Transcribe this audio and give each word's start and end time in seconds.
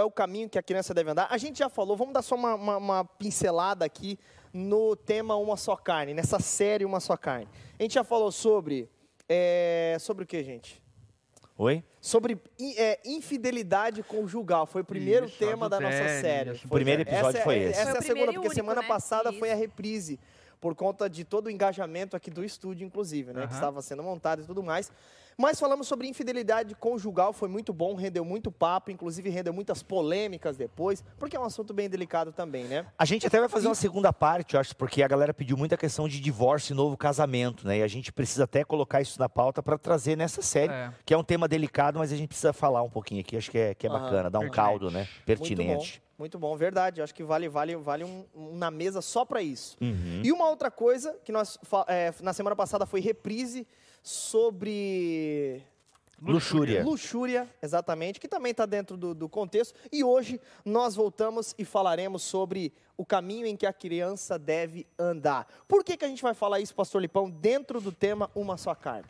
é 0.00 0.04
o 0.04 0.10
caminho 0.10 0.48
que 0.48 0.58
a 0.58 0.62
criança 0.62 0.92
deve 0.92 1.10
andar. 1.10 1.28
A 1.30 1.38
gente 1.38 1.58
já 1.58 1.68
falou, 1.68 1.96
vamos 1.96 2.12
dar 2.14 2.22
só 2.22 2.34
uma, 2.34 2.54
uma, 2.54 2.76
uma 2.76 3.04
pincelada 3.04 3.84
aqui 3.84 4.18
no 4.52 4.96
tema 4.96 5.36
Uma 5.36 5.56
Só 5.56 5.76
Carne, 5.76 6.12
nessa 6.14 6.38
série 6.40 6.84
Uma 6.84 6.98
Só 7.00 7.16
Carne. 7.16 7.48
A 7.78 7.82
gente 7.82 7.94
já 7.94 8.04
falou 8.04 8.32
sobre. 8.32 8.88
É, 9.28 9.96
sobre 10.00 10.24
o 10.24 10.26
que, 10.26 10.42
gente? 10.42 10.82
Oi? 11.56 11.84
Sobre 12.00 12.40
é, 12.76 12.98
infidelidade 13.04 14.02
conjugal. 14.02 14.66
Foi 14.66 14.80
o 14.82 14.84
primeiro 14.84 15.26
Isso, 15.26 15.38
tema 15.38 15.68
da 15.68 15.78
nossa 15.78 15.96
série. 16.20 16.52
isso. 16.52 16.66
O 16.66 16.70
primeiro 16.70 17.02
Essa 17.02 17.10
episódio 17.12 17.38
é- 17.38 17.44
foi 17.44 17.58
esse. 17.58 17.80
Essa 17.80 17.90
Foi 17.90 17.94
é 17.94 17.98
a 17.98 18.02
segunda, 18.02 18.24
porque 18.26 18.38
único, 18.38 18.54
semana 18.54 18.80
né? 18.82 18.88
passada 18.88 19.32
foi 19.32 19.50
a 19.50 19.52
Isso. 19.54 19.60
reprise. 19.62 20.18
Por 20.60 20.74
conta 20.74 21.08
de 21.08 21.24
todo 21.24 21.46
o 21.46 21.50
engajamento 21.50 22.16
aqui 22.16 22.30
do 22.30 22.44
estúdio, 22.44 22.86
inclusive, 22.86 23.32
né? 23.32 23.42
Que 23.42 23.46
Aham. 23.48 23.54
estava 23.54 23.82
sendo 23.82 24.02
montado 24.02 24.42
e 24.42 24.46
tudo 24.46 24.62
mais. 24.62 24.90
Mas 25.36 25.58
falamos 25.58 25.88
sobre 25.88 26.06
infidelidade 26.06 26.74
conjugal, 26.74 27.32
foi 27.32 27.48
muito 27.48 27.72
bom, 27.72 27.94
rendeu 27.94 28.24
muito 28.24 28.50
papo, 28.52 28.90
inclusive 28.90 29.30
rendeu 29.30 29.52
muitas 29.52 29.82
polêmicas 29.82 30.56
depois, 30.56 31.02
porque 31.18 31.36
é 31.36 31.40
um 31.40 31.44
assunto 31.44 31.72
bem 31.72 31.88
delicado 31.88 32.32
também, 32.32 32.64
né? 32.64 32.86
A 32.98 33.04
gente 33.04 33.26
até 33.26 33.40
vai 33.40 33.48
fazer 33.48 33.68
uma 33.68 33.74
segunda 33.74 34.12
parte, 34.12 34.54
eu 34.54 34.60
acho, 34.60 34.76
porque 34.76 35.02
a 35.02 35.08
galera 35.08 35.32
pediu 35.32 35.56
muita 35.56 35.76
questão 35.76 36.06
de 36.08 36.20
divórcio 36.20 36.72
e 36.72 36.76
novo 36.76 36.96
casamento, 36.96 37.66
né? 37.66 37.78
E 37.78 37.82
a 37.82 37.88
gente 37.88 38.12
precisa 38.12 38.44
até 38.44 38.64
colocar 38.64 39.00
isso 39.00 39.18
na 39.18 39.28
pauta 39.28 39.62
para 39.62 39.78
trazer 39.78 40.16
nessa 40.16 40.42
série, 40.42 40.72
É. 40.72 40.92
que 41.04 41.14
é 41.14 41.16
um 41.16 41.24
tema 41.24 41.48
delicado, 41.48 41.98
mas 41.98 42.12
a 42.12 42.16
gente 42.16 42.28
precisa 42.28 42.52
falar 42.52 42.82
um 42.82 42.90
pouquinho 42.90 43.20
aqui, 43.20 43.36
acho 43.36 43.50
que 43.50 43.58
é, 43.58 43.74
que 43.74 43.86
é 43.86 43.90
bacana, 43.90 44.28
dar 44.30 44.38
um 44.38 44.42
Pertinente. 44.42 44.54
caldo, 44.56 44.90
né? 44.90 45.08
Pertinente. 45.24 45.64
Muito 45.64 45.78
bom, 45.78 46.10
muito 46.18 46.38
bom, 46.38 46.56
verdade. 46.56 47.00
Acho 47.00 47.14
que 47.14 47.24
vale, 47.24 47.48
vale, 47.48 47.76
vale 47.76 48.04
um, 48.04 48.24
um 48.34 48.56
na 48.56 48.70
mesa 48.70 49.00
só 49.00 49.24
para 49.24 49.40
isso. 49.40 49.76
Uhum. 49.80 50.20
E 50.22 50.30
uma 50.32 50.48
outra 50.50 50.70
coisa 50.70 51.16
que 51.24 51.32
nós 51.32 51.58
é, 51.88 52.12
na 52.20 52.32
semana 52.34 52.54
passada 52.54 52.84
foi 52.84 53.00
reprise 53.00 53.66
sobre 54.02 55.62
Luxúria. 56.20 56.84
luxúria, 56.84 57.48
exatamente, 57.62 58.20
que 58.20 58.28
também 58.28 58.50
está 58.50 58.66
dentro 58.66 58.96
do, 58.96 59.14
do 59.14 59.28
contexto. 59.28 59.78
E 59.90 60.04
hoje 60.04 60.38
nós 60.64 60.94
voltamos 60.94 61.54
e 61.58 61.64
falaremos 61.64 62.22
sobre 62.22 62.72
o 62.96 63.06
caminho 63.06 63.46
em 63.46 63.56
que 63.56 63.64
a 63.64 63.72
criança 63.72 64.38
deve 64.38 64.86
andar. 64.98 65.46
Por 65.66 65.82
que, 65.82 65.96
que 65.96 66.04
a 66.04 66.08
gente 66.08 66.22
vai 66.22 66.34
falar 66.34 66.60
isso, 66.60 66.74
Pastor 66.74 67.00
Lipão, 67.00 67.30
dentro 67.30 67.80
do 67.80 67.90
tema 67.90 68.30
Uma 68.34 68.58
Só 68.58 68.74
Carne? 68.74 69.08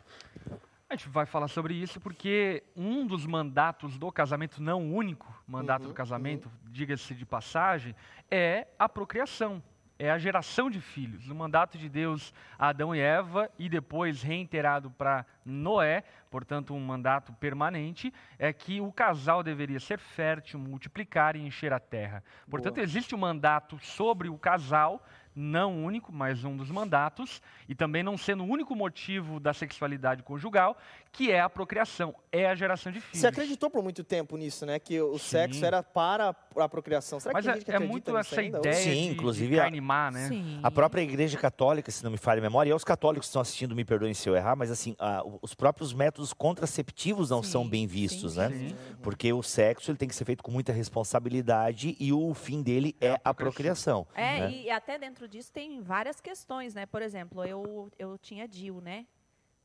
A 0.89 0.95
gente 0.95 1.09
vai 1.09 1.25
falar 1.25 1.47
sobre 1.47 1.73
isso 1.73 1.99
porque 1.99 2.63
um 2.75 3.05
dos 3.05 3.25
mandatos 3.25 3.97
do 3.97 4.11
casamento, 4.11 4.61
não 4.61 4.81
o 4.81 4.93
único 4.93 5.33
mandato 5.47 5.83
Uhum, 5.83 5.89
do 5.89 5.93
casamento, 5.93 6.51
diga-se 6.69 7.13
de 7.13 7.25
passagem, 7.25 7.95
é 8.29 8.67
a 8.77 8.87
procriação, 8.89 9.61
é 10.01 10.09
a 10.09 10.17
geração 10.17 10.67
de 10.67 10.81
filhos. 10.81 11.29
O 11.29 11.35
mandato 11.35 11.77
de 11.77 11.87
Deus 11.87 12.33
a 12.57 12.69
Adão 12.69 12.95
e 12.95 12.99
Eva 12.99 13.51
e 13.59 13.69
depois 13.69 14.23
reiterado 14.23 14.89
para 14.89 15.23
Noé, 15.45 16.03
portanto 16.31 16.73
um 16.73 16.79
mandato 16.79 17.31
permanente, 17.33 18.11
é 18.39 18.51
que 18.51 18.81
o 18.81 18.91
casal 18.91 19.43
deveria 19.43 19.79
ser 19.79 19.99
fértil, 19.99 20.59
multiplicar 20.59 21.35
e 21.35 21.45
encher 21.45 21.71
a 21.71 21.79
terra. 21.79 22.23
Portanto, 22.49 22.75
Boa. 22.75 22.83
existe 22.83 23.13
um 23.13 23.17
mandato 23.19 23.77
sobre 23.77 24.27
o 24.27 24.39
casal, 24.39 25.05
não 25.35 25.83
único, 25.83 26.11
mas 26.11 26.43
um 26.43 26.57
dos 26.57 26.69
mandatos, 26.69 27.41
e 27.69 27.75
também 27.75 28.03
não 28.03 28.17
sendo 28.17 28.43
o 28.43 28.47
único 28.47 28.75
motivo 28.75 29.39
da 29.39 29.53
sexualidade 29.53 30.23
conjugal, 30.23 30.77
que 31.11 31.31
é 31.31 31.39
a 31.39 31.49
procriação, 31.49 32.15
é 32.31 32.47
a 32.47 32.55
geração 32.55 32.91
de 32.91 32.99
filhos. 32.99 33.19
Você 33.19 33.27
acreditou 33.27 33.69
por 33.69 33.83
muito 33.83 34.03
tempo 34.03 34.35
nisso, 34.35 34.65
né? 34.65 34.79
Que 34.79 34.99
o 34.99 35.17
Sim. 35.17 35.29
sexo 35.29 35.65
era 35.65 35.83
para 35.83 36.33
a 36.55 36.67
procriação. 36.69 37.19
Será 37.19 37.33
Mas 37.33 37.45
que 37.45 37.49
é, 37.51 37.53
gente 37.53 37.65
que 37.65 37.71
é 37.71 37.75
acredita 37.75 37.91
muito 37.93 38.11
nisso 38.17 38.31
essa 38.33 38.41
ainda? 38.41 38.57
ideia 38.59 38.73
Sim, 38.75 39.07
de, 39.07 39.13
inclusive 39.13 39.53
de 39.55 39.59
a- 39.59 39.81
má, 39.81 40.11
né? 40.11 40.27
Sim. 40.27 40.59
A 40.61 40.69
própria 40.71 41.01
Igreja 41.01 41.37
Católica, 41.37 41.89
se 41.91 42.03
não 42.03 42.11
me 42.11 42.17
falha 42.17 42.39
a 42.39 42.41
memória, 42.41 42.69
e 42.69 42.73
aos 42.73 42.83
católicos 42.83 43.27
que 43.27 43.29
estão 43.29 43.41
assistindo, 43.41 43.75
me 43.75 43.85
perdoem 43.85 44.13
se 44.13 44.27
eu 44.27 44.35
errar, 44.35 44.55
mas 44.55 44.69
assim, 44.71 44.95
o- 45.25 45.39
os 45.41 45.53
próprios 45.53 45.93
métodos 45.93 46.33
contraceptivos 46.33 47.29
não 47.29 47.41
são 47.41 47.63
Sim, 47.63 47.69
bem 47.69 47.81
sim, 47.87 47.93
vistos, 47.93 48.33
sim, 48.33 48.39
né? 48.39 48.49
sim. 48.49 48.75
Porque 49.01 49.31
o 49.31 49.41
sexo 49.41 49.91
ele 49.91 49.97
tem 49.97 50.07
que 50.07 50.15
ser 50.15 50.25
feito 50.25 50.43
com 50.43 50.51
muita 50.51 50.71
responsabilidade 50.71 51.95
e 51.99 52.11
o 52.13 52.33
fim 52.33 52.61
dele 52.61 52.95
é, 52.99 53.11
a 53.23 53.31
a 53.31 53.33
procriação. 53.33 54.05
É, 54.13 54.41
né? 54.41 54.51
e 54.51 54.69
até 54.69 54.97
dentro 54.97 55.27
disso 55.27 55.51
tem 55.51 55.81
várias 55.81 56.19
questões, 56.19 56.73
né? 56.73 56.85
Por 56.85 57.01
exemplo, 57.01 57.45
eu, 57.45 57.89
eu 57.97 58.17
tinha 58.17 58.47
DIU, 58.47 58.81
né? 58.81 59.05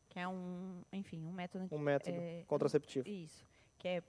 Que 0.09 0.21
é 0.21 0.29
um, 0.29 0.81
enfim, 0.93 1.25
um 1.27 1.33
método... 1.33 1.69
Um 1.71 1.79
método 1.79 2.17
é, 2.17 2.43
contraceptivo. 2.47 3.07
Isso, 3.09 3.45
que 3.79 3.89
é... 3.89 4.03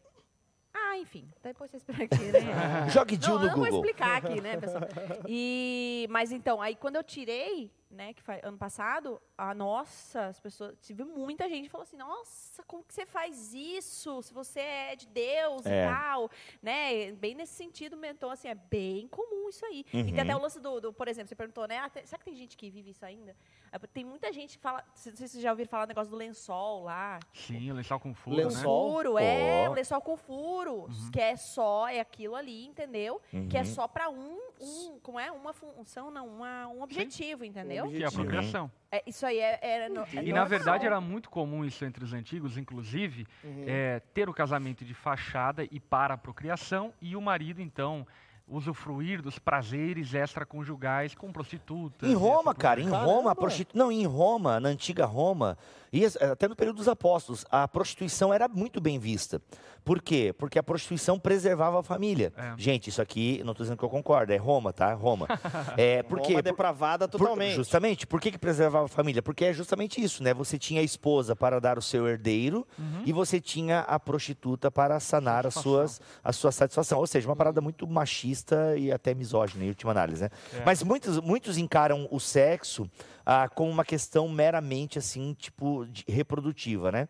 Ah, 0.80 0.98
enfim, 1.00 1.28
depois 1.44 1.72
você 1.72 1.78
explica 1.78 2.04
aqui, 2.04 2.26
né? 2.32 2.90
Jogue 2.94 3.18
Jill 3.20 3.34
Não, 3.36 3.40
no 3.40 3.46
eu 3.46 3.50
não 3.50 3.56
vou 3.58 3.66
Google. 3.66 3.80
explicar 3.86 4.18
aqui, 4.18 4.40
né, 4.42 4.58
pessoal? 4.58 4.84
E, 5.28 6.08
mas 6.10 6.32
então, 6.32 6.62
aí 6.62 6.76
quando 6.76 6.98
eu 6.98 7.04
tirei, 7.04 7.72
né, 7.90 8.14
que 8.14 8.22
foi 8.22 8.40
ano 8.44 8.58
passado, 8.58 9.22
a 9.38 9.54
nossa, 9.56 10.28
as 10.28 10.40
pessoas, 10.40 10.76
tive 10.82 11.06
muita 11.06 11.48
gente 11.48 11.64
que 11.66 11.70
falou 11.70 11.84
assim, 11.84 11.96
nossa, 11.96 12.62
como 12.64 12.84
que 12.84 12.94
você 12.94 13.06
faz 13.06 13.54
isso? 13.54 14.22
Se 14.24 14.34
você 14.34 14.60
é 14.60 14.96
de 14.96 15.08
Deus 15.08 15.66
É. 15.66 15.86
e 15.86 15.88
tal, 15.90 16.30
né? 16.62 17.12
Bem 17.14 17.34
nesse 17.34 17.54
sentido, 17.54 17.98
então 18.06 18.30
assim, 18.30 18.50
é 18.50 18.56
bem 18.56 19.08
comum 19.08 19.48
isso 19.48 19.66
aí. 19.66 19.86
E 19.94 20.04
tem 20.04 20.14
Uhum. 20.16 20.20
até 20.22 20.36
o 20.36 20.40
lance 20.42 20.60
do, 20.60 20.82
do- 20.82 20.94
por 20.94 21.08
exemplo, 21.08 21.30
você 21.30 21.36
perguntou, 21.36 21.66
né, 21.66 21.78
ah, 21.78 21.90
tem- 21.90 22.06
será 22.06 22.20
que 22.20 22.26
tem 22.26 22.36
gente 22.36 22.58
que 22.58 22.70
vive 22.70 22.90
isso 22.92 23.06
ainda? 23.06 23.36
É, 23.72 23.78
Tem 23.80 24.04
muita 24.04 24.32
gente 24.34 24.58
que 24.58 24.62
fala, 24.62 24.84
não 24.88 24.96
sei 24.96 25.12
se 25.14 25.18
vocês 25.30 25.42
já 25.44 25.52
ouviram 25.52 25.70
falar 25.70 25.86
do 25.86 25.90
negócio 25.90 26.10
do 26.12 26.18
lençol 26.18 26.84
lá, 26.84 27.20
Sim, 27.34 27.72
o 27.72 27.76
lençol 27.76 28.00
com 28.00 28.14
furo, 28.14 28.36
Lençol. 28.36 28.88
né? 28.88 28.94
furo, 28.94 29.18
é, 29.18 29.68
Ó. 29.68 29.72
o 29.72 29.74
lençol 29.74 30.02
com 30.02 30.18
furos, 30.18 31.10
que 31.10 31.20
é 31.22 31.36
só, 31.38 31.88
é 31.88 32.00
aquilo 32.00 32.36
ali, 32.36 32.66
entendeu? 32.66 33.22
Que 33.50 33.58
é 33.58 33.62
Uhum. 33.62 33.66
só 33.66 33.88
para 33.88 34.10
um, 34.10 34.40
um, 34.60 35.00
como 35.02 35.20
é? 35.20 35.32
Uma 35.32 35.54
função, 35.54 36.10
não, 36.12 36.28
uma, 36.28 36.68
um 36.68 36.82
objetivo, 36.82 37.46
entendeu? 37.46 37.77
Objetivo. 37.86 37.98
Que 37.98 38.04
é 38.04 38.08
a 38.08 38.12
procriação. 38.12 38.72
É, 38.92 39.04
isso 39.06 39.26
aí 39.26 39.38
é, 39.40 39.60
é, 39.62 39.90
no- 39.90 40.02
é 40.02 40.24
E 40.24 40.32
na 40.32 40.46
verdade 40.46 40.86
era 40.86 41.00
muito 41.02 41.30
comum 41.30 41.66
isso 41.66 41.84
entre 41.84 42.04
os 42.04 42.14
antigos, 42.14 42.58
inclusive, 42.58 43.28
Uhum. 43.44 43.66
é, 43.68 44.00
ter 44.14 44.30
o 44.30 44.34
casamento 44.34 44.86
de 44.86 44.94
fachada 44.94 45.64
e 45.70 45.80
para 45.80 46.14
a 46.14 46.18
procriação, 46.18 46.94
e 47.02 47.16
o 47.16 47.22
marido, 47.22 47.62
então, 47.62 48.08
usufruir 48.48 49.22
dos 49.22 49.38
prazeres 49.38 50.14
extraconjugais 50.14 51.14
com 51.14 51.32
prostitutas. 51.34 52.08
Em 52.08 52.14
e 52.14 52.16
Roma, 52.16 52.56
cara, 52.56 52.80
em. 52.80 52.86
Roma, 52.86 52.98
Caramba! 53.06 53.32
a 53.32 53.36
prostitu... 53.36 53.78
não, 53.78 53.92
em 53.92 54.06
Roma, 54.06 54.58
na 54.60 54.70
antiga 54.70 55.06
Roma, 55.06 55.58
e 55.92 56.06
até 56.06 56.48
no 56.48 56.56
período 56.56 56.78
dos 56.78 56.88
apóstolos, 56.88 57.46
a 57.52 57.68
prostituição 57.68 58.34
era 58.34 58.48
muito 58.48 58.80
bem 58.80 58.98
vista. 59.00 59.42
Por 59.88 60.02
quê? 60.02 60.34
Porque 60.38 60.60
a 60.60 60.64
prostituição 60.64 61.18
preservava 61.18 61.80
a 61.80 61.84
família. 61.84 62.34
É. 62.36 62.54
Gente, 62.58 62.90
isso 62.90 63.02
aqui, 63.02 63.42
não 63.46 63.54
estou 63.54 63.64
dizendo 63.64 63.78
que 63.78 63.86
eu 63.86 63.90
concordo, 63.90 64.34
é 64.34 64.36
Roma, 64.38 64.74
tá? 64.74 64.94
Roma. 64.94 65.28
É, 65.78 66.04
por 66.04 66.20
quê? 66.20 66.34
Roma 66.34 66.44
Por- 66.44 66.44
depravada 66.44 67.08
por- 67.08 67.18
totalmente. 67.20 67.56
justamente. 67.56 68.06
Por 68.06 68.20
que, 68.20 68.32
que 68.32 68.38
preservava 68.38 68.86
a 68.86 68.90
família? 68.90 69.22
Porque 69.22 69.46
é 69.46 69.54
justamente 69.54 70.02
isso, 70.04 70.22
né? 70.22 70.34
Você 70.34 70.58
tinha 70.60 70.82
a 70.82 70.84
esposa 70.84 71.36
para 71.36 71.60
dar 71.62 71.78
o 71.78 71.82
seu 71.82 72.06
herdeiro 72.08 72.68
Uhum. 72.78 73.04
e 73.06 73.14
você 73.14 73.40
tinha 73.40 73.80
a 73.82 73.98
prostituta 74.00 74.70
para 74.70 75.00
sanar 75.00 75.48
as 75.48 75.54
suas, 75.54 76.02
a 76.24 76.34
sua 76.34 76.52
satisfação. 76.52 77.00
Ou 77.00 77.08
seja, 77.08 77.28
uma 77.30 77.36
parada 77.36 77.62
muito 77.62 77.88
machista 77.88 78.76
e 78.78 78.92
até 78.92 79.14
misógina, 79.14 79.64
em 79.64 79.70
última 79.70 79.92
análise, 79.92 80.24
né? 80.24 80.30
É. 80.54 80.64
Mas 80.66 80.84
muitos, 80.84 81.20
muitos 81.22 81.58
encaram 81.58 82.08
o 82.12 82.20
sexo 82.20 82.90
ah, 83.26 83.48
como 83.48 83.70
uma 83.72 83.86
questão 83.86 84.28
meramente, 84.28 84.98
assim, 85.00 85.34
tipo, 85.40 85.86
de- 85.86 86.04
reprodutiva, 86.08 86.92
né? 86.92 87.08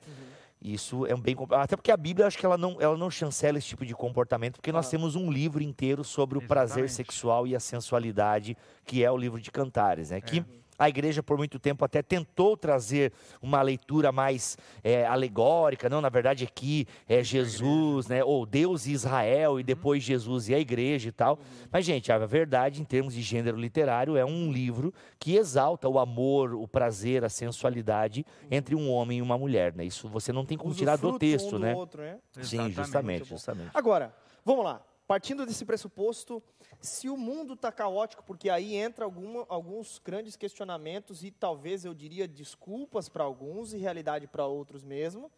Isso 0.61 1.05
é 1.05 1.13
um 1.13 1.21
bem 1.21 1.35
até 1.51 1.75
porque 1.75 1.91
a 1.91 1.97
Bíblia 1.97 2.25
acho 2.25 2.37
que 2.37 2.45
ela 2.45 2.57
não 2.57 2.77
ela 2.81 2.97
não 2.97 3.11
chancela 3.11 3.57
esse 3.59 3.67
tipo 3.67 3.85
de 3.85 3.93
comportamento 3.93 4.55
porque 4.55 4.71
nós 4.71 4.87
Ah. 4.87 4.89
temos 4.91 5.15
um 5.15 5.31
livro 5.31 5.61
inteiro 5.61 6.03
sobre 6.03 6.37
o 6.37 6.41
prazer 6.47 6.89
sexual 6.89 7.45
e 7.45 7.55
a 7.55 7.59
sensualidade 7.59 8.57
que 8.83 9.03
é 9.03 9.11
o 9.11 9.17
livro 9.17 9.39
de 9.39 9.51
Cantares, 9.51 10.09
né? 10.09 10.19
Que 10.19 10.39
É. 10.39 10.45
a 10.77 10.87
igreja 10.87 11.23
por 11.23 11.37
muito 11.37 11.59
tempo 11.59 11.83
até 11.83 12.01
tentou 12.01 12.55
trazer 12.55 13.11
uma 13.41 13.61
leitura 13.61 14.11
mais 14.11 14.57
é, 14.83 15.05
alegórica, 15.05 15.89
não, 15.89 16.01
na 16.01 16.09
verdade 16.09 16.43
aqui 16.43 16.87
é 17.07 17.23
Jesus, 17.23 18.07
né? 18.07 18.23
Ou 18.23 18.45
Deus 18.45 18.85
e 18.85 18.91
Israel 18.91 19.59
e 19.59 19.63
depois 19.63 20.03
Jesus 20.03 20.49
e 20.49 20.53
a 20.53 20.59
igreja 20.59 21.09
e 21.09 21.11
tal. 21.11 21.39
Mas 21.71 21.85
gente, 21.85 22.11
a 22.11 22.17
verdade 22.25 22.81
em 22.81 22.85
termos 22.85 23.13
de 23.13 23.21
gênero 23.21 23.57
literário 23.57 24.15
é 24.15 24.25
um 24.25 24.51
livro 24.51 24.93
que 25.19 25.35
exalta 25.35 25.89
o 25.89 25.99
amor, 25.99 26.53
o 26.53 26.67
prazer, 26.67 27.23
a 27.23 27.29
sensualidade 27.29 28.25
entre 28.51 28.75
um 28.75 28.91
homem 28.91 29.19
e 29.19 29.21
uma 29.21 29.37
mulher, 29.37 29.73
né? 29.73 29.85
Isso 29.85 30.07
você 30.07 30.31
não 30.31 30.45
tem 30.45 30.57
como 30.57 30.73
tirar 30.73 30.97
do 30.97 31.17
texto, 31.17 31.47
um 31.47 31.51
do 31.51 31.59
né? 31.59 31.75
outro, 31.75 32.01
né? 32.01 32.19
Sim, 32.33 32.41
Exatamente. 32.41 32.75
justamente, 32.75 33.29
justamente. 33.29 33.71
Agora, 33.73 34.13
vamos 34.45 34.63
lá. 34.63 34.81
Partindo 35.07 35.45
desse 35.45 35.63
pressuposto, 35.63 36.43
se 36.79 37.09
o 37.09 37.17
mundo 37.17 37.53
está 37.53 37.71
caótico, 37.71 38.23
porque 38.23 38.49
aí 38.49 38.75
entra 38.75 39.05
alguma- 39.05 39.45
alguns 39.49 39.99
grandes 39.99 40.35
questionamentos 40.35 41.23
e 41.23 41.31
talvez 41.31 41.83
eu 41.85 41.93
diria 41.93 42.27
desculpas 42.27 43.09
para 43.09 43.23
alguns 43.23 43.73
e 43.73 43.77
realidade 43.77 44.27
para 44.27 44.45
outros 44.45 44.83
mesmo. 44.83 45.31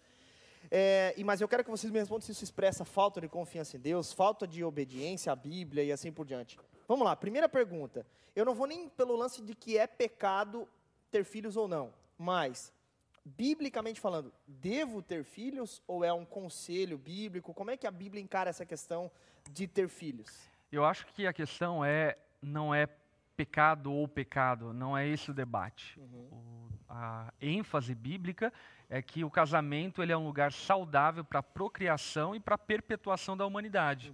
É, 0.69 1.15
mas 1.25 1.41
eu 1.41 1.47
quero 1.47 1.63
que 1.63 1.71
vocês 1.71 1.91
me 1.91 1.99
respondam 1.99 2.21
se 2.25 2.31
isso 2.31 2.43
expressa 2.43 2.83
falta 2.83 3.21
de 3.21 3.29
confiança 3.29 3.77
em 3.77 3.79
Deus, 3.79 4.11
falta 4.11 4.45
de 4.45 4.63
obediência 4.63 5.31
à 5.31 5.35
Bíblia 5.35 5.83
e 5.83 5.91
assim 5.91 6.11
por 6.11 6.25
diante. 6.25 6.59
Vamos 6.87 7.05
lá, 7.05 7.15
primeira 7.15 7.47
pergunta. 7.47 8.05
Eu 8.35 8.45
não 8.45 8.53
vou 8.53 8.67
nem 8.67 8.89
pelo 8.89 9.15
lance 9.15 9.41
de 9.41 9.55
que 9.55 9.77
é 9.77 9.87
pecado 9.87 10.67
ter 11.09 11.23
filhos 11.23 11.55
ou 11.55 11.67
não, 11.67 11.93
mas 12.17 12.71
biblicamente 13.25 13.99
falando, 13.99 14.31
devo 14.47 15.01
ter 15.01 15.23
filhos 15.23 15.81
ou 15.87 16.03
é 16.03 16.11
um 16.11 16.25
conselho 16.25 16.97
bíblico? 16.97 17.53
Como 17.53 17.71
é 17.71 17.77
que 17.77 17.87
a 17.87 17.91
Bíblia 17.91 18.21
encara 18.21 18.49
essa 18.49 18.65
questão 18.65 19.09
de 19.51 19.67
ter 19.67 19.87
filhos? 19.87 20.29
Eu 20.71 20.85
acho 20.85 21.05
que 21.07 21.25
a 21.25 21.33
questão 21.33 21.83
é 21.83 22.17
não 22.41 22.73
é 22.73 22.87
pecado 23.35 23.91
ou 23.91 24.07
pecado, 24.07 24.73
não 24.73 24.97
é 24.97 25.07
esse 25.07 25.31
o 25.31 25.33
debate. 25.33 25.99
O- 25.99 26.69
a 26.87 27.31
ênfase 27.41 27.93
bíblica 27.95 28.51
é 28.89 29.01
que 29.01 29.23
o 29.23 29.29
casamento 29.29 30.01
ele 30.01 30.11
é 30.11 30.17
um 30.17 30.25
lugar 30.25 30.51
saudável 30.51 31.23
para 31.23 31.41
procriação 31.43 32.35
e 32.35 32.39
para 32.39 32.57
perpetuação 32.57 33.37
da 33.37 33.45
humanidade. 33.45 34.13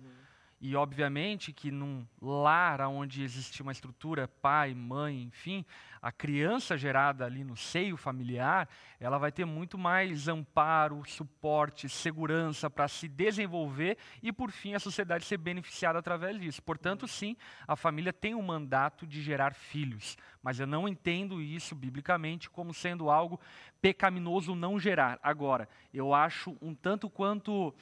E, 0.60 0.75
obviamente, 0.75 1.52
que 1.52 1.69
num 1.72 2.06
lar 2.22 2.81
onde 2.81 3.24
existe 3.24 3.62
uma 3.62 3.72
estrutura, 3.72 4.28
pai, 4.28 4.74
mãe, 4.74 5.24
enfim, 5.24 5.66
a 6.06 6.12
criança 6.12 6.78
gerada 6.78 7.25
ali 7.25 7.44
no 7.44 7.57
seio 7.57 7.98
familiar, 7.98 8.69
ela 9.00 9.18
vai 9.18 9.31
ter 9.31 9.44
muito 9.44 9.75
mais 9.75 10.28
amparo, 10.28 11.02
suporte, 11.07 11.90
segurança 11.90 12.69
para 12.69 12.88
se 12.88 13.07
desenvolver 13.07 13.98
e, 14.22 14.31
por 14.31 14.52
fim, 14.52 14.75
a 14.75 14.80
sociedade 14.80 15.25
ser 15.25 15.38
beneficiada 15.38 15.98
através 15.98 16.40
disso. 16.40 16.62
Portanto, 16.62 17.07
sim, 17.07 17.36
a 17.68 17.75
família 17.75 18.13
tem 18.13 18.36
o 18.36 18.38
um 18.38 18.44
mandato 18.44 19.07
de 19.07 19.19
gerar 19.19 19.56
filhos, 19.56 20.16
mas 20.44 20.60
eu 20.60 20.68
não 20.68 20.88
entendo 20.88 21.42
isso 21.42 21.74
biblicamente 21.74 22.51
como 22.51 22.72
sendo 22.72 23.10
algo 23.10 23.40
pecaminoso 23.81 24.54
não 24.54 24.80
gerar. 24.80 25.18
Agora, 25.24 25.68
eu 25.92 26.13
acho 26.13 26.56
um 26.62 26.75
tanto 26.75 27.10
quanto 27.10 27.74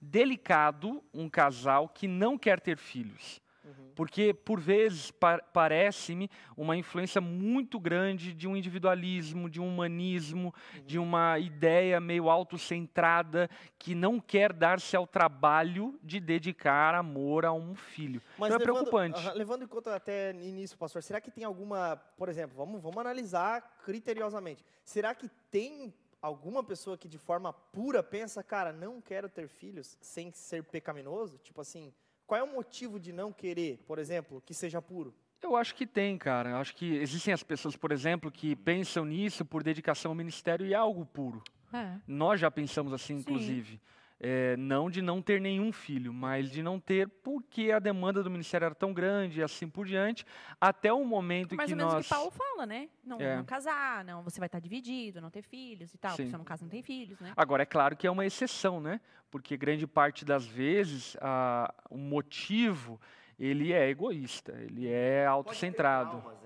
delicado 0.00 1.00
um 1.14 1.28
casal 1.28 1.88
que 1.88 2.08
não 2.08 2.36
quer 2.36 2.58
ter 2.58 2.76
filhos. 2.76 3.40
Uhum. 3.66 3.90
Porque, 3.96 4.32
por 4.32 4.60
vezes, 4.60 5.10
pa 5.10 5.38
parece-me 5.38 6.30
uma 6.56 6.76
influência 6.76 7.20
muito 7.20 7.80
grande 7.80 8.32
de 8.32 8.46
um 8.46 8.56
individualismo, 8.56 9.50
de 9.50 9.60
um 9.60 9.66
humanismo, 9.66 10.54
uhum. 10.74 10.82
de 10.84 10.98
uma 10.98 11.38
ideia 11.38 12.00
meio 12.00 12.30
autocentrada 12.30 13.50
que 13.78 13.94
não 13.94 14.20
quer 14.20 14.52
dar-se 14.52 14.94
ao 14.94 15.06
trabalho 15.06 15.98
de 16.02 16.20
dedicar 16.20 16.94
amor 16.94 17.44
a 17.44 17.52
um 17.52 17.74
filho. 17.74 18.22
Mas 18.38 18.52
então 18.52 18.56
é 18.56 18.66
levando, 18.66 18.88
preocupante. 18.90 19.28
Uh, 19.28 19.32
levando 19.34 19.64
em 19.64 19.66
conta 19.66 19.96
até 19.96 20.30
início, 20.30 20.78
pastor, 20.78 21.02
será 21.02 21.20
que 21.20 21.30
tem 21.30 21.42
alguma, 21.42 21.96
por 22.16 22.28
exemplo, 22.28 22.56
vamos, 22.56 22.80
vamos 22.80 22.98
analisar 22.98 23.78
criteriosamente, 23.84 24.64
será 24.84 25.14
que 25.14 25.28
tem 25.50 25.92
alguma 26.22 26.62
pessoa 26.62 26.96
que 26.96 27.08
de 27.08 27.18
forma 27.18 27.52
pura 27.52 28.02
pensa, 28.02 28.42
cara, 28.42 28.72
não 28.72 29.00
quero 29.00 29.28
ter 29.28 29.48
filhos 29.48 29.96
sem 30.00 30.30
ser 30.32 30.62
pecaminoso? 30.64 31.38
Tipo 31.38 31.60
assim, 31.60 31.92
qual 32.26 32.40
é 32.40 32.42
o 32.42 32.52
motivo 32.52 32.98
de 32.98 33.12
não 33.12 33.32
querer, 33.32 33.78
por 33.86 33.98
exemplo, 33.98 34.42
que 34.44 34.52
seja 34.52 34.82
puro? 34.82 35.14
Eu 35.42 35.54
acho 35.54 35.74
que 35.74 35.86
tem, 35.86 36.18
cara. 36.18 36.50
Eu 36.50 36.56
acho 36.56 36.74
que 36.74 36.96
existem 36.96 37.32
as 37.32 37.42
pessoas, 37.42 37.76
por 37.76 37.92
exemplo, 37.92 38.30
que 38.30 38.56
pensam 38.56 39.04
nisso 39.04 39.44
por 39.44 39.62
dedicação 39.62 40.10
ao 40.10 40.14
ministério 40.14 40.66
e 40.66 40.72
é 40.72 40.76
algo 40.76 41.06
puro. 41.06 41.42
É. 41.72 41.98
Nós 42.06 42.40
já 42.40 42.50
pensamos 42.50 42.92
assim, 42.92 43.14
Sim. 43.14 43.20
inclusive. 43.20 43.80
É, 44.18 44.56
não 44.56 44.88
de 44.88 45.02
não 45.02 45.20
ter 45.20 45.40
nenhum 45.40 45.70
filho, 45.70 46.12
mas 46.12 46.50
de 46.50 46.62
não 46.62 46.80
ter 46.80 47.06
porque 47.06 47.70
a 47.70 47.78
demanda 47.78 48.22
do 48.22 48.30
ministério 48.30 48.64
era 48.64 48.74
tão 48.74 48.94
grande 48.94 49.40
e 49.40 49.42
assim 49.42 49.68
por 49.68 49.84
diante, 49.84 50.24
até 50.58 50.90
o 50.90 51.04
momento 51.04 51.54
Mais 51.54 51.68
que 51.68 51.74
nós... 51.74 51.92
Mais 51.92 51.92
ou 51.92 51.98
menos 51.98 52.06
o 52.06 52.08
que 52.08 52.14
Paulo 52.14 52.30
fala, 52.30 52.64
né? 52.64 52.88
Não, 53.04 53.20
é. 53.20 53.36
não, 53.36 53.44
casar, 53.44 54.04
não, 54.04 54.22
você 54.22 54.40
vai 54.40 54.46
estar 54.46 54.58
dividido, 54.58 55.20
não 55.20 55.30
ter 55.30 55.42
filhos 55.42 55.92
e 55.92 55.98
tal, 55.98 56.16
Sim. 56.16 56.30
você 56.30 56.36
não 56.38 56.44
casa, 56.44 56.64
não 56.64 56.70
tem 56.70 56.82
filhos, 56.82 57.20
né? 57.20 57.34
Agora, 57.36 57.62
é 57.62 57.66
claro 57.66 57.94
que 57.94 58.06
é 58.06 58.10
uma 58.10 58.24
exceção, 58.24 58.80
né? 58.80 59.02
Porque 59.30 59.54
grande 59.54 59.86
parte 59.86 60.24
das 60.24 60.46
vezes 60.46 61.14
a, 61.20 61.74
o 61.90 61.98
motivo 61.98 62.98
ele 63.38 63.72
é 63.72 63.88
egoísta, 63.90 64.52
ele 64.52 64.88
é 64.88 65.26
autocentrado. 65.26 66.16
Né? 66.42 66.45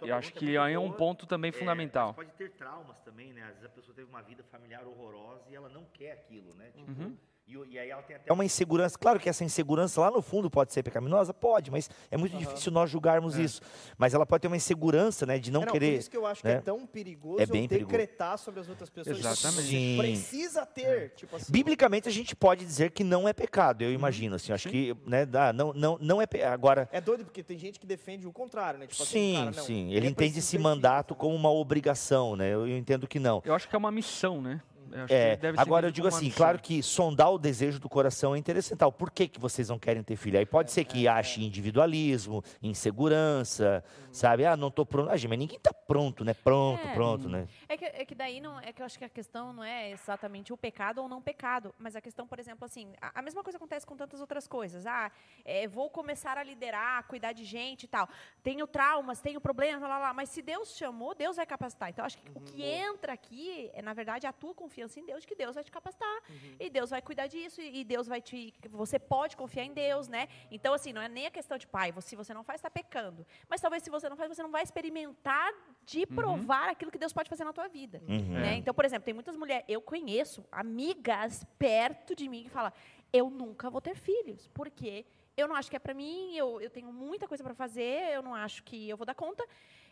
Eu, 0.00 0.14
acho 0.14 0.32
que 0.32 0.56
é 0.56 0.78
um 0.78 0.92
ponto 0.92 1.26
também 1.26 1.50
é, 1.50 1.52
fundamental. 1.52 2.14
Pode 2.14 2.32
ter 2.32 2.50
traumas 2.52 3.00
também, 3.00 3.32
né? 3.32 3.42
Às 3.42 3.54
vezes 3.54 3.64
a 3.64 3.68
pessoa 3.68 3.94
teve 3.94 4.08
uma 4.08 4.22
vida 4.22 4.42
familiar 4.44 4.86
horrorosa 4.86 5.44
e 5.50 5.54
ela 5.54 5.68
não 5.68 5.84
quer 5.86 6.12
aquilo, 6.12 6.54
né? 6.54 6.70
Tipo, 6.74 6.90
uhum. 6.90 7.16
E, 7.46 7.54
e, 7.74 7.78
aí 7.78 7.90
ela 7.90 8.02
tem 8.02 8.16
até... 8.16 8.28
É 8.28 8.32
uma 8.32 8.44
insegurança. 8.44 8.98
Claro 8.98 9.20
que 9.20 9.28
essa 9.28 9.44
insegurança 9.44 10.00
lá 10.00 10.10
no 10.10 10.20
fundo 10.20 10.50
pode 10.50 10.72
ser 10.72 10.82
pecaminosa? 10.82 11.32
Pode, 11.32 11.70
mas 11.70 11.88
é 12.10 12.16
muito 12.16 12.32
uhum. 12.32 12.40
difícil 12.40 12.72
nós 12.72 12.90
julgarmos 12.90 13.38
é. 13.38 13.42
isso. 13.42 13.60
Mas 13.96 14.14
ela 14.14 14.26
pode 14.26 14.42
ter 14.42 14.48
uma 14.48 14.56
insegurança, 14.56 15.24
né? 15.24 15.38
De 15.38 15.50
não, 15.50 15.62
é, 15.62 15.66
não 15.66 15.72
querer. 15.72 15.92
Por 15.92 15.98
isso 16.00 16.10
que 16.10 16.16
eu 16.16 16.26
acho 16.26 16.44
né? 16.44 16.54
que 16.54 16.58
é 16.58 16.60
tão 16.60 16.84
perigoso 16.86 17.40
é 17.40 17.46
bem 17.46 17.68
decretar 17.68 18.30
perigoso. 18.30 18.44
sobre 18.44 18.60
as 18.60 18.68
outras 18.68 18.90
pessoas. 18.90 19.18
Exatamente. 19.18 19.68
Sim. 19.68 19.96
Precisa 19.98 20.66
ter. 20.66 20.86
É. 20.86 21.08
Tipo 21.10 21.36
assim. 21.36 21.52
Biblicamente 21.52 22.08
a 22.08 22.12
gente 22.12 22.34
pode 22.34 22.64
dizer 22.64 22.90
que 22.90 23.04
não 23.04 23.28
é 23.28 23.32
pecado, 23.32 23.82
eu 23.82 23.88
uhum. 23.88 23.94
imagino. 23.94 24.34
Assim, 24.34 24.52
acho 24.52 24.68
sim. 24.68 24.70
que 24.70 24.96
né, 25.06 25.24
dá, 25.24 25.52
não, 25.52 25.72
não, 25.72 25.98
não 26.00 26.20
é 26.20 26.26
Agora. 26.44 26.88
É 26.92 27.00
doido, 27.00 27.24
porque 27.24 27.42
tem 27.42 27.58
gente 27.58 27.78
que 27.78 27.86
defende 27.86 28.26
o 28.26 28.32
contrário, 28.32 28.78
né? 28.78 28.86
Tipo 28.86 29.04
sim, 29.04 29.36
assim, 29.36 29.44
cara, 29.44 29.56
não, 29.56 29.64
sim. 29.64 29.92
Ele 29.92 30.06
entende 30.06 30.38
esse 30.38 30.58
mandato 30.58 31.14
como 31.14 31.34
uma 31.34 31.50
obrigação, 31.50 32.36
né? 32.36 32.52
Eu, 32.52 32.66
eu 32.66 32.76
entendo 32.76 33.06
que 33.06 33.18
não. 33.18 33.40
Eu 33.44 33.54
acho 33.54 33.68
que 33.68 33.74
é 33.74 33.78
uma 33.78 33.90
missão, 33.90 34.42
né? 34.42 34.60
É, 35.08 35.38
agora 35.56 35.88
eu 35.88 35.90
digo 35.90 36.06
assim, 36.06 36.30
claro 36.30 36.58
que 36.58 36.82
sondar 36.82 37.32
o 37.32 37.38
desejo 37.38 37.78
do 37.78 37.88
coração 37.88 38.34
é 38.34 38.38
interessante. 38.38 38.78
Por 38.96 39.10
que, 39.10 39.28
que 39.28 39.40
vocês 39.40 39.68
não 39.68 39.78
querem 39.78 40.02
ter 40.02 40.16
filho? 40.16 40.38
Aí 40.38 40.46
pode 40.46 40.70
é, 40.70 40.72
ser 40.72 40.84
que 40.84 41.06
é, 41.06 41.10
ache 41.10 41.44
individualismo, 41.44 42.42
insegurança, 42.62 43.82
hum. 43.86 44.08
sabe? 44.12 44.44
Ah, 44.44 44.56
não 44.56 44.68
estou 44.68 44.86
pronto. 44.86 45.08
Ah, 45.08 45.12
mas 45.28 45.38
ninguém 45.38 45.56
está 45.56 45.72
pronto, 45.72 46.24
né? 46.24 46.34
Pronto, 46.34 46.86
é. 46.86 46.94
pronto, 46.94 47.28
né? 47.28 47.46
É 47.68 47.76
que, 47.76 47.84
é 47.84 48.04
que 48.04 48.14
daí 48.14 48.40
não, 48.40 48.60
é 48.60 48.72
que 48.72 48.80
eu 48.80 48.86
acho 48.86 48.98
que 48.98 49.04
a 49.04 49.08
questão 49.08 49.52
não 49.52 49.64
é 49.64 49.90
exatamente 49.90 50.52
o 50.52 50.56
pecado 50.56 51.02
ou 51.02 51.08
não 51.08 51.20
pecado, 51.20 51.74
mas 51.78 51.96
a 51.96 52.00
questão, 52.00 52.26
por 52.26 52.38
exemplo, 52.38 52.64
assim, 52.64 52.94
a, 53.00 53.18
a 53.18 53.22
mesma 53.22 53.42
coisa 53.42 53.56
acontece 53.56 53.84
com 53.84 53.96
tantas 53.96 54.20
outras 54.20 54.46
coisas. 54.46 54.86
Ah, 54.86 55.10
é, 55.44 55.66
vou 55.66 55.90
começar 55.90 56.38
a 56.38 56.42
liderar, 56.42 57.04
cuidar 57.04 57.32
de 57.32 57.44
gente 57.44 57.84
e 57.84 57.88
tal. 57.88 58.08
Tenho 58.42 58.66
traumas, 58.66 59.20
tenho 59.20 59.40
problemas, 59.40 59.82
lá, 59.82 59.88
lá, 59.88 59.98
lá. 59.98 60.14
Mas 60.14 60.28
se 60.28 60.42
Deus 60.42 60.76
chamou, 60.76 61.14
Deus 61.14 61.36
vai 61.36 61.46
capacitar. 61.46 61.90
Então, 61.90 62.04
acho 62.04 62.18
que 62.18 62.28
uhum. 62.28 62.36
o 62.36 62.40
que 62.40 62.62
entra 62.62 63.12
aqui 63.12 63.70
é, 63.74 63.82
na 63.82 63.92
verdade, 63.92 64.26
a 64.26 64.32
tua 64.32 64.54
confiança 64.54 65.00
em 65.00 65.04
Deus, 65.04 65.22
de 65.22 65.26
que 65.26 65.34
Deus 65.34 65.54
vai 65.54 65.64
te 65.64 65.70
capacitar. 65.72 66.22
Uhum. 66.28 66.56
E 66.60 66.70
Deus 66.70 66.90
vai 66.90 67.02
cuidar 67.02 67.26
disso, 67.26 67.60
e 67.60 67.82
Deus 67.84 68.06
vai 68.06 68.20
te. 68.20 68.54
Você 68.70 68.98
pode 68.98 69.36
confiar 69.36 69.64
em 69.64 69.72
Deus, 69.72 70.08
né? 70.08 70.28
Então, 70.50 70.72
assim, 70.72 70.92
não 70.92 71.02
é 71.02 71.08
nem 71.08 71.26
a 71.26 71.30
questão 71.30 71.58
de 71.58 71.66
pai, 71.66 71.92
se 72.00 72.14
você 72.14 72.32
não 72.32 72.44
faz, 72.44 72.58
está 72.58 72.70
pecando. 72.70 73.26
Mas 73.48 73.60
talvez 73.60 73.82
se 73.82 73.90
você 73.90 74.08
não 74.08 74.16
faz, 74.16 74.28
você 74.28 74.42
não 74.42 74.50
vai 74.50 74.62
experimentar 74.62 75.52
de 75.84 76.00
uhum. 76.00 76.16
provar 76.16 76.68
aquilo 76.68 76.90
que 76.90 76.98
Deus 76.98 77.12
pode 77.12 77.28
fazer 77.28 77.44
na 77.44 77.52
tua 77.56 77.68
vida. 77.68 78.02
Uhum. 78.06 78.34
Né? 78.34 78.54
É. 78.54 78.56
Então, 78.56 78.74
por 78.74 78.84
exemplo, 78.84 79.04
tem 79.04 79.14
muitas 79.14 79.36
mulheres, 79.36 79.64
eu 79.68 79.80
conheço 79.80 80.44
amigas 80.52 81.44
perto 81.58 82.14
de 82.14 82.28
mim 82.28 82.44
que 82.44 82.50
falam, 82.50 82.72
eu 83.12 83.30
nunca 83.30 83.70
vou 83.70 83.80
ter 83.80 83.96
filhos, 83.96 84.48
porque 84.48 85.06
eu 85.36 85.48
não 85.48 85.56
acho 85.56 85.70
que 85.70 85.76
é 85.76 85.78
para 85.78 85.94
mim, 85.94 86.36
eu, 86.36 86.60
eu 86.60 86.70
tenho 86.70 86.92
muita 86.92 87.26
coisa 87.26 87.42
para 87.42 87.54
fazer, 87.54 88.12
eu 88.12 88.22
não 88.22 88.34
acho 88.34 88.62
que 88.62 88.88
eu 88.88 88.96
vou 88.96 89.06
dar 89.06 89.14
conta. 89.14 89.44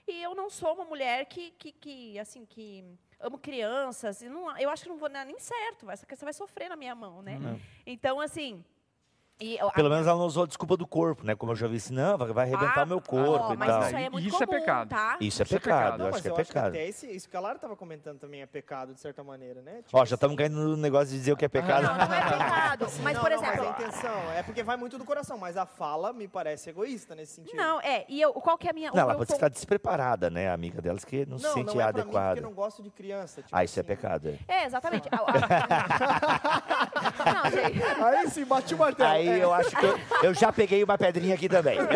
E 0.07 0.23
eu 0.23 0.35
não 0.35 0.51
sou 0.51 0.75
uma 0.75 0.85
mulher 0.85 1.25
que, 1.25 1.51
que, 1.53 1.73
que 1.73 2.19
assim, 2.19 2.45
que 2.45 2.85
amo 3.19 3.39
crianças. 3.39 4.21
E 4.21 4.29
não, 4.29 4.55
eu 4.59 4.69
acho 4.69 4.83
que 4.83 4.89
não 4.91 4.99
vou 4.99 5.09
dar 5.09 5.25
nem 5.25 5.39
certo. 5.39 5.91
Essa 5.91 6.05
criança 6.05 6.27
vai 6.27 6.35
sofrer 6.35 6.69
na 6.69 6.77
minha 6.77 6.95
mão, 6.95 7.23
né? 7.23 7.39
Então, 7.87 8.21
assim, 8.21 8.63
e, 9.41 9.59
Pelo 9.75 9.89
a... 9.89 9.91
menos 9.91 10.07
ela 10.07 10.17
não 10.17 10.27
usou 10.27 10.45
a 10.45 10.47
desculpa 10.47 10.77
do 10.77 10.87
corpo, 10.87 11.25
né? 11.25 11.35
Como 11.35 11.51
eu 11.51 11.57
já 11.57 11.67
vi 11.67 11.77
assim, 11.77 11.93
não, 11.93 12.17
vai 12.17 12.47
arrebentar 12.47 12.83
ah, 12.83 12.87
meu 12.87 13.01
corpo 13.01 13.49
oh, 13.49 13.55
e 13.55 13.57
mas 13.57 13.69
tal. 13.69 13.83
Isso, 13.83 13.97
é, 13.97 14.11
muito 14.11 14.29
isso 14.29 14.43
é 14.43 14.47
comum, 14.47 14.57
é 14.57 14.61
pecado. 14.61 14.89
Tá? 14.89 15.17
Isso 15.21 15.43
é 15.43 15.45
isso 15.45 15.55
pecado, 15.55 15.55
é 15.55 15.83
pecado. 15.83 15.99
Não, 15.99 16.09
acho 16.09 16.23
que 16.23 16.29
é 16.29 16.33
pecado. 16.33 16.69
até 16.69 16.89
esse, 16.89 17.11
isso 17.11 17.29
que 17.29 17.37
a 17.37 17.41
Lara 17.41 17.57
estava 17.57 17.75
comentando 17.75 18.21
também 18.21 18.43
é 18.43 18.47
pecado, 18.47 18.95
de 18.95 19.01
certa 19.01 19.25
maneira, 19.25 19.61
né? 19.61 19.83
Tipo 19.83 19.99
Ó, 19.99 20.05
já 20.05 20.15
estamos 20.15 20.37
caindo 20.37 20.55
no 20.55 20.77
negócio 20.77 21.09
de 21.09 21.19
dizer 21.19 21.33
o 21.33 21.37
que 21.37 21.45
é 21.45 21.49
pecado. 21.49 21.83
Não, 21.83 21.97
não 21.97 22.05
é 22.05 22.07
pecado. 22.07 22.87
Mas, 23.03 23.15
não, 23.15 23.23
por 23.23 23.33
exemplo. 23.33 23.57
Não, 23.57 23.65
mas 23.65 23.67
a 23.67 23.83
intenção 23.83 24.33
é 24.37 24.43
porque 24.45 24.63
vai 24.63 24.77
muito 24.77 24.97
do 24.99 25.05
coração, 25.05 25.37
mas 25.37 25.57
a 25.57 25.67
fala 25.67 26.13
me 26.13 26.29
parece 26.29 26.71
egoísta 26.71 27.17
nesse 27.17 27.35
sentido. 27.35 27.57
Não, 27.57 27.81
é. 27.81 28.05
E 28.09 28.21
eu, 28.21 28.33
qual 28.35 28.57
que 28.57 28.69
é 28.69 28.71
a 28.71 28.73
minha. 28.73 28.93
Não, 28.93 29.01
ela 29.01 29.17
pode 29.17 29.33
estar 29.33 29.49
despreparada, 29.49 30.31
né? 30.31 30.49
A 30.49 30.55
amiga 30.55 30.81
delas 30.81 31.05
que 31.05 31.27
não, 31.27 31.39
se 31.39 31.53
sente 31.53 31.75
não 31.75 31.81
é 31.81 31.85
adequada. 31.85 32.29
porque 32.29 32.39
eu 32.39 32.49
não 32.49 32.55
gosto 32.55 32.85
de 32.85 32.91
criança. 32.91 33.43
Tipo 33.43 33.57
ah, 33.57 33.65
isso 33.65 33.77
é 33.79 33.83
assim. 33.83 33.89
pecado. 33.89 34.39
É, 34.47 34.55
é 34.55 34.67
exatamente. 34.67 35.09
não, 35.15 35.27
gente. 37.51 37.83
Aí 38.05 38.31
sim, 38.31 38.45
bate 38.45 38.73
o 38.75 38.79
martelo. 38.79 39.11
Aí 39.11 39.24
eu 39.27 39.53
acho 39.53 39.71
que 39.77 39.87
eu 40.27 40.35
já 40.35 40.53
peguei 40.53 40.83
uma 40.83 40.97
pedrinha 40.99 41.35
aqui 41.35 41.49
também. 41.49 41.79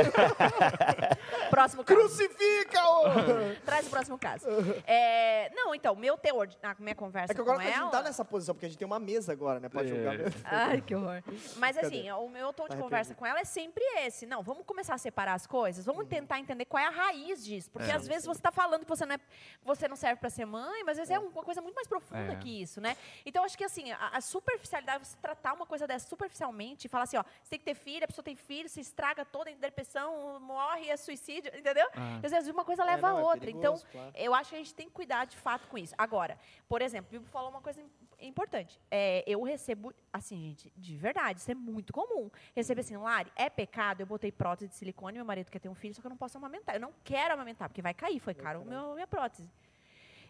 próximo 1.49 1.85
caso. 1.85 2.01
Crucifica-o! 2.01 3.57
Traz 3.65 3.87
o 3.87 3.91
próximo 3.91 4.19
caso. 4.19 4.47
É, 4.87 5.51
não, 5.55 5.75
então, 5.75 5.95
meu 5.95 6.17
teor, 6.17 6.49
na 6.63 6.75
minha 6.79 6.95
conversa 6.95 7.33
é 7.33 7.35
que 7.35 7.41
agora 7.41 7.57
com 7.57 7.63
a 7.63 7.67
gente 7.67 7.79
ela... 7.79 7.91
tá 7.91 8.03
nessa 8.03 8.25
posição, 8.25 8.55
porque 8.55 8.67
a 8.67 8.69
gente 8.69 8.79
tem 8.79 8.87
uma 8.87 8.99
mesa 8.99 9.33
agora, 9.33 9.61
né? 9.61 9.69
Pode 9.69 9.89
julgar 9.89 10.17
mesmo. 10.17 10.41
Ai, 10.45 10.81
que 10.81 10.95
horror. 10.95 11.23
Mas 11.57 11.77
assim, 11.77 12.11
o 12.11 12.29
meu 12.29 12.53
tom 12.53 12.65
de 12.65 12.77
tá 12.77 12.77
conversa 12.77 13.15
com 13.15 13.27
ela 13.27 13.41
é 13.41 13.45
sempre 13.45 13.85
esse. 13.99 14.27
Não, 14.27 14.43
vamos 14.43 14.65
começar 14.65 14.95
a 14.95 14.99
separar 14.99 15.35
as 15.35 15.47
coisas, 15.47 15.85
vamos 15.85 16.03
uhum. 16.03 16.09
tentar 16.09 16.39
entender 16.39 16.65
qual 16.65 16.83
é 16.83 16.87
a 16.87 16.91
raiz 16.91 17.45
disso. 17.45 17.71
Porque 17.71 17.91
é, 17.91 17.95
às 17.95 18.07
vezes 18.07 18.23
sim. 18.23 18.29
você 18.29 18.39
está 18.39 18.51
falando 18.51 18.83
que 18.83 18.89
você 18.89 19.05
não, 19.05 19.15
é, 19.15 19.21
você 19.63 19.89
não 19.89 19.97
serve 19.97 20.21
para 20.21 20.31
ser 20.31 20.45
mãe, 20.45 20.83
mas 20.85 20.99
às 20.99 21.09
vezes 21.09 21.11
é, 21.11 21.15
é 21.15 21.19
uma 21.19 21.43
coisa 21.43 21.61
muito 21.61 21.75
mais 21.75 21.87
profunda 21.87 22.33
é. 22.33 22.37
que 22.37 22.63
isso, 22.63 22.81
né? 22.81 22.97
Então, 23.25 23.45
acho 23.45 23.57
que 23.57 23.65
assim, 23.65 23.91
a, 23.93 24.09
a 24.15 24.21
superficialidade, 24.21 25.07
você 25.07 25.17
tratar 25.21 25.53
uma 25.53 25.67
coisa 25.67 25.87
dessa 25.87 26.09
superficialmente 26.09 26.87
e 26.87 26.89
falar 26.89 27.05
assim, 27.05 27.17
ó, 27.17 27.25
você 27.43 27.51
tem 27.51 27.59
que 27.59 27.65
ter 27.65 27.75
filho, 27.75 28.05
a 28.05 28.09
pessoa 28.09 28.25
tem 28.25 28.37
filho, 28.37 28.69
se 28.69 28.81
estraga 28.81 29.25
toda, 29.25 29.51
em 29.51 29.57
depressão, 29.57 30.41
morre, 30.41 30.89
é 30.89 30.97
suicídio, 30.97 31.38
entendeu? 31.39 31.89
Ah. 31.95 32.21
Às 32.23 32.31
vezes 32.31 32.49
uma 32.49 32.65
coisa 32.65 32.85
leva 32.85 33.09
é, 33.09 33.11
não, 33.11 33.19
a 33.19 33.21
é 33.21 33.25
outra. 33.25 33.39
É 33.39 33.53
perigoso, 33.53 33.87
então, 33.89 33.93
claro. 33.93 34.13
eu 34.15 34.35
acho 34.35 34.51
que 34.51 34.57
a 34.57 34.59
gente 34.59 34.75
tem 34.75 34.87
que 34.87 34.93
cuidar 34.93 35.25
de 35.25 35.37
fato 35.37 35.69
com 35.69 35.79
isso. 35.79 35.95
Agora, 35.97 36.39
por 36.69 36.83
exemplo, 36.83 37.09
o 37.09 37.13
Bibo 37.13 37.31
falou 37.31 37.51
uma 37.51 37.61
coisa 37.61 37.81
importante. 38.21 38.81
É, 38.91 39.23
eu 39.27 39.43
recebo, 39.43 39.93
assim, 40.13 40.37
gente, 40.37 40.73
de 40.77 40.97
verdade, 40.97 41.41
isso 41.41 41.51
é 41.51 41.55
muito 41.55 41.93
comum. 41.93 42.31
Recebo 42.55 42.81
assim, 42.81 42.97
Lari, 42.97 43.31
é 43.37 43.49
pecado, 43.49 44.01
eu 44.01 44.07
botei 44.07 44.33
prótese 44.33 44.69
de 44.69 44.75
silicone, 44.75 45.17
meu 45.17 45.25
marido 45.25 45.51
quer 45.51 45.59
ter 45.59 45.69
um 45.69 45.75
filho, 45.75 45.95
só 45.95 46.01
que 46.01 46.07
eu 46.07 46.11
não 46.11 46.17
posso 46.17 46.37
amamentar. 46.37 46.75
Eu 46.75 46.81
não 46.81 46.93
quero 47.05 47.35
amamentar, 47.35 47.69
porque 47.69 47.83
vai 47.83 47.95
cair, 47.95 48.19
foi 48.21 48.35
caro 48.35 48.65
meu, 48.65 48.95
minha 48.95 49.07
prótese. 49.07 49.49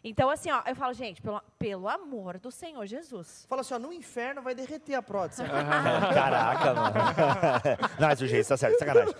Então, 0.05 0.31
assim, 0.31 0.51
ó, 0.51 0.63
eu 0.67 0.77
falo, 0.77 0.93
gente, 0.95 1.21
pelo, 1.21 1.41
pelo 1.59 1.89
amor 1.89 2.39
do 2.39 2.51
Senhor 2.51 2.87
Jesus. 2.87 3.45
Fala 3.49 3.63
assim, 3.63 3.75
ó, 3.75 3.79
no 3.79 3.93
inferno 3.93 4.41
vai 4.43 4.55
derreter 4.55 4.95
a 4.95 5.03
prótese. 5.03 5.43
Caraca, 6.15 6.75
mano. 6.75 6.95
Não, 7.99 8.09
mas 8.09 8.21
o 8.21 8.27
jeito 8.27 8.49
tá 8.49 8.57
certo, 8.57 8.79
sacanagem. 8.79 9.15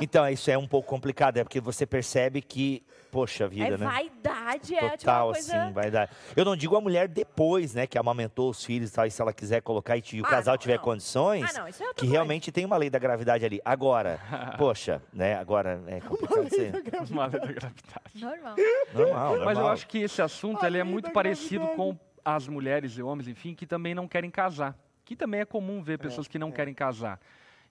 Então, 0.00 0.28
isso 0.28 0.50
é 0.50 0.56
um 0.58 0.66
pouco 0.68 0.88
complicado, 0.88 1.36
é 1.38 1.44
porque 1.44 1.60
você 1.60 1.84
percebe 1.84 2.40
que, 2.40 2.82
poxa 3.10 3.46
vida, 3.48 3.74
é 3.74 3.78
né? 3.78 3.84
vaidade 3.86 4.24
vaidade 4.44 4.74
é 4.74 4.80
tipo 4.90 4.98
Total, 4.98 5.26
uma 5.28 5.32
coisa... 5.34 5.62
assim, 5.64 5.72
vai 5.72 5.90
dar. 5.90 6.10
Eu 6.36 6.44
não 6.44 6.54
digo 6.56 6.76
a 6.76 6.80
mulher 6.80 7.08
depois, 7.08 7.74
né, 7.74 7.86
que 7.86 7.96
amamentou 7.98 8.50
os 8.50 8.64
filhos 8.64 8.90
e 8.90 8.92
tal, 8.92 9.06
e 9.06 9.10
se 9.10 9.20
ela 9.22 9.32
quiser 9.32 9.62
colocar 9.62 9.96
e 9.96 10.02
te- 10.02 10.20
o 10.20 10.26
Ah, 10.26 10.28
casal 10.28 10.52
não, 10.54 10.58
tiver 10.58 10.76
não. 10.76 10.82
condições, 10.84 11.44
Ah, 11.54 11.60
não, 11.60 11.68
isso 11.68 11.82
é 11.82 11.86
que 11.88 11.94
coisa. 12.00 12.12
realmente 12.12 12.52
tem 12.52 12.64
uma 12.64 12.76
lei 12.76 12.90
da 12.90 12.98
gravidade 12.98 13.44
ali. 13.44 13.60
Agora, 13.64 14.18
poxa, 14.58 15.00
né, 15.12 15.34
agora 15.36 15.82
é 15.86 16.00
complicado 16.00 16.48
ser 16.50 16.72
Uma 17.10 17.26
lei 17.26 17.40
da 17.40 17.46
gravidade. 17.46 17.70
Normal. 18.14 18.56
normal, 18.92 19.28
normal. 19.30 19.44
Mas 19.44 19.58
eu 19.58 19.66
acho 19.68 19.86
que 19.86 20.03
esse 20.04 20.22
assunto 20.22 20.64
ele 20.64 20.78
é 20.78 20.84
muito 20.84 21.06
da 21.06 21.10
parecido 21.10 21.66
com 21.68 21.98
as 22.24 22.48
mulheres 22.48 22.96
e 22.96 23.02
homens, 23.02 23.28
enfim, 23.28 23.54
que 23.54 23.66
também 23.66 23.94
não 23.94 24.08
querem 24.08 24.30
casar. 24.30 24.76
Que 25.04 25.14
também 25.14 25.40
é 25.40 25.44
comum 25.44 25.82
ver 25.82 25.98
pessoas 25.98 26.26
que 26.26 26.38
não 26.38 26.50
querem 26.50 26.72
casar. 26.72 27.20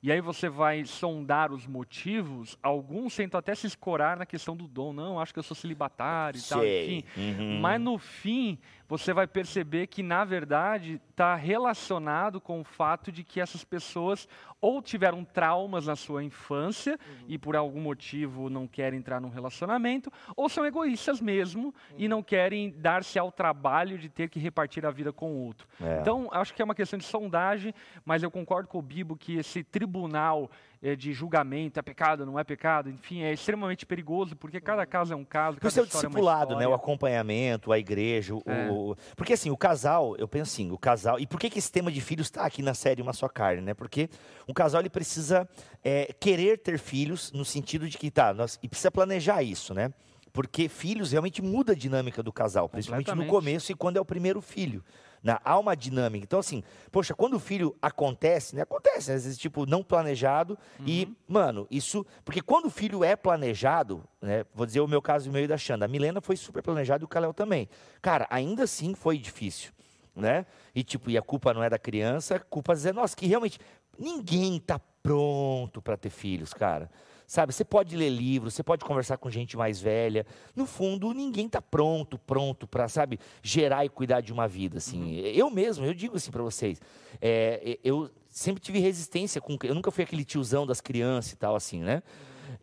E 0.03 0.11
aí 0.11 0.19
você 0.19 0.49
vai 0.49 0.83
sondar 0.83 1.53
os 1.53 1.65
motivos, 1.65 2.57
alguns 2.61 3.15
tentam 3.15 3.39
até 3.39 3.55
se 3.55 3.65
escorar 3.65 4.17
na 4.17 4.25
questão 4.25 4.53
do 4.53 4.67
dom. 4.67 4.91
Não, 4.91 5.17
acho 5.17 5.31
que 5.31 5.39
eu 5.39 5.43
sou 5.43 5.55
celibatário 5.55 6.37
e 6.37 6.43
tal, 6.43 6.59
enfim. 6.59 7.03
Uhum. 7.15 7.61
Mas 7.61 7.79
no 7.79 7.97
fim, 7.97 8.59
você 8.87 9.13
vai 9.13 9.25
perceber 9.27 9.87
que, 9.87 10.03
na 10.03 10.23
verdade, 10.23 11.01
está 11.09 11.35
relacionado 11.35 12.39
com 12.41 12.61
o 12.61 12.63
fato 12.63 13.11
de 13.11 13.23
que 13.23 13.39
essas 13.39 13.63
pessoas 13.63 14.27
ou 14.59 14.81
tiveram 14.81 15.23
traumas 15.23 15.87
na 15.87 15.95
sua 15.95 16.23
infância 16.23 16.97
e 17.27 17.37
por 17.37 17.55
algum 17.55 17.81
motivo 17.81 18.49
não 18.49 18.67
querem 18.67 18.99
entrar 18.99 19.19
num 19.19 19.29
relacionamento, 19.29 20.11
ou 20.35 20.47
são 20.47 20.65
egoístas 20.65 21.19
mesmo 21.19 21.73
e 21.97 22.07
não 22.07 22.23
querem 22.23 22.71
dar-se 22.71 23.19
ao 23.19 23.31
trabalho 23.31 23.97
de 23.97 24.09
ter 24.09 24.29
que 24.29 24.39
repartir 24.39 24.85
a 24.85 24.91
vida 24.91 25.11
com 25.11 25.31
o 25.33 25.45
outro. 25.45 25.67
É. 25.81 25.99
Então, 25.99 26.29
acho 26.31 26.53
que 26.53 26.61
é 26.61 26.65
uma 26.65 26.75
questão 26.75 26.97
de 26.97 27.05
sondagem, 27.05 27.73
mas 28.05 28.23
eu 28.23 28.31
concordo 28.31 28.69
com 28.69 28.79
o 28.79 28.81
Bibo 28.81 29.17
que 29.17 29.37
esse 29.37 29.63
tribunal 29.63 30.49
de 30.97 31.13
julgamento, 31.13 31.79
é 31.79 31.81
pecado, 31.81 32.25
não 32.25 32.37
é 32.37 32.43
pecado, 32.43 32.89
enfim, 32.89 33.21
é 33.21 33.31
extremamente 33.31 33.85
perigoso, 33.85 34.35
porque 34.35 34.59
cada 34.59 34.85
caso 34.85 35.13
é 35.13 35.15
um 35.15 35.23
caso, 35.23 35.57
Por 35.57 35.67
isso 35.67 35.79
é 35.79 35.81
o 35.81 35.85
história 35.85 36.05
é 36.05 36.09
discipulado, 36.09 36.55
né? 36.57 36.67
O 36.67 36.73
acompanhamento, 36.73 37.71
a 37.71 37.79
igreja. 37.79 38.35
o- 38.35 38.43
É. 38.45 38.69
o- 38.69 38.95
Porque 39.15 39.31
assim, 39.33 39.49
o 39.49 39.55
casal, 39.57 40.15
eu 40.17 40.27
penso 40.27 40.51
assim, 40.51 40.69
o 40.71 40.77
casal. 40.77 41.19
E 41.19 41.25
por 41.25 41.39
que, 41.39 41.49
que 41.49 41.57
esse 41.59 41.71
tema 41.71 41.89
de 41.91 42.01
filhos 42.01 42.27
está 42.27 42.45
aqui 42.45 42.61
na 42.61 42.73
série 42.73 43.01
Uma 43.01 43.13
Só 43.13 43.29
Carne, 43.29 43.61
né? 43.61 43.73
Porque 43.73 44.09
um 44.47 44.53
casal 44.53 44.81
ele 44.81 44.89
precisa 44.89 45.47
é, 45.83 46.13
querer 46.19 46.57
ter 46.59 46.77
filhos 46.77 47.31
no 47.31 47.45
sentido 47.45 47.87
de 47.87 47.97
que, 47.97 48.11
tá, 48.11 48.33
nós, 48.33 48.59
e 48.61 48.67
precisa 48.67 48.91
planejar 48.91 49.41
isso, 49.41 49.73
né? 49.73 49.91
Porque 50.33 50.67
filhos 50.67 51.11
realmente 51.11 51.41
muda 51.41 51.73
a 51.73 51.75
dinâmica 51.75 52.23
do 52.23 52.33
casal, 52.33 52.67
principalmente 52.67 53.13
no 53.13 53.25
começo 53.27 53.71
e 53.71 53.75
quando 53.75 53.97
é 53.97 54.01
o 54.01 54.05
primeiro 54.05 54.41
filho. 54.41 54.83
Né? 55.23 55.37
Há 55.43 55.57
uma 55.57 55.75
dinâmica. 55.75 56.25
Então, 56.25 56.39
assim, 56.39 56.61
poxa, 56.91 57.13
quando 57.13 57.35
o 57.35 57.39
filho 57.39 57.75
acontece, 57.81 58.55
né? 58.55 58.63
Acontece, 58.63 59.09
né? 59.09 59.15
às 59.15 59.23
vezes, 59.23 59.37
tipo, 59.37 59.65
não 59.65 59.81
planejado. 59.81 60.57
E, 60.85 61.07
mano, 61.27 61.65
isso. 61.71 62.05
Porque 62.25 62.41
quando 62.41 62.65
o 62.65 62.69
filho 62.69 63.03
é 63.03 63.15
planejado, 63.15 64.03
né? 64.21 64.45
Vou 64.53 64.65
dizer 64.65 64.81
o 64.81 64.87
meu 64.87 65.01
caso 65.01 65.27
e 65.27 65.29
o 65.29 65.33
meu 65.33 65.43
e 65.43 65.47
da 65.47 65.57
Xanda. 65.57 65.85
A 65.85 65.87
Milena 65.87 66.19
foi 66.19 66.35
super 66.35 66.61
planejada 66.61 67.03
e 67.03 67.05
o 67.05 67.07
Kalel 67.07 67.33
também. 67.33 67.69
Cara, 68.01 68.27
ainda 68.29 68.63
assim 68.63 68.93
foi 68.93 69.17
difícil, 69.17 69.71
né? 70.13 70.45
E, 70.75 70.83
tipo, 70.83 71.09
e 71.09 71.17
a 71.17 71.21
culpa 71.21 71.53
não 71.53 71.63
é 71.63 71.69
da 71.69 71.79
criança, 71.79 72.35
a 72.35 72.39
culpa 72.39 72.73
é 72.73 72.91
nossa, 72.91 73.15
que 73.15 73.25
realmente 73.25 73.59
ninguém 73.97 74.59
tá 74.59 74.79
pronto 75.01 75.81
para 75.81 75.95
ter 75.95 76.09
filhos, 76.09 76.53
cara. 76.53 76.89
Sabe, 77.33 77.51
você 77.51 77.65
pode 77.65 77.97
ler 77.97 78.11
livros, 78.11 78.53
você 78.53 78.61
pode 78.61 78.85
conversar 78.85 79.17
com 79.17 79.27
gente 79.27 79.57
mais 79.57 79.81
velha. 79.81 80.23
No 80.55 80.67
fundo, 80.67 81.11
ninguém 81.15 81.49
tá 81.49 81.59
pronto, 81.59 82.15
pronto 82.15 82.67
para, 82.67 82.87
sabe, 82.87 83.19
gerar 83.41 83.83
e 83.83 83.89
cuidar 83.89 84.21
de 84.21 84.31
uma 84.31 84.47
vida, 84.47 84.77
assim. 84.77 85.15
Eu 85.15 85.49
mesmo, 85.49 85.83
eu 85.83 85.95
digo 85.95 86.15
assim 86.15 86.29
para 86.29 86.43
vocês, 86.43 86.79
é, 87.19 87.79
eu 87.83 88.07
sempre 88.29 88.61
tive 88.61 88.77
resistência 88.77 89.41
com, 89.41 89.57
eu 89.63 89.73
nunca 89.73 89.89
fui 89.89 90.03
aquele 90.03 90.23
tiozão 90.23 90.67
das 90.67 90.79
crianças 90.79 91.31
e 91.31 91.35
tal, 91.35 91.55
assim, 91.55 91.79
né? 91.79 92.03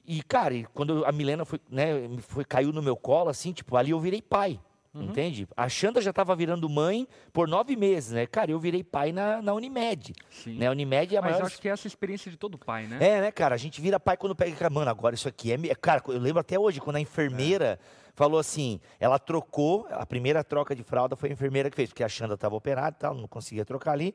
E 0.06 0.22
cara, 0.22 0.54
quando 0.72 1.04
a 1.04 1.10
Milena 1.10 1.44
foi, 1.44 1.60
né, 1.68 2.08
foi, 2.20 2.44
caiu 2.44 2.72
no 2.72 2.80
meu 2.80 2.94
colo, 2.94 3.28
assim, 3.28 3.52
tipo, 3.52 3.74
ali 3.76 3.90
eu 3.90 3.98
virei 3.98 4.22
pai. 4.22 4.60
Entende? 4.92 5.46
A 5.56 5.68
Xanda 5.68 6.00
já 6.00 6.10
estava 6.10 6.34
virando 6.34 6.68
mãe 6.68 7.06
por 7.32 7.46
nove 7.46 7.76
meses, 7.76 8.12
né? 8.12 8.26
Cara, 8.26 8.50
eu 8.50 8.58
virei 8.58 8.82
pai 8.82 9.12
na, 9.12 9.40
na 9.40 9.54
Unimed. 9.54 10.12
Sim. 10.28 10.58
Né? 10.58 10.66
A 10.66 10.72
Unimed 10.72 11.14
é 11.14 11.18
a 11.18 11.22
Mas 11.22 11.32
maior 11.32 11.46
acho 11.46 11.60
que 11.60 11.68
é 11.68 11.70
essa 11.70 11.86
experiência 11.86 12.28
de 12.28 12.36
todo 12.36 12.58
pai, 12.58 12.88
né? 12.88 12.98
é, 13.00 13.20
né, 13.20 13.30
cara? 13.30 13.54
A 13.54 13.58
gente 13.58 13.80
vira 13.80 14.00
pai 14.00 14.16
quando 14.16 14.34
pega. 14.34 14.68
Mano, 14.68 14.90
agora 14.90 15.14
isso 15.14 15.28
aqui 15.28 15.52
é. 15.52 15.74
Cara, 15.76 16.02
eu 16.08 16.18
lembro 16.18 16.40
até 16.40 16.58
hoje, 16.58 16.80
quando 16.80 16.96
a 16.96 17.00
enfermeira 17.00 17.78
falou 18.16 18.40
assim: 18.40 18.80
ela 18.98 19.18
trocou, 19.18 19.86
a 19.92 20.04
primeira 20.04 20.42
troca 20.42 20.74
de 20.74 20.82
fralda 20.82 21.14
foi 21.14 21.30
a 21.30 21.32
enfermeira 21.32 21.70
que 21.70 21.76
fez, 21.76 21.90
porque 21.90 22.02
a 22.02 22.08
Xanda 22.08 22.34
estava 22.34 22.56
operada 22.56 22.96
e 22.96 23.00
tal, 23.00 23.14
não 23.14 23.28
conseguia 23.28 23.64
trocar 23.64 23.92
ali. 23.92 24.12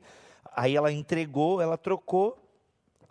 Aí 0.54 0.76
ela 0.76 0.92
entregou, 0.92 1.60
ela 1.60 1.78
trocou. 1.78 2.42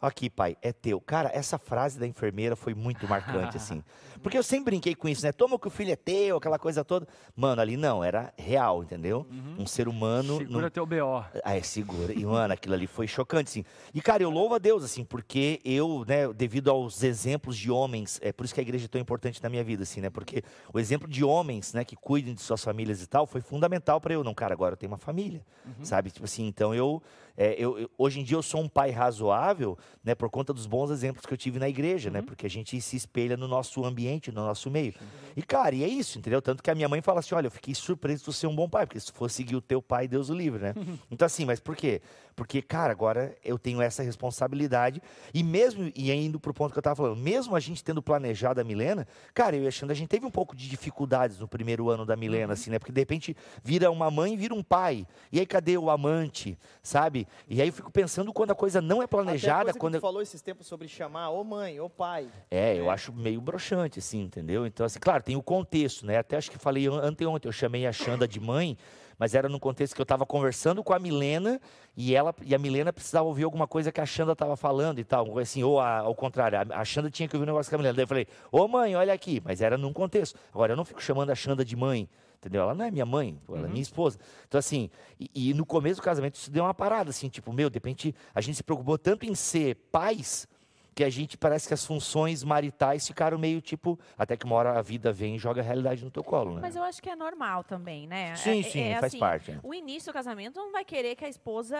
Aqui, 0.01 0.29
pai, 0.29 0.55
é 0.61 0.71
teu. 0.71 1.01
Cara, 1.01 1.31
essa 1.33 1.57
frase 1.57 1.97
da 1.97 2.05
enfermeira 2.05 2.55
foi 2.55 2.75
muito 2.75 3.07
marcante, 3.07 3.57
assim. 3.57 3.81
Porque 4.25 4.39
eu 4.39 4.41
sempre 4.41 4.71
brinquei 4.71 4.95
com 4.95 5.07
isso, 5.07 5.23
né? 5.23 5.31
Toma 5.31 5.59
que 5.59 5.67
o 5.67 5.69
filho 5.69 5.91
é 5.91 5.95
teu, 5.95 6.37
aquela 6.37 6.57
coisa 6.57 6.83
toda. 6.83 7.07
Mano, 7.35 7.61
ali 7.61 7.77
não, 7.77 8.03
era 8.03 8.33
real, 8.35 8.81
entendeu? 8.83 9.23
Um 9.55 9.67
ser 9.67 9.87
humano. 9.87 10.39
Segura 10.39 10.71
teu 10.71 10.83
BO. 10.83 11.23
ah, 11.43 11.55
é 11.55 11.61
segura. 11.61 12.11
E, 12.11 12.25
mano, 12.25 12.51
aquilo 12.51 12.73
ali 12.73 12.87
foi 12.87 13.05
chocante, 13.05 13.49
assim. 13.51 13.63
E, 13.93 14.01
cara, 14.01 14.23
eu 14.23 14.31
louvo 14.31 14.55
a 14.55 14.57
Deus, 14.57 14.83
assim, 14.83 15.03
porque 15.05 15.61
eu, 15.63 16.03
né, 16.07 16.33
devido 16.33 16.71
aos 16.71 17.03
exemplos 17.03 17.55
de 17.55 17.69
homens, 17.69 18.19
é 18.19 18.33
por 18.33 18.45
isso 18.45 18.53
que 18.55 18.59
a 18.59 18.63
igreja 18.63 18.85
é 18.85 18.87
tão 18.87 18.99
importante 18.99 19.43
na 19.43 19.47
minha 19.47 19.63
vida, 19.63 19.83
assim, 19.83 20.01
né? 20.01 20.09
Porque 20.09 20.41
o 20.73 20.79
exemplo 20.79 21.07
de 21.07 21.23
homens, 21.23 21.71
né, 21.71 21.85
que 21.85 21.95
cuidem 21.95 22.33
de 22.33 22.41
suas 22.41 22.63
famílias 22.63 23.03
e 23.03 23.07
tal, 23.07 23.27
foi 23.27 23.41
fundamental 23.41 24.01
para 24.01 24.15
eu. 24.15 24.23
Não, 24.23 24.33
cara, 24.33 24.55
agora 24.55 24.73
eu 24.73 24.77
tenho 24.77 24.91
uma 24.91 24.97
família, 24.97 25.45
sabe? 25.83 26.09
Tipo 26.09 26.25
assim, 26.25 26.47
então 26.47 26.73
eu, 26.73 26.99
é, 27.37 27.55
eu, 27.57 27.77
eu- 27.79 27.89
hoje 27.97 28.19
em 28.19 28.23
dia 28.23 28.37
eu 28.37 28.41
sou 28.43 28.61
um 28.61 28.67
pai 28.69 28.91
razoável, 28.91 29.77
né, 30.03 30.13
por 30.15 30.29
conta 30.29 30.53
dos 30.53 30.65
bons 30.65 30.89
exemplos 30.91 31.25
que 31.25 31.33
eu 31.33 31.37
tive 31.37 31.59
na 31.59 31.67
igreja, 31.69 32.09
né? 32.09 32.21
Porque 32.21 32.45
a 32.45 32.49
gente 32.49 32.79
se 32.81 32.95
espelha 32.95 33.35
no 33.37 33.47
nosso 33.47 33.83
ambiente, 33.85 34.31
no 34.31 34.41
nosso 34.45 34.69
meio. 34.71 34.93
E, 35.35 35.41
cara, 35.41 35.75
e 35.75 35.83
é 35.83 35.87
isso, 35.87 36.17
entendeu? 36.19 36.41
Tanto 36.41 36.61
que 36.63 36.71
a 36.71 36.75
minha 36.75 36.87
mãe 36.87 37.01
fala 37.01 37.19
assim: 37.19 37.35
olha, 37.35 37.47
eu 37.47 37.51
fiquei 37.51 37.73
surpreso 37.75 38.19
de 38.19 38.25
tu 38.25 38.33
ser 38.33 38.47
um 38.47 38.55
bom 38.55 38.69
pai, 38.69 38.85
porque 38.85 38.99
se 38.99 39.11
for 39.11 39.29
seguir 39.29 39.55
o 39.55 39.61
teu 39.61 39.81
pai, 39.81 40.07
Deus 40.07 40.29
o 40.29 40.33
livre, 40.33 40.61
né? 40.61 40.73
Então, 41.11 41.25
assim, 41.25 41.45
mas 41.45 41.59
por 41.59 41.75
quê? 41.75 42.01
Porque, 42.35 42.61
cara, 42.61 42.91
agora 42.91 43.35
eu 43.45 43.57
tenho 43.57 43.81
essa 43.81 44.03
responsabilidade. 44.03 45.01
E 45.33 45.41
mesmo, 45.43 45.89
e 45.95 46.11
indo 46.11 46.39
pro 46.39 46.53
ponto 46.53 46.73
que 46.73 46.77
eu 46.79 46.83
tava 46.83 46.95
falando, 46.97 47.15
mesmo 47.17 47.55
a 47.55 47.59
gente 47.59 47.81
tendo 47.83 48.01
planejado 48.01 48.59
a 48.59 48.63
Milena, 48.63 49.07
cara, 49.33 49.55
eu 49.55 49.63
e 49.63 49.67
a 49.67 49.71
Xanda, 49.71 49.93
a 49.93 49.95
gente 49.95 50.09
teve 50.09 50.25
um 50.25 50.31
pouco 50.31 50.55
de 50.55 50.67
dificuldades 50.67 51.39
no 51.39 51.47
primeiro 51.47 51.89
ano 51.89 52.05
da 52.05 52.15
Milena, 52.15 52.53
assim, 52.53 52.69
né? 52.69 52.79
Porque 52.79 52.91
de 52.91 52.99
repente 52.99 53.35
vira 53.63 53.89
uma 53.89 54.11
mãe 54.11 54.33
e 54.33 54.37
vira 54.37 54.53
um 54.53 54.63
pai. 54.63 55.07
E 55.31 55.39
aí 55.39 55.45
cadê 55.45 55.77
o 55.77 55.89
amante, 55.89 56.57
sabe? 56.83 57.24
E 57.47 57.61
aí 57.61 57.67
eu 57.69 57.73
fico 57.73 57.91
pensando 57.91 58.31
quando 58.33 58.51
a 58.51 58.55
coisa 58.55 58.81
não 58.81 59.01
é 59.01 59.05
Até 59.05 59.05
a 59.05 59.07
planejada, 59.07 59.63
coisa 59.65 59.73
que 59.73 59.79
quando. 59.79 59.93
tu 59.95 60.01
falou 60.01 60.21
esses 60.21 60.41
tempos 60.41 60.67
sobre 60.67 60.87
chamar 60.87 61.29
ô 61.29 61.43
mãe, 61.43 61.79
ô 61.79 61.89
pai. 61.89 62.29
É, 62.49 62.77
eu 62.79 62.89
acho 62.89 63.11
meio 63.13 63.39
broxante, 63.41 63.99
assim, 63.99 64.21
entendeu? 64.21 64.65
Então, 64.65 64.85
assim, 64.85 64.99
claro, 64.99 65.23
tem 65.23 65.35
o 65.35 65.43
contexto, 65.43 66.05
né? 66.05 66.17
Até 66.17 66.37
acho 66.37 66.49
que 66.51 66.57
falei 66.57 66.87
an- 66.87 67.01
anteontem, 67.01 67.47
eu 67.47 67.53
chamei 67.53 67.85
a 67.87 67.91
Xanda 67.91 68.27
de 68.27 68.39
mãe, 68.39 68.77
mas 69.17 69.33
era 69.33 69.47
no 69.47 69.59
contexto 69.59 69.95
que 69.95 70.01
eu 70.01 70.03
estava 70.03 70.25
conversando 70.25 70.83
com 70.83 70.93
a 70.93 70.99
Milena 70.99 71.59
e 71.95 72.13
ela 72.13 72.35
e 72.43 72.53
a 72.53 72.59
Milena 72.59 72.91
precisava 72.91 73.25
ouvir 73.25 73.43
alguma 73.43 73.65
coisa 73.67 73.91
que 73.91 74.01
a 74.01 74.05
Xanda 74.05 74.33
estava 74.33 74.57
falando 74.57 74.99
e 74.99 75.03
tal, 75.05 75.37
assim, 75.39 75.63
ou 75.63 75.79
a- 75.79 75.99
ao 75.99 76.13
contrário, 76.13 76.57
a, 76.73 76.81
a 76.81 76.83
Xanda 76.85 77.09
tinha 77.09 77.27
que 77.27 77.35
ouvir 77.35 77.43
um 77.43 77.47
negócio 77.47 77.69
com 77.69 77.75
a 77.75 77.79
Milena. 77.79 77.93
Daí 77.95 78.03
eu 78.03 78.07
falei, 78.07 78.27
ô 78.51 78.67
mãe, 78.67 78.95
olha 78.95 79.13
aqui, 79.13 79.41
mas 79.45 79.61
era 79.61 79.77
num 79.77 79.93
contexto. 79.93 80.37
Agora, 80.53 80.73
eu 80.73 80.77
não 80.77 80.83
fico 80.83 81.01
chamando 81.01 81.29
a 81.29 81.35
Xanda 81.35 81.63
de 81.63 81.75
mãe, 81.77 82.09
entendeu? 82.37 82.61
Ela 82.63 82.73
não 82.75 82.85
é 82.85 82.91
minha 82.91 83.05
mãe, 83.05 83.39
ela 83.47 83.65
é 83.65 83.69
minha 83.69 83.81
esposa. 83.81 84.19
Então, 84.47 84.57
assim, 84.59 84.89
e, 85.19 85.29
e 85.49 85.53
no 85.53 85.65
começo 85.65 85.99
do 85.99 86.03
casamento 86.03 86.35
isso 86.35 86.51
deu 86.51 86.63
uma 86.63 86.73
parada, 86.73 87.09
assim, 87.09 87.29
tipo, 87.29 87.51
meu, 87.53 87.69
de 87.69 87.75
repente 87.75 88.15
a 88.33 88.41
gente 88.41 88.55
se 88.55 88.63
preocupou 88.63 88.97
tanto 88.97 89.25
em 89.25 89.33
ser 89.35 89.75
pais 89.91 90.47
que 90.93 91.03
a 91.03 91.09
gente 91.09 91.37
parece 91.37 91.67
que 91.67 91.73
as 91.73 91.85
funções 91.85 92.41
maritais 92.41 93.05
ficaram 93.05 93.37
meio 93.37 93.59
tipo, 93.59 93.99
até 94.17 94.37
que 94.37 94.45
uma 94.45 94.55
hora 94.55 94.79
a 94.79 94.81
vida 94.81 95.11
vem 95.11 95.35
e 95.35 95.37
joga 95.37 95.59
a 95.59 95.63
realidade 95.63 96.05
no 96.05 96.09
teu 96.09 96.23
colo, 96.23 96.55
né? 96.55 96.61
Mas 96.61 96.73
eu 96.77 96.83
acho 96.83 97.01
que 97.01 97.09
é 97.09 97.17
normal 97.17 97.65
também, 97.65 98.07
né? 98.07 98.33
Sim, 98.37 98.61
É- 98.61 98.63
sim, 98.63 98.81
é 98.81 98.93
faz 98.93 99.05
assim, 99.11 99.19
parte. 99.19 99.51
né? 99.51 99.59
O 99.61 99.73
início 99.73 100.09
do 100.09 100.13
casamento 100.13 100.55
não 100.57 100.71
vai 100.71 100.85
querer 100.85 101.17
que 101.17 101.25
a 101.25 101.27
esposa. 101.27 101.77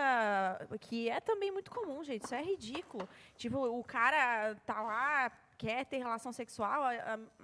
Que 0.82 1.10
é 1.10 1.22
também 1.22 1.50
muito 1.50 1.72
comum, 1.72 2.04
gente. 2.04 2.26
Isso 2.26 2.36
é 2.36 2.44
ridículo. 2.44 3.08
Tipo, 3.38 3.60
o 3.66 3.84
cara 3.86 4.54
tá 4.66 4.82
lá, 4.82 5.32
quer 5.58 5.86
ter 5.86 5.98
relação 5.98 6.32
sexual, 6.32 6.84
a, 6.84 6.90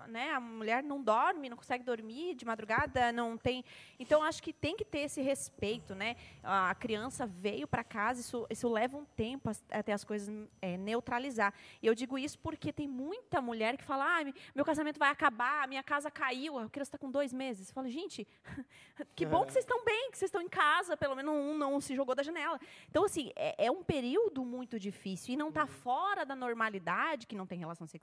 a- 0.01 0.07
né? 0.07 0.31
A 0.31 0.39
mulher 0.39 0.83
não 0.83 1.01
dorme, 1.01 1.49
não 1.49 1.57
consegue 1.57 1.83
dormir 1.83 2.35
de 2.35 2.45
madrugada, 2.45 3.11
não 3.11 3.37
tem. 3.37 3.63
Então, 3.99 4.21
acho 4.23 4.41
que 4.43 4.51
tem 4.53 4.75
que 4.75 4.85
ter 4.85 4.99
esse 4.99 5.21
respeito, 5.21 5.95
né? 5.95 6.15
A 6.43 6.73
criança 6.75 7.25
veio 7.25 7.67
para 7.67 7.83
casa, 7.83 8.19
isso, 8.21 8.45
isso 8.49 8.67
leva 8.69 8.97
um 8.97 9.05
tempo 9.05 9.49
até 9.69 9.93
as 9.93 10.03
coisas 10.03 10.33
é, 10.61 10.77
neutralizar. 10.77 11.53
E 11.81 11.87
eu 11.87 11.95
digo 11.95 12.17
isso 12.17 12.37
porque 12.39 12.71
tem 12.73 12.87
muita 12.87 13.41
mulher 13.41 13.77
que 13.77 13.83
fala: 13.83 14.19
ah, 14.19 14.33
meu 14.55 14.65
casamento 14.65 14.99
vai 14.99 15.09
acabar, 15.09 15.67
minha 15.67 15.83
casa 15.83 16.09
caiu, 16.11 16.57
a 16.59 16.69
criança 16.69 16.89
está 16.89 16.97
com 16.97 17.09
dois 17.09 17.31
meses. 17.33 17.69
Eu 17.69 17.73
falo, 17.73 17.89
gente, 17.89 18.27
que 19.15 19.25
bom 19.25 19.45
que 19.45 19.53
vocês 19.53 19.63
estão 19.65 19.83
bem, 19.83 20.11
que 20.11 20.17
vocês 20.17 20.29
estão 20.29 20.41
em 20.41 20.49
casa, 20.49 20.97
pelo 20.97 21.15
menos 21.15 21.33
um 21.33 21.57
não 21.57 21.79
se 21.79 21.95
jogou 21.95 22.13
da 22.15 22.23
janela. 22.23 22.59
Então, 22.89 23.05
assim, 23.05 23.31
é, 23.35 23.65
é 23.65 23.71
um 23.71 23.83
período 23.83 24.43
muito 24.43 24.79
difícil 24.79 25.33
e 25.33 25.37
não 25.37 25.49
está 25.49 25.65
fora 25.65 26.25
da 26.25 26.35
normalidade, 26.35 27.27
que 27.27 27.35
não 27.35 27.45
tem 27.45 27.57
relação 27.57 27.87
sexual, 27.87 28.00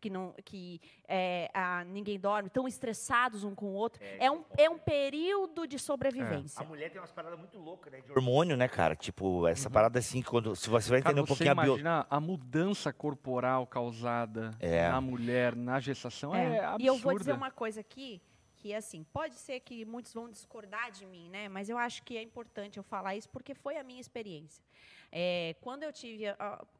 que, 0.00 0.10
não, 0.10 0.34
que 0.44 0.80
é, 1.06 1.50
ah, 1.54 1.84
ninguém 1.84 2.18
dorme, 2.18 2.50
tão 2.50 2.66
estressados 2.68 3.44
um 3.44 3.54
com 3.54 3.66
o 3.66 3.74
outro. 3.74 4.02
É, 4.18 4.30
um, 4.30 4.44
é 4.56 4.68
um 4.68 4.78
período 4.78 5.66
de 5.66 5.78
sobrevivência. 5.78 6.60
A 6.60 6.64
mulher 6.64 6.90
tem 6.90 7.00
umas 7.00 7.12
paradas 7.12 7.38
muito 7.38 7.58
loucas, 7.58 7.92
né? 7.92 8.00
De 8.00 8.12
hormônio, 8.12 8.56
né, 8.56 8.68
cara? 8.68 8.94
Tipo, 8.94 9.46
essa 9.46 9.70
parada 9.70 9.98
assim, 9.98 10.22
quando, 10.22 10.54
se 10.54 10.68
você 10.68 10.90
vai 10.90 10.98
entender 11.00 11.14
Cara, 11.14 11.22
um 11.22 11.26
você 11.26 11.44
pouquinho 11.44 11.52
a 11.52 11.54
bio... 11.54 11.72
imagina 11.74 12.06
a 12.08 12.20
mudança 12.20 12.92
corporal 12.92 13.66
causada 13.66 14.50
É. 14.60 14.88
na 14.88 15.00
mulher, 15.00 15.54
na 15.56 15.80
gestação, 15.80 16.34
é, 16.34 16.58
absurda. 16.60 16.82
E 16.82 16.86
eu 16.86 16.96
vou 16.96 17.18
dizer 17.18 17.32
uma 17.32 17.50
coisa 17.50 17.80
aqui 17.80 18.20
que 18.58 18.74
assim, 18.74 19.04
pode 19.12 19.36
ser 19.36 19.60
que 19.60 19.84
muitos 19.84 20.12
vão 20.12 20.28
discordar 20.28 20.90
de 20.90 21.06
mim, 21.06 21.28
né? 21.30 21.48
Mas 21.48 21.68
eu 21.68 21.78
acho 21.78 22.02
que 22.02 22.16
é 22.16 22.22
importante 22.22 22.76
eu 22.76 22.82
falar 22.82 23.14
isso 23.14 23.28
porque 23.28 23.54
foi 23.54 23.76
a 23.76 23.84
minha 23.84 24.00
experiência. 24.00 24.64
É, 25.10 25.56
quando 25.60 25.82
eu 25.82 25.92
tive, 25.92 26.24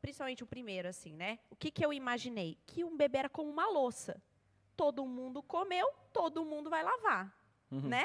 principalmente 0.02 0.44
o 0.44 0.46
primeiro, 0.46 0.88
assim, 0.88 1.12
né? 1.14 1.38
O 1.50 1.56
que, 1.56 1.70
que 1.70 1.84
eu 1.84 1.92
imaginei? 1.92 2.58
Que 2.66 2.84
um 2.84 2.96
bebê 2.96 3.18
era 3.18 3.28
como 3.28 3.50
uma 3.50 3.66
louça. 3.66 4.22
Todo 4.76 5.04
mundo 5.06 5.42
comeu, 5.42 5.90
todo 6.12 6.44
mundo 6.44 6.70
vai 6.70 6.82
lavar, 6.82 7.34
né? 7.70 8.04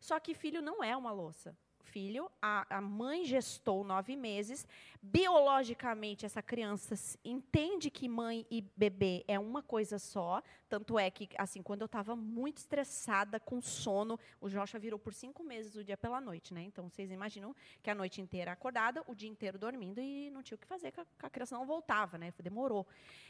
Só 0.00 0.18
que 0.20 0.34
filho 0.34 0.62
não 0.62 0.82
é 0.82 0.96
uma 0.96 1.12
louça 1.12 1.56
filho, 1.86 2.30
a, 2.42 2.76
a, 2.76 2.80
mãe 2.80 3.24
gestou 3.24 3.84
nove 3.84 4.16
meses. 4.16 4.66
Biologicamente, 5.00 6.26
essa 6.26 6.42
criança 6.42 6.94
entende 7.24 7.90
que 7.90 8.08
mãe 8.08 8.44
e 8.50 8.60
bebê 8.76 9.24
é 9.26 9.38
uma 9.38 9.62
coisa 9.62 9.98
só. 9.98 10.42
Tanto 10.68 10.98
é 10.98 11.10
que, 11.10 11.28
assim, 11.38 11.62
quando 11.62 11.82
eu 11.82 11.86
estava 11.86 12.16
muito 12.16 12.58
estressada, 12.58 13.38
com 13.38 13.60
sono, 13.60 14.18
o 14.40 14.48
Joshua 14.48 14.80
virou 14.80 14.98
por 14.98 15.14
cinco 15.14 15.42
meses 15.44 15.76
o 15.76 15.84
dia 15.84 15.96
pela 15.96 16.20
noite, 16.20 16.52
né? 16.52 16.62
Então, 16.62 16.88
vocês 16.88 17.10
imaginam 17.10 17.54
que 17.82 17.88
a 17.88 17.94
noite 17.94 18.20
inteira 18.20 18.52
acordada, 18.52 19.02
o 19.06 19.14
dia 19.14 19.28
inteiro 19.28 19.58
dormindo 19.58 20.00
e 20.00 20.30
não 20.30 20.42
tinha 20.42 20.56
o 20.56 20.58
que 20.58 20.66
fazer, 20.66 20.90
que 20.90 21.00
a, 21.00 21.06
a 21.22 21.30
criança 21.30 21.56
não 21.56 21.64
voltava, 21.64 22.18
né? 22.18 22.32
Demorou. 22.42 22.86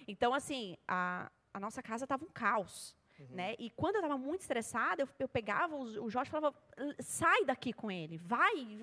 Então, 0.09 0.33
assim, 0.33 0.77
a, 0.89 1.31
a 1.53 1.61
nossa 1.61 1.83
casa 1.83 2.05
estava 2.05 2.25
um 2.25 2.31
caos. 2.31 2.97
Uhum. 3.19 3.27
Né? 3.31 3.55
E 3.59 3.71
quando 3.71 3.97
eu 3.97 4.03
estava 4.03 4.19
muito 4.19 4.43
estressada, 4.43 5.03
eu, 5.03 5.09
eu 5.19 5.29
pegava 5.29 5.75
o, 5.75 6.05
o 6.05 6.11
Jorge 6.11 6.29
e 6.29 6.33
falava: 6.33 6.57
sai 6.99 7.45
daqui 7.45 7.73
com 7.73 7.91
ele, 7.91 8.19
vai, 8.19 8.79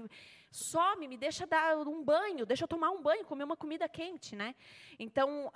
some, 0.52 1.08
me 1.08 1.18
deixa 1.18 1.46
dar 1.46 1.78
um 1.78 2.04
banho, 2.04 2.46
deixa 2.46 2.64
eu 2.64 2.68
tomar 2.68 2.90
um 2.90 3.02
banho, 3.02 3.26
comer 3.26 3.44
uma 3.44 3.58
comida 3.58 3.88
quente. 3.88 4.36
Né? 4.36 4.56
Então, 4.98 5.52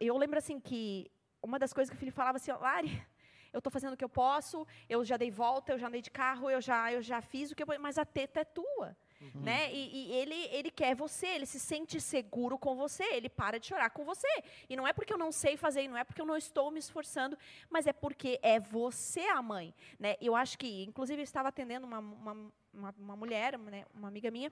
eu 0.00 0.16
lembro 0.16 0.38
assim 0.38 0.60
que 0.60 1.10
uma 1.42 1.58
das 1.58 1.72
coisas 1.72 1.90
que 1.90 1.96
o 1.96 1.98
filho 1.98 2.12
falava 2.12 2.36
assim: 2.36 2.52
Lari, 2.52 3.04
eu 3.52 3.58
estou 3.58 3.70
fazendo 3.70 3.94
o 3.94 3.96
que 3.96 4.04
eu 4.04 4.08
posso, 4.08 4.66
eu 4.88 5.04
já 5.04 5.16
dei 5.16 5.30
volta, 5.30 5.72
eu 5.72 5.78
já 5.78 5.86
andei 5.86 6.02
de 6.02 6.10
carro, 6.10 6.50
eu 6.50 6.60
já, 6.60 6.92
eu 6.92 7.02
já 7.02 7.20
fiz 7.20 7.50
o 7.50 7.54
que 7.54 7.62
eu 7.62 7.80
mas 7.80 7.98
a 7.98 8.04
teta 8.04 8.40
é 8.40 8.44
tua. 8.44 8.96
Uhum. 9.34 9.42
Né? 9.42 9.72
E, 9.72 10.10
e, 10.10 10.12
ele, 10.12 10.48
ele 10.50 10.70
quer 10.70 10.94
você, 10.94 11.26
ele 11.28 11.46
se 11.46 11.58
sente 11.58 12.00
seguro 12.00 12.58
com 12.58 12.74
você, 12.74 13.04
ele 13.04 13.28
para 13.28 13.58
de 13.58 13.66
chorar 13.66 13.90
com 13.90 14.04
você. 14.04 14.28
E 14.68 14.76
não 14.76 14.86
é 14.86 14.92
porque 14.92 15.12
eu 15.12 15.18
não 15.18 15.32
sei 15.32 15.56
fazer, 15.56 15.88
não 15.88 15.96
é 15.96 16.04
porque 16.04 16.20
eu 16.20 16.26
não 16.26 16.36
estou 16.36 16.70
me 16.70 16.78
esforçando, 16.78 17.38
mas 17.70 17.86
é 17.86 17.92
porque 17.92 18.38
é 18.42 18.60
você 18.60 19.20
a 19.20 19.40
mãe. 19.40 19.74
Né? 19.98 20.16
Eu 20.20 20.36
acho 20.36 20.58
que, 20.58 20.84
inclusive, 20.84 21.20
eu 21.20 21.24
estava 21.24 21.48
atendendo 21.48 21.86
uma, 21.86 21.98
uma, 21.98 22.52
uma, 22.72 22.94
uma 22.98 23.16
mulher, 23.16 23.58
né, 23.58 23.84
uma 23.94 24.08
amiga 24.08 24.30
minha, 24.30 24.50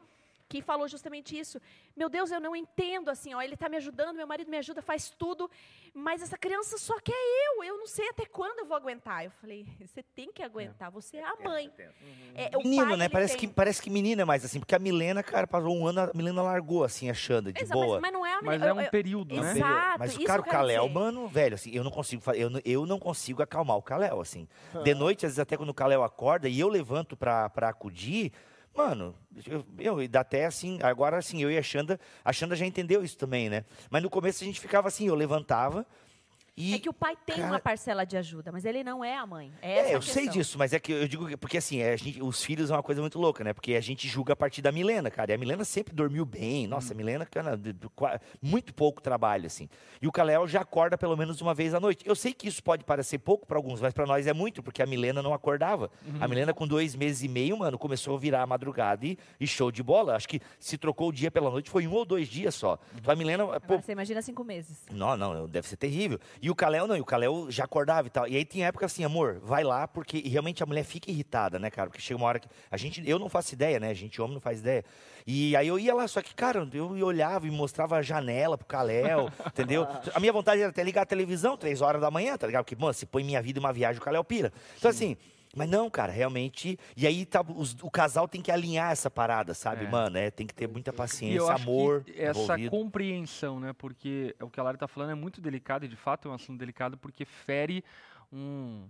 que 0.52 0.60
falou 0.60 0.86
justamente 0.86 1.38
isso. 1.38 1.58
Meu 1.96 2.10
Deus, 2.10 2.30
eu 2.30 2.38
não 2.38 2.54
entendo 2.54 3.08
assim, 3.08 3.32
ó, 3.32 3.40
ele 3.40 3.54
está 3.54 3.70
me 3.70 3.76
ajudando, 3.78 4.16
meu 4.16 4.26
marido 4.26 4.50
me 4.50 4.58
ajuda, 4.58 4.82
faz 4.82 5.08
tudo, 5.08 5.50
mas 5.94 6.20
essa 6.20 6.36
criança 6.36 6.76
só 6.76 6.98
quer 7.00 7.12
eu, 7.14 7.64
eu 7.64 7.78
não 7.78 7.86
sei 7.86 8.06
até 8.10 8.26
quando 8.26 8.58
eu 8.58 8.66
vou 8.66 8.76
aguentar. 8.76 9.24
Eu 9.24 9.30
falei, 9.30 9.64
você 9.80 10.02
tem 10.02 10.30
que 10.30 10.42
aguentar, 10.42 10.90
você 10.90 11.16
é 11.16 11.24
a 11.24 11.36
mãe. 11.42 11.72
Uhum. 11.78 12.32
É, 12.34 12.50
menino, 12.58 12.86
pai, 12.86 12.96
né? 12.98 13.08
Parece 13.08 13.36
que, 13.36 13.48
parece 13.48 13.80
que 13.80 13.88
menina 13.88 14.22
é 14.22 14.24
mais 14.26 14.44
assim, 14.44 14.60
porque 14.60 14.74
a 14.74 14.78
Milena, 14.78 15.22
cara, 15.22 15.46
passou 15.46 15.74
um 15.74 15.86
ano, 15.86 16.00
a 16.00 16.10
Milena 16.14 16.42
largou 16.42 16.84
assim, 16.84 17.08
achando 17.08 17.50
de 17.50 17.62
Exato, 17.62 17.80
boa. 17.80 17.98
Mas, 17.98 18.02
mas, 18.02 18.12
não 18.12 18.26
é 18.26 18.34
a 18.34 18.42
Mas 18.42 18.62
é 18.62 18.72
um 18.74 18.90
período, 18.90 19.40
né? 19.40 19.52
Exato, 19.52 19.98
mas 19.98 20.16
o 20.16 20.24
cara, 20.24 20.42
o 20.42 20.44
Caléu, 20.44 20.86
mano, 20.88 21.26
velho, 21.28 21.54
assim, 21.54 21.70
eu 21.70 21.82
não 21.82 21.90
consigo, 21.90 22.22
eu, 22.32 22.50
eu 22.62 22.84
não 22.84 22.98
consigo 22.98 23.42
acalmar 23.42 23.78
o 23.78 23.82
Caléu, 23.82 24.20
assim. 24.20 24.46
De 24.84 24.94
noite, 24.94 25.24
às 25.24 25.32
vezes 25.32 25.38
até 25.38 25.56
quando 25.56 25.70
o 25.70 25.74
Caléu 25.74 26.02
acorda 26.02 26.46
e 26.46 26.60
eu 26.60 26.68
levanto 26.68 27.16
pra 27.16 27.50
acudir, 27.56 28.32
Mano, 28.74 29.14
eu, 29.46 29.64
eu 29.78 29.96
até 30.18 30.46
assim, 30.46 30.78
agora 30.82 31.18
assim, 31.18 31.42
eu 31.42 31.50
e 31.50 31.58
a 31.58 31.62
Xanda, 31.62 32.00
a 32.24 32.32
Xanda 32.32 32.56
já 32.56 32.64
entendeu 32.64 33.04
isso 33.04 33.18
também, 33.18 33.50
né? 33.50 33.64
Mas 33.90 34.02
no 34.02 34.08
começo 34.08 34.42
a 34.42 34.46
gente 34.46 34.60
ficava 34.60 34.88
assim, 34.88 35.06
eu 35.06 35.14
levantava, 35.14 35.86
e, 36.54 36.74
é 36.74 36.78
que 36.78 36.88
o 36.88 36.92
pai 36.92 37.16
tem 37.24 37.36
cara... 37.36 37.48
uma 37.48 37.58
parcela 37.58 38.04
de 38.04 38.16
ajuda, 38.16 38.52
mas 38.52 38.66
ele 38.66 38.84
não 38.84 39.02
é 39.02 39.16
a 39.16 39.26
mãe. 39.26 39.52
É, 39.62 39.92
é 39.92 39.94
eu 39.94 40.02
sei 40.02 40.28
disso, 40.28 40.58
mas 40.58 40.74
é 40.74 40.78
que 40.78 40.92
eu 40.92 41.08
digo 41.08 41.38
porque 41.38 41.56
assim, 41.56 41.80
é, 41.80 41.96
gente, 41.96 42.22
os 42.22 42.44
filhos 42.44 42.70
é 42.70 42.74
uma 42.74 42.82
coisa 42.82 43.00
muito 43.00 43.18
louca, 43.18 43.42
né? 43.42 43.54
Porque 43.54 43.74
a 43.74 43.80
gente 43.80 44.06
julga 44.06 44.34
a 44.34 44.36
partir 44.36 44.60
da 44.60 44.70
Milena, 44.70 45.10
cara. 45.10 45.32
E 45.32 45.34
a 45.34 45.38
Milena 45.38 45.64
sempre 45.64 45.94
dormiu 45.94 46.26
bem. 46.26 46.66
Nossa, 46.66 46.92
hum. 46.92 46.94
a 46.94 46.96
Milena, 46.96 47.24
cara, 47.24 47.58
muito 48.40 48.74
pouco 48.74 49.00
trabalho, 49.00 49.46
assim. 49.46 49.68
E 50.00 50.06
o 50.06 50.12
Kalel 50.12 50.46
já 50.46 50.60
acorda 50.60 50.98
pelo 50.98 51.16
menos 51.16 51.40
uma 51.40 51.54
vez 51.54 51.72
à 51.72 51.80
noite. 51.80 52.04
Eu 52.06 52.14
sei 52.14 52.34
que 52.34 52.46
isso 52.46 52.62
pode 52.62 52.84
parecer 52.84 53.18
pouco 53.18 53.46
para 53.46 53.56
alguns, 53.56 53.80
mas 53.80 53.94
para 53.94 54.04
nós 54.04 54.26
é 54.26 54.34
muito, 54.34 54.62
porque 54.62 54.82
a 54.82 54.86
Milena 54.86 55.22
não 55.22 55.32
acordava. 55.32 55.90
Uhum. 56.06 56.18
A 56.20 56.28
Milena, 56.28 56.52
com 56.52 56.66
dois 56.66 56.94
meses 56.94 57.22
e 57.22 57.28
meio, 57.28 57.56
mano, 57.56 57.78
começou 57.78 58.14
a 58.16 58.18
virar 58.18 58.42
a 58.42 58.46
madrugada 58.46 59.06
e, 59.06 59.16
e, 59.40 59.46
show 59.46 59.72
de 59.72 59.82
bola. 59.82 60.16
Acho 60.16 60.28
que 60.28 60.40
se 60.58 60.76
trocou 60.76 61.08
o 61.08 61.12
dia 61.12 61.30
pela 61.30 61.50
noite 61.50 61.70
foi 61.70 61.86
um 61.86 61.92
ou 61.94 62.04
dois 62.04 62.28
dias 62.28 62.54
só. 62.54 62.78
Então 62.94 63.10
a 63.10 63.16
Milena. 63.16 63.58
Pô, 63.60 63.78
você 63.80 63.92
imagina 63.92 64.20
cinco 64.20 64.44
meses. 64.44 64.82
Não, 64.90 65.16
não, 65.16 65.48
deve 65.48 65.66
ser 65.66 65.76
terrível. 65.76 66.18
E 66.42 66.50
o 66.50 66.56
Kalel 66.56 66.88
não, 66.88 66.96
e 66.96 67.00
o 67.00 67.04
Kalel 67.04 67.46
já 67.50 67.62
acordava 67.62 68.08
e 68.08 68.10
tal. 68.10 68.26
E 68.26 68.36
aí 68.36 68.44
tinha 68.44 68.66
época 68.66 68.84
assim, 68.84 69.04
amor, 69.04 69.38
vai 69.44 69.62
lá, 69.62 69.86
porque 69.86 70.18
realmente 70.28 70.60
a 70.60 70.66
mulher 70.66 70.82
fica 70.82 71.08
irritada, 71.08 71.56
né, 71.56 71.70
cara? 71.70 71.88
Porque 71.88 72.02
chega 72.02 72.18
uma 72.18 72.26
hora 72.26 72.40
que. 72.40 72.48
A 72.68 72.76
gente, 72.76 73.08
eu 73.08 73.16
não 73.16 73.28
faço 73.28 73.54
ideia, 73.54 73.78
né? 73.78 73.90
A 73.90 73.94
gente, 73.94 74.20
homem, 74.20 74.34
não 74.34 74.40
faz 74.40 74.58
ideia. 74.58 74.84
E 75.24 75.54
aí 75.54 75.68
eu 75.68 75.78
ia 75.78 75.94
lá, 75.94 76.08
só 76.08 76.20
que, 76.20 76.34
cara, 76.34 76.68
eu 76.74 77.06
olhava 77.06 77.46
e 77.46 77.50
mostrava 77.52 77.96
a 77.96 78.02
janela 78.02 78.58
pro 78.58 78.66
Caléu, 78.66 79.30
entendeu? 79.46 79.86
A 80.12 80.18
minha 80.18 80.32
vontade 80.32 80.60
era 80.60 80.70
até 80.70 80.82
ligar 80.82 81.02
a 81.02 81.06
televisão 81.06 81.56
três 81.56 81.80
horas 81.80 82.00
da 82.00 82.10
manhã, 82.10 82.36
tá 82.36 82.48
ligado? 82.48 82.64
Porque, 82.64 82.74
mano, 82.74 82.92
se 82.92 83.06
põe 83.06 83.22
minha 83.22 83.40
vida 83.40 83.60
em 83.60 83.62
uma 83.62 83.72
viagem, 83.72 84.00
o 84.00 84.04
Caléu 84.04 84.24
pira. 84.24 84.52
Então, 84.76 84.90
assim. 84.90 85.16
Mas 85.54 85.68
não, 85.68 85.90
cara, 85.90 86.10
realmente. 86.10 86.78
E 86.96 87.06
aí 87.06 87.26
tá, 87.26 87.42
os, 87.42 87.76
o 87.82 87.90
casal 87.90 88.26
tem 88.26 88.40
que 88.40 88.50
alinhar 88.50 88.90
essa 88.90 89.10
parada, 89.10 89.52
sabe, 89.52 89.84
é. 89.84 89.88
mano? 89.88 90.16
É, 90.16 90.30
tem 90.30 90.46
que 90.46 90.54
ter 90.54 90.66
muita 90.66 90.92
paciência, 90.92 91.52
amor. 91.52 92.04
essa 92.16 92.54
envolvido. 92.54 92.70
compreensão, 92.70 93.60
né? 93.60 93.72
Porque 93.74 94.34
o 94.40 94.48
que 94.48 94.58
a 94.58 94.62
Lara 94.62 94.78
tá 94.78 94.88
falando 94.88 95.10
é 95.10 95.14
muito 95.14 95.40
delicado, 95.40 95.84
e 95.84 95.88
de 95.88 95.96
fato 95.96 96.28
é 96.28 96.30
um 96.30 96.34
assunto 96.34 96.58
delicado, 96.58 96.96
porque 96.96 97.24
fere 97.24 97.84
um. 98.32 98.88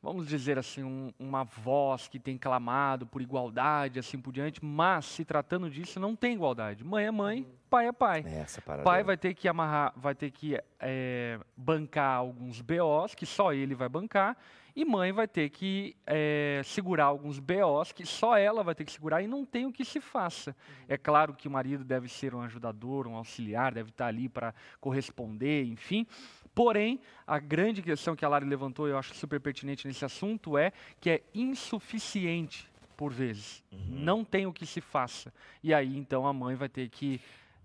Vamos 0.00 0.28
dizer 0.28 0.56
assim, 0.56 0.84
um, 0.84 1.12
uma 1.18 1.42
voz 1.42 2.06
que 2.06 2.20
tem 2.20 2.38
clamado 2.38 3.04
por 3.04 3.20
igualdade, 3.20 3.98
assim 3.98 4.16
por 4.16 4.32
diante, 4.32 4.64
mas 4.64 5.06
se 5.06 5.24
tratando 5.24 5.68
disso, 5.68 5.98
não 5.98 6.14
tem 6.14 6.34
igualdade. 6.34 6.84
Mãe 6.84 7.06
é 7.06 7.10
mãe, 7.10 7.40
uhum. 7.40 7.46
pai 7.68 7.88
é 7.88 7.92
pai. 7.92 8.24
É 8.24 8.38
essa 8.38 8.62
parada. 8.62 8.84
Pai 8.84 9.02
vai 9.02 9.16
ter 9.16 9.34
que 9.34 9.48
amarrar, 9.48 9.92
vai 9.96 10.14
ter 10.14 10.30
que 10.30 10.56
é, 10.78 11.40
bancar 11.56 12.18
alguns 12.18 12.60
BOs 12.60 13.16
que 13.16 13.26
só 13.26 13.52
ele 13.52 13.74
vai 13.74 13.88
bancar, 13.88 14.36
e 14.74 14.84
mãe 14.84 15.12
vai 15.12 15.26
ter 15.26 15.50
que 15.50 15.96
é, 16.06 16.60
segurar 16.64 17.04
alguns 17.04 17.38
BOs 17.38 17.92
que 17.92 18.06
só 18.06 18.36
ela 18.36 18.62
vai 18.62 18.74
ter 18.74 18.84
que 18.84 18.92
segurar 18.92 19.22
e 19.22 19.26
não 19.26 19.44
tem 19.44 19.66
o 19.66 19.72
que 19.72 19.84
se 19.84 20.00
faça. 20.00 20.54
É 20.86 20.96
claro 20.96 21.34
que 21.34 21.48
o 21.48 21.50
marido 21.50 21.84
deve 21.84 22.08
ser 22.08 22.34
um 22.34 22.40
ajudador, 22.40 23.06
um 23.06 23.16
auxiliar, 23.16 23.74
deve 23.74 23.90
estar 23.90 24.06
ali 24.06 24.28
para 24.28 24.54
corresponder, 24.80 25.64
enfim. 25.64 26.06
Porém, 26.54 27.00
a 27.26 27.38
grande 27.38 27.82
questão 27.82 28.16
que 28.16 28.24
a 28.24 28.28
Lari 28.28 28.44
levantou, 28.44 28.88
eu 28.88 28.98
acho 28.98 29.14
super 29.14 29.40
pertinente 29.40 29.86
nesse 29.86 30.04
assunto, 30.04 30.58
é 30.58 30.72
que 31.00 31.10
é 31.10 31.22
insuficiente 31.34 32.68
por 32.96 33.12
vezes. 33.12 33.62
Uhum. 33.70 33.78
Não 33.90 34.24
tem 34.24 34.44
o 34.44 34.52
que 34.52 34.66
se 34.66 34.80
faça. 34.80 35.32
E 35.62 35.72
aí, 35.72 35.96
então, 35.96 36.26
a 36.26 36.32
mãe 36.32 36.56
vai 36.56 36.68
ter 36.68 36.88
que 36.88 37.20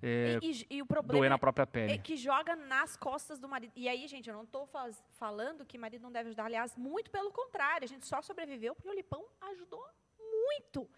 é, 0.05 0.37
e, 0.41 0.51
e, 0.51 0.77
e, 0.77 0.81
o 0.81 0.85
problema 0.85 1.19
doer 1.19 1.29
na 1.29 1.39
própria 1.39 1.65
pele. 1.65 1.93
É 1.93 1.97
que 1.97 2.17
joga 2.17 2.57
nas 2.57 2.97
costas 2.97 3.39
do 3.39 3.47
marido. 3.47 3.71
E 3.73 3.87
aí, 3.87 4.05
gente, 4.05 4.29
eu 4.29 4.35
não 4.35 4.43
estou 4.43 4.69
falando 5.11 5.65
que 5.65 5.77
marido 5.77 6.01
não 6.01 6.11
deve 6.11 6.27
ajudar. 6.27 6.45
Aliás, 6.45 6.75
muito 6.75 7.09
pelo 7.09 7.31
contrário. 7.31 7.85
A 7.85 7.87
gente 7.87 8.05
só 8.05 8.21
sobreviveu 8.21 8.75
porque 8.75 8.89
o 8.89 8.93
Lipão 8.93 9.25
ajudou 9.39 9.81
muito 10.19 10.89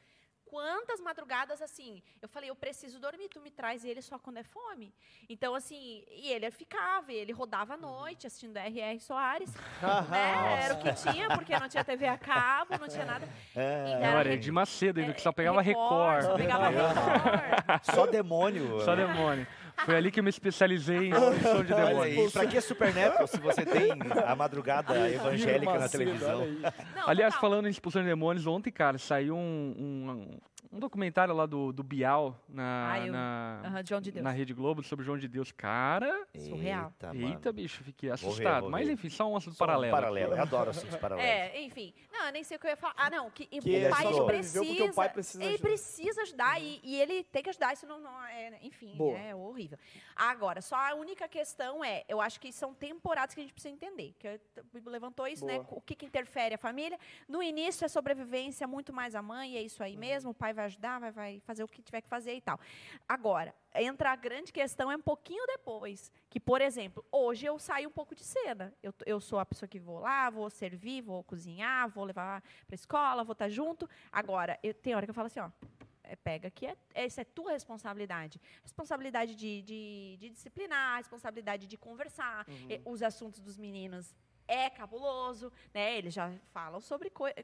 quantas 0.56 1.02
madrugadas 1.02 1.62
assim, 1.62 2.02
eu 2.22 2.30
falei, 2.30 2.50
eu 2.50 2.56
preciso 2.56 2.98
dormir, 2.98 3.28
tu 3.28 3.42
me 3.42 3.52
traz 3.52 3.84
ele 3.84 4.02
só 4.02 4.18
quando 4.18 4.38
é 4.38 4.44
fome. 4.44 4.94
Então, 5.28 5.54
assim, 5.54 6.02
e 6.10 6.32
ele 6.32 6.50
ficava, 6.50 7.12
ele 7.12 7.34
rodava 7.34 7.74
à 7.74 7.78
noite 7.78 8.26
assistindo 8.26 8.56
R.R. 8.56 8.98
Soares, 9.02 9.54
né? 10.10 10.64
Era 10.64 10.76
o 10.76 10.78
que 10.80 10.94
tinha, 10.94 11.28
porque 11.28 11.60
não 11.60 11.68
tinha 11.68 11.84
TV 11.84 12.08
a 12.08 12.18
cabo, 12.18 12.78
não 12.80 12.88
tinha 12.88 13.04
nada. 13.04 13.28
É, 13.54 13.96
então, 13.98 14.18
era 14.18 14.38
de 14.38 14.50
Macedo 14.50 15.14
que 15.14 15.22
só 15.22 15.34
pegava 15.34 15.62
Record. 15.62 16.24
Record. 16.24 16.24
Só 16.24 16.38
pegava 16.38 16.70
Record. 16.72 17.84
Só 17.84 18.06
demônio. 18.08 18.80
Só 18.80 18.96
demônio. 18.96 19.46
Foi 19.84 19.96
ali 19.96 20.12
que 20.12 20.20
eu 20.20 20.24
me 20.24 20.30
especializei 20.30 21.10
em 21.10 21.14
som 21.14 21.64
de 21.64 21.74
demônio. 21.74 22.32
Pra 22.32 22.46
que 22.46 22.62
Supernatural 22.62 23.28
se 23.28 23.38
você 23.40 23.66
tem 23.66 23.92
a 24.26 24.36
madrugada 24.36 25.10
evangélica 25.10 25.78
na 25.78 25.90
televisão? 25.90 26.46
Não, 26.96 27.08
Aliás, 27.08 27.36
falando 27.36 27.68
em 27.68 27.72
expulsão 27.72 28.02
de 28.02 28.08
demônios, 28.08 28.48
ontem, 28.48 28.72
cara, 28.72 28.98
saiu 28.98 29.36
um, 29.36 29.76
um, 29.78 30.38
um 30.76 30.80
documentário 30.80 31.34
lá 31.34 31.46
do, 31.46 31.72
do 31.72 31.82
Bial 31.82 32.38
na, 32.50 32.92
ah, 32.92 33.00
eu, 33.06 33.12
na, 33.12 33.62
uh 33.64 33.70
-huh, 33.70 34.02
de 34.02 34.22
na 34.22 34.32
Rede 34.32 34.54
Globo 34.54 34.84
sobre 34.84 35.06
João 35.06 35.18
de 35.18 35.28
Deus. 35.28 35.52
Cara. 35.52 36.28
Surreal. 36.38 36.94
Eita, 37.02 37.16
eita 37.16 37.54
bicho, 37.54 37.82
fiquei 37.82 38.12
assustado. 38.12 38.36
Vou 38.36 38.44
ver, 38.44 38.62
vou 38.62 38.72
ver. 38.72 38.72
Mas 38.72 38.90
enfim, 38.90 39.10
só 39.10 39.32
um 39.32 39.38
assunto 39.38 39.56
só 39.56 39.66
paralelo. 39.66 39.94
Um 39.94 39.98
paralelo, 39.98 40.34
eu 40.34 40.42
adoro 40.42 40.70
assuntos 40.72 40.98
paralelos. 40.98 41.32
É, 41.32 41.62
enfim. 41.62 41.94
Não, 42.12 42.30
nem 42.32 42.44
sei 42.44 42.58
o 42.58 42.60
que 42.60 42.68
eu 42.68 42.72
ia 42.72 42.76
falar. 42.76 42.94
Ah, 42.98 43.10
não, 43.10 43.32
que, 43.32 43.46
que 43.46 43.60
o 43.60 43.90
pai 43.90 44.06
ele 44.06 44.26
precisa. 44.26 44.86
O 44.86 44.94
pai 44.94 45.10
precisa 45.10 45.44
ele 45.44 45.54
ajudar. 45.54 45.68
precisa 45.68 46.22
ajudar 46.24 46.62
e, 46.62 46.82
e, 46.84 46.96
ele 47.02 47.24
tem 47.24 47.42
que 47.42 47.50
ajudar, 47.50 47.74
isso 47.74 47.88
não, 47.88 48.00
não 48.00 48.26
é, 48.26 48.60
enfim, 48.62 48.96
Boa. 48.98 49.18
é 49.18 49.34
horrível. 49.34 49.78
Agora, 50.14 50.62
só 50.62 50.76
a 50.76 50.94
única 50.94 51.28
questão 51.28 51.84
é, 51.84 52.04
eu 52.10 52.20
acho 52.20 52.40
que 52.40 52.52
são 52.52 52.74
temporadas 52.74 53.34
que 53.34 53.40
a 53.40 53.44
gente 53.44 53.54
precisa 53.54 53.74
entender. 53.74 54.14
Que 54.20 54.40
levantou 54.86 55.26
isso, 55.26 55.46
né, 55.46 55.56
Boa. 55.56 55.64
né? 55.64 55.70
O 55.72 55.82
que, 55.82 55.96
que 55.96 56.06
interfere 56.06 56.56
a 56.56 56.58
família. 56.58 57.00
No 57.30 57.42
início 57.42 57.86
é 57.86 57.88
sobrevivência, 57.88 58.68
muito 58.68 58.92
mais 58.92 59.16
a 59.16 59.22
mãe, 59.22 59.56
é 59.56 59.62
isso 59.62 59.82
aí 59.82 59.94
uhum. 59.94 60.00
mesmo, 60.00 60.32
o 60.32 60.34
pai 60.34 60.54
vai 60.54 60.65
vai 60.66 60.68
ajudar, 60.68 61.00
vai, 61.00 61.12
vai 61.12 61.40
fazer 61.42 61.64
o 61.64 61.68
que 61.68 61.82
tiver 61.82 62.02
que 62.02 62.10
fazer 62.10 62.34
e 62.34 62.42
tal. 62.42 62.60
Agora, 63.08 63.54
entra 63.74 64.12
a 64.12 64.16
grande 64.16 64.52
questão 64.52 64.92
é 64.92 64.96
um 64.96 65.02
pouquinho 65.02 65.46
depois. 65.48 66.12
Que, 66.30 66.40
por 66.40 66.62
exemplo, 66.62 67.06
hoje 67.12 67.46
eu 67.46 67.58
saio 67.60 67.90
um 67.90 67.92
pouco 67.92 68.16
de 68.16 68.24
cena. 68.24 68.74
Eu, 68.82 68.94
eu 69.06 69.22
sou 69.22 69.40
a 69.40 69.46
pessoa 69.46 69.68
que 69.70 69.80
vou 69.80 70.00
lá, 70.00 70.30
vou 70.30 70.50
servir, 70.50 71.02
vou 71.02 71.24
cozinhar, 71.24 71.90
vou 71.90 72.04
levar 72.04 72.42
para 72.68 72.76
escola, 72.76 73.24
vou 73.24 73.34
estar 73.34 73.50
junto. 73.50 73.90
Agora, 74.12 74.60
eu, 74.64 74.74
tem 74.74 74.96
hora 74.96 75.06
que 75.06 75.12
eu 75.12 75.16
falo 75.16 75.28
assim, 75.28 75.40
ó, 75.40 75.50
é, 76.04 76.16
pega 76.16 76.50
que 76.50 76.66
é, 76.66 76.76
essa 76.94 77.22
é 77.22 77.24
tua 77.24 77.52
responsabilidade. 77.52 78.40
Responsabilidade 78.64 79.36
de, 79.36 79.62
de, 79.62 80.18
de 80.20 80.30
disciplinar, 80.30 80.98
responsabilidade 80.98 81.68
de 81.68 81.78
conversar. 81.78 82.46
Eh, 82.70 82.82
Os 82.86 83.02
assuntos 83.02 83.40
dos 83.40 83.58
meninos 83.58 84.16
é 84.48 84.70
cabuloso, 84.70 85.52
né? 85.74 85.98
Eles 85.98 86.14
já 86.14 86.32
falam 86.54 86.80
sobre 86.82 87.10
coisas. 87.10 87.44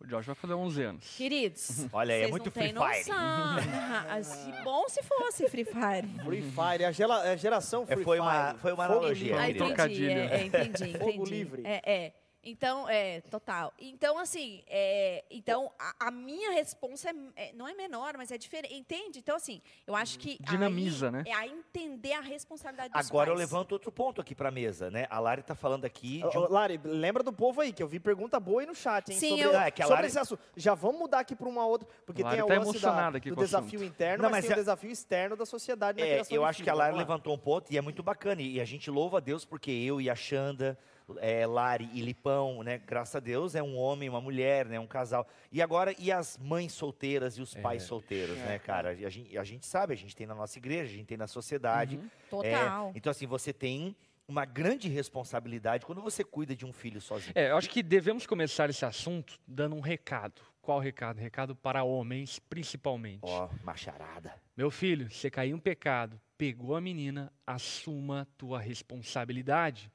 O 0.00 0.06
Josh 0.06 0.26
vai 0.26 0.34
fazer 0.34 0.54
11 0.54 0.82
anos. 0.82 1.16
Queridos, 1.16 1.86
Olha 1.92 2.14
aí, 2.14 2.22
é 2.22 2.28
muito 2.28 2.50
Free 2.50 2.64
Fire. 2.68 2.74
noção. 2.74 3.14
Ah, 3.16 4.18
bom 4.64 4.88
se 4.88 5.02
fosse 5.02 5.48
Free 5.48 5.64
Fire. 5.64 6.06
Free 6.24 6.42
Fire, 6.42 6.84
a, 6.84 6.92
gela- 6.92 7.20
a 7.22 7.36
geração 7.36 7.82
É, 7.88 7.94
Free 7.94 8.04
foi 8.04 8.16
Fire. 8.18 8.28
uma- 8.28 8.54
foi 8.54 8.72
uma 8.72 8.86
Fogo 8.86 8.98
analogia. 8.98 9.38
Ah, 9.40 9.50
entendi, 9.50 10.06
é, 10.06 10.36
é, 10.36 10.44
entendi, 10.46 10.98
Fogo 10.98 11.10
entendi. 11.10 11.30
livre. 11.30 11.62
É, 11.64 11.82
é. 11.92 12.12
Então, 12.44 12.88
é, 12.88 13.20
total. 13.22 13.72
Então, 13.78 14.18
assim, 14.18 14.62
é, 14.66 15.24
então, 15.30 15.72
a, 15.78 16.08
a 16.08 16.10
minha 16.10 16.50
resposta 16.52 17.10
é, 17.36 17.48
é- 17.48 17.52
não 17.54 17.66
é 17.66 17.74
menor, 17.74 18.14
mas 18.16 18.30
é 18.30 18.38
diferente, 18.38 18.74
entende? 18.74 19.18
Então, 19.18 19.36
assim, 19.36 19.60
eu 19.86 19.96
acho 19.96 20.18
que... 20.18 20.36
Dinamiza, 20.40 21.06
aí, 21.06 21.12
né? 21.12 21.24
É 21.26 21.32
a 21.32 21.46
entender 21.46 22.12
a 22.12 22.20
responsabilidade 22.20 22.92
dos 22.92 23.08
Agora 23.10 23.30
eu 23.30 23.34
pais. 23.34 23.50
levanto 23.50 23.72
outro 23.72 23.90
ponto 23.90 24.20
aqui 24.20 24.34
pra 24.34 24.50
mesa, 24.50 24.90
né? 24.90 25.06
A 25.10 25.18
Lari 25.18 25.42
tá 25.42 25.54
falando 25.54 25.84
aqui 25.84 26.18
de 26.30 26.38
Ô, 26.38 26.46
um 26.46 26.52
Lari, 26.52 26.78
lembra 26.84 27.22
do 27.22 27.32
povo 27.32 27.60
aí, 27.60 27.72
que 27.72 27.82
eu 27.82 27.88
vi 27.88 27.98
pergunta 27.98 28.38
boa 28.38 28.60
aí 28.60 28.66
no 28.66 28.74
chat, 28.74 29.10
hein? 29.10 29.18
Sim, 29.18 29.28
sobre, 29.30 29.44
eu- 29.44 29.58
é 29.60 29.70
que 29.70 29.82
a 29.82 29.86
sobre 29.86 29.96
Lari- 29.96 30.06
esse 30.08 30.18
assunto. 30.18 30.40
Já 30.56 30.74
vamos 30.74 30.98
mudar 31.00 31.20
aqui 31.20 31.34
para 31.34 31.48
uma 31.48 31.66
outra, 31.66 31.88
porque 32.04 32.22
Lari 32.22 32.36
tem 32.36 32.44
o 32.44 32.48
tá 32.48 32.54
da, 32.54 32.60
emocionada 32.60 33.18
aqui 33.18 33.30
do 33.30 33.36
desafio 33.36 33.80
assunto. 33.80 33.84
interno, 33.90 34.22
Não, 34.22 34.30
mas, 34.30 34.38
mas 34.38 34.44
tem 34.46 34.52
é- 34.52 34.56
o 34.56 34.60
desafio 34.60 34.90
externo 34.90 35.36
da 35.36 35.46
sociedade 35.46 35.98
na 36.00 36.06
É, 36.06 36.10
criação 36.14 36.36
eu 36.36 36.44
acho 36.44 36.62
que 36.62 36.70
a 36.70 36.74
lá. 36.74 36.88
levantou 36.90 37.34
um 37.34 37.38
ponto 37.38 37.72
e 37.72 37.78
é 37.78 37.80
muito 37.80 38.02
bacana. 38.02 38.42
E 38.42 38.60
a 38.60 38.64
gente 38.64 38.90
louva 38.90 39.18
a 39.18 39.20
Deus 39.20 39.44
porque 39.44 39.70
eu 39.70 40.00
e 40.00 40.10
a 40.10 40.14
Xanda, 40.14 40.78
é, 41.18 41.46
Lari 41.46 41.88
e 41.92 42.00
Lipão, 42.00 42.62
né? 42.62 42.78
Graças 42.78 43.16
a 43.16 43.20
Deus 43.20 43.54
é 43.54 43.62
um 43.62 43.76
homem, 43.76 44.08
uma 44.08 44.20
mulher, 44.20 44.66
né? 44.66 44.78
Um 44.78 44.86
casal. 44.86 45.26
E 45.50 45.60
agora, 45.60 45.94
e 45.98 46.10
as 46.10 46.38
mães 46.38 46.72
solteiras 46.72 47.36
e 47.38 47.42
os 47.42 47.54
pais 47.54 47.82
solteiros, 47.82 48.36
né, 48.38 48.58
cara? 48.58 48.94
E 48.94 49.04
A 49.04 49.10
gente, 49.10 49.36
a 49.36 49.44
gente 49.44 49.66
sabe, 49.66 49.92
a 49.92 49.96
gente 49.96 50.14
tem 50.16 50.26
na 50.26 50.34
nossa 50.34 50.58
igreja, 50.58 50.92
a 50.92 50.96
gente 50.96 51.06
tem 51.06 51.16
na 51.18 51.26
sociedade. 51.26 51.98
É, 51.98 52.28
Total. 52.30 52.92
então, 52.94 53.10
assim, 53.10 53.26
você 53.26 53.52
tem 53.52 53.94
uma 54.26 54.44
grande 54.44 54.88
responsabilidade 54.88 55.84
quando 55.84 56.00
você 56.00 56.24
cuida 56.24 56.56
de 56.56 56.64
um 56.64 56.72
filho 56.72 57.00
sozinho. 57.00 57.32
É, 57.34 57.50
eu 57.50 57.56
acho 57.56 57.68
que 57.68 57.82
devemos 57.82 58.26
começar 58.26 58.70
esse 58.70 58.84
assunto 58.84 59.38
dando 59.46 59.76
um 59.76 59.80
recado. 59.80 60.40
Qual 60.62 60.78
recado? 60.78 61.18
Recado 61.18 61.54
para 61.54 61.84
homens, 61.84 62.38
principalmente. 62.38 63.20
Ó, 63.22 63.50
macharada. 63.62 64.34
Meu 64.56 64.70
filho, 64.70 65.10
você 65.10 65.30
caiu 65.30 65.56
em 65.56 65.60
pecado, 65.60 66.18
pegou 66.38 66.74
a 66.74 66.80
menina, 66.80 67.30
assuma 67.46 68.26
tua 68.38 68.58
responsabilidade. 68.58 69.92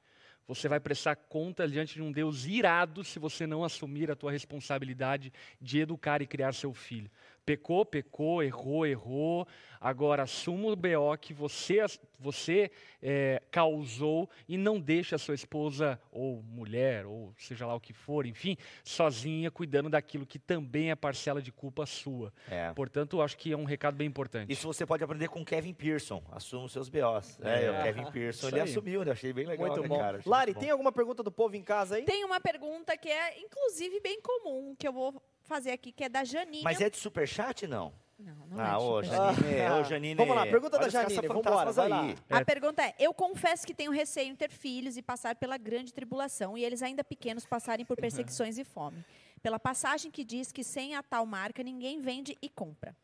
Você 0.50 0.66
vai 0.66 0.80
prestar 0.80 1.14
conta 1.14 1.68
diante 1.68 1.94
de 1.94 2.02
um 2.02 2.10
Deus 2.10 2.44
irado 2.44 3.04
se 3.04 3.20
você 3.20 3.46
não 3.46 3.62
assumir 3.62 4.10
a 4.10 4.16
tua 4.16 4.32
responsabilidade 4.32 5.32
de 5.60 5.78
educar 5.78 6.22
e 6.22 6.26
criar 6.26 6.52
seu 6.52 6.74
filho. 6.74 7.08
Pecou, 7.44 7.84
pecou, 7.84 8.42
errou, 8.42 8.86
errou. 8.86 9.46
Agora 9.80 10.24
assuma 10.24 10.68
o 10.68 10.76
BO 10.76 11.16
que 11.18 11.32
você, 11.32 11.78
você 12.18 12.70
eh, 13.02 13.42
causou 13.50 14.28
e 14.46 14.58
não 14.58 14.78
deixe 14.78 15.14
a 15.14 15.18
sua 15.18 15.34
esposa 15.34 15.98
ou 16.12 16.42
mulher, 16.42 17.06
ou 17.06 17.32
seja 17.38 17.66
lá 17.66 17.74
o 17.74 17.80
que 17.80 17.94
for, 17.94 18.26
enfim, 18.26 18.58
sozinha, 18.84 19.50
cuidando 19.50 19.88
daquilo 19.88 20.26
que 20.26 20.38
também 20.38 20.90
é 20.90 20.94
parcela 20.94 21.40
de 21.40 21.50
culpa 21.50 21.86
sua. 21.86 22.30
É. 22.50 22.70
Portanto, 22.74 23.22
acho 23.22 23.38
que 23.38 23.52
é 23.52 23.56
um 23.56 23.64
recado 23.64 23.96
bem 23.96 24.06
importante. 24.06 24.52
Isso 24.52 24.66
você 24.66 24.84
pode 24.84 25.02
aprender 25.02 25.28
com 25.28 25.40
o 25.40 25.44
Kevin 25.46 25.72
Pearson. 25.72 26.22
Assuma 26.30 26.64
os 26.64 26.72
seus 26.72 26.90
BOs. 26.90 27.38
É, 27.42 27.64
É. 27.64 27.70
o 27.70 27.82
Kevin 27.82 28.10
Pearson, 28.12 28.46
Isso 28.48 28.54
ele 28.54 28.60
aí. 28.62 28.68
assumiu, 28.70 29.02
né? 29.04 29.12
Achei 29.12 29.32
bem 29.32 29.46
legal, 29.46 29.68
Muito 29.68 29.80
né, 29.82 29.88
bom. 29.88 29.98
cara? 29.98 30.20
Lari, 30.26 30.46
muito 30.48 30.54
bom. 30.56 30.60
tem 30.60 30.70
alguma 30.70 30.92
pergunta 30.92 31.22
do 31.22 31.32
povo 31.32 31.56
em 31.56 31.62
casa 31.62 31.96
aí? 31.96 32.04
Tem 32.04 32.22
uma 32.22 32.38
pergunta 32.38 32.96
que 32.98 33.08
é, 33.08 33.40
inclusive, 33.40 33.98
bem 34.00 34.20
comum, 34.20 34.74
que 34.78 34.86
eu 34.86 34.92
vou 34.92 35.22
fazer 35.50 35.72
aqui, 35.72 35.90
que 35.90 36.04
é 36.04 36.08
da 36.08 36.22
Janinha. 36.22 36.62
Mas 36.62 36.80
é 36.80 36.88
de 36.88 36.96
superchat, 36.96 37.66
não? 37.66 37.92
Não, 38.16 38.46
não 38.46 38.60
ah, 38.60 38.72
é 38.72 38.76
ô. 38.76 39.02
Janine, 39.02 39.60
Ah, 39.62 39.76
ô, 39.78 39.84
Janine. 39.84 40.14
vamos 40.14 40.36
lá, 40.36 40.46
pergunta 40.46 40.70
da 40.72 40.78
olha 40.78 40.86
os 40.86 40.92
Janine, 40.92 41.14
caça-fantasmas 41.14 41.76
vambora, 41.76 41.90
vai 41.90 42.00
aí. 42.10 42.16
lá. 42.28 42.38
A 42.38 42.44
pergunta 42.44 42.82
é: 42.82 42.94
Eu 42.98 43.12
confesso 43.14 43.66
que 43.66 43.74
tenho 43.74 43.90
receio 43.90 44.28
em 44.28 44.36
ter 44.36 44.50
filhos 44.50 44.96
e 44.96 45.02
passar 45.02 45.34
pela 45.34 45.56
grande 45.56 45.92
tribulação, 45.92 46.56
e 46.56 46.64
eles 46.64 46.82
ainda 46.82 47.02
pequenos 47.02 47.46
passarem 47.46 47.84
por 47.84 47.96
perseguições 48.00 48.58
e 48.58 48.64
fome. 48.64 49.04
Pela 49.42 49.58
passagem 49.58 50.10
que 50.10 50.22
diz 50.22 50.52
que 50.52 50.62
sem 50.62 50.94
a 50.94 51.02
tal 51.02 51.24
marca 51.24 51.62
ninguém 51.62 51.98
vende 51.98 52.36
e 52.42 52.48
compra. 52.48 52.94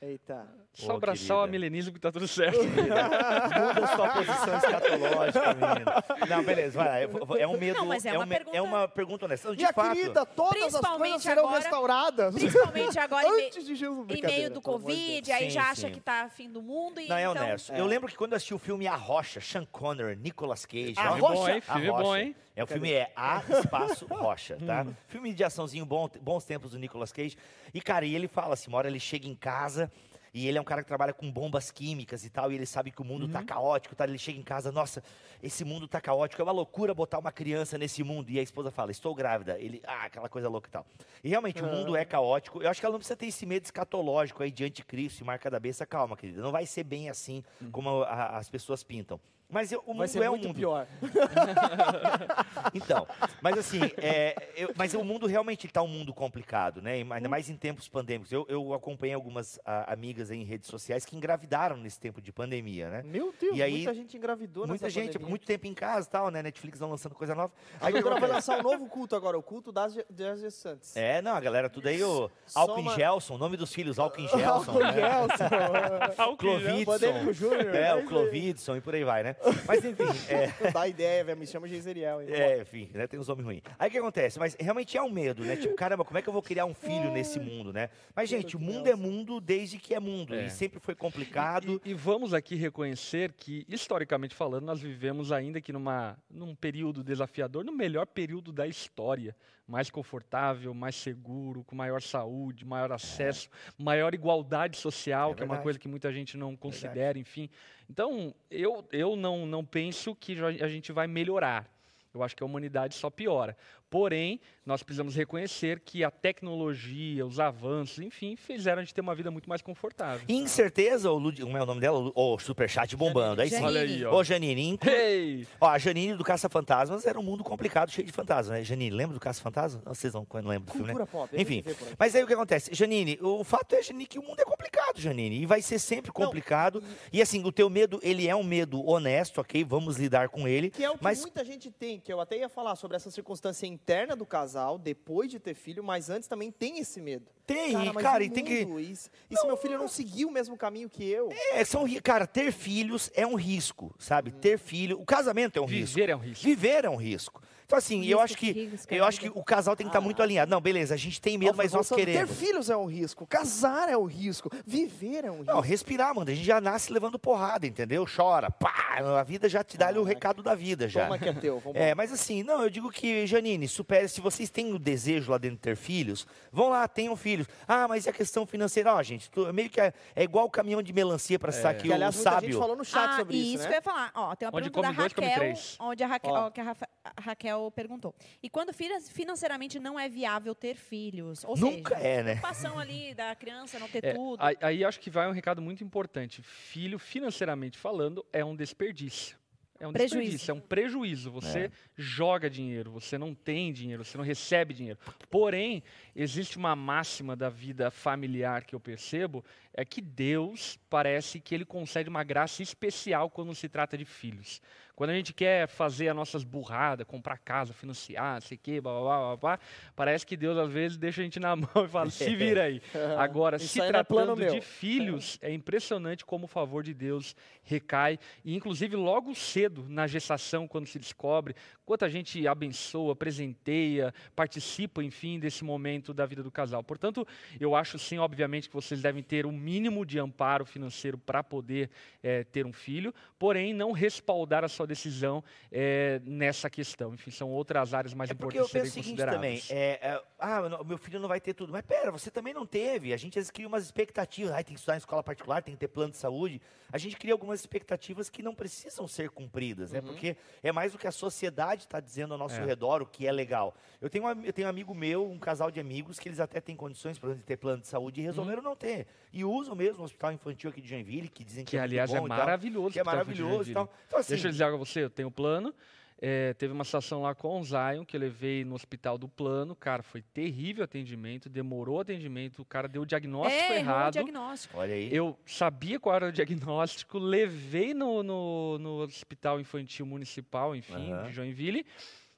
Eita. 0.00 0.46
Só 0.72 0.92
Ô, 0.92 0.96
abraçar 0.96 1.38
o 1.38 1.40
querida. 1.40 1.46
milenismo 1.50 1.92
que 1.92 1.98
tá 1.98 2.12
tudo 2.12 2.28
certo. 2.28 2.56
Muda 2.62 3.86
sua 3.96 4.08
posição 4.10 4.56
escatológica, 4.56 5.54
menino. 5.54 6.28
Não, 6.28 6.42
beleza, 6.44 6.78
vai 6.84 7.06
lá. 7.06 7.36
É 7.40 7.46
um 7.48 7.58
medo. 7.58 7.78
Não, 7.78 7.86
mas 7.86 8.06
é 8.06 8.12
uma 8.12 8.24
um 8.24 8.28
pergunta- 8.28 8.56
é 8.56 8.62
uma 8.62 8.86
pergunta 8.86 9.24
honesta. 9.26 9.50
De 9.50 9.56
Minha 9.56 9.72
fato. 9.72 9.92
querida, 9.96 10.24
todas 10.24 10.52
as 10.52 10.60
coisas 10.60 10.80
Principalmente 10.80 11.22
serão 11.22 11.44
agora- 11.46 11.60
restauradas. 11.60 12.34
Principalmente 12.34 12.96
agora 13.00 13.28
Antes 13.28 13.66
de 13.66 13.74
Jesus. 13.74 14.06
em 14.08 14.22
meio 14.22 14.50
do 14.50 14.60
de. 14.60 14.64
Covid, 14.64 15.32
aí 15.32 15.44
Sim, 15.46 15.50
já 15.50 15.62
acha 15.62 15.88
sim. 15.88 15.90
que 15.92 16.00
tá 16.00 16.28
fim 16.28 16.48
do 16.48 16.62
mundo. 16.62 17.00
E 17.00 17.08
Não, 17.08 17.16
é 17.16 17.22
então, 17.24 17.32
honesto. 17.42 17.72
Eu 17.72 17.84
lembro 17.86 18.08
que 18.08 18.16
quando 18.16 18.32
eu 18.34 18.36
assisti 18.36 18.54
o 18.54 18.58
filme 18.58 18.86
A 18.86 18.94
Rocha, 18.94 19.40
Sean 19.40 19.64
Connery, 19.64 20.14
Nicolas 20.14 20.64
Cage. 20.64 20.94
A 20.96 21.02
Filme 21.08 21.20
bom, 21.20 21.34
Rocha? 21.34 21.52
hein? 21.56 21.62
A 21.66 21.72
Filme 21.72 21.88
bom, 21.90 21.96
Rocha. 22.02 22.20
hein? 22.20 22.36
É, 22.58 22.64
o 22.64 22.66
filme 22.66 22.92
é 22.92 23.12
A 23.14 23.42
Espaço 23.60 24.06
Rocha, 24.06 24.56
tá? 24.66 24.84
filme 25.06 25.32
de 25.32 25.44
açãozinho, 25.44 25.86
bom, 25.86 26.08
bons 26.20 26.44
tempos 26.44 26.72
do 26.72 26.78
Nicolas 26.78 27.12
Cage. 27.12 27.36
E, 27.72 27.80
cara, 27.80 28.04
e 28.04 28.14
ele 28.14 28.26
fala 28.26 28.54
assim, 28.54 28.68
uma 28.68 28.78
hora 28.78 28.88
ele 28.88 28.98
chega 29.00 29.28
em 29.28 29.34
casa 29.34 29.90
e 30.34 30.46
ele 30.46 30.58
é 30.58 30.60
um 30.60 30.64
cara 30.64 30.82
que 30.82 30.88
trabalha 30.88 31.12
com 31.14 31.30
bombas 31.32 31.70
químicas 31.70 32.24
e 32.24 32.30
tal, 32.30 32.52
e 32.52 32.54
ele 32.54 32.66
sabe 32.66 32.90
que 32.90 33.00
o 33.00 33.04
mundo 33.04 33.26
tá 33.28 33.42
caótico, 33.42 33.94
tá? 33.96 34.04
Ele 34.04 34.18
chega 34.18 34.38
em 34.38 34.42
casa, 34.42 34.70
nossa, 34.70 35.02
esse 35.42 35.64
mundo 35.64 35.88
tá 35.88 36.00
caótico, 36.00 36.42
é 36.42 36.44
uma 36.44 36.52
loucura 36.52 36.92
botar 36.92 37.18
uma 37.18 37.32
criança 37.32 37.78
nesse 37.78 38.02
mundo. 38.04 38.28
E 38.30 38.38
a 38.38 38.42
esposa 38.42 38.70
fala, 38.70 38.90
estou 38.90 39.14
grávida. 39.14 39.58
Ele, 39.58 39.80
ah, 39.86 40.04
aquela 40.04 40.28
coisa 40.28 40.48
louca 40.48 40.68
e 40.68 40.70
tal. 40.72 40.84
E 41.24 41.28
realmente, 41.30 41.62
o 41.62 41.66
mundo 41.66 41.96
é 41.96 42.04
caótico. 42.04 42.60
Eu 42.62 42.68
acho 42.68 42.78
que 42.80 42.84
ela 42.86 42.92
não 42.92 42.98
precisa 42.98 43.16
ter 43.16 43.26
esse 43.26 43.46
medo 43.46 43.64
escatológico 43.64 44.42
aí 44.42 44.50
de 44.50 44.64
anticristo 44.64 45.22
e 45.22 45.26
marca 45.26 45.48
da 45.50 45.58
besta. 45.58 45.86
Calma, 45.86 46.16
querida, 46.16 46.42
não 46.42 46.52
vai 46.52 46.66
ser 46.66 46.84
bem 46.84 47.08
assim 47.08 47.42
como 47.72 48.02
a- 48.02 48.36
as 48.36 48.50
pessoas 48.50 48.82
pintam. 48.82 49.18
Mas 49.50 49.72
eu- 49.72 49.82
o 49.86 49.94
mundo 49.94 50.22
é 50.22 50.30
um 50.30 50.36
mundo. 50.36 50.54
pior. 50.54 50.86
Então, 52.74 53.06
mas 53.40 53.56
assim, 53.58 53.80
é, 53.96 54.50
eu- 54.56 54.72
mas 54.76 54.92
o 54.94 55.02
mundo 55.02 55.26
realmente 55.26 55.66
está 55.66 55.80
um 55.82 55.88
mundo 55.88 56.12
complicado, 56.12 56.82
né? 56.82 57.02
Hum. 57.02 57.12
Ainda 57.12 57.28
mais 57.28 57.48
em 57.48 57.56
tempos 57.56 57.88
pandêmicos. 57.88 58.30
Eu, 58.32 58.44
eu 58.48 58.74
acompanhei 58.74 59.14
algumas 59.14 59.58
ah, 59.64 59.90
amigas 59.92 60.30
em 60.30 60.44
redes 60.44 60.68
sociais 60.68 61.04
que 61.04 61.16
engravidaram 61.16 61.76
nesse 61.76 61.98
tempo 61.98 62.20
de 62.20 62.30
pandemia, 62.32 62.90
né? 62.90 63.02
Meu 63.04 63.32
Deus, 63.40 63.56
E 63.56 63.62
aí, 63.62 63.76
muita 63.78 63.94
gente 63.94 64.16
engravidou 64.16 64.66
Muita 64.66 64.90
gente, 64.90 65.12
pandemia. 65.12 65.28
muito 65.28 65.46
tempo 65.46 65.66
em 65.66 65.74
casa 65.74 66.06
e 66.06 66.10
tal, 66.10 66.30
né? 66.30 66.42
Netflix 66.42 66.78
não 66.80 66.90
lançando 66.90 67.14
coisa 67.14 67.34
nova. 67.34 67.52
A 67.80 67.86
Aí 67.86 67.92
doutora 67.92 68.20
vai 68.20 68.28
lançar 68.28 68.58
um 68.58 68.62
novo 68.62 68.86
culto 68.86 69.16
agora, 69.16 69.38
o 69.38 69.42
culto 69.42 69.72
das, 69.72 69.96
das 70.10 70.40
gestantes. 70.40 70.94
É, 70.96 71.22
não, 71.22 71.34
a 71.34 71.40
galera 71.40 71.70
tudo 71.70 71.88
aí, 71.88 72.02
o 72.02 72.30
Alckmin 72.54 72.82
uma- 72.82 72.94
Gelson, 72.94 73.34
o 73.34 73.38
nome 73.38 73.56
dos 73.56 73.72
filhos, 73.72 73.98
Alckmin 73.98 74.28
Gelson, 74.28 74.72
né? 74.78 74.92
Gelson, 76.14 76.36
Clovidson. 76.36 77.54
É, 77.74 77.94
o 77.94 78.04
Clovidson 78.06 78.76
e 78.76 78.80
por 78.80 78.94
aí 78.94 79.04
vai, 79.04 79.22
né? 79.22 79.36
Mas 79.66 79.84
enfim, 79.84 80.04
é, 80.28 80.70
Dá 80.70 80.88
ideia, 80.88 81.24
velho, 81.24 81.38
me 81.38 81.46
chama 81.46 81.68
Geiseriel. 81.68 82.20
É, 82.20 82.60
enfim, 82.60 82.90
né? 82.92 83.06
Tem 83.06 83.18
uns 83.18 83.28
homens 83.28 83.44
ruins. 83.44 83.62
Aí 83.78 83.88
o 83.88 83.90
que 83.90 83.98
acontece? 83.98 84.38
Mas 84.38 84.56
realmente 84.58 84.96
é 84.96 85.02
um 85.02 85.10
medo, 85.10 85.44
né? 85.44 85.56
Tipo, 85.56 85.74
caramba, 85.74 86.04
como 86.04 86.18
é 86.18 86.22
que 86.22 86.28
eu 86.28 86.32
vou 86.32 86.42
criar 86.42 86.64
um 86.64 86.74
filho 86.74 87.10
nesse 87.10 87.38
mundo, 87.38 87.72
né? 87.72 87.90
Mas, 88.14 88.28
gente, 88.28 88.56
o 88.56 88.60
mundo 88.60 88.88
é 88.88 88.94
mundo 88.94 89.40
desde 89.40 89.78
que 89.78 89.94
é 89.94 90.00
mundo. 90.00 90.34
É. 90.34 90.46
E 90.46 90.50
sempre 90.50 90.80
foi 90.80 90.94
complicado. 90.94 91.80
E, 91.84 91.90
e 91.90 91.94
vamos 91.94 92.34
aqui 92.34 92.54
reconhecer 92.54 93.32
que, 93.32 93.64
historicamente 93.68 94.34
falando, 94.34 94.64
nós 94.64 94.80
vivemos 94.80 95.32
ainda 95.32 95.60
que 95.60 95.72
numa, 95.72 96.18
num 96.30 96.54
período 96.54 97.02
desafiador, 97.02 97.64
no 97.64 97.72
melhor 97.72 98.06
período 98.06 98.52
da 98.52 98.66
história. 98.66 99.34
Mais 99.68 99.90
confortável, 99.90 100.72
mais 100.72 100.96
seguro, 100.96 101.62
com 101.62 101.76
maior 101.76 102.00
saúde, 102.00 102.64
maior 102.64 102.90
acesso, 102.90 103.50
maior 103.76 104.14
igualdade 104.14 104.78
social, 104.78 105.32
É 105.32 105.34
que 105.34 105.42
é 105.42 105.44
uma 105.44 105.48
verdade. 105.56 105.62
coisa 105.64 105.78
que 105.78 105.86
muita 105.86 106.10
gente 106.10 106.38
não 106.38 106.56
considera, 106.56 107.18
enfim. 107.18 107.50
Então, 107.88 108.34
eu, 108.50 108.82
eu 108.90 109.14
não, 109.14 109.44
não 109.44 109.62
penso 109.62 110.14
que 110.14 110.36
a 110.42 110.68
gente 110.68 110.90
vai 110.90 111.06
melhorar. 111.06 111.70
Eu 112.14 112.22
acho 112.22 112.34
que 112.34 112.42
a 112.42 112.46
humanidade 112.46 112.94
só 112.94 113.10
piora. 113.10 113.54
Porém, 113.90 114.38
nós 114.66 114.82
precisamos 114.82 115.14
reconhecer 115.14 115.80
que 115.80 116.04
a 116.04 116.10
tecnologia, 116.10 117.24
os 117.24 117.40
avanços, 117.40 117.98
enfim, 118.00 118.36
fizeram 118.36 118.80
a 118.82 118.84
gente 118.84 118.92
ter 118.94 119.00
uma 119.00 119.14
vida 119.14 119.30
muito 119.30 119.48
mais 119.48 119.62
confortável. 119.62 120.20
Incerteza, 120.28 121.10
o 121.10 121.16
Lud... 121.18 121.40
como 121.40 121.56
é 121.56 121.62
o 121.62 121.66
nome 121.66 121.80
dela? 121.80 122.12
O 122.14 122.38
Superchat 122.38 122.94
bombando. 122.94 123.40
Aí 123.40 123.48
sim. 123.48 123.62
Olha 123.62 123.80
aí, 123.80 124.04
ó. 124.04 124.14
Ô, 124.14 124.22
Janine, 124.22 124.68
inclu- 124.68 124.90
Ei! 124.90 125.46
ó, 125.58 125.68
a 125.68 125.78
Janine 125.78 126.14
do 126.14 126.22
Caça-Fantasmas 126.24 127.06
era 127.06 127.18
um 127.18 127.22
mundo 127.22 127.42
complicado, 127.42 127.90
cheio 127.90 128.06
de 128.06 128.12
fantasmas, 128.12 128.58
né? 128.58 128.64
Janine, 128.64 128.94
lembra 128.94 129.14
do 129.14 129.20
Caça-Fantasmas? 129.20 129.82
Não, 129.84 129.94
Vocês 129.94 130.12
não, 130.12 130.26
não 130.30 130.50
lembram 130.50 130.66
do 130.66 130.72
filme, 130.72 130.92
né? 130.92 131.06
Pop. 131.06 131.34
Enfim, 131.40 131.64
mas 131.98 132.14
aí 132.14 132.22
o 132.22 132.26
que 132.26 132.34
acontece? 132.34 132.74
Janine, 132.74 133.18
o 133.22 133.42
fato 133.44 133.74
é, 133.74 133.82
Janine, 133.82 134.06
que 134.06 134.18
o 134.18 134.22
mundo 134.22 134.40
é 134.40 134.44
complicado, 134.44 135.00
Janine. 135.00 135.40
E 135.40 135.46
vai 135.46 135.62
ser 135.62 135.78
sempre 135.78 136.12
Não, 136.14 136.26
complicado. 136.26 136.82
E 137.12 137.22
assim, 137.22 137.42
o 137.44 137.50
teu 137.50 137.70
medo, 137.70 137.98
ele 138.02 138.28
é 138.28 138.36
um 138.36 138.44
medo 138.44 138.86
honesto, 138.86 139.40
ok? 139.40 139.64
Vamos 139.64 139.96
lidar 139.96 140.28
com 140.28 140.46
ele. 140.46 140.70
Que 140.70 140.84
é 140.84 140.90
o 140.90 140.98
que 140.98 141.02
mas 141.04 141.20
muita 141.22 141.42
gente 141.44 141.70
tem, 141.70 141.98
que 141.98 142.12
eu 142.12 142.20
até 142.20 142.36
ia 142.38 142.48
falar 142.50 142.76
sobre 142.76 142.96
essa 142.96 143.10
circunstância 143.10 143.66
interna 143.78 144.16
do 144.16 144.26
casal 144.26 144.76
depois 144.76 145.30
de 145.30 145.38
ter 145.38 145.54
filho, 145.54 145.82
mas 145.84 146.10
antes 146.10 146.28
também 146.28 146.50
tem 146.50 146.78
esse 146.78 147.00
medo. 147.00 147.26
Tem, 147.46 147.72
Cara, 147.72 147.92
mas 147.94 148.02
cara, 148.02 148.24
e 148.24 148.28
tem 148.28 148.44
que. 148.44 148.66
mundo? 148.66 148.80
E, 148.80 148.94
se- 148.94 149.08
se 149.30 149.46
meu 149.46 149.56
filho 149.56 149.78
não 149.78 149.88
seguir 149.88 150.26
o 150.26 150.30
mesmo 150.30 150.54
caminho 150.56 150.90
que 150.90 151.08
eu? 151.08 151.30
É, 151.52 151.64
são, 151.64 151.86
cara, 152.02 152.26
ter 152.26 152.52
filhos 152.52 153.10
é 153.14 153.26
um 153.26 153.36
risco, 153.36 153.94
sabe? 153.98 154.30
Uhum. 154.30 154.38
Ter 154.38 154.58
filho. 154.58 155.00
O 155.00 155.06
casamento 155.06 155.58
é 155.58 155.62
um 155.62 155.64
risco. 155.64 155.94
Viver 155.96 156.10
é 156.10 156.16
um 156.16 156.18
risco. 156.18 156.44
Viver 156.44 156.84
é 156.84 156.90
um 156.90 156.96
risco. 156.96 157.42
Então, 157.68 157.76
assim, 157.78 158.02
eu 158.06 158.18
acho 158.18 158.34
que. 158.34 158.70
que 158.88 158.94
Eu 158.94 159.04
acho 159.04 159.20
que 159.20 159.28
o 159.28 159.44
casal 159.44 159.76
tem 159.76 159.84
que 159.86 159.90
estar 159.90 160.00
muito 160.00 160.22
alinhado. 160.22 160.50
Não, 160.50 160.58
beleza, 160.58 160.94
a 160.94 160.96
gente 160.96 161.20
tem 161.20 161.36
medo, 161.36 161.54
mas 161.54 161.70
nós 161.74 161.86
queremos. 161.90 162.30
Ter 162.30 162.34
filhos 162.46 162.70
é 162.70 162.76
um 162.78 162.86
risco, 162.86 163.26
casar 163.26 163.90
é 163.90 163.96
um 163.96 164.06
risco, 164.06 164.50
viver 164.66 165.26
é 165.26 165.30
um 165.30 165.40
risco. 165.40 165.52
Não, 165.52 165.60
respirar, 165.60 166.14
mano. 166.14 166.30
A 166.30 166.34
gente 166.34 166.46
já 166.46 166.62
nasce 166.62 166.90
levando 166.90 167.18
porrada, 167.18 167.66
entendeu? 167.66 168.06
Chora, 168.06 168.50
pá, 168.50 168.96
a 169.20 169.22
vida 169.22 169.50
já 169.50 169.62
te 169.62 169.76
dá 169.76 169.88
ali 169.88 169.98
o 169.98 170.02
recado 170.02 170.42
da 170.42 170.54
vida 170.54 170.88
já. 170.88 171.04
Toma 171.04 171.18
que 171.18 171.28
é 171.28 171.32
teu, 171.34 171.58
vamos 171.60 171.76
É, 171.78 171.94
mas 171.94 172.10
assim, 172.10 172.42
não, 172.42 172.62
eu 172.62 172.70
digo 172.70 172.90
que, 172.90 173.26
Janine, 173.26 173.68
supere, 173.68 174.08
se 174.08 174.22
vocês 174.22 174.48
têm 174.48 174.72
o 174.72 174.78
desejo 174.78 175.30
lá 175.30 175.36
dentro 175.36 175.56
de 175.56 175.62
ter 175.62 175.76
filhos, 175.76 176.26
vão 176.50 176.70
lá, 176.70 176.88
tenham 176.88 177.14
filhos. 177.16 177.46
Ah, 177.66 177.86
mas 177.86 178.06
e 178.06 178.08
a 178.08 178.14
questão 178.14 178.46
financeira? 178.46 178.94
Ó, 178.94 179.02
gente, 179.02 179.30
tu- 179.30 179.52
meio 179.52 179.68
que 179.68 179.78
é, 179.78 179.92
é 180.16 180.22
igual 180.24 180.46
o 180.46 180.50
caminhão 180.50 180.80
de 180.82 180.90
melancia 180.94 181.38
para 181.38 181.50
estar 181.50 181.68
aqui, 181.68 181.88
Que, 181.88 181.92
aliás, 181.92 182.14
o 182.14 182.16
muita 182.18 182.30
sábio. 182.30 182.48
gente 182.50 182.58
falou 182.58 182.76
no 182.76 182.84
chat 182.84 183.10
ah, 183.10 183.16
sobre 183.18 183.36
e 183.36 183.52
isso, 183.54 183.64
que 183.64 183.68
né? 183.68 183.74
eu 183.74 183.78
ia 183.78 183.82
falar. 183.82 184.10
Ó, 184.14 184.34
tem 184.34 184.48
uma 184.48 184.56
Onde 184.56 184.70
pergunta 184.70 184.88
da 184.88 184.94
come 184.94 184.96
dois, 184.96 185.12
come 185.12 185.26
Raquel, 185.26 185.40
três. 185.44 185.76
onde 185.78 186.02
a 186.02 186.06
Raquel, 186.06 186.32
Ó. 186.32 186.46
ó, 186.46 186.50
que 186.50 186.60
a, 186.62 186.64
Rafa- 186.64 186.88
a 187.16 187.20
Raquel 187.20 187.70
perguntou. 187.74 188.14
E 188.42 188.48
quando 188.50 188.72
finan- 188.72 189.00
financeiramente 189.00 189.78
não 189.78 189.98
é 189.98 190.08
viável 190.08 190.54
ter 190.54 190.74
filhos? 190.76 191.44
Ou 191.44 191.56
Nunca 191.56 191.96
seja, 191.96 192.08
é, 192.08 192.16
né? 192.22 192.30
preocupação 192.32 192.78
ali 192.78 193.14
da 193.14 193.34
criança 193.34 193.78
não 193.78 193.88
ter 193.88 194.04
É, 194.04 194.12
tudo. 194.14 194.42
aí, 194.42 194.56
aí 194.60 194.84
acho 194.84 195.00
que 195.00 195.10
vai 195.10 195.28
um 195.28 195.32
recado 195.32 195.60
muito 195.62 195.82
importante. 195.84 196.42
Filho, 196.42 196.98
financeiramente 196.98 197.78
falando, 197.78 198.24
é 198.32 198.44
um 198.44 198.54
desperdício. 198.56 199.36
É 199.80 199.86
um 199.86 199.92
Prejuízo. 199.92 200.16
desperdício, 200.22 200.50
é 200.50 200.54
um 200.54 200.60
prejuízo. 200.60 201.30
Você 201.30 201.58
É. 201.66 201.70
joga 201.96 202.50
dinheiro, 202.50 202.90
você 202.90 203.16
não 203.16 203.32
tem 203.32 203.72
dinheiro, 203.72 204.04
você 204.04 204.18
não 204.18 204.24
recebe 204.24 204.74
dinheiro. 204.74 204.98
Porém, 205.30 205.84
existe 206.20 206.56
uma 206.56 206.74
máxima 206.74 207.36
da 207.36 207.48
vida 207.48 207.92
familiar 207.92 208.64
que 208.64 208.74
eu 208.74 208.80
percebo, 208.80 209.44
é 209.72 209.84
que 209.84 210.00
Deus 210.00 210.76
parece 210.90 211.38
que 211.38 211.54
ele 211.54 211.64
concede 211.64 212.08
uma 212.08 212.24
graça 212.24 212.60
especial 212.60 213.30
quando 213.30 213.54
se 213.54 213.68
trata 213.68 213.96
de 213.96 214.04
filhos. 214.04 214.60
Quando 214.96 215.10
a 215.10 215.14
gente 215.14 215.32
quer 215.32 215.68
fazer 215.68 216.08
as 216.08 216.16
nossas 216.16 216.42
burradas, 216.42 217.06
comprar 217.06 217.38
casa, 217.38 217.72
financiar, 217.72 218.42
sei 218.42 218.58
que, 218.58 218.80
blá, 218.80 218.90
blá, 218.90 219.00
blá, 219.00 219.18
blá, 219.18 219.36
blá, 219.36 219.60
parece 219.94 220.26
que 220.26 220.36
Deus 220.36 220.58
às 220.58 220.68
vezes 220.68 220.98
deixa 220.98 221.20
a 221.20 221.24
gente 221.24 221.38
na 221.38 221.54
mão 221.54 221.84
e 221.84 221.88
fala, 221.88 222.10
se 222.10 222.34
vira 222.34 222.64
aí. 222.64 222.82
Agora, 223.16 223.60
se 223.60 223.80
é 223.80 223.86
tratando 223.86 224.34
de 224.34 224.50
meu. 224.50 224.60
filhos, 224.60 225.38
é 225.40 225.52
impressionante 225.52 226.24
como 226.24 226.46
o 226.46 226.48
favor 226.48 226.82
de 226.82 226.92
Deus 226.92 227.36
recai. 227.62 228.18
E, 228.44 228.56
inclusive, 228.56 228.96
logo 228.96 229.32
cedo, 229.36 229.86
na 229.88 230.08
gestação, 230.08 230.66
quando 230.66 230.88
se 230.88 230.98
descobre, 230.98 231.54
quanta 231.86 232.08
gente 232.08 232.48
abençoa, 232.48 233.14
presenteia, 233.14 234.12
participa, 234.34 235.00
enfim, 235.04 235.38
desse 235.38 235.62
momento 235.62 236.07
da 236.14 236.26
vida 236.26 236.42
do 236.42 236.50
casal. 236.50 236.82
Portanto, 236.82 237.26
eu 237.60 237.74
acho, 237.74 237.98
sim, 237.98 238.18
obviamente, 238.18 238.68
que 238.68 238.74
vocês 238.74 239.00
devem 239.02 239.22
ter 239.22 239.46
o 239.46 239.52
mínimo 239.52 240.04
de 240.04 240.18
amparo 240.18 240.64
financeiro 240.64 241.16
para 241.18 241.42
poder 241.42 241.90
eh, 242.22 242.44
ter 242.44 242.66
um 242.66 242.72
filho, 242.72 243.12
porém, 243.38 243.72
não 243.74 243.92
respaldar 243.92 244.64
a 244.64 244.68
sua 244.68 244.86
decisão 244.86 245.42
eh, 245.72 246.20
nessa 246.24 246.68
questão. 246.70 247.14
Enfim, 247.14 247.30
são 247.30 247.50
outras 247.50 247.94
áreas 247.94 248.14
mais 248.14 248.30
É 248.30 248.34
porque 248.34 248.58
eu 248.58 248.64
importantes 248.64 248.94
penso 248.94 249.00
o 249.00 249.02
serem 249.02 249.16
seguinte 249.16 249.32
também, 249.32 249.56
consideradas. 249.56 250.02
é, 250.02 250.08
é, 250.16 250.22
ah, 250.38 250.84
meu 250.84 250.98
filho 250.98 251.20
não 251.20 251.28
vai 251.28 251.40
ter 251.40 251.54
tudo. 251.54 251.72
Mas 251.72 251.82
pera, 251.82 252.10
você 252.10 252.30
também 252.30 252.52
não 252.54 252.66
teve. 252.66 253.12
A 253.12 253.16
gente 253.16 253.38
às 253.38 253.42
vezes 253.42 253.50
cria 253.50 253.66
umas 253.66 253.84
expectativas. 253.84 254.52
Ah, 254.52 254.56
tem 254.62 254.74
que 254.74 254.80
estudar 254.80 254.94
em 254.94 254.98
escola 254.98 255.22
particular, 255.22 255.62
tem 255.62 255.74
que 255.74 255.80
ter 255.80 255.88
plano 255.88 256.10
de 256.12 256.16
saúde. 256.18 256.60
A 256.92 256.98
gente 256.98 257.16
cria 257.16 257.32
algumas 257.34 257.60
expectativas 257.60 258.30
que 258.30 258.42
não 258.42 258.54
precisam 258.54 259.06
ser 259.06 259.30
cumpridas, 259.30 259.92
né? 259.92 260.00
Porque 260.00 260.36
é 260.62 260.72
mais 260.72 260.94
o 260.94 260.98
que 260.98 261.06
a 261.06 261.12
sociedade 261.12 261.82
está 261.82 262.00
dizendo 262.00 262.32
ao 262.32 262.38
nosso 262.38 262.56
É. 262.60 262.64
redor, 262.64 263.02
o 263.02 263.06
que 263.06 263.26
é 263.26 263.32
legal. 263.32 263.74
Eu 264.00 264.08
tenho, 264.08 264.24
um, 264.24 264.44
eu 264.44 264.52
tenho 264.52 264.66
um 264.66 264.70
amigo 264.70 264.94
meu, 264.94 265.28
um 265.30 265.38
casal 265.38 265.70
de 265.70 265.78
amigos, 265.80 265.97
que 266.18 266.28
eles 266.28 266.40
até 266.40 266.60
têm 266.60 266.76
condições, 266.76 267.18
por 267.18 267.26
exemplo, 267.26 267.40
de 267.42 267.46
ter 267.46 267.56
plano 267.56 267.80
de 267.82 267.88
saúde 267.88 268.20
e 268.20 268.24
resolveram 268.24 268.62
não 268.62 268.76
ter. 268.76 269.06
E 269.32 269.44
usam 269.44 269.74
mesmo 269.74 270.02
o 270.02 270.04
hospital 270.04 270.32
infantil 270.32 270.70
aqui 270.70 270.80
de 270.80 270.88
Joinville, 270.88 271.28
que 271.28 271.42
dizem 271.44 271.64
que, 271.64 271.70
Que, 271.72 271.76
é 271.76 271.80
aliás, 271.80 272.12
é 272.12 272.20
maravilhoso. 272.20 272.92
Que 272.92 273.00
é 273.00 273.02
de 273.02 273.06
maravilhoso 273.06 273.70
e 273.70 273.74
tal. 273.74 273.92
Então, 274.06 274.18
assim, 274.18 274.34
Deixa 274.34 274.48
eu 274.48 274.52
dizer 274.52 274.64
algo 274.64 274.76
a 274.76 274.78
você, 274.78 275.04
eu 275.04 275.10
tenho 275.10 275.30
plano. 275.30 275.74
É, 276.20 276.52
teve 276.54 276.72
uma 276.72 276.82
situação 276.82 277.22
lá 277.22 277.32
com 277.32 277.60
o 277.60 277.64
Zion, 277.64 278.04
que 278.04 278.16
eu 278.16 278.20
levei 278.20 278.64
no 278.64 278.74
hospital 278.74 279.16
do 279.16 279.28
plano. 279.28 279.76
Cara, 279.76 280.02
foi 280.02 280.20
terrível 280.20 280.82
o 280.82 280.84
atendimento, 280.84 281.48
demorou 281.48 281.98
o 281.98 282.00
atendimento, 282.00 282.60
o 282.60 282.64
cara 282.64 282.88
deu 282.88 283.02
o 283.02 283.06
diagnóstico 283.06 283.62
é, 283.62 283.76
errou 283.78 283.86
o 283.86 283.96
errado. 283.98 284.12
diagnóstico. 284.14 284.78
olha 284.78 284.94
aí. 284.94 285.14
Eu 285.14 285.38
sabia 285.46 286.00
qual 286.00 286.16
era 286.16 286.26
o 286.28 286.32
diagnóstico, 286.32 287.18
levei 287.20 287.94
no, 287.94 288.24
no, 288.24 288.78
no 288.78 288.90
hospital 289.02 289.60
infantil 289.60 290.04
municipal, 290.06 290.74
enfim, 290.74 291.12
Aham. 291.12 291.28
de 291.28 291.32
Joinville, 291.32 291.86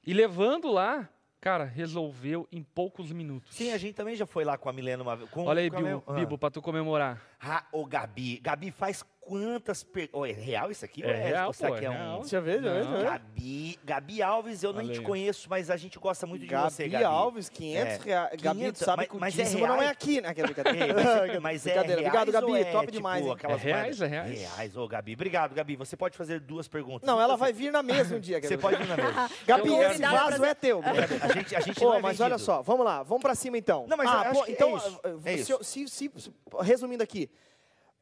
e 0.05 0.13
levando 0.13 0.71
lá, 0.71 1.09
cara, 1.41 1.65
resolveu 1.65 2.47
em 2.51 2.61
poucos 2.63 3.11
minutos. 3.11 3.55
Sim, 3.55 3.71
a 3.71 3.77
gente 3.77 3.95
também 3.95 4.15
já 4.15 4.25
foi 4.27 4.45
lá 4.45 4.57
com 4.57 4.69
a 4.69 4.73
Milena 4.73 5.01
uma 5.03 5.15
vez. 5.15 5.29
com- 5.31 5.43
Olha 5.45 5.59
aí, 5.59 5.69
com 5.69 5.77
a 5.77 5.79
Bibo, 5.81 5.89
Mel- 6.07 6.15
Bibo, 6.15 6.37
pra 6.37 6.51
tu 6.51 6.61
comemorar. 6.61 7.19
Ah, 7.41 7.65
ô 7.71 7.83
Gabi. 7.85 8.39
Gabi 8.39 8.69
faz 8.71 9.03
quantas 9.39 9.83
perguntas. 9.83 10.29
é 10.29 10.33
real 10.41 10.71
isso 10.71 10.83
aqui? 10.83 11.03
É 11.03 11.07
ou 11.07 11.13
real, 11.13 11.51
pô, 11.53 11.57
que 11.57 11.65
é 11.65 11.67
é 11.75 11.79
real. 11.79 12.17
um. 12.17 12.19
Deixa 12.21 12.35
eu 12.37 12.41
ver, 12.41 12.61
deixa 12.61 12.79
eu 12.79 12.91
ver. 12.97 13.03
Gabi, 13.05 13.79
Gabi 13.83 14.21
Alves, 14.21 14.63
eu 14.63 14.73
nem 14.73 14.85
Olha 14.87 14.93
te 14.93 15.01
conheço, 15.01 15.47
mas 15.49 15.69
a 15.69 15.77
gente 15.77 15.97
gosta 15.97 16.27
muito 16.27 16.41
de 16.41 16.47
Gabi, 16.47 16.71
você, 16.71 16.87
Gabi. 16.89 17.03
Alves, 17.03 17.49
500 17.49 17.93
É, 17.93 17.99
reais. 18.03 18.41
Gabi, 18.41 18.59
500, 18.59 18.79
tu 18.79 18.85
sabe 18.85 18.97
mas- 18.97 19.07
que 19.09 19.15
o 19.15 19.19
mas 19.19 19.39
é 19.39 19.67
não 19.67 19.81
é 19.81 19.87
aqui, 19.87 20.21
né? 20.21 20.33
Brincadeira. 20.35 21.39
mas, 21.41 21.65
é 21.65 21.73
reais 21.73 21.91
Obrigado, 21.91 22.31
Gabi, 22.31 22.53
é, 22.55 22.63
top 22.65 22.79
tipo, 22.85 22.91
demais, 22.91 23.25
hein? 23.25 23.31
aquelas 23.31 23.61
É 23.61 23.63
reais, 23.63 23.81
moedas- 23.99 24.01
é 24.01 24.07
reais. 24.07 24.39
Reais, 24.39 24.77
ô 24.77 24.87
Gabi. 24.87 25.13
Obrigado, 25.13 25.53
Gabi. 25.55 25.75
Você 25.77 25.95
pode 25.95 26.17
fazer 26.17 26.39
duas 26.39 26.67
perguntas. 26.67 27.07
Não, 27.07 27.21
ela 27.21 27.33
Você- 27.35 27.39
vai 27.39 27.53
vir 27.53 27.71
na 27.71 27.81
mesa 27.81 28.15
um 28.15 28.19
dia. 28.19 28.39
Você 28.41 28.55
aquela 28.55 28.61
pode 28.61 28.81
ir 28.83 28.87
na 28.87 28.97
mesa. 28.97 29.29
Gabi, 29.47 29.73
esse 29.73 30.01
vaso 30.01 30.43
é 30.45 30.53
teu. 30.53 30.81
A 31.21 31.27
gente, 31.33 31.55
a 31.55 31.59
gente 31.59 31.81
não 31.81 31.93
é 31.93 32.01
mas 32.01 32.19
olha 32.19 32.37
só, 32.37 32.61
vamos 32.61 32.85
lá, 32.85 33.03
vamos 33.03 33.21
pra 33.21 33.35
cima 33.35 33.57
então. 33.57 33.85
Não, 33.87 33.95
mas 33.97 34.09
ah, 34.09 34.31
é 34.47 34.51
então, 34.51 34.75
isso, 34.75 34.99
é 35.25 35.37
se- 35.37 35.87
se- 35.87 35.87
se- 35.87 36.31
resumindo 36.61 37.03
aqui, 37.03 37.29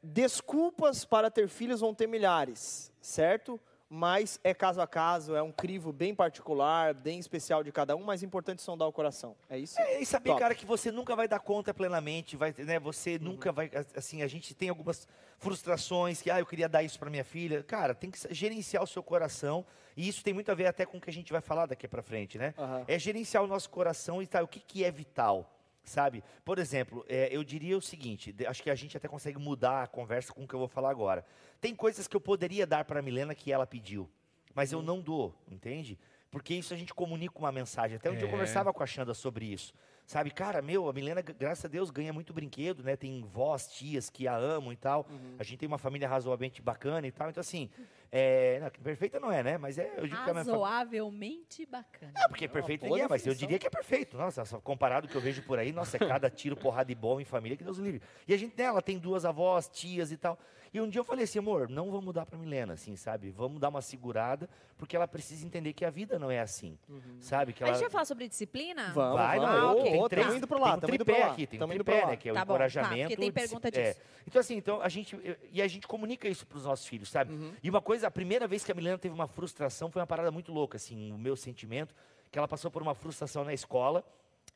desculpas 0.02 1.04
para 1.04 1.30
ter 1.30 1.48
filhos 1.48 1.80
vão 1.80 1.94
ter 1.94 2.06
milhares, 2.06 2.92
certo? 3.00 3.60
Mas 3.92 4.38
é 4.44 4.54
caso 4.54 4.80
a 4.80 4.86
caso, 4.86 5.34
é 5.34 5.42
um 5.42 5.50
crivo 5.50 5.92
bem 5.92 6.14
particular, 6.14 6.94
bem 6.94 7.18
especial 7.18 7.64
de 7.64 7.72
cada 7.72 7.96
um, 7.96 8.04
mas 8.04 8.22
importante 8.22 8.62
sondar 8.62 8.86
o 8.86 8.92
coração. 8.92 9.34
É 9.48 9.58
isso? 9.58 9.80
É, 9.80 10.00
e 10.00 10.06
saber, 10.06 10.28
Top. 10.30 10.40
cara, 10.40 10.54
que 10.54 10.64
você 10.64 10.92
nunca 10.92 11.16
vai 11.16 11.26
dar 11.26 11.40
conta 11.40 11.74
plenamente, 11.74 12.36
vai, 12.36 12.54
né? 12.56 12.78
Você 12.78 13.16
Uhum. 13.16 13.22
nunca 13.22 13.50
vai, 13.50 13.68
assim, 13.96 14.22
a 14.22 14.28
gente 14.28 14.54
tem 14.54 14.68
algumas 14.68 15.08
frustrações 15.40 16.22
que, 16.22 16.30
ah, 16.30 16.38
eu 16.38 16.46
queria 16.46 16.68
dar 16.68 16.84
isso 16.84 17.00
para 17.00 17.10
minha 17.10 17.24
filha. 17.24 17.64
Cara, 17.64 17.92
tem 17.92 18.12
que 18.12 18.32
gerenciar 18.32 18.84
o 18.84 18.86
seu 18.86 19.02
coração, 19.02 19.66
e 19.96 20.06
isso 20.08 20.22
tem 20.22 20.32
muito 20.32 20.52
a 20.52 20.54
ver 20.54 20.66
até 20.66 20.86
com 20.86 20.98
o 20.98 21.00
que 21.00 21.10
a 21.10 21.12
gente 21.12 21.32
vai 21.32 21.40
falar 21.40 21.66
daqui 21.66 21.88
para 21.88 22.00
frente, 22.00 22.38
né? 22.38 22.54
Aham. 22.56 22.84
É 22.86 22.96
gerenciar 22.96 23.42
o 23.42 23.48
nosso 23.48 23.68
coração 23.70 24.22
e 24.22 24.26
tá, 24.28 24.40
o 24.40 24.46
que, 24.46 24.60
que 24.60 24.84
é 24.84 24.90
vital, 24.92 25.50
sabe? 25.90 26.22
Por 26.44 26.58
exemplo, 26.58 27.04
é, 27.08 27.28
eu 27.34 27.42
diria 27.44 27.76
o 27.76 27.82
seguinte, 27.82 28.34
acho 28.46 28.62
que 28.62 28.70
a 28.70 28.74
gente 28.74 28.96
até 28.96 29.08
consegue 29.08 29.38
mudar 29.38 29.82
a 29.82 29.86
conversa 29.86 30.32
com 30.32 30.44
o 30.44 30.48
que 30.48 30.54
eu 30.54 30.58
vou 30.58 30.68
falar 30.68 30.90
agora. 30.90 31.24
Tem 31.60 31.74
coisas 31.74 32.06
que 32.08 32.16
eu 32.16 32.20
poderia 32.20 32.66
dar 32.66 32.84
para 32.84 33.00
a 33.00 33.02
Milena 33.02 33.34
que 33.34 33.52
ela 33.52 33.66
pediu, 33.66 34.08
mas 34.54 34.72
eu 34.72 34.80
não 34.82 35.00
dou, 35.00 35.34
entende? 35.50 35.98
Porque 36.30 36.54
isso 36.54 36.72
a 36.72 36.76
gente 36.76 36.94
comunica 36.94 37.36
uma 37.38 37.50
mensagem. 37.50 37.96
Até 37.96 38.08
um 38.08 38.14
dia 38.14 38.22
eu 38.22 38.28
É. 38.28 38.30
conversava 38.30 38.72
com 38.72 38.82
a 38.82 38.86
Xanda 38.86 39.12
sobre 39.14 39.46
isso. 39.46 39.74
Sabe, 40.10 40.32
cara, 40.32 40.60
meu, 40.60 40.88
a 40.88 40.92
Milena, 40.92 41.22
gra- 41.22 41.36
graças 41.38 41.64
a 41.64 41.68
Deus, 41.68 41.88
ganha 41.88 42.12
muito 42.12 42.32
brinquedo, 42.32 42.82
né? 42.82 42.96
Tem 42.96 43.22
vós, 43.32 43.68
tias 43.68 44.10
que 44.10 44.26
a 44.26 44.34
amam 44.34 44.72
e 44.72 44.76
tal. 44.76 45.06
A 45.38 45.44
gente 45.44 45.60
tem 45.60 45.68
uma 45.68 45.78
família 45.78 46.08
razoavelmente 46.08 46.60
bacana 46.60 47.06
e 47.06 47.12
tal. 47.12 47.30
Então, 47.30 47.40
assim, 47.40 47.70
é, 48.10 48.58
não, 48.58 48.70
perfeita 48.82 49.20
não 49.20 49.30
é, 49.30 49.40
né? 49.40 49.56
Mas 49.56 49.78
é, 49.78 49.88
eu 49.96 50.08
digo 50.08 50.16
que 50.24 50.30
a 50.30 50.34
minha. 50.34 50.42
Razoavelmente 50.44 51.64
bacana. 51.64 52.12
É, 52.16 52.26
porque 52.26 52.48
perfeito 52.48 52.80
boa 52.80 52.90
ninguém 52.90 53.04
é, 53.04 53.08
mas 53.08 53.24
eu 53.24 53.34
diria 53.36 53.56
que 53.56 53.68
é 53.68 53.70
perfeito. 53.70 54.16
Nossa, 54.16 54.44
só 54.44 54.58
comparado 54.60 55.06
com 55.06 55.10
o 55.10 55.12
que 55.12 55.16
eu 55.16 55.22
vejo 55.22 55.44
por 55.44 55.60
aí, 55.60 55.70
nossa, 55.70 55.96
é 55.96 56.00
cada 56.00 56.28
tiro, 56.28 56.56
porrada 56.56 56.90
e 56.90 56.94
bom 56.96 57.20
em 57.20 57.24
família, 57.24 57.56
que 57.56 57.62
Deus 57.62 57.78
o 57.78 57.84
livre. 57.84 58.02
E 58.26 58.34
a 58.34 58.36
gente, 58.36 58.58
né, 58.58 58.64
ela 58.64 58.82
tem 58.82 58.98
duas 58.98 59.24
avós, 59.24 59.68
tias 59.68 60.10
e 60.10 60.16
tal. 60.16 60.36
E 60.72 60.80
um 60.80 60.88
dia 60.88 61.00
eu 61.00 61.04
falei 61.04 61.24
assim, 61.24 61.38
amor, 61.40 61.68
não 61.68 61.86
vamos 61.90 62.04
mudar 62.04 62.24
pra 62.26 62.38
Milena, 62.38 62.74
assim, 62.74 62.94
sabe? 62.94 63.30
Vamos 63.30 63.58
dar 63.60 63.68
uma 63.70 63.82
segurada, 63.82 64.48
porque 64.78 64.94
ela 64.94 65.06
precisa 65.08 65.44
entender 65.44 65.72
que 65.72 65.84
a 65.84 65.90
vida 65.90 66.16
não 66.16 66.30
é 66.30 66.38
assim, 66.38 66.78
sabe? 67.20 67.52
Que 67.52 67.64
A 67.64 67.66
ela... 67.66 67.74
gente 67.74 67.82
vai 67.82 67.90
falar 67.90 68.04
sobre 68.04 68.28
disciplina? 68.28 68.92
Vamos, 68.92 69.18
Vai, 69.18 69.38
vamos. 69.40 69.56
não, 69.56 69.74
Ô, 69.74 69.86
eu- 69.86 69.99
tem 70.08 70.08
três, 70.08 70.26
tamo 70.26 70.38
indo 70.38 70.46
pro 70.46 70.56
tem 70.56 70.66
lá, 70.66 70.74
um 70.74 70.80
tamo 70.80 70.94
indo 70.94 71.04
lá. 71.10 71.26
aqui, 71.32 71.46
tem 71.46 71.62
um 71.62 71.68
tripé, 71.68 72.06
né, 72.06 72.16
que 72.16 72.28
é 72.28 72.32
Tá 72.32 72.42
o 72.42 72.44
bom, 72.44 72.46
tá, 72.46 72.54
encorajamento. 72.54 73.02
porque 73.02 73.16
tem 73.16 73.32
pergunta 73.32 73.68
é. 73.68 73.70
disso. 73.70 74.00
Então 74.26 74.40
assim, 74.40 74.56
então 74.56 74.80
a 74.80 74.88
gente 74.88 75.18
e 75.52 75.60
a 75.62 75.68
gente 75.68 75.86
comunica 75.86 76.28
isso 76.28 76.46
para 76.46 76.58
os 76.58 76.64
nossos 76.64 76.86
filhos, 76.86 77.08
sabe? 77.10 77.32
Uhum. 77.32 77.52
E 77.62 77.70
uma 77.70 77.80
coisa, 77.80 78.06
a 78.06 78.10
primeira 78.10 78.46
vez 78.46 78.64
que 78.64 78.72
a 78.72 78.74
Milena 78.74 78.98
teve 78.98 79.14
uma 79.14 79.26
frustração 79.26 79.90
foi 79.90 80.00
uma 80.00 80.06
parada 80.06 80.30
muito 80.30 80.52
louca, 80.52 80.76
assim, 80.76 81.12
o 81.12 81.18
meu 81.18 81.36
sentimento, 81.36 81.94
que 82.30 82.38
ela 82.38 82.48
passou 82.48 82.70
por 82.70 82.82
uma 82.82 82.94
frustração 82.94 83.44
na 83.44 83.52
escola 83.52 84.04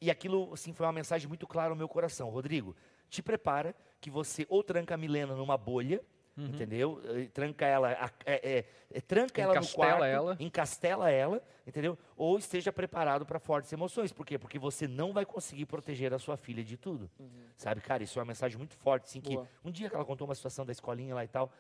e 0.01 0.11
aquilo, 0.11 0.53
assim, 0.53 0.73
foi 0.73 0.87
uma 0.87 0.93
mensagem 0.93 1.29
muito 1.29 1.47
clara 1.47 1.71
ao 1.71 1.77
meu 1.77 1.89
coração. 1.89 2.29
Rodrigo, 2.29 2.77
te 3.09 3.23
prepara 3.23 3.75
que 4.01 4.11
você 4.11 4.47
ou 4.49 4.63
tranca 4.63 4.95
a 4.95 4.99
Milena 4.99 5.35
numa 5.35 5.57
bolha, 5.57 6.03
Uhum. 6.37 6.47
entendeu? 6.47 7.01
Tranca 7.33 7.65
ela, 7.65 7.93
é, 7.93 8.09
é, 8.27 8.65
é, 8.93 9.01
tranca 9.01 9.41
ela 9.41 9.55
no 9.55 9.61
Encastela 9.61 9.87
quarto, 9.87 10.05
ela. 10.05 10.37
encastela 10.41 11.11
ela, 11.11 11.43
entendeu? 11.67 11.97
Ou 12.17 12.37
esteja 12.39 12.73
preparado 12.73 13.25
para 13.25 13.39
fortes 13.39 13.73
emoções. 13.73 14.13
Por 14.13 14.27
quê? 14.27 14.39
Porque 14.39 14.59
você 14.59 14.89
não 14.89 15.13
vai 15.13 15.25
conseguir 15.25 15.67
proteger 15.67 16.13
a 16.13 16.19
sua 16.19 16.37
filha 16.37 16.65
de 16.65 16.77
tudo. 16.77 17.09
Sabe, 17.57 17.81
cara, 17.81 18.03
isso 18.03 18.19
é 18.19 18.23
uma 18.23 18.27
mensagem 18.27 18.59
muito 18.59 18.77
forte, 18.77 19.05
assim, 19.05 19.21
que 19.21 19.35
Boa. 19.35 19.49
um 19.65 19.71
dia 19.71 19.89
que 19.89 19.95
ela 19.95 20.05
contou 20.05 20.27
uma 20.27 20.35
situação 20.35 20.67
da 20.67 20.73
escolinha 20.73 21.15
lá 21.15 21.25
e 21.25 21.29
tal. 21.29 21.53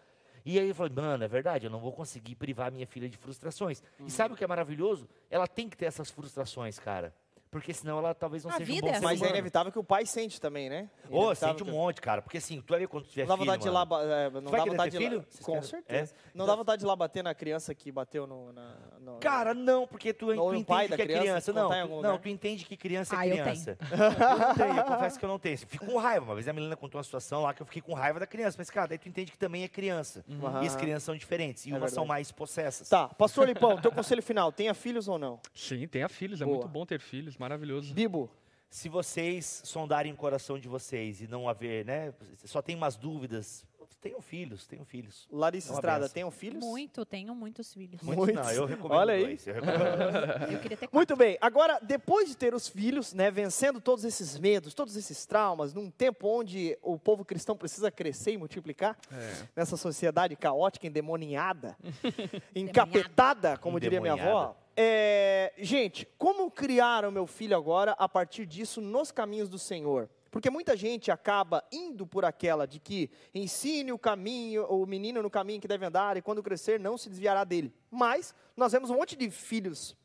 E 0.44 0.58
aí 0.58 0.68
eu 0.68 0.74
falei, 0.74 0.92
mano, 0.94 1.24
é 1.24 1.28
verdade, 1.28 1.66
eu 1.66 1.70
não 1.70 1.78
vou 1.80 1.92
conseguir 1.92 2.34
privar 2.34 2.70
minha 2.70 2.86
filha 2.86 3.08
de 3.08 3.16
frustrações. 3.16 3.82
Uhum. 3.98 4.06
E 4.06 4.10
sabe 4.10 4.34
o 4.34 4.36
que 4.36 4.44
é 4.44 4.46
maravilhoso? 4.46 5.08
Ela 5.30 5.46
tem 5.46 5.70
que 5.70 5.76
ter 5.76 5.86
essas 5.86 6.10
frustrações, 6.10 6.78
cara. 6.78 7.14
Porque 7.54 7.72
senão 7.72 7.98
ela 7.98 8.12
talvez 8.12 8.42
não 8.42 8.50
A 8.50 8.54
seja 8.56 8.72
um 8.72 8.80
bom 8.80 8.86
é 8.88 8.90
ser 8.90 8.96
assim. 8.96 9.04
Mas 9.04 9.22
é 9.22 9.28
inevitável 9.30 9.70
que 9.70 9.78
o 9.78 9.84
pai 9.84 10.04
sente 10.04 10.40
também, 10.40 10.68
né? 10.68 10.90
Ô, 11.08 11.26
Inevitável 11.26 11.34
sente 11.36 11.62
um 11.62 11.66
que- 11.66 11.70
monte, 11.72 12.00
cara. 12.00 12.20
Porque 12.20 12.38
assim, 12.38 12.60
tu 12.60 12.70
vai 12.70 12.80
ver 12.80 12.88
quando 12.88 13.04
tu 13.04 13.10
tiver 13.10 13.22
Não 13.22 13.28
dá 13.28 13.34
filho, 13.36 13.46
vontade 13.46 13.62
de 13.62 13.68
mano. 13.68 13.78
lá, 13.78 13.84
ba- 13.84 14.02
é, 14.02 14.30
não 14.30 14.50
vai 14.50 14.60
dá 14.60 14.66
vontade 14.66 14.90
ter 14.90 14.98
de 14.98 15.04
lá- 15.04 15.10
filho? 15.10 15.26
Vocês 15.30 15.46
Com 15.46 15.62
certeza. 15.62 16.12
É? 16.12 16.16
Não 16.34 16.46
dá 16.46 16.56
vontade 16.56 16.80
de 16.80 16.84
ir 16.84 16.88
lá 16.88 16.96
bater 16.96 17.22
na 17.22 17.32
criança 17.32 17.72
que 17.76 17.92
bateu 17.92 18.26
no. 18.26 18.52
Na, 18.52 18.74
no- 19.00 19.18
Cara, 19.20 19.54
não, 19.54 19.86
porque 19.86 20.12
tu, 20.12 20.26
tu 20.26 20.32
entende 20.32 20.64
pai 20.64 20.88
da 20.88 20.96
que 20.96 21.02
é 21.02 21.06
criança, 21.06 21.52
Não, 21.52 22.02
não, 22.02 22.18
tu 22.18 22.28
entende 22.28 22.64
que 22.64 22.76
criança 22.76 23.14
é 23.14 23.18
Ah, 23.18 23.26
eu 23.28 23.36
criança. 23.42 23.78
Eu, 23.80 23.96
não 23.98 24.54
tenho, 24.54 24.76
eu 24.78 24.84
confesso 24.84 25.18
que 25.20 25.24
eu 25.24 25.28
não 25.28 25.38
tenho. 25.38 25.58
Fico 25.58 25.86
com 25.86 25.96
raiva. 25.96 26.24
Uma 26.26 26.34
vez 26.34 26.48
a 26.48 26.52
menina 26.52 26.74
contou 26.74 26.98
uma 26.98 27.04
situação 27.04 27.42
lá 27.42 27.54
que 27.54 27.62
eu 27.62 27.66
fiquei 27.66 27.80
com 27.82 27.94
raiva 27.94 28.18
da 28.18 28.26
criança. 28.26 28.56
Mas, 28.58 28.68
cara, 28.68 28.88
daí 28.88 28.98
tu 28.98 29.08
entende 29.08 29.30
que 29.30 29.38
também 29.38 29.62
é 29.62 29.68
criança. 29.68 30.24
Aham. 30.42 30.64
E 30.64 30.66
as 30.66 30.74
crianças 30.74 31.04
são 31.04 31.14
diferentes. 31.16 31.66
E 31.66 31.72
É 31.72 31.76
umas 31.76 31.92
são 31.92 32.04
mais 32.04 32.32
possessas. 32.32 32.88
Tá, 32.88 33.06
Pastor 33.08 33.46
Lipão, 33.46 33.80
teu 33.80 33.92
conselho 33.92 34.22
final: 34.22 34.50
tenha 34.50 34.74
filhos 34.74 35.06
ou 35.06 35.18
não? 35.18 35.38
Sim, 35.54 35.86
tenha 35.86 36.08
filhos, 36.08 36.40
é 36.40 36.44
muito 36.44 36.66
bom 36.66 36.84
ter 36.84 36.98
filhos, 36.98 37.36
maravilhoso. 37.44 37.92
Bibo, 37.94 38.30
Se 38.70 38.88
vocês 38.88 39.62
sondarem 39.64 40.12
o 40.12 40.16
coração 40.16 40.58
de 40.58 40.66
vocês 40.66 41.20
e 41.20 41.28
não 41.28 41.48
haver, 41.48 41.84
né? 41.84 42.12
Só 42.44 42.60
tem 42.60 42.74
umas 42.74 42.96
dúvidas. 42.96 43.64
Tenham 44.00 44.20
filhos, 44.20 44.66
tenham 44.66 44.84
filhos. 44.84 45.26
Larissa 45.30 45.68
É 45.68 45.72
uma 45.72 45.76
Estrada, 45.78 46.08
tenham 46.10 46.30
filhos? 46.30 46.62
Muito, 46.62 47.06
tenho 47.06 47.34
muitos 47.34 47.72
filhos. 47.72 48.02
Muitos, 48.02 48.24
Muitos. 48.26 48.44
não, 48.44 48.52
eu 48.52 48.66
recomendo 48.66 48.98
Olha 48.98 49.14
aí. 49.14 49.24
dois. 49.24 49.46
Eu 49.46 49.54
recomendo 49.54 49.78
Eu 50.52 50.58
queria 50.60 50.76
ter 50.76 50.86
quatro. 50.88 50.96
Muito 50.96 51.16
bem, 51.16 51.38
agora, 51.40 51.78
depois 51.80 52.28
de 52.28 52.36
ter 52.36 52.52
os 52.52 52.68
filhos, 52.68 53.14
né, 53.14 53.30
vencendo 53.30 53.80
todos 53.80 54.04
esses 54.04 54.36
medos, 54.38 54.74
todos 54.74 54.94
esses 54.96 55.24
traumas, 55.24 55.72
num 55.72 55.88
tempo 55.90 56.28
onde 56.28 56.76
o 56.82 56.98
povo 56.98 57.24
cristão 57.24 57.56
precisa 57.56 57.90
crescer 57.90 58.32
e 58.32 58.36
multiplicar, 58.36 58.98
É. 59.10 59.48
nessa 59.56 59.76
sociedade 59.76 60.36
caótica, 60.36 60.86
endemoniada, 60.86 61.74
encapetada, 62.54 63.56
como 63.56 63.80
diria 63.80 64.00
minha 64.02 64.14
avó. 64.14 64.54
É, 64.76 65.52
gente, 65.58 66.06
como 66.18 66.50
criar 66.50 67.04
o 67.04 67.12
meu 67.12 67.26
filho 67.26 67.56
agora 67.56 67.92
a 67.92 68.08
partir 68.08 68.44
disso 68.44 68.80
nos 68.80 69.12
caminhos 69.12 69.48
do 69.48 69.58
Senhor? 69.58 70.08
Porque 70.32 70.50
muita 70.50 70.76
gente 70.76 71.12
acaba 71.12 71.62
indo 71.70 72.04
por 72.04 72.24
aquela 72.24 72.66
de 72.66 72.80
que 72.80 73.08
ensine 73.32 73.92
o 73.92 73.98
caminho, 73.98 74.66
o 74.66 74.84
menino 74.84 75.22
no 75.22 75.30
caminho 75.30 75.60
que 75.60 75.68
deve 75.68 75.86
andar, 75.86 76.16
e 76.16 76.22
quando 76.22 76.42
crescer 76.42 76.80
não 76.80 76.98
se 76.98 77.08
desviará 77.08 77.44
dele. 77.44 77.72
Mas 77.88 78.34
nós 78.56 78.72
vemos 78.72 78.90
um 78.90 78.96
monte 78.96 79.14
de 79.14 79.30
filhos 79.30 79.96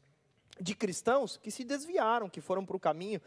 de 0.61 0.75
cristãos 0.75 1.37
que 1.37 1.49
se 1.49 1.63
desviaram, 1.63 2.29
que 2.29 2.41
foram 2.41 2.63
para 2.63 2.75
o 2.75 2.79
caminho, 2.79 3.19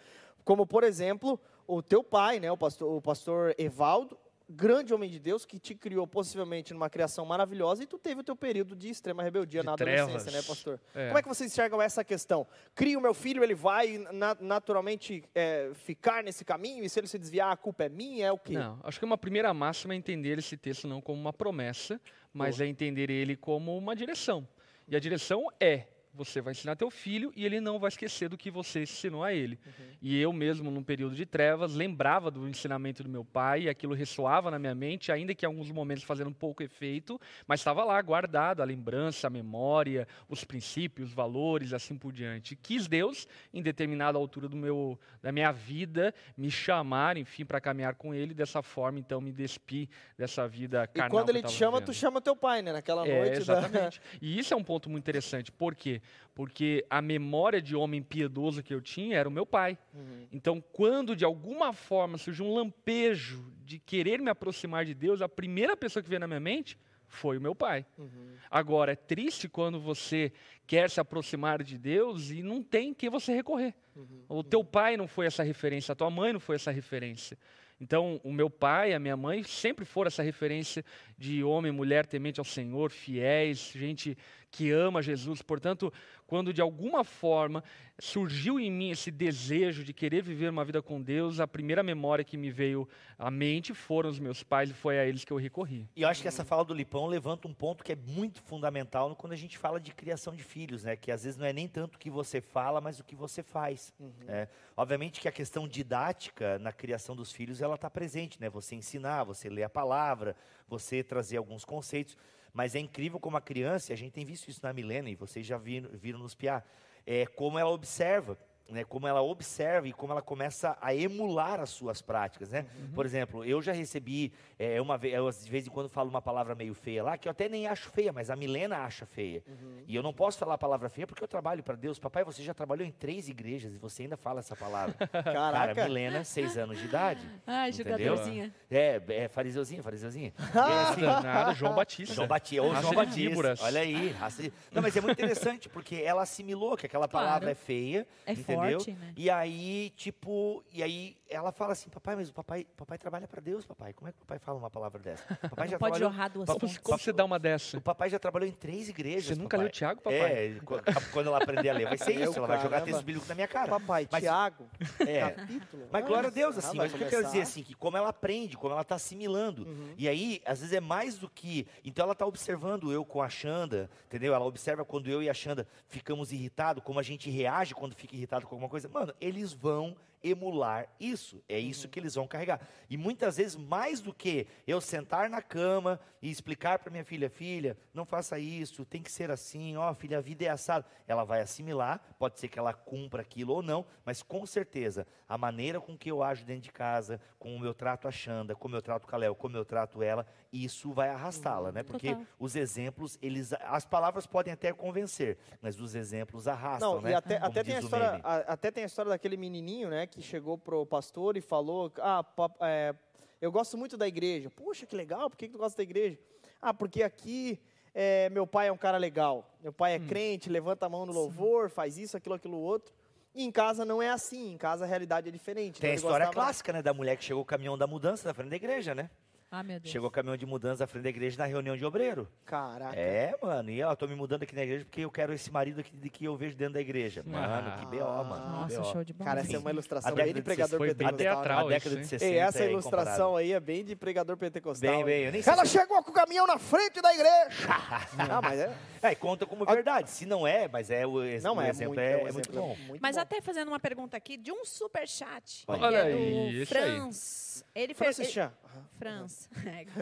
como 0.44 0.64
por 0.64 0.84
exemplo 0.84 1.40
o 1.66 1.82
teu 1.82 2.04
pai, 2.04 2.38
né, 2.38 2.52
o 2.52 2.56
pastor, 2.56 2.96
o 2.96 3.00
pastor 3.00 3.54
Evaldo, 3.58 4.16
grande 4.48 4.92
homem 4.94 5.08
de 5.08 5.18
Deus 5.18 5.44
que 5.44 5.58
te 5.58 5.74
criou 5.74 6.06
possivelmente 6.06 6.72
numa 6.74 6.88
criação 6.90 7.24
maravilhosa 7.24 7.82
e 7.82 7.86
tu 7.86 7.98
teve 7.98 8.20
o 8.20 8.24
teu 8.24 8.36
período 8.36 8.74
de 8.76 8.88
extrema 8.90 9.22
rebeldia 9.22 9.60
De 9.60 9.66
na 9.66 9.72
adolescência, 9.72 10.06
trevas. 10.18 10.32
né, 10.34 10.42
pastor? 10.42 10.80
É. 10.94 11.06
Como 11.08 11.18
é 11.18 11.22
que 11.22 11.28
vocês 11.28 11.50
enxergam 11.52 11.80
essa 11.80 12.04
questão? 12.04 12.46
Cria 12.74 12.98
o 12.98 13.02
meu 13.02 13.14
filho, 13.14 13.42
ele 13.42 13.54
vai 13.54 13.98
na- 14.12 14.36
naturalmente 14.40 15.24
é, 15.34 15.70
ficar 15.74 16.22
nesse 16.22 16.44
caminho 16.44 16.84
e 16.84 16.88
se 16.88 16.98
ele 17.00 17.06
se 17.06 17.18
desviar 17.18 17.52
a 17.52 17.56
culpa 17.56 17.84
é 17.84 17.88
minha, 17.88 18.26
é 18.26 18.32
o 18.32 18.38
quê? 18.38 18.54
Não, 18.54 18.78
acho 18.82 18.98
que 18.98 19.04
uma 19.04 19.18
primeira 19.18 19.52
máxima 19.54 19.94
é 19.94 19.96
entender 19.96 20.38
esse 20.38 20.56
texto 20.56 20.86
não 20.86 21.00
como 21.00 21.20
uma 21.20 21.32
promessa, 21.32 22.00
mas 22.32 22.60
é 22.60 22.66
entender 22.66 23.10
ele 23.10 23.36
como 23.36 23.76
uma 23.76 23.94
direção. 23.96 24.46
E 24.88 24.96
a 24.96 25.00
direção 25.00 25.46
é 25.60 25.86
você 26.14 26.40
vai 26.40 26.52
ensinar 26.52 26.76
teu 26.76 26.90
filho 26.90 27.32
e 27.34 27.44
ele 27.44 27.60
não 27.60 27.78
vai 27.78 27.88
esquecer 27.88 28.28
do 28.28 28.36
que 28.36 28.50
você 28.50 28.82
ensinou 28.82 29.24
a 29.24 29.32
ele. 29.32 29.58
E 30.00 30.18
eu 30.20 30.32
mesmo, 30.32 30.70
num 30.70 30.82
período 30.82 31.14
de 31.14 31.24
trevas, 31.24 31.74
lembrava 31.74 32.30
do 32.30 32.46
ensinamento 32.48 33.02
do 33.02 33.08
meu 33.08 33.24
pai, 33.24 33.62
e 33.62 33.68
aquilo 33.68 33.94
ressoava 33.94 34.50
na 34.50 34.58
minha 34.58 34.74
mente, 34.74 35.10
ainda 35.10 35.34
que 35.34 35.46
em 35.46 35.48
alguns 35.48 35.70
momentos 35.70 36.04
fazendo 36.04 36.28
um 36.28 36.32
pouco 36.34 36.62
efeito, 36.62 37.20
mas 37.46 37.60
estava 37.60 37.82
lá 37.84 38.00
guardado 38.02 38.60
a 38.60 38.64
lembrança, 38.64 39.26
a 39.26 39.30
memória, 39.30 40.06
os 40.28 40.44
princípios, 40.44 41.08
os 41.10 41.14
valores, 41.14 41.72
assim 41.72 41.96
por 41.96 42.12
diante. 42.12 42.54
Quis 42.56 42.86
Deus, 42.86 43.26
em 43.52 43.62
determinada 43.62 44.18
altura 44.18 44.48
do 44.48 44.56
meu, 44.56 44.98
da 45.22 45.32
minha 45.32 45.50
vida, 45.52 46.14
me 46.36 46.50
chamar, 46.50 47.16
enfim, 47.16 47.44
para 47.44 47.60
caminhar 47.60 47.94
com 47.94 48.14
Ele, 48.14 48.34
dessa 48.34 48.62
forma, 48.62 48.98
então, 48.98 49.20
me 49.20 49.32
despir 49.32 49.88
dessa 50.18 50.46
vida 50.46 50.84
E 50.84 50.98
carnal. 50.98 51.10
quando 51.10 51.24
que 51.26 51.30
eu 51.32 51.36
ele 51.36 51.42
te 51.46 51.52
chama, 51.52 51.78
vivendo. 51.78 51.86
tu 51.86 51.94
chama 51.94 52.20
teu 52.20 52.36
pai, 52.36 52.60
né? 52.62 52.72
Naquela 52.72 53.06
É, 53.06 53.18
noite 53.18 53.44
da- 53.44 53.58
exatamente. 53.58 54.00
E 54.20 54.38
isso 54.38 54.52
é 54.52 54.56
um 54.56 54.62
ponto 54.64 54.90
muito 54.90 55.02
interessante. 55.04 55.50
Por 55.50 55.74
quê? 56.02 56.30
Porque 56.34 56.86
a 56.88 57.02
memória 57.02 57.60
de 57.60 57.76
homem 57.76 58.02
piedoso 58.02 58.62
que 58.62 58.72
eu 58.72 58.80
tinha 58.80 59.16
era 59.16 59.28
o 59.28 59.32
meu 59.32 59.44
pai. 59.44 59.78
Uhum. 59.94 60.26
Então, 60.32 60.64
quando 60.72 61.14
de 61.14 61.24
alguma 61.24 61.72
forma 61.72 62.16
surgiu 62.16 62.46
um 62.46 62.54
lampejo 62.54 63.44
de 63.64 63.78
querer 63.78 64.20
me 64.20 64.30
aproximar 64.30 64.84
de 64.84 64.94
Deus, 64.94 65.20
a 65.20 65.28
primeira 65.28 65.76
pessoa 65.76 66.02
que 66.02 66.08
veio 66.08 66.20
na 66.20 66.26
minha 66.26 66.40
mente 66.40 66.78
foi 67.06 67.36
o 67.36 67.40
meu 67.40 67.54
pai. 67.54 67.84
Uhum. 67.98 68.34
Agora, 68.50 68.92
é 68.92 68.96
triste 68.96 69.48
quando 69.48 69.78
você 69.78 70.32
quer 70.66 70.88
se 70.88 70.98
aproximar 70.98 71.62
de 71.62 71.76
Deus 71.76 72.30
e 72.30 72.42
não 72.42 72.62
tem 72.62 72.94
quem 72.94 73.10
você 73.10 73.34
recorrer. 73.34 73.74
Uhum. 73.94 74.24
O 74.28 74.42
teu 74.42 74.64
pai 74.64 74.96
não 74.96 75.06
foi 75.06 75.26
essa 75.26 75.42
referência, 75.42 75.92
a 75.92 75.94
tua 75.94 76.10
mãe 76.10 76.32
não 76.32 76.40
foi 76.40 76.56
essa 76.56 76.70
referência. 76.70 77.36
Então, 77.78 78.20
o 78.22 78.32
meu 78.32 78.48
pai, 78.48 78.94
a 78.94 78.98
minha 78.98 79.16
mãe 79.16 79.42
sempre 79.42 79.84
foram 79.84 80.06
essa 80.06 80.22
referência 80.22 80.84
de 81.22 81.44
homem 81.44 81.70
e 81.70 81.74
mulher 81.74 82.04
temente 82.04 82.40
ao 82.40 82.44
Senhor, 82.44 82.90
fiéis, 82.90 83.70
gente 83.72 84.18
que 84.50 84.72
ama 84.72 85.00
Jesus. 85.00 85.40
Portanto, 85.40 85.92
quando 86.26 86.52
de 86.52 86.60
alguma 86.60 87.04
forma 87.04 87.62
surgiu 87.98 88.58
em 88.58 88.70
mim 88.70 88.90
esse 88.90 89.10
desejo 89.10 89.84
de 89.84 89.92
querer 89.92 90.22
viver 90.22 90.50
uma 90.50 90.64
vida 90.64 90.82
com 90.82 91.00
Deus, 91.00 91.38
a 91.38 91.46
primeira 91.46 91.82
memória 91.82 92.24
que 92.24 92.36
me 92.36 92.50
veio 92.50 92.88
à 93.18 93.30
mente 93.30 93.72
foram 93.72 94.10
os 94.10 94.18
meus 94.18 94.42
pais 94.42 94.70
e 94.70 94.74
foi 94.74 94.98
a 94.98 95.06
eles 95.06 95.24
que 95.24 95.32
eu 95.32 95.36
recorri. 95.36 95.88
E 95.94 96.02
eu 96.02 96.08
acho 96.08 96.20
que 96.20 96.28
essa 96.28 96.44
fala 96.44 96.64
do 96.64 96.74
Lipão 96.74 97.06
levanta 97.06 97.46
um 97.46 97.54
ponto 97.54 97.84
que 97.84 97.92
é 97.92 97.96
muito 97.96 98.42
fundamental 98.42 99.14
quando 99.14 99.32
a 99.32 99.36
gente 99.36 99.56
fala 99.56 99.78
de 99.78 99.92
criação 99.92 100.34
de 100.34 100.42
filhos, 100.42 100.82
né? 100.84 100.96
Que 100.96 101.12
às 101.12 101.22
vezes 101.22 101.38
não 101.38 101.46
é 101.46 101.52
nem 101.52 101.68
tanto 101.68 101.94
o 101.94 101.98
que 101.98 102.10
você 102.10 102.40
fala, 102.40 102.80
mas 102.80 102.98
o 102.98 103.04
que 103.04 103.14
você 103.14 103.42
faz. 103.42 103.94
né? 104.26 104.48
Obviamente 104.76 105.20
que 105.20 105.28
a 105.28 105.32
questão 105.32 105.68
didática 105.68 106.58
na 106.58 106.72
criação 106.72 107.14
dos 107.14 107.30
filhos, 107.30 107.62
ela 107.62 107.76
está 107.76 107.88
presente, 107.88 108.40
né? 108.40 108.50
Você 108.50 108.74
ensinar, 108.74 109.22
você 109.24 109.48
ler 109.48 109.62
a 109.62 109.70
palavra, 109.70 110.34
você 110.72 111.02
trazer 111.02 111.36
alguns 111.36 111.64
conceitos. 111.64 112.16
Mas 112.52 112.74
é 112.74 112.78
incrível 112.78 113.20
como 113.20 113.36
a 113.36 113.40
criança, 113.40 113.92
a 113.92 113.96
gente 113.96 114.12
tem 114.12 114.24
visto 114.24 114.48
isso 114.48 114.60
na 114.62 114.72
Milena, 114.72 115.08
e 115.08 115.14
vocês 115.14 115.46
já 115.46 115.56
viram, 115.56 115.90
viram 115.92 116.18
nos 116.18 116.34
piar, 116.34 116.66
é 117.06 117.26
como 117.26 117.58
ela 117.58 117.70
observa, 117.70 118.38
né, 118.72 118.84
como 118.84 119.06
ela 119.06 119.20
observa 119.22 119.86
e 119.86 119.92
como 119.92 120.12
ela 120.12 120.22
começa 120.22 120.76
a 120.80 120.94
emular 120.94 121.60
as 121.60 121.70
suas 121.70 122.00
práticas, 122.02 122.50
né? 122.50 122.66
Por 122.94 123.04
exemplo, 123.06 123.44
eu 123.44 123.60
já 123.62 123.72
recebi 123.72 124.32
é, 124.58 124.80
uma 124.80 124.96
vez, 124.98 125.14
eu, 125.14 125.30
de 125.30 125.50
vez 125.50 125.66
em 125.66 125.70
quando 125.70 125.88
falo 125.88 126.08
uma 126.10 126.22
palavra 126.22 126.54
meio 126.54 126.74
feia 126.74 127.02
lá, 127.04 127.16
que 127.18 127.28
eu 127.28 127.30
até 127.30 127.48
nem 127.48 127.66
acho 127.66 127.90
feia, 127.90 128.12
mas 128.12 128.30
a 128.30 128.36
Milena 128.36 128.78
acha 128.78 129.06
feia. 129.06 129.42
E 129.86 129.94
eu 129.94 130.02
não 130.02 130.12
posso 130.12 130.38
falar 130.38 130.54
a 130.54 130.58
palavra 130.58 130.88
feia 130.88 131.06
porque 131.06 131.22
eu 131.22 131.28
trabalho 131.28 131.62
para 131.62 131.74
Deus. 131.76 131.98
Papai, 131.98 132.24
você 132.24 132.42
já 132.42 132.54
trabalhou 132.54 132.86
em 132.86 132.90
três 132.90 133.28
igrejas 133.28 133.74
e 133.74 133.78
você 133.78 134.02
ainda 134.02 134.16
fala 134.16 134.40
essa 134.40 134.56
palavra. 134.56 134.94
Caraca. 135.12 135.74
Cara, 135.74 135.84
Milena, 135.88 136.24
seis 136.24 136.56
anos 136.56 136.78
de 136.78 136.84
idade. 136.86 137.20
Ai, 137.46 137.70
Entendeu? 137.70 137.98
jogadorzinha. 138.16 138.54
É, 138.70 139.00
é 139.08 139.28
fariseuzinho, 139.28 139.82
fariseuzinho. 139.82 140.32
E 140.38 140.90
assim, 140.90 141.00
Nada, 141.02 141.52
João 141.54 141.74
Batista. 141.74 142.14
João 142.14 142.26
Batista, 142.28 142.62
ou 142.62 142.70
Raça 142.70 142.82
João 142.82 142.94
Batista. 142.94 143.54
Olha 143.64 143.80
aí. 143.80 144.10
raça 144.10 144.42
de- 144.42 144.52
Não, 144.72 144.80
mas 144.82 144.96
é 144.96 145.00
muito 145.00 145.12
interessante, 145.20 145.68
porque 145.68 145.96
ela 145.96 146.22
assimilou 146.22 146.76
que 146.76 146.86
aquela 146.86 147.06
Claro. 147.08 147.26
palavra 147.26 147.50
é 147.50 147.54
feia, 147.54 148.06
É 148.26 148.32
entendeu? 148.32 148.61
Forte, 148.70 148.92
né? 148.92 149.12
E 149.16 149.28
aí, 149.30 149.90
tipo, 149.96 150.62
e 150.72 150.82
aí 150.82 151.16
ela 151.28 151.50
fala 151.50 151.72
assim, 151.72 151.88
papai, 151.90 152.14
mas 152.16 152.28
o 152.28 152.32
papai, 152.34 152.64
papai 152.76 152.98
trabalha 152.98 153.26
para 153.26 153.40
Deus, 153.40 153.64
papai. 153.64 153.92
Como 153.92 154.08
é 154.08 154.12
que 154.12 154.18
o 154.18 154.20
papai 154.20 154.38
fala 154.38 154.58
uma 154.58 154.70
palavra 154.70 155.00
dessa? 155.00 155.24
Papai 155.50 155.68
Não 155.68 155.78
pode 155.78 155.98
jorrar 155.98 156.28
duas 156.28 156.46
Papai- 156.46 156.60
Como, 156.60 156.68
fontes. 156.72 156.78
como 156.82 156.98
você 156.98 157.12
dá 157.12 157.24
uma 157.24 157.38
dessa? 157.38 157.78
O 157.78 157.80
papai 157.80 158.10
já 158.10 158.18
trabalhou 158.18 158.48
em 158.48 158.52
três 158.52 158.88
igrejas. 158.88 159.24
Você 159.24 159.34
nunca 159.34 159.56
papai. 159.56 159.64
leu 159.64 159.72
Tiago, 159.72 160.00
papai? 160.02 160.20
É, 160.20 160.58
qu- 160.62 160.80
quando 161.12 161.26
ela 161.28 161.38
aprender 161.38 161.70
a 161.70 161.72
ler, 161.72 161.88
vai 161.88 161.96
ser 161.98 162.12
isso. 162.20 162.36
Ela 162.38 162.46
vai 162.46 162.60
jogar 162.60 162.82
texto 162.82 163.02
bíblico 163.02 163.26
na 163.28 163.34
minha 163.34 163.48
cara. 163.48 163.68
Papai, 163.68 164.06
Mas- 164.12 164.22
Tiago, 164.22 164.66
É. 165.00 165.30
capítulo. 165.30 165.88
Mas 165.90 166.04
glória 166.06 166.28
a 166.28 166.32
Deus, 166.32 166.56
Ah, 166.56 166.58
assim, 166.58 166.76
mas 166.76 166.92
o 166.92 166.98
que 166.98 167.04
eu 167.04 167.08
quero 167.08 167.24
dizer 167.24 167.40
assim, 167.42 167.62
que 167.62 167.74
como 167.74 167.96
ela 167.96 168.10
aprende, 168.10 168.56
como 168.56 168.72
ela 168.72 168.82
está 168.82 168.94
assimilando. 168.96 169.66
E 169.96 170.08
aí, 170.08 170.42
às 170.44 170.60
vezes 170.60 170.74
é 170.74 170.80
mais 170.80 171.16
do 171.18 171.28
que. 171.30 171.66
Então 171.84 172.04
ela 172.04 172.12
está 172.12 172.26
observando 172.26 172.92
eu 172.92 173.04
com 173.04 173.22
a 173.22 173.28
Xanda, 173.28 173.90
entendeu? 174.06 174.34
Ela 174.34 174.44
observa 174.44 174.84
quando 174.84 175.08
eu 175.08 175.22
e 175.22 175.30
a 175.30 175.34
Xanda 175.34 175.66
ficamos 175.88 176.30
irritados, 176.32 176.82
como 176.84 176.98
a 176.98 177.02
gente 177.02 177.30
reage 177.30 177.74
quando 177.74 177.94
fica 177.94 178.14
irritado 178.14 178.41
com 178.46 178.54
alguma 178.54 178.68
coisa. 178.68 178.88
Mano, 178.88 179.14
eles 179.20 179.52
vão 179.52 179.96
emular 180.22 180.88
isso. 181.00 181.42
É 181.48 181.58
isso 181.58 181.88
que 181.88 181.98
eles 181.98 182.14
vão 182.14 182.26
carregar. 182.26 182.60
E 182.88 182.96
muitas 182.96 183.36
vezes, 183.36 183.56
mais 183.56 184.00
do 184.00 184.12
que 184.12 184.46
eu 184.66 184.80
sentar 184.80 185.28
na 185.30 185.40
cama 185.42 185.98
e 186.20 186.30
explicar 186.30 186.78
para 186.78 186.90
minha 186.90 187.04
filha, 187.04 187.28
filha, 187.28 187.76
não 187.92 188.04
faça 188.04 188.38
isso, 188.38 188.84
tem 188.84 189.02
que 189.02 189.10
ser 189.10 189.30
assim, 189.30 189.76
ó, 189.76 189.92
filha, 189.94 190.18
a 190.18 190.20
vida 190.20 190.44
é 190.44 190.48
assada. 190.48 190.86
Ela 191.06 191.24
vai 191.24 191.40
assimilar, 191.40 192.00
pode 192.18 192.38
ser 192.38 192.48
que 192.48 192.58
ela 192.58 192.72
cumpra 192.72 193.22
aquilo 193.22 193.52
ou 193.54 193.62
não, 193.62 193.84
mas 194.04 194.22
com 194.22 194.44
certeza, 194.46 195.06
a 195.28 195.36
maneira 195.36 195.80
com 195.80 195.96
que 195.96 196.10
eu 196.10 196.22
ajo 196.22 196.44
dentro 196.44 196.62
de 196.62 196.72
casa, 196.72 197.20
com 197.38 197.56
o 197.56 197.58
meu 197.58 197.74
trato 197.74 198.06
a 198.06 198.10
Xanda, 198.10 198.54
como 198.54 198.76
eu 198.76 198.82
trato 198.82 199.04
o 199.04 199.08
Caléu, 199.08 199.34
como 199.34 199.56
eu 199.56 199.64
trato 199.64 200.02
ela, 200.02 200.26
isso 200.52 200.92
vai 200.92 201.08
arrastá-la, 201.08 201.72
né? 201.72 201.82
Porque 201.82 202.10
Total. 202.10 202.26
os 202.38 202.54
exemplos, 202.54 203.18
eles, 203.22 203.52
as 203.54 203.84
palavras 203.84 204.26
podem 204.26 204.52
até 204.52 204.72
convencer, 204.72 205.38
mas 205.60 205.80
os 205.80 205.94
exemplos 205.94 206.46
arrastam, 206.46 206.94
Não, 206.96 207.00
né? 207.00 207.10
e 207.12 207.14
até, 207.14 207.36
até, 207.38 207.64
tem 207.64 207.76
a 207.76 207.80
história, 207.80 208.20
a- 208.22 208.36
até 208.52 208.70
tem 208.70 208.82
a 208.84 208.86
história 208.86 209.08
daquele 209.10 209.36
menininho, 209.36 209.88
né, 209.88 210.06
que 210.12 210.22
chegou 210.22 210.58
pro 210.58 210.84
pastor 210.84 211.36
e 211.36 211.40
falou, 211.40 211.90
ah, 211.98 212.24
é, 212.60 212.94
eu 213.40 213.50
gosto 213.50 213.78
muito 213.78 213.96
da 213.96 214.06
igreja. 214.06 214.50
Puxa, 214.50 214.84
que 214.86 214.94
legal, 214.94 215.30
por 215.30 215.36
que, 215.36 215.46
que 215.46 215.52
tu 215.52 215.58
gosta 215.58 215.76
da 215.76 215.82
igreja? 215.82 216.18
Ah, 216.60 216.74
porque 216.74 217.02
aqui 217.02 217.58
é, 217.94 218.28
meu 218.30 218.46
pai 218.46 218.68
é 218.68 218.72
um 218.72 218.76
cara 218.76 218.98
legal. 218.98 219.50
Meu 219.62 219.72
pai 219.72 219.96
é 219.96 219.98
Hum. 219.98 220.06
crente, 220.06 220.50
levanta 220.50 220.86
a 220.86 220.88
mão 220.88 221.06
no 221.06 221.12
louvor, 221.12 221.70
faz 221.70 221.96
isso, 221.96 222.16
aquilo, 222.16 222.34
aquilo 222.34 222.58
outro. 222.58 222.94
E 223.34 223.42
em 223.42 223.50
casa 223.50 223.84
não 223.84 224.02
é 224.02 224.10
assim. 224.10 224.52
Em 224.52 224.58
casa 224.58 224.84
a 224.84 224.86
realidade 224.86 225.28
é 225.28 225.32
diferente. 225.32 225.80
Tem 225.80 225.92
a 225.92 225.94
história 225.94 226.28
clássica, 226.28 226.72
né, 226.72 226.82
da 226.82 226.92
mulher 226.92 227.16
que 227.16 227.24
chegou 227.24 227.42
o 227.42 227.46
caminhão 227.46 227.78
da 227.78 227.86
mudança 227.86 228.28
na 228.28 228.34
frente 228.34 228.50
da 228.50 228.56
igreja, 228.56 228.94
né? 228.94 229.10
Ah, 229.54 229.62
meu 229.62 229.78
Deus. 229.78 229.92
Chegou 229.92 230.08
o 230.08 230.10
caminhão 230.10 230.34
de 230.34 230.46
mudança 230.46 230.82
na 230.82 230.86
frente 230.86 231.02
da 231.02 231.10
igreja 231.10 231.36
na 231.36 231.44
reunião 231.44 231.76
de 231.76 231.84
obreiro. 231.84 232.26
Caraca. 232.46 232.96
É, 232.98 233.34
mano, 233.42 233.68
e 233.70 233.82
ó, 233.82 233.94
tô 233.94 234.08
me 234.08 234.14
mudando 234.14 234.44
aqui 234.44 234.54
na 234.56 234.62
igreja 234.62 234.86
porque 234.86 235.02
eu 235.02 235.10
quero 235.10 235.34
esse 235.34 235.50
marido 235.50 235.80
aqui 235.82 235.94
de 235.94 236.08
que 236.08 236.24
eu 236.24 236.34
vejo 236.38 236.56
dentro 236.56 236.72
da 236.72 236.80
igreja. 236.80 237.22
Mano, 237.26 237.68
Ah. 237.68 237.76
que 237.78 237.84
B.O., 237.84 238.24
mano. 238.24 238.66
que 238.66 238.74
Nossa, 238.76 238.84
show 238.92 239.04
de 239.04 239.12
bola. 239.12 239.28
Cara, 239.28 239.40
essa 239.42 239.54
é 239.54 239.58
uma 239.58 239.70
ilustração 239.70 240.14
bem 240.14 240.32
de 240.32 240.40
pregador 240.40 240.78
foi 240.78 240.94
bem 240.94 241.06
pentecostal. 241.06 241.34
teatral. 241.42 241.58
A 241.58 241.60
isso, 241.62 241.68
década 241.84 241.96
de 242.00 242.06
60 242.06 242.24
Ei, 242.32 242.38
essa 242.38 242.64
é 242.64 242.70
ilustração 242.72 243.36
aí 243.36 243.52
é 243.52 243.60
bem 243.60 243.84
de 243.84 243.94
pregador 243.94 244.38
pentecostal. 244.38 244.90
Bem, 244.90 245.04
bem, 245.04 245.24
eu 245.24 245.32
nem 245.32 245.42
sei 245.42 245.52
Ela 245.52 245.66
se- 245.66 245.72
chegou 245.78 246.02
com 246.02 246.10
o 246.10 246.14
caminhão 246.14 246.46
na 246.46 246.58
frente 246.58 247.02
da 247.02 247.12
igreja. 247.12 247.68
ah, 248.18 248.40
mas 248.42 248.58
é. 248.58 248.74
É, 249.02 249.14
conta 249.14 249.44
como 249.44 249.66
verdade. 249.66 250.08
Se 250.08 250.24
não 250.24 250.46
é, 250.46 250.66
mas 250.66 250.90
é 250.90 251.06
o, 251.06 251.22
ex- 251.22 251.42
Não, 251.44 251.56
o 251.56 251.60
é 251.60 251.68
exemplo 251.68 251.94
muito, 251.94 252.00
é, 252.00 252.12
é 252.12 252.16
um 252.16 252.28
é 252.28 252.32
muito 252.32 252.48
exemplo 252.50 252.68
bom. 252.68 252.76
muito 252.86 253.02
Mas 253.02 253.16
bom. 253.16 253.22
até 253.22 253.40
fazendo 253.42 253.68
uma 253.68 253.80
pergunta 253.80 254.16
aqui 254.16 254.38
de 254.38 254.50
um 254.50 254.64
superchat. 254.64 255.64
Olha 255.66 255.88
que 255.90 255.94
é 255.94 256.00
aí, 256.00 256.12
do 256.14 256.50
isso 256.62 256.74
aí. 256.78 256.82
Franz. 256.96 257.64
Ele 257.74 257.92
fez. 257.94 258.16
Francis 258.16 258.32
Chan. 258.32 258.50
Franz. 258.98 259.48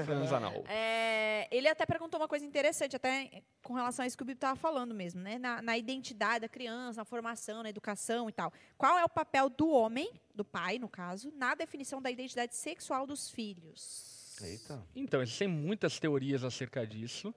Franzanal. 0.05 0.64
É, 0.68 1.49
ele 1.51 1.68
até 1.68 1.87
perguntou 1.87 2.21
uma 2.21 2.29
coisa 2.29 2.45
interessante, 2.45 2.95
até 2.97 3.43
com 3.62 3.75
relação 3.75 4.03
a 4.03 4.07
isso 4.07 4.16
que 4.16 4.23
o 4.23 4.27
Bibo 4.27 4.37
estava 4.37 4.57
falando 4.57 4.95
mesmo, 4.95 5.21
né? 5.21 5.39
Na, 5.39 5.62
na 5.62 5.77
identidade 5.79 6.41
da 6.41 6.49
criança, 6.49 7.01
na 7.01 7.05
formação, 7.05 7.62
na 7.62 7.71
educação 7.71 8.29
e 8.29 8.33
tal. 8.33 8.53
Qual 8.77 8.99
é 8.99 9.05
o 9.05 9.09
papel 9.09 9.49
do 9.49 9.71
homem, 9.71 10.11
do 10.35 10.45
pai, 10.45 10.79
no 10.79 10.89
caso, 10.89 11.33
na 11.37 11.55
definição 11.55 12.01
da 12.03 12.11
identidade 12.11 12.55
sexual 12.55 13.07
dos 13.07 13.31
filhos? 13.31 14.39
Eita. 14.43 14.83
Então, 14.95 15.23
existem 15.23 15.49
muitas 15.49 15.99
teorias 15.99 16.45
acerca 16.45 16.87
disso. 16.87 17.35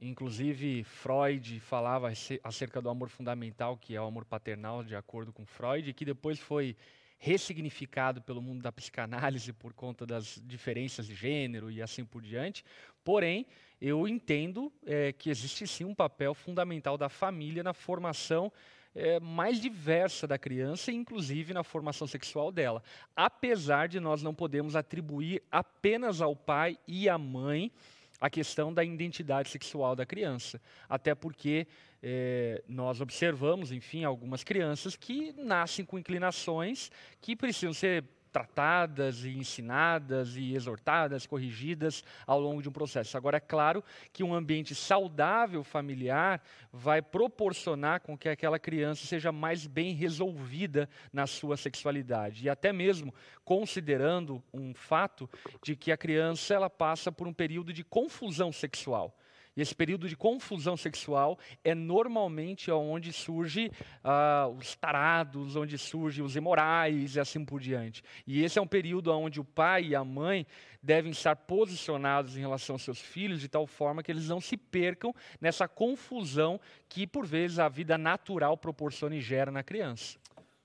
Inclusive, 0.00 0.82
Freud 0.84 1.60
falava 1.60 2.10
ace- 2.10 2.40
acerca 2.42 2.80
do 2.80 2.88
amor 2.88 3.08
fundamental, 3.10 3.76
que 3.76 3.94
é 3.94 4.00
o 4.00 4.06
amor 4.06 4.24
paternal, 4.24 4.82
de 4.82 4.96
acordo 4.96 5.32
com 5.32 5.44
Freud, 5.44 5.92
que 5.92 6.04
depois 6.04 6.38
foi 6.38 6.74
ressignificado 7.20 8.22
pelo 8.22 8.40
mundo 8.40 8.62
da 8.62 8.72
psicanálise 8.72 9.52
por 9.52 9.74
conta 9.74 10.06
das 10.06 10.40
diferenças 10.42 11.06
de 11.06 11.14
gênero 11.14 11.70
e 11.70 11.82
assim 11.82 12.02
por 12.02 12.22
diante. 12.22 12.64
Porém, 13.04 13.46
eu 13.78 14.08
entendo 14.08 14.72
eh, 14.86 15.12
que 15.12 15.28
existe 15.28 15.66
sim 15.66 15.84
um 15.84 15.94
papel 15.94 16.32
fundamental 16.32 16.96
da 16.96 17.10
família 17.10 17.62
na 17.62 17.74
formação 17.74 18.50
eh, 18.94 19.20
mais 19.20 19.60
diversa 19.60 20.26
da 20.26 20.38
criança, 20.38 20.90
inclusive 20.90 21.52
na 21.52 21.62
formação 21.62 22.06
sexual 22.06 22.50
dela. 22.50 22.82
Apesar 23.14 23.86
de 23.86 24.00
nós 24.00 24.22
não 24.22 24.34
podemos 24.34 24.74
atribuir 24.74 25.42
apenas 25.52 26.22
ao 26.22 26.34
pai 26.34 26.78
e 26.88 27.06
à 27.06 27.18
mãe 27.18 27.70
a 28.18 28.30
questão 28.30 28.72
da 28.72 28.82
identidade 28.82 29.50
sexual 29.50 29.94
da 29.94 30.06
criança. 30.06 30.60
Até 30.88 31.14
porque 31.14 31.66
eh, 32.02 32.62
nós 32.68 33.00
observamos, 33.00 33.72
enfim, 33.72 34.04
algumas 34.04 34.42
crianças 34.42 34.96
que 34.96 35.32
nascem 35.32 35.84
com 35.84 35.98
inclinações 35.98 36.90
que 37.20 37.36
precisam 37.36 37.72
ser 37.72 38.04
tratadas 38.30 39.24
e 39.24 39.30
ensinadas 39.30 40.36
e 40.36 40.54
exortadas, 40.54 41.26
corrigidas 41.26 42.04
ao 42.26 42.40
longo 42.40 42.62
de 42.62 42.68
um 42.68 42.72
processo. 42.72 43.16
Agora, 43.16 43.36
é 43.36 43.40
claro 43.40 43.82
que 44.12 44.22
um 44.22 44.34
ambiente 44.34 44.74
saudável 44.74 45.62
familiar 45.62 46.42
vai 46.72 47.02
proporcionar 47.02 48.00
com 48.00 48.16
que 48.16 48.28
aquela 48.28 48.58
criança 48.58 49.06
seja 49.06 49.32
mais 49.32 49.66
bem 49.66 49.94
resolvida 49.94 50.88
na 51.12 51.26
sua 51.26 51.56
sexualidade. 51.56 52.44
E 52.44 52.48
até 52.48 52.72
mesmo 52.72 53.12
considerando 53.44 54.42
um 54.52 54.72
fato 54.72 55.28
de 55.62 55.74
que 55.74 55.90
a 55.90 55.96
criança 55.96 56.54
ela 56.54 56.70
passa 56.70 57.10
por 57.10 57.26
um 57.26 57.32
período 57.32 57.72
de 57.72 57.84
confusão 57.84 58.52
sexual. 58.52 59.16
E 59.56 59.60
esse 59.60 59.74
período 59.74 60.08
de 60.08 60.16
confusão 60.16 60.76
sexual 60.76 61.38
é 61.64 61.74
normalmente 61.74 62.70
onde 62.70 63.12
surge 63.12 63.70
ah, 64.02 64.48
os 64.56 64.76
tarados, 64.76 65.56
onde 65.56 65.76
surgem 65.76 66.24
os 66.24 66.36
imorais 66.36 67.16
e 67.16 67.20
assim 67.20 67.44
por 67.44 67.60
diante. 67.60 68.02
E 68.26 68.42
esse 68.42 68.58
é 68.58 68.62
um 68.62 68.66
período 68.66 69.12
onde 69.12 69.40
o 69.40 69.44
pai 69.44 69.86
e 69.86 69.94
a 69.94 70.04
mãe 70.04 70.46
devem 70.82 71.10
estar 71.10 71.36
posicionados 71.36 72.36
em 72.36 72.40
relação 72.40 72.74
aos 72.74 72.82
seus 72.82 73.00
filhos 73.00 73.40
de 73.40 73.48
tal 73.48 73.66
forma 73.66 74.02
que 74.02 74.10
eles 74.10 74.28
não 74.28 74.40
se 74.40 74.56
percam 74.56 75.14
nessa 75.40 75.68
confusão 75.68 76.60
que, 76.88 77.06
por 77.06 77.26
vezes, 77.26 77.58
a 77.58 77.68
vida 77.68 77.98
natural 77.98 78.56
proporciona 78.56 79.16
e 79.16 79.20
gera 79.20 79.50
na 79.50 79.62
criança. 79.62 80.18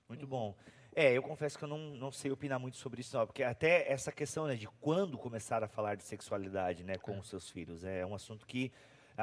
Muito 0.08 0.26
bom. 0.26 0.54
É, 0.98 1.12
eu 1.12 1.22
confesso 1.22 1.58
que 1.58 1.64
eu 1.64 1.68
não, 1.68 1.78
não 1.78 2.10
sei 2.10 2.30
opinar 2.30 2.58
muito 2.58 2.78
sobre 2.78 3.02
isso, 3.02 3.14
não, 3.14 3.26
porque 3.26 3.42
até 3.42 3.92
essa 3.92 4.10
questão 4.10 4.46
né, 4.46 4.54
de 4.56 4.66
quando 4.80 5.18
começar 5.18 5.62
a 5.62 5.68
falar 5.68 5.94
de 5.94 6.02
sexualidade 6.02 6.82
né, 6.82 6.96
com 6.96 7.18
os 7.18 7.28
seus 7.28 7.50
filhos 7.50 7.84
é 7.84 8.04
um 8.06 8.14
assunto 8.14 8.46
que 8.46 8.72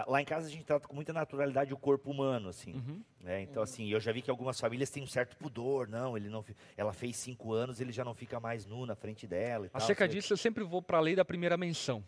lá 0.08 0.22
em 0.22 0.26
casa 0.26 0.48
a 0.48 0.50
gente 0.52 0.64
trata 0.64 0.88
com 0.88 0.94
muita 0.94 1.12
naturalidade 1.12 1.74
o 1.74 1.78
corpo 1.78 2.12
humano, 2.12 2.50
assim. 2.50 2.74
né? 3.20 3.42
Então, 3.42 3.62
assim, 3.62 3.90
eu 3.90 4.00
já 4.00 4.12
vi 4.12 4.22
que 4.22 4.30
algumas 4.30 4.60
famílias 4.60 4.90
têm 4.90 5.04
um 5.04 5.08
certo 5.08 5.36
pudor, 5.36 5.88
não, 5.88 6.18
ele 6.18 6.30
não, 6.30 6.44
ela 6.78 6.94
fez 6.94 7.18
cinco 7.18 7.54
anos, 7.54 7.80
ele 7.80 7.92
já 7.92 8.04
não 8.04 8.14
fica 8.14 8.40
mais 8.40 8.66
nu 8.66 8.86
na 8.86 8.96
frente 8.96 9.28
dela 9.28 9.66
e 9.66 9.70
tal. 9.70 9.82
Acerca 9.82 10.06
sabe? 10.06 10.14
disso, 10.14 10.34
eu 10.34 10.38
sempre 10.38 10.64
vou 10.64 10.82
para 10.82 10.98
a 10.98 11.02
lei 11.02 11.16
da 11.16 11.26
primeira 11.26 11.58
menção. 11.58 12.04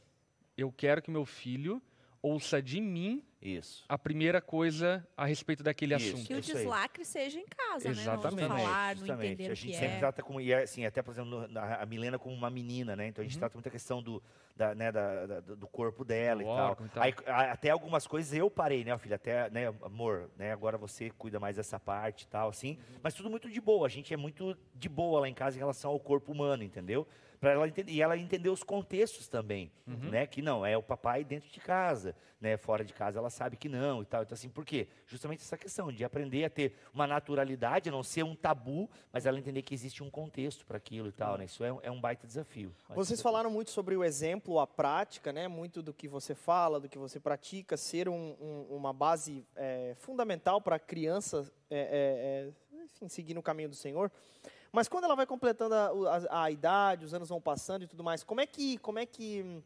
Eu 0.57 0.71
quero 0.71 1.01
que 1.01 1.11
meu 1.11 1.25
filho 1.25 1.81
ouça 2.21 2.61
de 2.61 2.81
mim 2.81 3.23
Isso. 3.45 3.85
a 3.87 3.97
primeira 3.97 4.41
coisa 4.41 5.05
a 5.15 5.25
respeito 5.25 5.61
daquele 5.63 5.95
Isso. 5.95 6.13
assunto. 6.15 6.27
Que 6.27 6.33
o 6.33 6.41
deslacre 6.41 7.05
seja 7.05 7.39
em 7.39 7.45
casa, 7.45 7.89
Exatamente. 7.89 8.41
né? 8.41 8.47
Não 8.47 8.57
falar, 8.57 8.95
não 8.95 8.99
justamente. 8.99 9.31
entender 9.33 9.49
A 9.49 9.51
o 9.53 9.55
gente 9.55 9.71
que 9.71 9.77
sempre 9.77 9.95
é. 9.95 9.99
trata 9.99 10.23
como, 10.23 10.41
e 10.41 10.51
é, 10.51 10.63
assim, 10.63 10.85
até 10.85 11.01
por 11.01 11.11
exemplo, 11.11 11.47
a 11.79 11.85
Milena 11.85 12.17
como 12.17 12.35
uma 12.35 12.49
menina, 12.49 12.95
né? 12.95 13.07
Então 13.07 13.21
a 13.21 13.27
gente 13.27 13.37
trata 13.37 13.55
muita 13.55 13.69
questão 13.69 14.01
do, 14.01 14.21
da, 14.55 14.73
né, 14.73 14.91
da- 14.91 15.25
da- 15.25 15.39
do 15.41 15.67
corpo 15.67 16.03
dela 16.03 16.41
Do 16.41 16.43
e 16.43 16.45
tal. 16.55 16.69
órgão 16.71 16.85
e 16.85 16.89
tal. 16.89 17.03
Aí, 17.03 17.13
até 17.51 17.69
algumas 17.69 18.07
coisas 18.07 18.33
eu 18.33 18.49
parei, 18.49 18.83
né, 18.83 18.97
filha? 18.97 19.15
Até, 19.17 19.49
né, 19.49 19.67
amor, 19.83 20.29
né? 20.37 20.51
Agora 20.51 20.77
você 20.77 21.09
cuida 21.11 21.39
mais 21.39 21.55
dessa 21.55 21.79
parte 21.79 22.23
e 22.23 22.27
tal, 22.27 22.49
assim. 22.49 22.77
Mas 23.03 23.13
tudo 23.13 23.29
muito 23.29 23.49
de 23.49 23.61
boa. 23.61 23.85
A 23.85 23.89
gente 23.89 24.13
é 24.13 24.17
muito 24.17 24.57
de 24.73 24.89
boa 24.89 25.19
lá 25.21 25.29
em 25.29 25.33
casa 25.33 25.55
em 25.55 25.59
relação 25.59 25.91
ao 25.91 25.99
corpo 25.99 26.31
humano, 26.31 26.63
entendeu? 26.63 27.07
Pra 27.45 27.51
ela 27.53 27.67
entender, 27.67 27.91
e 27.91 28.01
ela 28.01 28.17
entender 28.17 28.49
os 28.49 28.63
contextos 28.63 29.27
também, 29.27 29.71
né? 29.85 30.25
Que 30.25 30.41
não, 30.41 30.65
é 30.65 30.75
o 30.75 30.81
papai 30.81 31.23
dentro 31.23 31.47
de 31.47 31.59
casa, 31.59 32.15
né? 32.41 32.57
Fora 32.57 32.83
de 32.83 32.91
casa 32.91 33.19
ela 33.19 33.29
sabe 33.29 33.55
que 33.55 33.69
não 33.69 34.01
e 34.01 34.05
tal. 34.05 34.23
Então 34.23 34.33
assim, 34.33 34.49
por 34.49 34.65
quê? 34.65 34.87
Justamente 35.05 35.41
essa 35.43 35.55
questão 35.55 35.91
de 35.91 36.03
aprender 36.03 36.43
a 36.45 36.49
ter 36.49 36.73
uma 36.91 37.05
naturalidade, 37.05 37.87
a 37.87 37.91
não 37.91 38.01
ser 38.01 38.23
um 38.23 38.35
tabu, 38.35 38.89
mas 39.13 39.27
ela 39.27 39.37
entender 39.37 39.61
que 39.61 39.75
existe 39.75 40.03
um 40.03 40.09
contexto 40.09 40.65
para 40.65 40.77
aquilo 40.77 41.07
e 41.09 41.11
tal, 41.11 41.37
né? 41.37 41.45
Isso 41.45 41.63
é, 41.63 41.71
um- 41.71 41.79
é 41.83 41.91
um 41.91 42.01
baita 42.01 42.25
desafio. 42.25 42.69
Baita 42.69 42.95
Vocês 42.95 43.09
desafio. 43.09 43.23
falaram 43.31 43.51
muito 43.51 43.69
sobre 43.69 43.95
o 43.95 44.03
exemplo, 44.03 44.59
a 44.59 44.65
prática, 44.65 45.31
né? 45.31 45.47
Muito 45.47 45.83
do 45.83 45.93
que 45.93 46.07
você 46.07 46.33
fala, 46.33 46.79
do 46.79 46.89
que 46.89 46.97
você 46.97 47.19
pratica, 47.19 47.77
ser 47.77 48.09
um- 48.09 48.35
um- 48.41 48.75
uma 48.75 48.91
base 48.91 49.45
é, 49.55 49.93
fundamental 49.99 50.59
para 50.59 50.77
a 50.77 50.79
criança, 50.79 51.47
é, 51.69 52.49
enfim, 52.85 53.07
seguir 53.07 53.35
no 53.35 53.43
caminho 53.43 53.69
do 53.69 53.75
Senhor. 53.75 54.11
Mas 54.75 54.89
quando 54.89 55.05
ela 55.05 55.15
vai 55.15 55.25
completando 55.25 55.73
a, 55.73 55.87
a- 56.29 56.43
a 56.43 56.51
idade, 56.51 57.05
os 57.05 57.13
anos 57.13 57.29
vão 57.29 57.39
passando 57.39 57.83
e 57.83 57.87
tudo 57.87 58.03
mais, 58.03 58.25
como 58.25 58.41
é 58.41 58.45
que, 58.45 58.77
como 58.79 58.99
é 58.99 59.05
que 59.05 59.41
hum, 59.41 59.61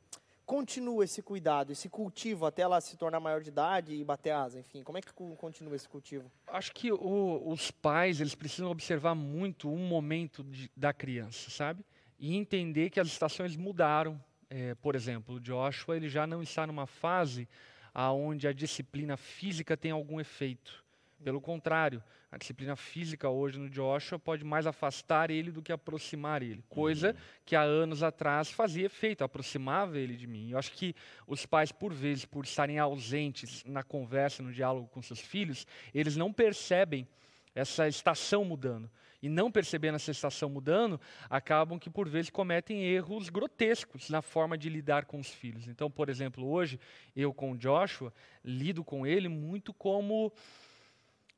continua 0.46 1.04
esse 1.04 1.20
cuidado, 1.24 1.72
esse 1.72 1.90
cultivo 1.90 2.46
até 2.46 2.62
ela 2.62 2.80
se 2.80 2.96
tornar 2.96 3.20
maior 3.20 3.42
de 3.42 3.50
idade 3.50 3.96
e 3.96 4.04
bater 4.04 4.30
asa, 4.30 4.60
enfim? 4.60 4.84
Como 4.84 5.00
é 5.00 5.02
que 5.02 5.12
continua 5.12 5.76
esse 5.76 5.90
cultivo? 5.90 6.32
Acho 6.46 6.72
que 6.74 6.92
o- 6.92 7.42
os 7.50 7.72
pais 7.72 8.22
eles 8.22 8.36
precisam 8.36 8.70
observar 8.70 9.16
muito 9.16 9.68
um 9.68 9.88
momento 9.88 10.44
de- 10.44 10.70
da 10.78 10.94
criança, 10.94 11.50
sabe? 11.50 11.84
E 12.20 12.36
entender 12.38 12.92
que 12.92 13.00
as 13.00 13.08
estações 13.08 13.56
mudaram. 13.56 14.24
É, 14.48 14.76
por 14.76 14.96
exemplo, 14.96 15.36
o 15.36 15.40
Joshua 15.40 15.96
ele 15.98 16.08
já 16.08 16.28
não 16.28 16.44
está 16.44 16.68
numa 16.68 16.86
fase 16.86 17.48
aonde 17.94 18.48
a 18.48 18.54
disciplina 18.54 19.18
física 19.18 19.76
tem 19.76 19.90
algum 19.90 20.20
efeito. 20.20 20.84
Pelo 21.24 21.42
contrário, 21.42 22.04
a 22.32 22.38
disciplina 22.38 22.76
física 22.76 23.28
hoje 23.28 23.58
no 23.58 23.70
Joshua 23.70 24.20
pode 24.20 24.44
mais 24.44 24.68
afastar 24.68 25.32
ele 25.32 25.52
do 25.52 25.64
que 25.64 25.72
aproximar 25.72 26.44
ele. 26.44 26.64
Coisa 26.70 27.16
que 27.44 27.56
há 27.56 27.62
anos 27.62 28.04
atrás 28.04 28.52
fazia 28.52 28.86
efeito, 28.86 29.24
aproximava 29.24 29.98
ele 29.98 30.16
de 30.16 30.28
mim. 30.28 30.52
Eu 30.52 30.60
acho 30.60 30.72
que 30.74 30.96
os 31.26 31.46
pais, 31.46 31.72
por 31.72 31.92
vezes, 31.92 32.26
por 32.26 32.46
estarem 32.46 32.78
ausentes 32.78 33.64
na 33.66 33.82
conversa, 33.82 34.44
no 34.44 34.54
diálogo 34.54 34.88
com 34.90 35.02
seus 35.02 35.20
filhos, 35.20 35.66
eles 35.94 36.16
não 36.16 36.32
percebem 36.32 37.08
essa 37.56 37.88
estação 37.88 38.46
mudando. 38.46 38.90
E 39.22 39.28
não 39.28 39.52
percebendo 39.52 39.96
essa 39.96 40.12
estação 40.12 40.50
mudando, 40.50 41.02
acabam 41.30 41.78
que 41.78 41.90
por 41.90 42.08
vezes 42.08 42.30
cometem 42.30 42.86
erros 42.86 43.28
grotescos 43.28 44.10
na 44.10 44.22
forma 44.22 44.58
de 44.58 44.70
lidar 44.70 45.06
com 45.06 45.20
os 45.20 45.30
filhos. 45.30 45.68
Então, 45.68 45.92
por 45.92 46.10
exemplo, 46.10 46.48
hoje 46.48 46.80
eu 47.14 47.34
com 47.34 47.52
o 47.52 47.58
Joshua 47.58 48.14
lido 48.46 48.82
com 48.82 49.06
ele 49.06 49.28
muito 49.28 49.74
como 49.74 50.32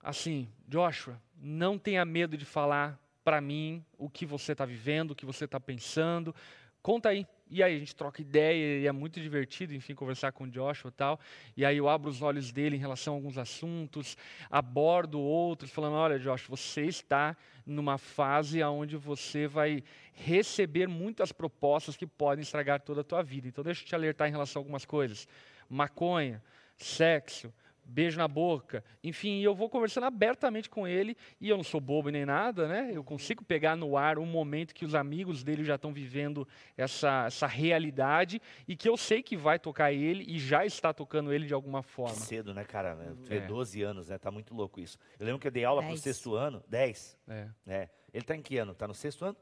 assim, 0.01 0.49
Joshua, 0.67 1.21
não 1.35 1.77
tenha 1.77 2.03
medo 2.05 2.37
de 2.37 2.45
falar 2.45 2.99
para 3.23 3.39
mim 3.39 3.85
o 3.97 4.09
que 4.09 4.25
você 4.25 4.51
está 4.51 4.65
vivendo, 4.65 5.11
o 5.11 5.15
que 5.15 5.25
você 5.25 5.45
está 5.45 5.59
pensando. 5.59 6.35
Conta 6.81 7.09
aí. 7.09 7.27
E 7.53 7.61
aí 7.61 7.75
a 7.75 7.79
gente 7.79 7.93
troca 7.93 8.21
ideia 8.21 8.79
e 8.79 8.87
é 8.87 8.91
muito 8.93 9.19
divertido, 9.19 9.75
enfim, 9.75 9.93
conversar 9.93 10.31
com 10.31 10.45
o 10.45 10.47
Joshua 10.49 10.87
e 10.87 10.93
tal. 10.93 11.19
E 11.57 11.65
aí 11.65 11.75
eu 11.75 11.89
abro 11.89 12.09
os 12.09 12.21
olhos 12.21 12.49
dele 12.49 12.77
em 12.77 12.79
relação 12.79 13.13
a 13.13 13.17
alguns 13.17 13.37
assuntos, 13.37 14.17
abordo 14.49 15.19
outros, 15.19 15.69
falando, 15.69 15.95
olha, 15.95 16.17
Joshua, 16.17 16.55
você 16.55 16.83
está 16.83 17.35
numa 17.65 17.97
fase 17.97 18.63
onde 18.63 18.95
você 18.95 19.47
vai 19.47 19.83
receber 20.13 20.87
muitas 20.87 21.33
propostas 21.33 21.97
que 21.97 22.07
podem 22.07 22.41
estragar 22.41 22.79
toda 22.79 23.01
a 23.01 23.03
tua 23.03 23.21
vida. 23.21 23.49
Então 23.49 23.65
deixa 23.65 23.83
eu 23.83 23.85
te 23.85 23.95
alertar 23.95 24.29
em 24.29 24.31
relação 24.31 24.61
a 24.61 24.61
algumas 24.61 24.85
coisas. 24.85 25.27
maconha, 25.69 26.41
sexo, 26.77 27.53
beijo 27.91 28.17
na 28.17 28.27
boca, 28.27 28.83
enfim, 29.03 29.41
eu 29.41 29.53
vou 29.53 29.69
conversando 29.69 30.05
abertamente 30.05 30.69
com 30.69 30.87
ele 30.87 31.15
e 31.39 31.49
eu 31.49 31.57
não 31.57 31.63
sou 31.63 31.81
bobo 31.81 32.09
nem 32.09 32.25
nada, 32.25 32.67
né? 32.67 32.89
Eu 32.93 33.03
consigo 33.03 33.43
pegar 33.43 33.75
no 33.75 33.97
ar 33.97 34.17
um 34.17 34.25
momento 34.25 34.73
que 34.73 34.85
os 34.85 34.95
amigos 34.95 35.43
dele 35.43 35.63
já 35.63 35.75
estão 35.75 35.91
vivendo 35.91 36.47
essa, 36.77 37.25
essa 37.27 37.47
realidade 37.47 38.41
e 38.67 38.75
que 38.75 38.87
eu 38.87 38.95
sei 38.95 39.21
que 39.21 39.35
vai 39.35 39.59
tocar 39.59 39.91
ele 39.91 40.23
e 40.27 40.39
já 40.39 40.65
está 40.65 40.93
tocando 40.93 41.33
ele 41.33 41.45
de 41.45 41.53
alguma 41.53 41.83
Que 41.83 41.89
forma. 41.89 42.15
cedo, 42.15 42.53
né, 42.53 42.63
cara? 42.63 42.95
Tu 43.23 43.29
vê 43.29 43.37
É. 43.37 43.41
12 43.41 43.81
anos, 43.81 44.07
né? 44.09 44.17
Tá 44.17 44.31
muito 44.31 44.53
louco 44.53 44.79
isso. 44.79 44.97
Eu 45.19 45.25
lembro 45.25 45.39
que 45.41 45.47
eu 45.47 45.51
dei 45.51 45.65
aula 45.65 45.81
pro 45.81 45.89
Dez. 45.89 46.01
sexto 46.01 46.33
ano, 46.35 46.63
10, 46.67 47.17
É. 47.27 47.47
né? 47.65 47.89
Ele 48.13 48.23
tá 48.23 48.35
em 48.35 48.41
que 48.41 48.57
ano? 48.57 48.73
Tá 48.73 48.87
no 48.87 48.93
sexto 48.93 49.25
ano? 49.25 49.37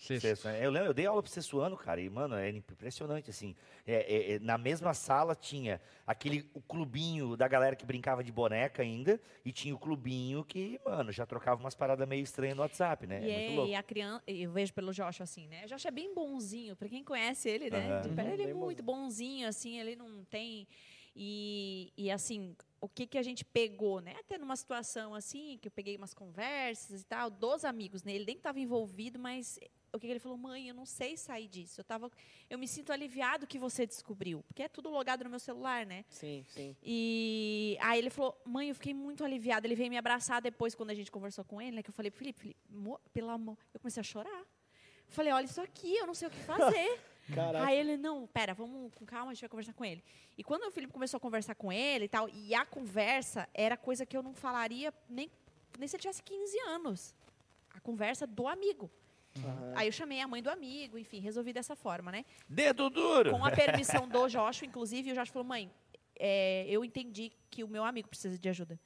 Sexto. 0.00 0.22
Sexto, 0.22 0.44
né? 0.48 0.64
Eu 0.64 0.70
lembro, 0.70 0.88
eu 0.88 0.94
dei 0.94 1.04
aula 1.04 1.22
pro 1.22 1.30
sexto 1.30 1.60
ano, 1.60 1.76
cara, 1.76 2.00
e, 2.00 2.08
mano, 2.08 2.34
é 2.34 2.48
impressionante, 2.48 3.28
assim. 3.28 3.54
É, 3.86 3.96
é, 3.96 4.32
é, 4.32 4.38
na 4.38 4.56
mesma 4.56 4.94
sala 4.94 5.34
tinha 5.34 5.78
aquele 6.06 6.48
o 6.54 6.60
clubinho 6.62 7.36
da 7.36 7.46
galera 7.46 7.76
que 7.76 7.84
brincava 7.84 8.24
de 8.24 8.32
boneca 8.32 8.82
ainda, 8.82 9.20
e 9.44 9.52
tinha 9.52 9.74
o 9.74 9.78
clubinho 9.78 10.42
que, 10.42 10.80
mano, 10.86 11.12
já 11.12 11.26
trocava 11.26 11.60
umas 11.60 11.74
paradas 11.74 12.08
meio 12.08 12.22
estranhas 12.22 12.56
no 12.56 12.62
WhatsApp, 12.62 13.06
né? 13.06 13.20
E, 13.22 13.30
É 13.30 13.34
muito 13.34 13.50
é- 13.50 13.54
louco. 13.54 13.70
e 13.70 13.74
a 13.74 13.82
criança, 13.82 14.24
eu 14.26 14.50
vejo 14.50 14.72
pelo 14.72 14.90
Josh 14.90 15.20
assim, 15.20 15.46
né? 15.48 15.66
O 15.66 15.68
Josh 15.68 15.84
é 15.84 15.90
bem 15.90 16.14
bonzinho, 16.14 16.74
pra 16.74 16.88
quem 16.88 17.04
conhece 17.04 17.50
ele, 17.50 17.70
né? 17.70 18.00
Perto, 18.14 18.20
Uhum, 18.22 18.32
ele 18.32 18.42
é 18.44 18.54
muito 18.54 18.82
bonzinho, 18.82 19.46
assim, 19.46 19.78
ele 19.78 19.96
não 19.96 20.24
tem. 20.24 20.66
E, 21.14 21.92
e 21.94 22.10
assim, 22.10 22.56
o 22.80 22.88
que, 22.88 23.06
que 23.06 23.18
a 23.18 23.22
gente 23.22 23.44
pegou, 23.44 24.00
né? 24.00 24.14
Até 24.20 24.38
numa 24.38 24.56
situação 24.56 25.14
assim, 25.14 25.58
que 25.60 25.68
eu 25.68 25.72
peguei 25.72 25.94
umas 25.96 26.14
conversas 26.14 27.02
e 27.02 27.04
tal, 27.04 27.28
dos 27.28 27.64
amigos, 27.66 28.02
né? 28.02 28.14
Ele 28.14 28.24
nem 28.24 28.36
estava 28.36 28.58
envolvido, 28.58 29.18
mas 29.18 29.58
o 29.92 29.98
que, 29.98 30.06
ele 30.06 30.20
falou, 30.20 30.38
mãe, 30.38 30.68
eu 30.68 30.74
não 30.74 30.86
sei 30.86 31.16
sair 31.16 31.48
disso. 31.48 31.80
Eu, 31.80 31.84
tava, 31.84 32.10
eu 32.48 32.58
me 32.58 32.66
sinto 32.68 32.92
aliviado 32.92 33.46
que 33.46 33.58
você 33.58 33.86
descobriu, 33.86 34.42
porque 34.46 34.62
é 34.62 34.68
tudo 34.68 34.88
logado 34.88 35.24
no 35.24 35.30
meu 35.30 35.38
celular, 35.38 35.84
né? 35.84 36.04
Sim, 36.08 36.44
sim. 36.48 36.76
E 36.82 37.76
aí 37.80 37.98
ele 37.98 38.10
falou, 38.10 38.40
mãe, 38.44 38.68
eu 38.68 38.74
fiquei 38.74 38.94
muito 38.94 39.24
aliviada. 39.24 39.66
Ele 39.66 39.74
veio 39.74 39.90
me 39.90 39.98
abraçar 39.98 40.40
depois, 40.40 40.74
quando 40.74 40.90
a 40.90 40.94
gente 40.94 41.10
conversou 41.10 41.44
com 41.44 41.60
ele, 41.60 41.76
né? 41.76 41.82
Que 41.82 41.90
eu 41.90 41.94
falei, 41.94 42.10
Felipe, 42.10 42.40
Felipe 42.40 42.56
pelo 43.12 43.30
amor. 43.30 43.58
Eu 43.74 43.80
comecei 43.80 44.00
a 44.00 44.04
chorar. 44.04 44.44
Falei, 45.08 45.32
olha 45.32 45.44
isso 45.44 45.60
aqui, 45.60 45.96
eu 45.96 46.06
não 46.06 46.14
sei 46.14 46.28
o 46.28 46.30
que 46.30 46.38
fazer. 46.38 47.00
Caraca. 47.34 47.64
aí 47.64 47.78
ele, 47.78 47.96
não, 47.96 48.26
pera, 48.26 48.54
vamos 48.54 48.92
com 48.94 49.04
calma, 49.04 49.30
a 49.30 49.34
gente 49.34 49.42
vai 49.42 49.48
conversar 49.48 49.72
com 49.72 49.84
ele. 49.84 50.02
E 50.36 50.42
quando 50.42 50.64
o 50.64 50.70
Felipe 50.70 50.92
começou 50.92 51.18
a 51.18 51.20
conversar 51.20 51.54
com 51.54 51.72
ele 51.72 52.06
e 52.06 52.08
tal, 52.08 52.28
e 52.28 52.54
a 52.54 52.64
conversa 52.64 53.48
era 53.54 53.76
coisa 53.76 54.04
que 54.04 54.16
eu 54.16 54.22
não 54.22 54.34
falaria 54.34 54.92
nem, 55.08 55.30
nem 55.78 55.88
se 55.88 55.96
ele 55.96 56.02
tivesse 56.02 56.22
15 56.22 56.58
anos. 56.60 57.14
A 57.72 57.80
conversa 57.80 58.26
do 58.26 58.48
amigo. 58.48 58.90
Aham. 59.38 59.72
Aí 59.76 59.88
eu 59.88 59.92
chamei 59.92 60.20
a 60.20 60.26
mãe 60.26 60.42
do 60.42 60.50
amigo, 60.50 60.98
enfim, 60.98 61.20
resolvi 61.20 61.52
dessa 61.52 61.76
forma, 61.76 62.10
né? 62.10 62.24
Dedo 62.48 62.90
duro! 62.90 63.30
Com 63.30 63.44
a 63.44 63.50
permissão 63.50 64.08
do 64.08 64.26
Joshua, 64.28 64.66
inclusive, 64.66 65.12
o 65.12 65.14
Joshua 65.14 65.32
falou, 65.32 65.48
mãe, 65.48 65.70
é, 66.18 66.66
eu 66.68 66.84
entendi 66.84 67.32
que 67.50 67.64
o 67.64 67.68
meu 67.68 67.84
amigo 67.84 68.08
precisa 68.08 68.38
de 68.38 68.48
ajuda. 68.48 68.78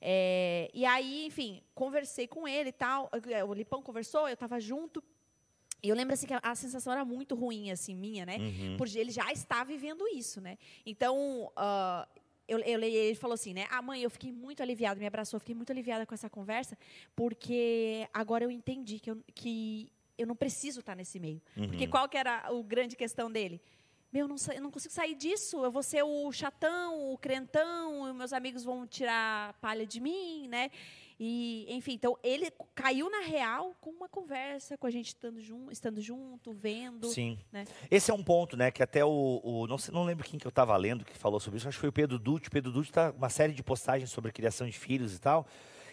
É, 0.00 0.70
e 0.74 0.84
aí, 0.84 1.26
enfim, 1.26 1.62
conversei 1.74 2.26
com 2.26 2.46
ele 2.46 2.68
e 2.68 2.72
tal. 2.72 3.10
O 3.48 3.54
Lipão 3.54 3.82
conversou, 3.82 4.28
eu 4.28 4.34
estava 4.34 4.60
junto. 4.60 5.02
E 5.82 5.88
eu 5.88 5.96
lembro 5.96 6.14
assim 6.14 6.26
que 6.26 6.34
a, 6.34 6.40
a 6.42 6.54
sensação 6.54 6.92
era 6.92 7.04
muito 7.04 7.34
ruim, 7.34 7.70
assim, 7.70 7.94
minha, 7.94 8.26
né? 8.26 8.36
Uhum. 8.38 8.76
Porque 8.76 8.98
ele 8.98 9.10
já 9.10 9.30
está 9.32 9.64
vivendo 9.64 10.06
isso, 10.08 10.40
né? 10.40 10.58
Então, 10.84 11.50
ah, 11.56 12.06
eu, 12.48 12.58
eu, 12.60 12.82
ele 12.82 13.14
falou 13.14 13.34
assim, 13.34 13.52
né? 13.52 13.66
Ah, 13.70 13.82
mãe, 13.82 14.02
eu 14.02 14.10
fiquei 14.10 14.32
muito 14.32 14.62
aliviada, 14.62 14.98
me 15.00 15.06
abraçou, 15.06 15.38
fiquei 15.40 15.54
muito 15.54 15.70
aliviada 15.70 16.06
com 16.06 16.14
essa 16.14 16.30
conversa, 16.30 16.78
porque 17.14 18.08
agora 18.12 18.44
eu 18.44 18.50
entendi 18.50 18.98
que 18.98 19.10
eu, 19.10 19.22
que 19.34 19.90
eu 20.16 20.26
não 20.26 20.36
preciso 20.36 20.80
estar 20.80 20.94
nesse 20.94 21.18
meio. 21.18 21.42
Porque 21.54 21.84
Uhum. 21.84 21.90
qual 21.90 22.08
que 22.08 22.16
era 22.16 22.46
a 22.46 22.62
grande 22.62 22.96
questão 22.96 23.30
dele? 23.30 23.60
Meu, 24.12 24.24
eu 24.24 24.28
não, 24.28 24.36
eu 24.54 24.62
não 24.62 24.70
consigo 24.70 24.94
sair 24.94 25.14
disso. 25.14 25.62
Eu 25.64 25.70
vou 25.70 25.82
ser 25.82 26.02
o 26.02 26.30
chatão, 26.32 27.12
o 27.12 27.18
crentão, 27.18 28.08
e 28.08 28.12
meus 28.14 28.32
amigos 28.32 28.64
vão 28.64 28.86
tirar 28.86 29.52
palha 29.54 29.84
de 29.84 30.00
mim, 30.00 30.46
né? 30.48 30.70
E, 31.18 31.64
enfim, 31.70 31.94
então 31.94 32.18
ele 32.22 32.50
caiu 32.74 33.08
na 33.10 33.20
real 33.20 33.74
com 33.80 33.90
uma 33.90 34.08
conversa, 34.08 34.76
com 34.76 34.86
a 34.86 34.90
gente 34.90 35.06
estando, 35.08 35.40
jun 35.40 35.70
estando 35.70 36.00
junto, 36.00 36.52
vendo. 36.52 37.06
Sim. 37.08 37.38
né? 37.50 37.64
Esse 37.90 38.10
é 38.10 38.14
um 38.14 38.22
ponto, 38.22 38.56
né? 38.56 38.70
Que 38.70 38.82
até 38.82 39.02
o. 39.04 39.40
o- 39.42 39.66
não, 39.66 39.76
não 39.92 40.04
lembro 40.04 40.24
quem 40.26 40.38
que 40.38 40.46
eu 40.46 40.50
estava 40.50 40.76
lendo 40.76 41.04
que 41.04 41.16
falou 41.16 41.40
sobre 41.40 41.56
isso. 41.56 41.66
Acho 41.68 41.78
que 41.78 41.80
foi 41.80 41.88
o 41.88 41.92
Pedro 41.92 42.18
Dutti. 42.18 42.48
O 42.48 42.50
Pedro 42.50 42.70
Dutti 42.70 42.92
tá 42.92 43.12
uma 43.16 43.30
série 43.30 43.54
de 43.54 43.62
postagens 43.62 44.10
sobre 44.10 44.28
a 44.28 44.32
criação 44.32 44.66
de 44.66 44.78
filhos 44.78 45.14
e 45.14 45.18
tal. 45.20 45.46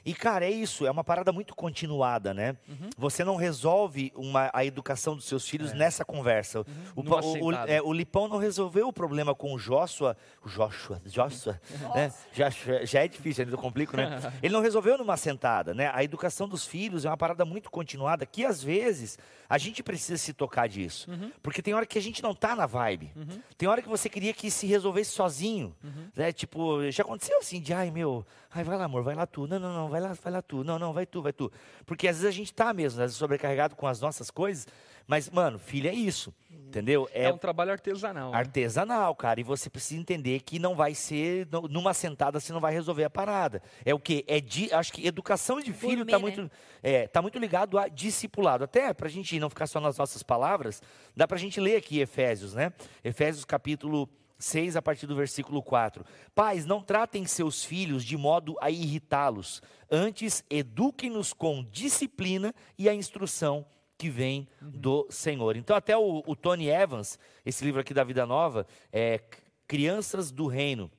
E, 0.06 0.14
cara, 0.14 0.46
é 0.46 0.50
isso, 0.52 0.86
é 0.86 0.92
uma 0.92 1.04
parada 1.04 1.32
muito 1.32 1.56
continuada, 1.56 2.34
né? 2.34 2.58
Uhum. 2.68 2.90
Você 2.98 3.24
não 3.24 3.36
resolve 3.36 4.12
uma, 4.16 4.50
a 4.54 4.66
educação 4.66 5.16
dos 5.16 5.26
seus 5.26 5.48
filhos 5.48 5.74
nessa 5.74 6.04
conversa. 6.04 6.62
O, 6.96 7.02
É. 7.02 7.04
Pa- 7.04 7.16
o- 7.16 7.18
o- 7.20 7.34
sentada. 7.52 7.72
é, 7.72 7.82
o 7.82 7.94
Lipão 7.94 8.28
não 8.28 8.38
resolveu 8.38 8.88
o 8.88 8.94
problema 8.94 9.34
com 9.34 9.54
o 9.54 9.58
Joshua. 9.60 10.18
O 10.44 10.50
Joshua, 10.50 11.02
Joshua, 11.08 11.60
né? 11.96 12.14
Já, 12.34 12.50
já 12.50 13.04
é 13.04 13.08
difícil, 13.08 13.46
ainda 13.46 13.56
complico, 13.58 13.96
né? 13.96 14.04
Ele 14.44 14.54
não 14.54 14.62
resolveu 14.62 14.98
numa 14.98 15.16
sentada, 15.18 15.74
né? 15.74 15.90
A 15.94 16.04
educação 16.04 16.48
dos 16.48 16.66
filhos 16.66 17.06
é 17.06 17.10
uma 17.10 17.18
parada 17.18 17.46
muito 17.46 17.72
continuada 17.72 18.26
que, 18.26 18.44
às 18.46 18.62
vezes, 18.62 19.18
a 19.50 19.58
gente 19.58 19.82
precisa 19.84 20.18
se 20.18 20.34
tocar 20.34 20.68
disso. 20.68 21.10
Uhum. 21.10 21.32
Porque 21.42 21.62
tem 21.62 21.74
hora 21.74 21.86
que 21.86 21.98
a 21.98 22.02
gente 22.02 22.22
não 22.22 22.34
tá 22.36 22.56
na 22.56 22.66
vibe. 22.66 23.12
Tem 23.58 23.70
hora 23.70 23.82
que 23.82 23.88
você 23.90 24.10
queria 24.10 24.34
que 24.34 24.50
se 24.52 24.66
resolvesse 24.68 25.12
sozinho. 25.12 25.76
Uhum. 25.84 26.10
Né? 26.16 26.32
Tipo, 26.34 26.90
já 26.92 27.04
aconteceu 27.04 27.38
assim, 27.40 27.62
de 27.62 27.74
ai 27.74 27.92
meu, 27.92 28.26
ai 28.52 28.64
vai 28.64 28.78
lá, 28.78 28.86
amor, 28.86 29.04
vai 29.04 29.16
lá 29.16 29.26
tu. 29.26 29.48
Não, 29.48 29.60
não, 29.60 29.74
não, 29.74 29.90
vai 29.94 30.02
lá, 30.02 30.14
vai 30.14 30.34
lá 30.34 30.42
tu. 30.42 30.64
Não, 30.64 30.78
não, 30.78 30.92
vai 30.92 31.06
tu, 31.06 31.22
vai 31.22 31.32
tu. 31.32 31.52
Porque 31.86 32.08
às 32.08 32.18
vezes 32.18 32.28
a 32.30 32.38
gente 32.38 32.54
tá 32.54 32.74
mesmo, 32.74 33.00
às 33.00 33.06
vezes 33.06 33.18
sobrecarregado 33.18 33.76
com 33.76 33.88
as 33.88 34.02
nossas 34.02 34.30
coisas. 34.30 34.68
Mas, 35.08 35.30
mano, 35.30 35.60
filho 35.60 35.90
é 35.90 35.94
isso. 35.94 36.34
Entendeu? 36.50 37.08
É, 37.14 37.32
um 37.32 37.38
trabalho 37.38 37.72
artesanal. 37.72 38.32
né? 38.32 38.38
Artesanal, 38.38 39.14
cara, 39.16 39.40
e 39.40 39.44
você 39.44 39.70
precisa 39.70 40.00
entender 40.00 40.40
que 40.42 40.58
não 40.58 40.74
vai 40.76 40.96
ser 40.96 41.48
nu- 41.52 41.68
numa 41.68 41.94
sentada 41.94 42.40
você 42.40 42.52
não 42.52 42.60
vai 42.60 42.74
resolver 42.74 43.04
a 43.04 43.10
parada. 43.12 43.62
É 43.86 43.94
o 43.94 44.00
quê? 44.00 44.24
É 44.28 44.40
di, 44.40 44.74
acho 44.74 44.92
que 44.92 45.06
educação 45.06 45.60
de 45.60 45.72
filho 45.72 45.98
Gourmet, 46.06 46.12
tá 46.12 46.18
né? 46.18 46.22
muito 46.24 46.52
é, 46.82 47.08
tá 47.08 47.22
muito 47.22 47.38
ligado 47.38 47.78
a 47.78 47.88
discipulado. 47.88 48.64
Até 48.64 48.92
pra 48.94 49.08
gente 49.08 49.40
não 49.40 49.50
ficar 49.50 49.68
só 49.68 49.80
nas 49.80 49.98
nossas 50.00 50.24
palavras, 50.24 50.82
dá 51.16 51.28
pra 51.28 51.38
gente 51.38 51.60
ler 51.60 51.76
aqui 51.76 52.00
Efésios, 52.00 52.56
né? 52.56 52.74
Efésios 53.04 53.46
capítulo 53.46 54.10
6 54.44 54.76
a 54.76 54.82
partir 54.82 55.08
do 55.08 55.16
versículo 55.16 55.64
4. 55.64 56.06
Pais, 56.36 56.66
não 56.66 56.82
tratem 56.82 57.26
seus 57.26 57.64
filhos 57.64 58.04
de 58.04 58.18
modo 58.18 58.56
a 58.60 58.70
irritá-los, 58.70 59.62
antes 59.90 60.44
eduquem-nos 60.50 61.34
com 61.34 61.64
disciplina 61.64 62.54
e 62.78 62.90
a 62.90 62.94
instrução 62.94 63.66
que 63.98 64.10
vem 64.10 64.48
do 64.62 65.08
Senhor. 65.10 65.56
Então, 65.56 65.76
até 65.76 65.96
o, 65.96 66.22
o 66.28 66.36
Tony 66.36 66.68
Evans, 66.68 67.18
esse 67.46 67.64
livro 67.64 67.80
aqui 67.80 67.94
da 67.94 68.04
Vida 68.04 68.26
Nova, 68.26 68.68
é 68.92 69.22
Crianças 69.66 70.30
do 70.30 70.48
Reino. 70.48 70.92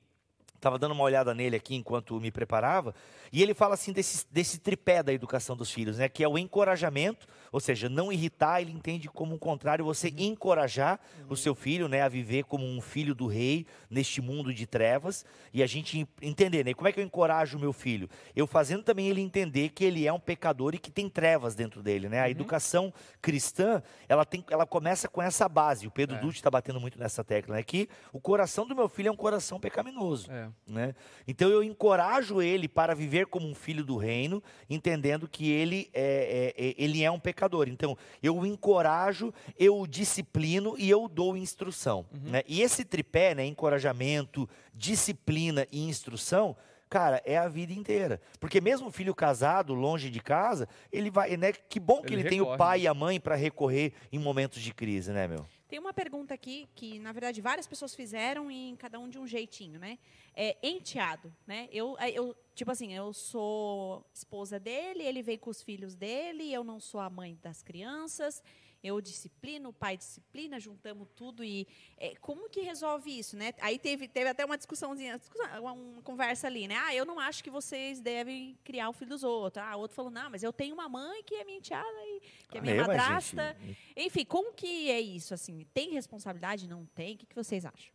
Estava 0.55 0.79
dando 0.79 0.93
uma 0.93 1.03
olhada 1.03 1.33
nele 1.33 1.55
aqui 1.55 1.75
enquanto 1.75 2.19
me 2.19 2.31
preparava, 2.31 2.95
e 3.31 3.43
ele 3.43 3.53
fala 3.53 3.73
assim 3.75 3.91
desse, 3.91 4.25
desse 4.31 4.57
tripé 4.59 5.03
da 5.03 5.13
educação 5.13 5.55
dos 5.55 5.71
filhos, 5.71 5.97
né? 5.97 6.09
Que 6.09 6.23
é 6.23 6.27
o 6.27 6.37
encorajamento, 6.37 7.27
ou 7.51 7.59
seja, 7.59 7.87
não 7.89 8.11
irritar, 8.11 8.61
ele 8.61 8.71
entende 8.71 9.07
como 9.07 9.35
um 9.35 9.37
contrário, 9.37 9.85
você 9.85 10.13
encorajar 10.17 10.99
o 11.29 11.35
seu 11.35 11.53
filho, 11.53 11.87
né, 11.87 12.01
a 12.01 12.09
viver 12.09 12.43
como 12.45 12.65
um 12.65 12.81
filho 12.81 13.13
do 13.13 13.27
rei 13.27 13.65
neste 13.89 14.21
mundo 14.21 14.53
de 14.53 14.65
trevas, 14.65 15.25
e 15.53 15.61
a 15.61 15.67
gente 15.67 16.07
entender, 16.21 16.65
né? 16.65 16.73
Como 16.73 16.87
é 16.87 16.91
que 16.91 16.99
eu 16.99 17.03
encorajo 17.03 17.57
o 17.57 17.61
meu 17.61 17.71
filho? 17.73 18.09
Eu 18.35 18.47
fazendo 18.47 18.83
também 18.83 19.07
ele 19.07 19.21
entender 19.21 19.69
que 19.69 19.83
ele 19.83 20.07
é 20.07 20.11
um 20.13 20.19
pecador 20.19 20.73
e 20.73 20.77
que 20.79 20.91
tem 20.91 21.07
trevas 21.09 21.53
dentro 21.55 21.83
dele, 21.83 22.09
né? 22.09 22.21
A 22.21 22.29
educação 22.29 22.93
cristã, 23.21 23.81
ela 24.07 24.25
tem, 24.25 24.43
ela 24.49 24.65
começa 24.65 25.07
com 25.07 25.21
essa 25.21 25.47
base. 25.47 25.87
O 25.87 25.91
Pedro 25.91 26.15
É. 26.15 26.19
Dutti 26.19 26.37
está 26.37 26.49
batendo 26.49 26.79
muito 26.79 26.97
nessa 26.99 27.23
tecla, 27.23 27.55
né? 27.55 27.63
Que 27.63 27.87
o 28.11 28.19
coração 28.19 28.65
do 28.67 28.75
meu 28.75 28.89
filho 28.89 29.09
é 29.09 29.11
um 29.11 29.15
coração 29.15 29.59
pecaminoso 29.59 30.31
É. 30.31 30.44
né? 30.67 30.93
Então 31.27 31.49
eu 31.49 31.63
encorajo 31.63 32.41
ele 32.41 32.67
para 32.67 32.93
viver 32.93 33.27
como 33.27 33.47
um 33.47 33.55
filho 33.55 33.83
do 33.83 33.97
reino, 33.97 34.41
entendendo 34.69 35.27
que 35.27 35.49
ele 35.51 35.89
é, 35.93 36.53
é- 36.57 36.67
é- 36.69 36.75
ele 36.77 37.03
é 37.03 37.11
um 37.11 37.19
pecador. 37.19 37.67
Então 37.67 37.97
eu 38.21 38.37
o 38.37 38.45
encorajo, 38.45 39.33
eu 39.57 39.77
o 39.79 39.87
disciplino 39.87 40.75
e 40.77 40.89
eu 40.89 41.07
dou 41.07 41.35
instrução. 41.37 42.05
né? 42.11 42.41
E 42.47 42.61
esse 42.61 42.83
tripé, 42.85 43.33
né, 43.35 43.45
encorajamento, 43.45 44.47
disciplina 44.73 45.67
e 45.71 45.87
instrução, 45.87 46.55
cara, 46.89 47.21
é 47.25 47.37
a 47.37 47.47
vida 47.47 47.73
inteira. 47.73 48.21
Porque 48.39 48.61
mesmo 48.61 48.87
o 48.87 48.91
filho 48.91 49.13
casado, 49.15 49.73
longe 49.73 50.09
de 50.09 50.19
casa, 50.19 50.67
ele 50.91 51.09
vai, 51.09 51.35
né? 51.35 51.51
Que 51.51 51.79
bom 51.79 52.01
que 52.01 52.13
Ele 52.13 52.21
ele, 52.21 52.29
tem 52.29 52.41
o 52.41 52.55
pai 52.57 52.81
e 52.81 52.87
a 52.87 52.93
mãe 52.93 53.19
para 53.19 53.35
recorrer 53.35 53.93
em 54.11 54.19
momentos 54.19 54.61
de 54.61 54.73
crise, 54.73 55.11
né, 55.11 55.27
meu? 55.27 55.45
Tem 55.67 55.79
uma 55.79 55.93
pergunta 55.93 56.33
aqui 56.33 56.69
que, 56.75 56.99
na 56.99 57.11
verdade, 57.11 57.41
várias 57.41 57.65
pessoas 57.65 57.95
fizeram 57.95 58.51
e 58.51 58.75
cada 58.77 58.99
um 58.99 59.09
de 59.09 59.17
um 59.17 59.25
jeitinho, 59.25 59.79
né? 59.79 59.97
É 60.35 60.55
enteado, 60.61 61.33
né? 61.47 61.67
Eu, 61.71 61.97
eu, 62.13 62.35
tipo 62.53 62.69
assim, 62.69 62.93
eu 62.93 63.11
sou 63.13 64.05
esposa 64.13 64.59
dele, 64.59 65.01
ele 65.01 65.23
veio 65.23 65.39
com 65.39 65.49
os 65.49 65.63
filhos 65.63 65.95
dele, 65.95 66.53
eu 66.53 66.63
não 66.63 66.79
sou 66.79 66.99
a 66.99 67.09
mãe 67.09 67.39
das 67.41 67.63
crianças, 67.63 68.43
eu 68.85 69.01
disciplino, 69.01 69.69
o 69.69 69.73
pai 69.73 69.97
disciplina, 69.97 70.59
juntamos 70.59 71.07
tudo 71.15 71.43
e 71.43 71.67
é, 71.97 72.15
como 72.21 72.47
que 72.49 72.61
resolve 72.61 73.17
isso, 73.17 73.35
né? 73.35 73.53
Aí 73.59 73.79
teve, 73.79 74.07
teve 74.07 74.29
até 74.29 74.45
uma 74.45 74.57
discussãozinha, 74.57 75.17
discussão, 75.17 75.45
uma, 75.59 75.71
uma 75.73 76.01
conversa 76.03 76.47
ali, 76.47 76.67
né? 76.67 76.75
Ah, 76.77 76.93
eu 76.93 77.05
não 77.05 77.19
acho 77.19 77.43
que 77.43 77.49
vocês 77.49 77.99
devem 77.99 78.57
criar 78.63 78.89
o 78.89 78.93
filho 78.93 79.09
dos 79.09 79.23
outros. 79.23 79.63
Ah, 79.65 79.75
o 79.75 79.79
outro 79.79 79.95
falou, 79.95 80.11
não, 80.11 80.29
mas 80.29 80.43
eu 80.43 80.53
tenho 80.53 80.75
uma 80.75 80.87
mãe 80.87 81.23
que 81.23 81.35
é 81.35 81.43
minha 81.43 81.57
enteada 81.57 81.87
e 81.87 82.21
que 82.47 82.57
é 82.57 82.61
minha 82.61 82.75
É, 82.75 82.77
mas, 82.77 82.87
madrasta. 82.87 83.57
gente, 83.59 83.77
Enfim, 83.97 84.25
como 84.25 84.53
que 84.53 84.91
é 84.91 85.01
isso? 85.01 85.33
Assim, 85.33 85.65
tem 85.73 85.91
responsabilidade? 85.91 86.67
Não 86.67 86.85
tem? 86.85 87.15
O 87.15 87.17
que, 87.17 87.25
que 87.25 87.35
vocês 87.35 87.65
acham? 87.65 87.93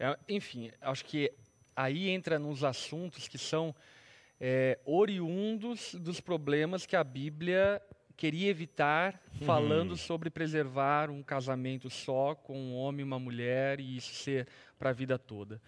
É, 0.00 0.16
enfim, 0.28 0.70
acho 0.80 1.04
que 1.04 1.32
aí 1.74 2.08
entra 2.08 2.38
nos 2.38 2.62
assuntos 2.62 3.26
que 3.26 3.36
são 3.36 3.74
é, 4.40 4.78
oriundos 4.84 5.94
dos 5.94 6.20
problemas 6.20 6.86
que 6.86 6.94
a 6.94 7.02
Bíblia 7.02 7.82
queria 8.18 8.50
evitar, 8.50 9.22
falando 9.46 9.96
sobre 9.96 10.28
preservar 10.28 11.08
um 11.08 11.22
casamento 11.22 11.88
só 11.88 12.34
com 12.34 12.58
um 12.58 12.74
homem 12.74 13.00
e 13.00 13.04
uma 13.04 13.18
mulher 13.18 13.78
e 13.78 13.96
isso 13.96 14.12
ser 14.12 14.48
para 14.76 14.90
a 14.90 14.92
vida 14.92 15.16
toda. 15.16 15.62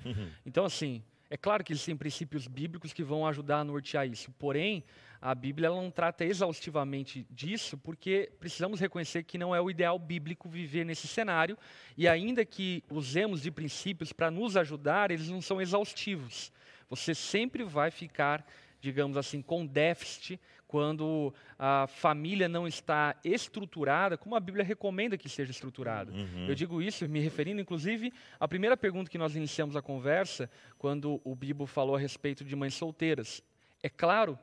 Então, 0.45 0.65
assim, 0.65 1.01
é 1.31 1.37
claro 1.37 1.63
que 1.63 1.73
existem 1.73 1.97
princípios 1.97 2.49
bíblicos 2.49 2.93
que 2.93 3.05
vão 3.05 3.25
ajudar 3.25 3.61
a 3.61 3.65
nortear 3.65 4.05
isso, 4.05 4.33
porém, 4.33 4.83
a 5.23 5.33
Bíblia 5.33 5.69
ela 5.69 5.81
não 5.81 5.93
trata 5.93 6.25
exaustivamente 6.25 7.25
disso, 7.31 7.79
porque 7.79 8.33
precisamos 8.41 8.81
reconhecer 8.81 9.23
que 9.23 9.39
não 9.39 9.55
é 9.55 9.61
o 9.61 9.71
ideal 9.71 9.97
bíblico 9.97 10.49
viver 10.49 10.85
nesse 10.85 11.07
cenário, 11.07 11.57
e 11.97 12.09
ainda 12.09 12.45
que 12.45 12.83
usemos 12.91 13.43
de 13.43 13.53
princípios 13.53 14.13
para 14.13 14.29
nos 14.29 14.57
ajudar, 14.57 15.13
eles 15.13 15.29
não 15.29 15.41
são 15.41 15.61
exaustivos. 15.61 16.51
Você 16.89 17.15
sempre 17.15 17.63
vai 17.63 17.93
ficar, 17.93 18.45
digamos 18.81 19.17
assim, 19.17 19.41
com 19.41 19.65
déficit 19.65 20.41
quando 20.71 21.35
a 21.59 21.89
família 21.89 22.49
não 22.49 22.65
está 22.65 23.17
estruturada, 23.25 24.17
como 24.17 24.37
a 24.37 24.41
Bíblia 24.41 24.65
recomenda 24.65 25.19
que 25.19 25.29
seja 25.29 25.51
estruturada. 25.51 26.13
Eu 26.47 26.55
digo 26.55 26.81
isso 26.81 27.09
me 27.09 27.19
referindo, 27.19 27.61
inclusive, 27.61 28.13
à 28.39 28.47
primeira 28.47 28.77
pergunta 28.77 29.11
que 29.11 29.19
nós 29.19 29.35
iniciamos 29.35 29.75
a 29.75 29.83
conversa, 29.83 30.49
quando 30.79 31.21
o 31.25 31.35
Bibo 31.35 31.67
falou 31.67 31.97
a 31.97 31.99
respeito 31.99 32.45
de 32.45 32.55
mães 32.55 32.75
solteiras. 32.75 33.43
É 33.83 33.89
claro 33.89 34.39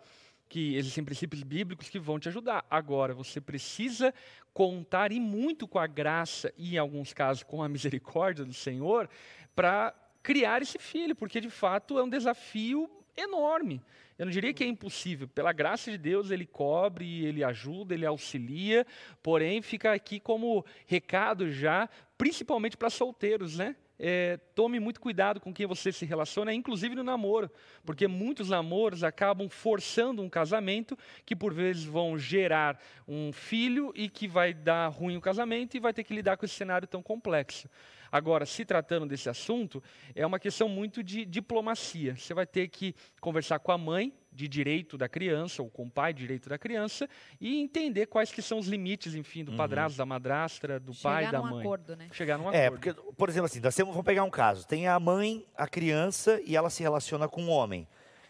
que 0.49 0.75
existem 0.75 1.01
princípios 1.01 1.43
bíblicos 1.43 1.88
que 1.88 1.97
vão 1.97 2.19
te 2.19 2.28
ajudar. 2.28 2.65
Agora, 2.69 3.13
você 3.13 3.39
precisa 3.39 4.13
contar 4.53 5.13
e 5.13 5.21
muito 5.21 5.65
com 5.65 5.80
a 5.80 5.88
graça 5.88 6.53
e, 6.57 6.75
em 6.75 6.78
alguns 6.78 7.13
casos, 7.13 7.41
com 7.41 7.63
a 7.63 7.69
misericórdia 7.69 8.43
do 8.43 8.53
Senhor 8.53 9.09
para 9.55 9.95
criar 10.21 10.61
esse 10.61 10.78
filho, 10.78 11.15
porque 11.15 11.39
de 11.39 11.49
fato 11.49 11.97
é 11.97 12.03
um 12.03 12.09
desafio 12.09 12.91
enorme. 13.18 13.82
Eu 14.18 14.26
não 14.26 14.32
diria 14.32 14.53
que 14.53 14.63
é 14.63 14.68
impossível. 14.68 15.28
Pela 15.28 15.51
graça 15.51 15.91
de 15.91 15.97
Deus, 15.97 16.32
ele 16.32 16.45
cobre, 16.45 17.26
ele 17.26 17.43
ajuda, 17.43 17.93
ele 17.93 18.05
auxilia. 18.05 18.86
Porém, 19.22 19.61
fica 19.61 19.93
aqui 19.93 20.20
como 20.20 20.65
recado 20.86 21.51
já, 21.51 21.89
principalmente 22.18 22.78
para 22.78 22.89
solteiros, 22.89 23.57
né? 23.57 23.76
É, 24.00 24.38
tome 24.54 24.80
muito 24.80 25.02
cuidado 25.02 25.39
com 25.39 25.54
quem 25.54 25.66
você 25.66 25.91
se 25.91 26.06
relaciona, 26.06 26.54
inclusive 26.54 26.95
no 26.95 27.04
namoro, 27.04 27.50
porque 27.84 28.08
muitos 28.08 28.50
namoros 28.50 29.04
acabam 29.04 29.50
forçando 29.50 30.22
um 30.22 30.30
casamento 30.30 30.98
que 31.26 31.36
por 31.36 31.54
vezes 31.54 31.84
vão 31.84 32.18
gerar 32.18 32.80
um 33.08 33.32
filho 33.32 33.91
e 33.95 34.08
que 34.08 34.28
vai 34.28 34.54
dar 34.54 34.88
ruim 34.89 35.18
o 35.18 35.22
casamento 35.22 35.76
e 35.76 35.80
vai 35.80 35.93
ter 35.93 36.04
que 36.04 36.14
lidar 36.14 36.38
com 36.38 36.45
esse 36.45 36.54
cenário 36.54 36.88
tão 36.88 37.02
complexo. 37.02 37.68
Agora, 38.12 38.45
se 38.45 38.64
tratando 38.64 39.06
desse 39.06 39.30
assunto, 39.30 39.84
é 40.16 40.26
uma 40.26 40.39
questão 40.39 40.70
muito 40.70 41.04
de 41.04 41.26
diplomacia. 41.26 42.16
Você 42.16 42.34
vai 42.34 42.45
ter 42.45 42.68
que 42.70 42.95
conversar 43.20 43.60
com 43.60 43.72
a 43.72 43.78
mãe 43.78 44.14
de 44.38 44.47
direito 44.47 44.97
da 44.99 45.09
criança 45.09 45.63
ou 45.63 45.69
com 45.69 45.85
o 45.85 45.89
pai 45.89 46.13
de 46.13 46.19
direito 46.21 46.47
da 46.47 46.57
criança 46.59 47.09
e 47.41 47.59
entender 47.59 48.05
quais 48.05 48.31
que 48.31 48.41
são 48.41 48.59
os 48.59 48.67
limites, 48.67 49.15
enfim, 49.15 49.43
do 49.43 49.53
padrasto, 49.53 49.97
da 49.97 50.05
madrastra, 50.05 50.79
do 50.79 50.93
pai, 50.93 51.25
Chegar 51.25 51.31
da 51.31 51.39
num 51.45 51.49
mãe. 51.55 51.59
acordo, 51.61 51.95
né? 51.95 52.07
Chegar 52.11 52.38
num 52.38 52.51
É, 52.53 52.67
acordo. 52.67 52.79
porque, 52.93 53.13
por 53.17 53.29
exemplo, 53.29 53.47
assim, 53.47 53.59
nós 53.59 53.75
temos, 53.75 53.91
vamos 53.93 54.05
pegar 54.05 54.23
um 54.23 54.29
caso. 54.29 54.67
Tem 54.67 54.88
a 54.88 54.99
mãe, 54.99 55.43
a 55.55 55.67
criança, 55.67 56.39
e 56.45 56.55
ela 56.55 56.69
se 56.69 56.83
relaciona 56.83 57.27
com 57.27 57.41
um 57.41 57.49
homem. 57.49 57.88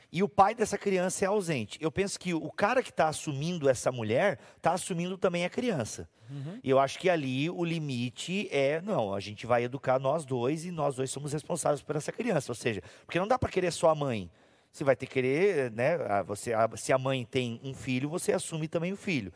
E 0.10 0.24
o 0.24 0.30
pai 0.30 0.56
dessa 0.56 0.78
criança 0.78 1.26
é 1.26 1.28
ausente. 1.28 1.78
Eu 1.82 1.92
penso 1.92 2.18
que 2.18 2.34
o 2.34 2.50
cara 2.50 2.82
que 2.82 2.90
está 2.90 3.10
assumindo 3.10 3.68
essa 3.68 3.92
mulher 3.92 4.40
está 4.56 4.72
assumindo 4.72 5.18
também 5.18 5.44
a 5.44 5.50
criança. 5.50 6.10
E 6.64 6.70
eu 6.70 6.78
acho 6.80 7.00
que 7.00 7.10
ali 7.10 7.50
o 7.50 7.64
limite 7.64 8.50
é, 8.52 8.82
não, 8.82 9.14
a 9.14 9.20
gente 9.20 9.46
vai 9.46 9.64
educar 9.64 9.98
nós 10.00 10.26
dois 10.26 10.66
e 10.66 10.72
nós 10.72 10.96
dois 10.96 11.10
somos 11.12 11.32
responsáveis 11.32 11.82
por 11.82 11.96
essa 11.98 12.12
criança. 12.12 12.52
Ou 12.52 12.56
seja, 12.56 12.82
porque 13.06 13.18
não 13.20 13.28
dá 13.28 13.38
para 13.40 13.50
querer 13.50 13.72
só 13.72 13.90
a 13.90 13.96
mãe. 13.96 14.30
Você 14.78 14.84
vai 14.84 14.96
ter 14.96 15.08
que 15.08 15.14
querer, 15.14 15.72
né? 15.72 15.98
Você, 16.28 16.54
a- 16.54 16.70
se 16.76 16.94
a 16.94 16.98
mãe 17.00 17.26
tem 17.26 17.60
um 17.64 17.74
filho, 17.74 18.08
você 18.08 18.32
assume 18.32 18.68
também 18.68 18.94
o 18.94 18.98
filho. 18.98 19.34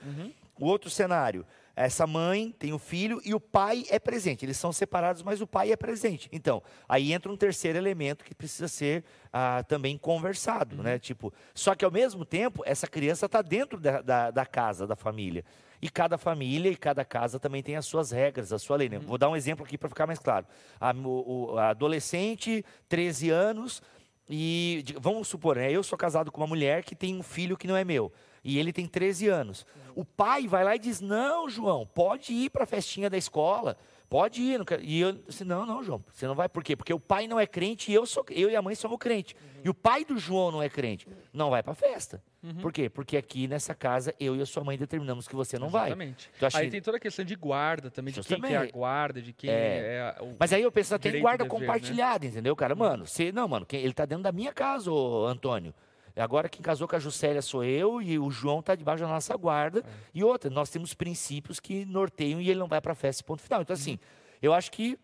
O 0.60 0.66
outro 0.66 0.92
cenário, 0.92 1.44
essa 1.76 2.06
mãe 2.06 2.54
tem 2.60 2.72
o 2.72 2.78
filho 2.78 3.20
e 3.26 3.34
o 3.34 3.40
pai 3.40 3.84
é 3.90 3.98
presente. 3.98 4.46
Eles 4.46 4.58
são 4.58 4.72
separados, 4.72 5.24
mas 5.24 5.42
o 5.42 5.48
pai 5.48 5.72
é 5.72 5.76
presente. 5.76 6.30
Então, 6.32 6.62
aí 6.88 7.12
entra 7.12 7.32
um 7.32 7.36
terceiro 7.36 7.76
elemento 7.80 8.24
que 8.24 8.36
precisa 8.36 8.68
ser 8.68 9.04
ah, 9.34 9.64
também 9.68 9.98
conversado, 9.98 10.76
né? 10.84 11.00
Tipo, 11.00 11.34
só 11.56 11.74
que 11.74 11.84
ao 11.84 11.90
mesmo 11.90 12.24
tempo, 12.24 12.62
essa 12.64 12.86
criança 12.86 13.26
está 13.26 13.42
dentro 13.42 13.80
da, 13.80 14.02
da, 14.04 14.30
da 14.30 14.46
casa, 14.46 14.86
da 14.86 14.96
família. 14.96 15.44
E 15.82 15.90
cada 15.90 16.16
família 16.20 16.70
e 16.70 16.76
cada 16.76 17.04
casa 17.04 17.40
também 17.40 17.64
tem 17.64 17.76
as 17.76 17.88
suas 17.88 18.12
regras, 18.12 18.54
a 18.54 18.60
sua 18.60 18.78
lei. 18.78 18.88
né? 18.88 19.00
Vou 19.00 19.18
dar 19.18 19.30
um 19.30 19.36
exemplo 19.36 19.66
aqui 19.66 19.80
para 19.80 19.90
ficar 19.90 20.06
mais 20.06 20.20
claro. 20.20 20.46
A, 20.80 20.92
o, 20.94 21.58
adolescente, 21.58 22.64
13 22.88 23.32
anos, 23.32 23.82
e 24.34 24.86
vamos 24.98 25.28
supor, 25.28 25.58
né, 25.58 25.70
eu 25.70 25.84
sou 25.84 25.98
casado 25.98 26.32
com 26.32 26.40
uma 26.40 26.48
mulher 26.48 26.84
que 26.84 26.96
tem 26.96 27.18
um 27.18 27.22
filho 27.22 27.58
que 27.58 27.68
não 27.68 27.76
é 27.76 27.84
meu. 27.84 28.10
E 28.42 28.58
ele 28.58 28.72
tem 28.72 28.88
13 28.88 29.28
anos. 29.28 29.66
O 29.94 30.06
pai 30.06 30.48
vai 30.48 30.64
lá 30.64 30.76
e 30.76 30.80
diz: 30.80 31.02
Não, 31.02 31.50
João, 31.50 31.86
pode 31.86 32.34
ir 32.34 32.50
para 32.50 32.64
a 32.64 32.68
festinha 32.68 33.10
da 33.10 33.18
escola. 33.18 33.78
Pode 34.12 34.42
ir. 34.42 34.58
não 34.58 34.66
quero-" 34.66 34.84
E 34.84 35.00
eu 35.00 35.14
disse: 35.14 35.46
Não, 35.46 35.66
não, 35.66 35.82
João, 35.82 36.04
você 36.12 36.28
não 36.28 36.36
vai. 36.36 36.50
Por 36.50 36.62
quê? 36.62 36.76
Porque 36.76 36.94
o 36.94 37.00
pai 37.00 37.28
não 37.28 37.40
é 37.40 37.48
crente 37.48 37.90
e 37.90 37.94
eu, 37.94 38.06
sou, 38.06 38.26
eu 38.30 38.50
e 38.52 38.56
a 38.58 38.62
mãe 38.62 38.76
somos 38.76 38.98
crente. 39.00 39.34
E 39.64 39.70
o 39.70 39.74
pai 39.74 40.04
do 40.04 40.18
João 40.18 40.52
não 40.52 40.62
é 40.62 40.68
crente. 40.68 41.08
Não 41.32 41.50
vai 41.50 41.64
para 41.64 41.72
a 41.72 41.76
festa. 41.76 42.22
Por 42.62 42.74
quê? 42.74 42.90
Porque 42.90 43.16
aqui 43.16 43.48
nessa 43.48 43.74
casa 43.74 44.14
eu 44.20 44.36
e 44.36 44.42
a 44.42 44.46
sua 44.46 44.64
mãe 44.66 44.78
determinamos 44.78 45.30
que 45.30 45.36
você 45.36 45.58
não 45.58 45.70
vai. 45.70 45.90
Exatamente. 45.92 46.30
Então, 46.36 46.50
Aí 46.56 46.70
tem 46.70 46.82
toda 46.82 46.98
a 46.98 47.00
questão 47.00 47.24
de 47.24 47.36
guarda 47.36 47.90
também, 47.90 48.14
de 48.14 48.22
quem 48.22 48.42
que 48.42 48.54
é 48.54 48.58
a 48.58 48.66
guarda, 48.66 49.22
de 49.22 49.32
quem 49.32 49.50
É. 49.50 50.14
é, 50.20 50.22
o 50.22 50.36
Mas 50.38 50.52
aí 50.52 50.62
eu 50.62 50.72
penso, 50.72 50.98
tem 51.00 51.22
guarda 51.22 51.46
dever, 51.46 51.60
né? 51.60 51.66
compartilhada, 51.68 52.26
entendeu, 52.26 52.54
cara? 52.56 52.76
Mano, 52.76 53.06
você, 53.08 53.32
não, 53.32 53.48
mano, 53.48 53.66
ele 53.72 53.94
tá 53.94 54.06
dentro 54.06 54.24
da 54.24 54.32
minha 54.34 54.52
casa, 54.52 54.92
ô, 54.92 55.26
Antônio. 55.26 55.74
Agora 56.16 56.50
quem 56.50 56.62
casou 56.62 56.88
com 56.88 56.96
a 56.96 57.00
Juscelia 57.00 57.42
sou 57.42 57.64
eu 57.64 58.02
e 58.02 58.18
o 58.20 58.30
João 58.30 58.62
tá 58.62 58.76
debaixo 58.76 59.04
da 59.04 59.10
nossa 59.10 59.36
guarda. 59.36 59.80
É. 59.80 59.84
E 60.14 60.24
outra, 60.24 60.50
nós 60.50 60.70
temos 60.70 60.94
princípios 60.94 61.60
que 61.60 61.86
norteiam 61.86 62.42
e 62.42 62.50
ele 62.50 62.60
não 62.60 62.68
vai 62.68 62.82
pra 62.82 62.94
festa, 62.96 63.24
ponto 63.24 63.42
final. 63.42 63.62
Então, 63.62 63.74
assim, 63.74 63.98
eu 64.42 64.54
acho 64.54 64.72
que 64.72 64.98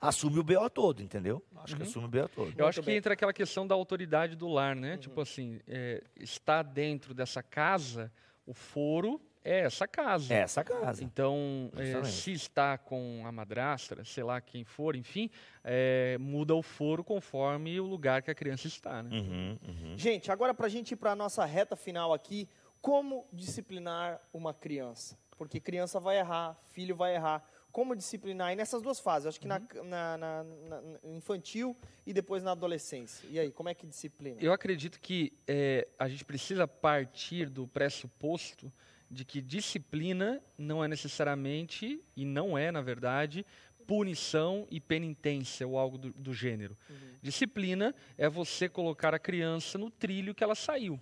assume 0.00 0.38
o 0.38 0.44
BO 0.44 0.68
todo, 0.68 1.02
entendeu? 1.02 1.42
Acho 1.56 1.76
que 1.76 1.82
assume 1.82 2.06
o 2.06 2.08
BO 2.08 2.28
todo. 2.28 2.52
Eu 2.58 2.66
acho 2.66 2.78
Muito 2.78 2.84
que 2.84 2.90
bem. 2.90 2.96
entra 2.96 3.14
aquela 3.14 3.32
questão 3.32 3.66
da 3.66 3.74
autoridade 3.74 4.36
do 4.36 4.48
lar, 4.48 4.76
né? 4.76 4.98
Tipo 4.98 5.20
assim, 5.20 5.60
é, 5.66 6.02
está 6.16 6.62
dentro 6.62 7.14
dessa 7.14 7.42
casa, 7.42 8.12
o 8.46 8.52
foro 8.52 9.20
é 9.44 9.60
essa 9.60 9.86
casa. 9.86 10.32
É 10.32 10.38
essa 10.38 10.64
casa. 10.64 11.04
Então, 11.04 11.70
é, 11.76 12.02
se 12.04 12.32
está 12.32 12.78
com 12.78 13.22
a 13.26 13.30
madrastra, 13.30 14.04
sei 14.04 14.24
lá 14.24 14.40
quem 14.40 14.64
for, 14.64 14.96
enfim, 14.96 15.30
é, 15.62 16.16
muda 16.18 16.54
o 16.54 16.62
foro 16.62 17.04
conforme 17.04 17.78
o 17.78 17.84
lugar 17.84 18.22
que 18.22 18.30
a 18.30 18.34
criança 18.34 18.66
está, 18.66 19.02
né? 19.02 19.10
Uhum, 19.12 19.58
uhum. 19.68 19.98
Gente, 19.98 20.32
agora 20.32 20.54
para 20.54 20.66
a 20.66 20.70
gente 20.70 20.92
ir 20.92 20.96
para 20.96 21.12
a 21.12 21.16
nossa 21.16 21.44
reta 21.44 21.76
final 21.76 22.12
aqui, 22.14 22.48
como 22.80 23.26
disciplinar 23.32 24.20
uma 24.32 24.52
criança? 24.54 25.16
Porque 25.36 25.60
criança 25.60 26.00
vai 26.00 26.18
errar, 26.18 26.56
filho 26.72 26.94
vai 26.96 27.14
errar. 27.14 27.42
Como 27.72 27.96
disciplinar? 27.96 28.52
E 28.52 28.56
nessas 28.56 28.80
duas 28.80 29.00
fases, 29.00 29.26
acho 29.26 29.40
que 29.40 29.48
na, 29.48 29.58
na- 29.58 30.16
na- 30.16 30.44
na- 30.44 30.80
na 31.02 31.10
infantil 31.16 31.76
e 32.06 32.12
depois 32.12 32.40
na 32.40 32.52
adolescência. 32.52 33.26
E 33.28 33.36
aí, 33.40 33.50
como 33.50 33.68
é 33.68 33.74
que 33.74 33.84
disciplina? 33.84 34.40
Eu 34.40 34.52
acredito 34.52 35.00
que 35.00 35.32
é, 35.48 35.88
a 35.98 36.08
gente 36.08 36.24
precisa 36.24 36.68
partir 36.68 37.48
do 37.48 37.66
pressuposto 37.66 38.72
de 39.10 39.24
que 39.24 39.40
disciplina 39.40 40.40
não 40.56 40.82
é 40.82 40.88
necessariamente, 40.88 42.00
e 42.16 42.24
não 42.24 42.56
é, 42.56 42.72
na 42.72 42.80
verdade, 42.80 43.44
punição 43.86 44.66
e 44.70 44.80
penitência 44.80 45.66
ou 45.66 45.78
algo 45.78 45.98
do, 45.98 46.12
do 46.12 46.32
gênero. 46.34 46.76
Disciplina 47.22 47.94
é 48.16 48.28
você 48.28 48.68
colocar 48.68 49.14
a 49.14 49.18
criança 49.18 49.78
no 49.78 49.90
trilho 49.90 50.34
que 50.34 50.42
ela 50.42 50.54
saiu. 50.54 51.00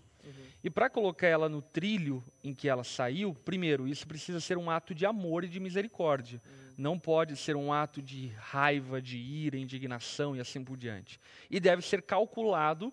E 0.63 0.71
para 0.71 0.89
colocar 0.89 1.27
ela 1.27 1.49
no 1.49 1.61
trilho 1.61 2.23
em 2.45 2.55
que 2.55 2.69
ela 2.69 2.85
saiu, 2.85 3.35
primeiro, 3.45 3.89
isso 3.89 4.07
precisa 4.07 4.39
ser 4.39 4.57
um 4.57 4.71
ato 4.71 4.95
de 4.95 5.05
amor 5.05 5.43
e 5.43 5.49
de 5.49 5.59
misericórdia. 5.59 6.41
Não 6.79 6.99
pode 6.99 7.37
ser 7.37 7.57
um 7.57 7.73
ato 7.73 8.01
de 8.01 8.29
raiva, 8.39 9.03
de 9.03 9.19
ira, 9.19 9.59
indignação 9.59 10.37
e 10.37 10.41
assim 10.41 10.63
por 10.63 10.77
diante. 10.77 11.19
E 11.51 11.59
deve 11.59 11.83
ser 11.83 12.03
calculado 12.03 12.93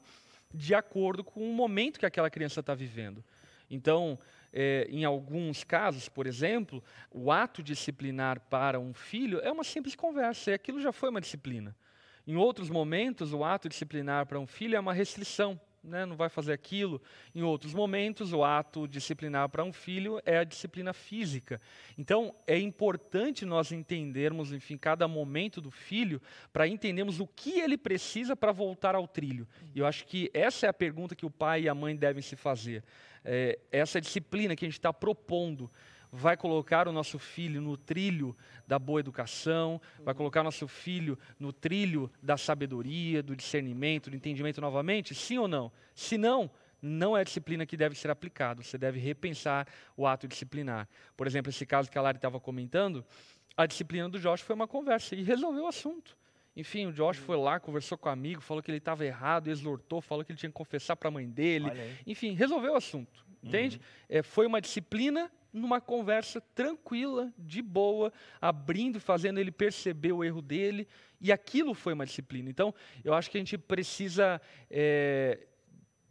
de 0.52 0.74
acordo 0.74 1.24
com 1.24 1.42
o 1.42 1.54
momento 1.54 2.00
que 2.00 2.06
aquela 2.06 2.30
criança 2.30 2.60
está 2.60 2.74
vivendo. 2.74 3.24
Então, 3.70 4.18
eh, 4.52 4.88
em 4.90 5.06
alguns 5.06 5.64
casos, 5.64 6.10
por 6.10 6.28
exemplo, 6.28 6.84
o 7.12 7.32
ato 7.32 7.62
disciplinar 7.62 8.40
para 8.50 8.80
um 8.80 8.94
filho 8.94 9.40
é 9.42 9.52
uma 9.52 9.64
simples 9.64 9.96
conversa, 9.96 10.52
e 10.52 10.54
aquilo 10.54 10.82
já 10.82 10.92
foi 10.92 11.10
uma 11.10 11.22
disciplina. 11.22 11.76
Em 12.26 12.36
outros 12.36 12.70
momentos, 12.70 13.34
o 13.34 13.44
ato 13.44 13.68
disciplinar 13.68 14.26
para 14.26 14.40
um 14.40 14.46
filho 14.46 14.76
é 14.76 14.80
uma 14.80 14.94
restrição, 14.94 15.60
né? 15.84 16.06
não 16.06 16.16
vai 16.16 16.30
fazer 16.30 16.54
aquilo. 16.54 17.02
Em 17.34 17.42
outros 17.42 17.74
momentos, 17.74 18.34
o 18.34 18.44
ato 18.44 18.88
disciplinar 18.88 19.50
para 19.50 19.64
um 19.64 19.74
filho 19.74 20.22
é 20.26 20.38
a 20.38 20.44
disciplina 20.44 20.94
física. 20.94 21.60
Então, 21.98 22.36
é 22.46 22.58
importante 22.58 23.46
nós 23.46 23.72
entendermos, 23.72 24.52
enfim, 24.54 24.78
cada 24.78 25.08
momento 25.08 25.62
do 25.62 25.72
filho, 25.72 26.22
para 26.54 26.68
entendermos 26.68 27.20
o 27.20 27.28
que 27.28 27.60
ele 27.60 27.78
precisa 27.78 28.36
para 28.36 28.52
voltar 28.52 28.96
ao 28.96 29.08
trilho. 29.08 29.48
E 29.74 29.80
eu 29.80 29.86
acho 29.86 30.06
que 30.06 30.30
essa 30.34 30.66
é 30.66 30.70
a 30.70 30.74
pergunta 30.74 31.16
que 31.16 31.26
o 31.26 31.32
pai 31.32 31.64
e 31.64 31.70
a 31.70 31.76
mãe 31.76 31.96
devem 31.96 32.22
se 32.22 32.36
fazer. 32.36 32.84
É, 33.24 33.60
essa 33.72 34.00
disciplina 34.00 34.56
que 34.56 34.66
a 34.66 34.68
gente 34.68 34.80
está 34.80 34.94
propondo, 34.94 35.70
vai 36.12 36.36
colocar 36.36 36.88
o 36.88 36.92
nosso 36.92 37.20
filho 37.20 37.62
no 37.62 37.78
trilho 37.78 38.36
da 38.68 38.80
boa 38.80 39.00
educação, 39.00 39.80
vai 40.04 40.14
colocar 40.14 40.42
o 40.42 40.44
nosso 40.44 40.68
filho 40.68 41.18
no 41.40 41.54
trilho 41.54 42.12
da 42.22 42.38
sabedoria, 42.38 43.22
do 43.22 43.36
discernimento, 43.36 44.10
do 44.10 44.16
entendimento 44.16 44.60
novamente? 44.60 45.14
Sim 45.14 45.38
ou 45.38 45.48
não? 45.48 45.72
Se 45.94 46.18
não, 46.18 46.50
não 46.82 47.16
é 47.16 47.22
a 47.22 47.24
disciplina 47.24 47.66
que 47.66 47.78
deve 47.78 47.96
ser 47.96 48.10
aplicada. 48.10 48.64
Você 48.64 48.78
deve 48.78 49.00
repensar 49.00 49.68
o 49.96 50.08
ato 50.08 50.28
disciplinar. 50.28 50.88
Por 51.16 51.28
exemplo, 51.28 51.50
esse 51.50 51.66
caso 51.66 51.92
que 51.92 51.98
a 51.98 52.02
Lari 52.02 52.18
estava 52.18 52.40
comentando, 52.40 53.06
a 53.56 53.66
disciplina 53.66 54.10
do 54.10 54.20
Josh 54.20 54.42
foi 54.42 54.56
uma 54.56 54.68
conversa 54.68 55.16
e 55.16 55.22
resolveu 55.22 55.64
o 55.64 55.68
assunto. 55.68 56.18
Enfim, 56.60 56.88
o 56.88 56.92
Josh 56.92 57.18
foi 57.18 57.38
lá, 57.38 57.58
conversou 57.58 57.98
com 57.98 58.10
o 58.10 58.12
amigo, 58.12 58.42
falou 58.42 58.62
que 58.62 58.70
ele 58.70 58.80
estava 58.80 59.06
errado, 59.06 59.48
exortou, 59.48 60.02
falou 60.02 60.26
que 60.26 60.34
ele 60.34 60.40
tinha 60.40 60.50
que 60.50 60.56
confessar 60.56 60.94
para 60.98 61.08
a 61.08 61.12
mãe 61.12 61.26
dele. 61.26 61.72
Enfim, 62.06 62.34
resolveu 62.34 62.74
o 62.74 62.76
assunto. 62.76 63.26
Entende? 63.42 63.80
É, 64.10 64.22
foi 64.22 64.46
uma 64.46 64.60
disciplina 64.60 65.32
numa 65.54 65.80
conversa 65.80 66.42
tranquila, 66.54 67.34
de 67.38 67.62
boa, 67.62 68.12
abrindo, 68.42 69.00
fazendo 69.00 69.40
ele 69.40 69.52
perceber 69.52 70.12
o 70.12 70.22
erro 70.22 70.42
dele. 70.42 70.86
E 71.22 71.32
aquilo 71.32 71.74
foi 71.74 71.94
uma 71.94 72.06
disciplina. 72.06 72.50
Então, 72.50 72.76
eu 73.06 73.14
acho 73.14 73.32
que 73.32 73.38
a 73.38 73.42
gente 73.42 73.58
precisa 73.58 74.42
é, 74.70 75.40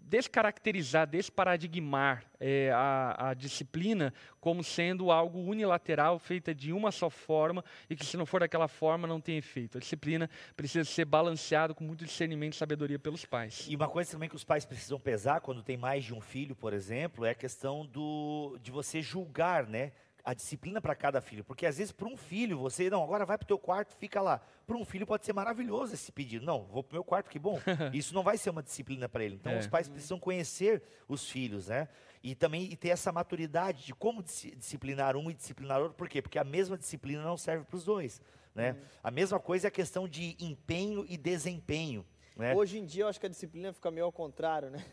descaracterizar, 0.08 1.06
desparadigmar 1.06 2.24
é, 2.40 2.70
a, 2.74 3.30
a 3.30 3.34
disciplina 3.34 4.12
como 4.40 4.64
sendo 4.64 5.10
algo 5.10 5.38
unilateral, 5.40 6.18
feita 6.18 6.54
de 6.54 6.72
uma 6.72 6.90
só 6.90 7.10
forma, 7.10 7.64
e 7.90 7.94
que 7.94 8.06
se 8.06 8.16
não 8.16 8.24
for 8.24 8.40
daquela 8.40 8.68
forma 8.68 9.06
não 9.06 9.20
tem 9.20 9.36
efeito. 9.36 9.76
A 9.76 9.80
disciplina 9.80 10.30
precisa 10.56 10.84
ser 10.84 11.04
balanceada 11.04 11.74
com 11.74 11.84
muito 11.84 12.04
discernimento 12.04 12.54
e 12.54 12.56
sabedoria 12.56 12.98
pelos 12.98 13.24
pais. 13.24 13.66
E 13.68 13.76
uma 13.76 13.88
coisa 13.88 14.10
também 14.10 14.28
que 14.28 14.36
os 14.36 14.44
pais 14.44 14.64
precisam 14.64 14.98
pesar 14.98 15.40
quando 15.40 15.62
tem 15.62 15.76
mais 15.76 16.04
de 16.04 16.14
um 16.14 16.20
filho, 16.20 16.56
por 16.56 16.72
exemplo, 16.72 17.24
é 17.24 17.30
a 17.30 17.34
questão 17.34 17.84
do, 17.84 18.58
de 18.62 18.70
você 18.70 19.02
julgar, 19.02 19.66
né? 19.66 19.92
A 20.28 20.34
disciplina 20.34 20.78
para 20.78 20.94
cada 20.94 21.22
filho. 21.22 21.42
Porque 21.42 21.64
às 21.64 21.78
vezes, 21.78 21.90
para 21.90 22.06
um 22.06 22.14
filho, 22.16 22.58
você, 22.58 22.90
não, 22.90 23.02
agora 23.02 23.24
vai 23.24 23.38
para 23.38 23.44
o 23.44 23.48
teu 23.48 23.58
quarto, 23.58 23.96
fica 23.96 24.20
lá. 24.20 24.42
Para 24.66 24.76
um 24.76 24.84
filho 24.84 25.06
pode 25.06 25.24
ser 25.24 25.32
maravilhoso 25.32 25.94
esse 25.94 26.12
pedido. 26.12 26.44
Não, 26.44 26.64
vou 26.64 26.82
para 26.84 26.92
o 26.92 26.96
meu 26.96 27.04
quarto, 27.04 27.30
que 27.30 27.38
bom. 27.38 27.58
Isso 27.94 28.12
não 28.14 28.22
vai 28.22 28.36
ser 28.36 28.50
uma 28.50 28.62
disciplina 28.62 29.08
para 29.08 29.24
ele. 29.24 29.36
Então, 29.36 29.52
É. 29.52 29.58
os 29.58 29.66
pais 29.66 29.88
precisam 29.88 30.18
conhecer 30.20 30.82
os 31.08 31.30
filhos, 31.30 31.68
né? 31.68 31.88
E 32.22 32.34
também 32.34 32.64
e 32.64 32.76
ter 32.76 32.90
essa 32.90 33.10
maturidade 33.10 33.86
de 33.86 33.94
como 33.94 34.22
dis- 34.22 34.52
disciplinar 34.54 35.16
um 35.16 35.30
e 35.30 35.34
disciplinar 35.34 35.80
outro. 35.80 35.94
Por 35.96 36.08
quê? 36.10 36.20
Porque 36.20 36.38
a 36.38 36.44
mesma 36.44 36.76
disciplina 36.76 37.22
não 37.22 37.38
serve 37.38 37.64
para 37.64 37.76
os 37.76 37.84
dois. 37.84 38.20
Né? 38.54 38.76
A 39.02 39.10
mesma 39.10 39.40
coisa 39.40 39.66
é 39.66 39.68
a 39.68 39.70
questão 39.70 40.06
de 40.06 40.36
empenho 40.40 41.06
e 41.08 41.16
desempenho. 41.16 42.04
Né? 42.36 42.54
Hoje 42.54 42.78
em 42.78 42.84
dia 42.84 43.04
eu 43.04 43.08
acho 43.08 43.18
que 43.18 43.24
a 43.26 43.30
disciplina 43.30 43.72
fica 43.72 43.90
meio 43.90 44.04
ao 44.04 44.12
contrário, 44.12 44.68
né? 44.68 44.84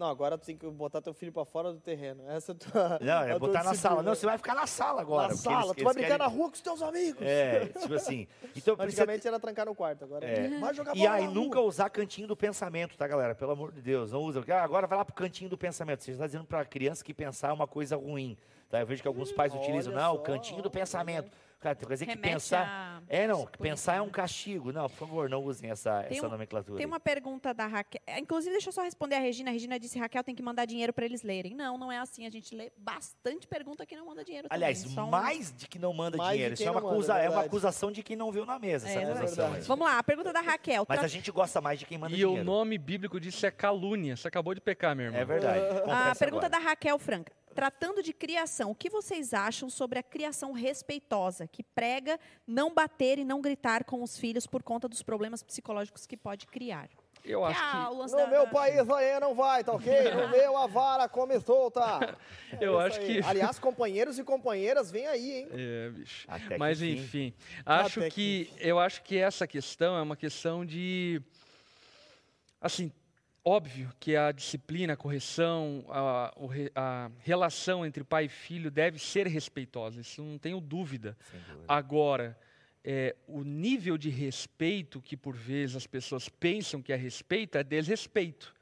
Não, 0.00 0.06
agora 0.08 0.38
tu 0.38 0.46
tem 0.46 0.56
que 0.56 0.66
botar 0.66 1.02
teu 1.02 1.12
filho 1.12 1.30
pra 1.30 1.44
fora 1.44 1.74
do 1.74 1.78
terreno. 1.78 2.22
Essa 2.26 2.52
é 2.52 2.54
a 2.54 2.58
tua. 2.58 2.98
Não, 3.02 3.22
é 3.22 3.28
tua 3.28 3.38
botar 3.38 3.62
na 3.62 3.74
sala. 3.74 4.02
Não, 4.02 4.14
você 4.14 4.24
vai 4.24 4.38
ficar 4.38 4.54
na 4.54 4.66
sala 4.66 5.02
agora. 5.02 5.28
Na 5.28 5.34
sala, 5.36 5.56
eles- 5.56 5.76
tu 5.76 5.84
vai 5.84 5.92
eles 5.92 5.94
brincar 5.96 6.16
na 6.18 6.24
querem- 6.24 6.38
rua 6.38 6.48
com 6.48 6.54
os 6.54 6.60
teus 6.62 6.80
amigos. 6.80 7.20
É, 7.20 7.66
tipo 7.66 7.92
assim. 7.94 8.26
Então 8.56 8.74
precisa. 8.76 9.02
Antigamente 9.02 9.28
era 9.28 9.38
trancar 9.38 9.66
no 9.66 9.74
quarto, 9.74 10.02
agora 10.06 10.24
É. 10.24 10.58
vai 10.58 10.72
jogar 10.72 10.96
E 10.96 11.00
bola 11.00 11.12
aí, 11.12 11.24
na 11.26 11.30
nunca 11.30 11.60
usar 11.60 11.90
cantinho 11.90 12.26
do 12.26 12.34
pensamento, 12.34 12.96
tá, 12.96 13.06
galera? 13.06 13.34
Pelo 13.34 13.52
amor 13.52 13.72
de 13.72 13.82
Deus, 13.82 14.10
não 14.10 14.22
usa. 14.22 14.42
Ah, 14.48 14.62
agora 14.64 14.86
vai 14.86 14.96
lá 14.96 15.04
pro 15.04 15.14
cantinho 15.14 15.50
do 15.50 15.58
pensamento. 15.58 16.02
Você 16.02 16.12
está 16.12 16.24
dizendo 16.24 16.46
para 16.46 16.60
a 16.62 16.64
criança 16.64 17.04
que 17.04 17.12
pensar 17.12 17.50
é 17.50 17.52
uma 17.52 17.66
coisa 17.66 17.94
ruim. 17.94 18.38
Tá? 18.70 18.80
Eu 18.80 18.86
vejo 18.86 19.02
que 19.02 19.08
alguns 19.08 19.30
pais 19.32 19.52
Olha 19.52 19.60
utilizam, 19.60 19.92
não, 19.92 20.14
o 20.14 20.16
só, 20.16 20.22
cantinho 20.22 20.62
do 20.62 20.70
pensamento. 20.70 21.30
Cara, 21.60 21.74
tem 21.74 21.86
coisa 21.86 22.06
que 22.06 22.16
pensar. 22.16 22.66
a 22.66 23.02
É, 23.06 23.26
não, 23.26 23.44
pensar 23.46 23.96
é 23.96 24.00
um 24.00 24.08
castigo. 24.08 24.72
Não, 24.72 24.88
por 24.88 24.96
favor, 24.96 25.28
não 25.28 25.44
usem 25.44 25.70
essa, 25.70 26.02
Tem 26.04 26.16
essa 26.16 26.26
um- 26.26 26.30
nomenclatura. 26.30 26.76
Tem 26.78 26.84
aí. 26.86 26.90
uma 26.90 26.98
pergunta 26.98 27.52
da 27.52 27.66
Raquel. 27.66 28.00
É, 28.06 28.18
Inclusive, 28.18 28.52
deixa 28.52 28.70
eu 28.70 28.72
só 28.72 28.82
responder 28.82 29.16
a 29.16 29.18
Regina. 29.20 29.50
A 29.50 29.52
Regina 29.52 29.78
disse, 29.78 29.98
Raquel, 29.98 30.24
tem 30.24 30.34
que 30.34 30.42
mandar 30.42 30.64
dinheiro 30.64 30.90
para 30.92 31.04
eles 31.04 31.22
lerem. 31.22 31.54
Não, 31.54 31.76
não 31.76 31.92
é 31.92 31.98
assim. 31.98 32.26
A 32.26 32.30
gente 32.30 32.54
lê 32.54 32.72
bastante 32.78 33.46
pergunta 33.46 33.84
que 33.84 33.94
não 33.94 34.06
manda 34.06 34.24
dinheiro 34.24 34.48
Aliás, 34.50 34.82
também. 34.82 35.04
Um- 35.04 35.10
mais 35.10 35.52
de 35.54 35.68
que 35.68 35.78
não 35.78 35.92
manda 35.92 36.16
Mais 36.16 36.32
dinheiro. 36.32 36.54
Isso 36.54 36.62
é 36.62 36.70
uma, 36.70 36.80
manda, 36.80 36.94
acusa- 36.94 37.18
é 37.18 37.28
uma 37.28 37.42
acusação 37.42 37.92
de 37.92 38.02
quem 38.02 38.16
não 38.16 38.32
viu 38.32 38.46
na 38.46 38.58
mesa. 38.58 38.88
É, 38.88 38.92
essa 38.92 39.00
é 39.00 39.12
acusação 39.12 39.52
aí. 39.52 39.60
Vamos 39.60 39.86
lá, 39.86 39.98
a 39.98 40.02
pergunta 40.02 40.32
da 40.32 40.40
Raquel. 40.40 40.86
Mas 40.88 40.98
Tra- 40.98 41.04
a 41.04 41.08
gente 41.10 41.30
gosta 41.30 41.60
mais 41.60 41.78
de 41.78 41.84
quem 41.84 41.98
manda 41.98 42.14
E 42.16 42.24
o 42.24 42.28
dinheiro. 42.28 42.44
nome 42.44 42.78
bíblico 42.78 43.20
disso 43.20 43.44
é 43.44 43.50
calúnia. 43.50 44.16
Você 44.16 44.26
acabou 44.26 44.54
de 44.54 44.62
pecar, 44.62 44.96
meu 44.96 45.06
irmão. 45.06 45.20
É 45.20 45.24
verdade. 45.26 45.58
A 45.58 45.80
confessa 45.82 46.14
pergunta 46.24 46.46
agora. 46.46 46.62
da 46.62 46.70
Raquel 46.70 46.98
Franca. 46.98 47.32
Tratando 47.54 48.02
de 48.02 48.12
criação, 48.12 48.70
o 48.70 48.74
que 48.74 48.88
vocês 48.88 49.34
acham 49.34 49.68
sobre 49.68 49.98
a 49.98 50.02
criação 50.02 50.52
respeitosa, 50.52 51.46
que 51.46 51.62
prega 51.62 52.18
não 52.46 52.72
bater 52.72 53.18
e 53.18 53.24
não 53.24 53.40
gritar 53.40 53.84
com 53.84 54.02
os 54.02 54.16
filhos 54.16 54.46
por 54.46 54.62
conta 54.62 54.88
dos 54.88 55.02
problemas 55.02 55.42
psicológicos 55.42 56.06
que 56.06 56.16
pode 56.16 56.46
criar? 56.46 56.88
Eu 57.22 57.44
acho 57.44 57.60
Ah, 57.62 57.86
que 57.88 57.94
o 57.94 57.98
lance 57.98 58.14
No 58.14 58.20
da- 58.20 58.26
meu 58.28 58.44
da- 58.46 58.50
país 58.50 58.88
aí 58.88 59.20
não 59.20 59.34
vai, 59.34 59.62
tá 59.62 59.72
ok? 59.74 59.92
No 60.14 60.28
meu 60.30 60.56
a 60.56 60.66
vara 60.66 61.06
come 61.08 61.38
solta. 61.40 62.16
Eu 62.60 62.80
É 62.80 62.86
acho 62.86 63.00
isso 63.00 63.10
aí. 63.10 63.20
que- 63.22 63.28
Aliás, 63.28 63.58
companheiros 63.58 64.18
e 64.18 64.24
companheiras, 64.24 64.90
vem 64.90 65.06
aí, 65.06 65.30
hein? 65.40 65.48
É, 65.50 65.90
bicho. 65.90 66.24
Até 66.28 66.48
que 66.54 66.58
Mas 66.58 66.80
enfim. 66.80 67.00
enfim, 67.02 67.34
acho 67.66 68.00
Até 68.00 68.10
que 68.10 68.46
que 68.46 68.66
eu 68.66 68.78
acho 68.78 69.02
que 69.02 69.18
essa 69.18 69.46
questão 69.46 69.96
é 69.98 70.00
uma 70.02 70.16
questão 70.16 70.64
de 70.64 71.20
assim, 72.60 72.90
óbvio 73.44 73.92
que 73.98 74.16
a 74.16 74.32
disciplina, 74.32 74.92
a 74.92 74.96
correção, 74.96 75.84
a, 75.88 76.32
a 76.74 77.10
relação 77.20 77.84
entre 77.84 78.04
pai 78.04 78.26
e 78.26 78.28
filho 78.28 78.70
deve 78.70 78.98
ser 78.98 79.26
respeitosa, 79.26 80.00
isso 80.00 80.22
não 80.22 80.38
tenho 80.38 80.60
dúvida. 80.60 81.16
Dúvida. 81.32 81.64
Agora, 81.66 82.38
é, 82.84 83.14
o 83.26 83.42
nível 83.42 83.98
de 83.98 84.08
respeito 84.08 85.00
que 85.00 85.16
por 85.16 85.34
vezes 85.36 85.76
as 85.76 85.86
pessoas 85.86 86.28
pensam 86.28 86.82
que 86.82 86.92
é 86.92 86.96
respeito 86.96 87.58
é 87.58 87.64
desrespeito. 87.64 88.54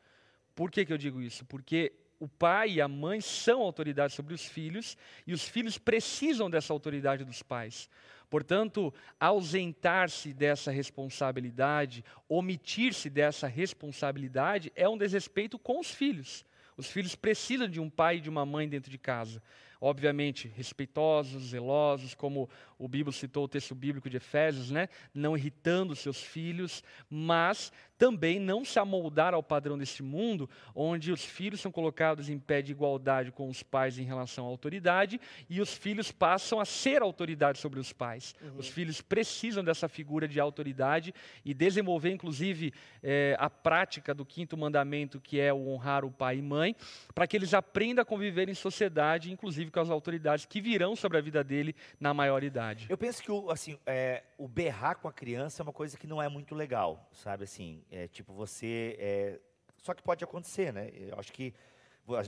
Por 0.55 0.70
que, 0.70 0.85
que 0.85 0.93
eu 0.93 0.99
digo 0.99 1.20
isso? 1.20 1.45
Porque 1.45 1.93
o 2.18 2.26
pai 2.26 2.72
e 2.72 2.81
a 2.81 2.89
mãe 2.89 3.20
são 3.20 3.62
autoridades 3.62 4.16
sobre 4.16 4.35
os 4.35 4.45
filhos 4.45 4.97
e 5.26 5.33
os 5.33 5.47
filhos 5.47 5.79
precisam 5.79 6.51
dessa 6.51 6.72
autoridade 6.72 7.24
dos 7.24 7.43
pais. 7.43 7.89
Portanto, 8.31 8.93
ausentar-se 9.18 10.33
dessa 10.33 10.70
responsabilidade, 10.70 12.05
omitir-se 12.29 13.09
dessa 13.09 13.47
responsabilidade 13.47 14.72
é 14.76 14.89
um 14.89 14.99
desrespeito 14.99 15.59
com 15.59 15.81
os 15.81 15.91
filhos. 15.91 16.45
Os 16.76 16.87
filhos 16.89 17.14
precisam 17.14 17.68
de 17.68 17.81
um 17.81 17.91
pai 17.91 18.18
e 18.18 18.20
de 18.20 18.29
uma 18.29 18.47
mãe 18.47 18.68
dentro 18.68 18.91
de 18.91 18.99
casa. 18.99 19.43
Obviamente, 19.81 20.51
respeitosos, 20.57 21.51
zelosos, 21.51 22.14
como 22.14 22.49
o 22.79 22.89
Bíblia 22.89 23.12
citou 23.12 23.45
o 23.45 23.49
texto 23.49 23.74
bíblico 23.74 24.09
de 24.09 24.18
Efésios, 24.18 24.70
né? 24.70 24.89
não 25.12 25.37
irritando 25.37 25.97
seus 25.97 26.22
filhos, 26.22 26.83
mas 27.11 27.72
também 27.99 28.39
não 28.39 28.64
se 28.64 28.79
amoldar 28.79 29.35
ao 29.35 29.43
padrão 29.43 29.76
deste 29.76 30.03
mundo, 30.03 30.49
onde 30.74 31.11
os 31.11 31.24
filhos 31.24 31.61
são 31.61 31.72
colocados 31.72 32.29
em 32.29 32.39
pé 32.39 32.62
de 32.62 32.70
igualdade 32.70 33.33
com 33.33 33.49
os 33.49 33.62
pais 33.62 33.99
em 33.99 34.05
relação 34.05 34.47
à 34.47 34.49
autoridade, 34.49 35.20
e 35.51 35.61
os 35.61 35.74
filhos 35.74 36.12
passam 36.12 36.61
a 36.61 36.64
ser 36.64 37.03
autoridade 37.03 37.59
sobre 37.59 37.81
os 37.81 37.93
pais. 37.93 38.37
Os 38.57 38.68
filhos 38.68 39.01
precisam 39.01 39.64
dessa 39.64 39.89
figura 39.89 40.29
de 40.29 40.39
autoridade 40.39 41.12
e 41.45 41.53
desenvolver, 41.53 42.11
inclusive, 42.11 42.72
eh, 43.03 43.37
a 43.39 43.51
prática 43.51 44.14
do 44.14 44.24
quinto 44.24 44.57
mandamento, 44.57 45.20
que 45.20 45.41
é 45.41 45.53
o 45.53 45.68
honrar 45.68 46.05
o 46.05 46.11
pai 46.12 46.39
e 46.39 46.43
mãe, 46.43 46.76
para 47.12 47.26
que 47.26 47.37
eles 47.37 47.53
aprendam 47.53 48.03
a 48.03 48.07
conviver 48.07 48.49
em 48.49 48.55
sociedade, 48.55 49.33
inclusive 49.33 49.72
com 49.72 49.81
as 49.81 49.91
autoridades 49.91 50.45
que 50.45 50.61
virão 50.61 50.95
sobre 50.95 51.18
a 51.18 51.20
vida 51.20 51.43
dele 51.43 51.74
na 51.99 52.14
maioridade. 52.14 52.68
Eu 52.89 52.99
penso 52.99 53.23
que 53.23 53.31
o, 53.31 53.51
assim, 53.51 53.79
é, 53.87 54.23
o 54.37 54.49
berrar 54.49 54.97
com 54.97 55.09
a 55.09 55.12
criança 55.12 55.62
é 55.62 55.64
uma 55.64 55.73
coisa 55.73 55.97
que 55.97 56.07
não 56.07 56.23
é 56.23 56.29
muito 56.29 56.55
legal, 56.55 57.09
sabe? 57.12 57.45
Assim, 57.45 57.83
é, 57.91 58.09
tipo, 58.09 58.33
você. 58.33 58.97
é, 58.99 59.41
só 59.79 59.95
que 59.95 60.03
pode 60.03 60.25
acontecer, 60.25 60.73
né? 60.73 60.91
Eu 60.95 61.19
acho 61.19 61.33
que 61.33 61.55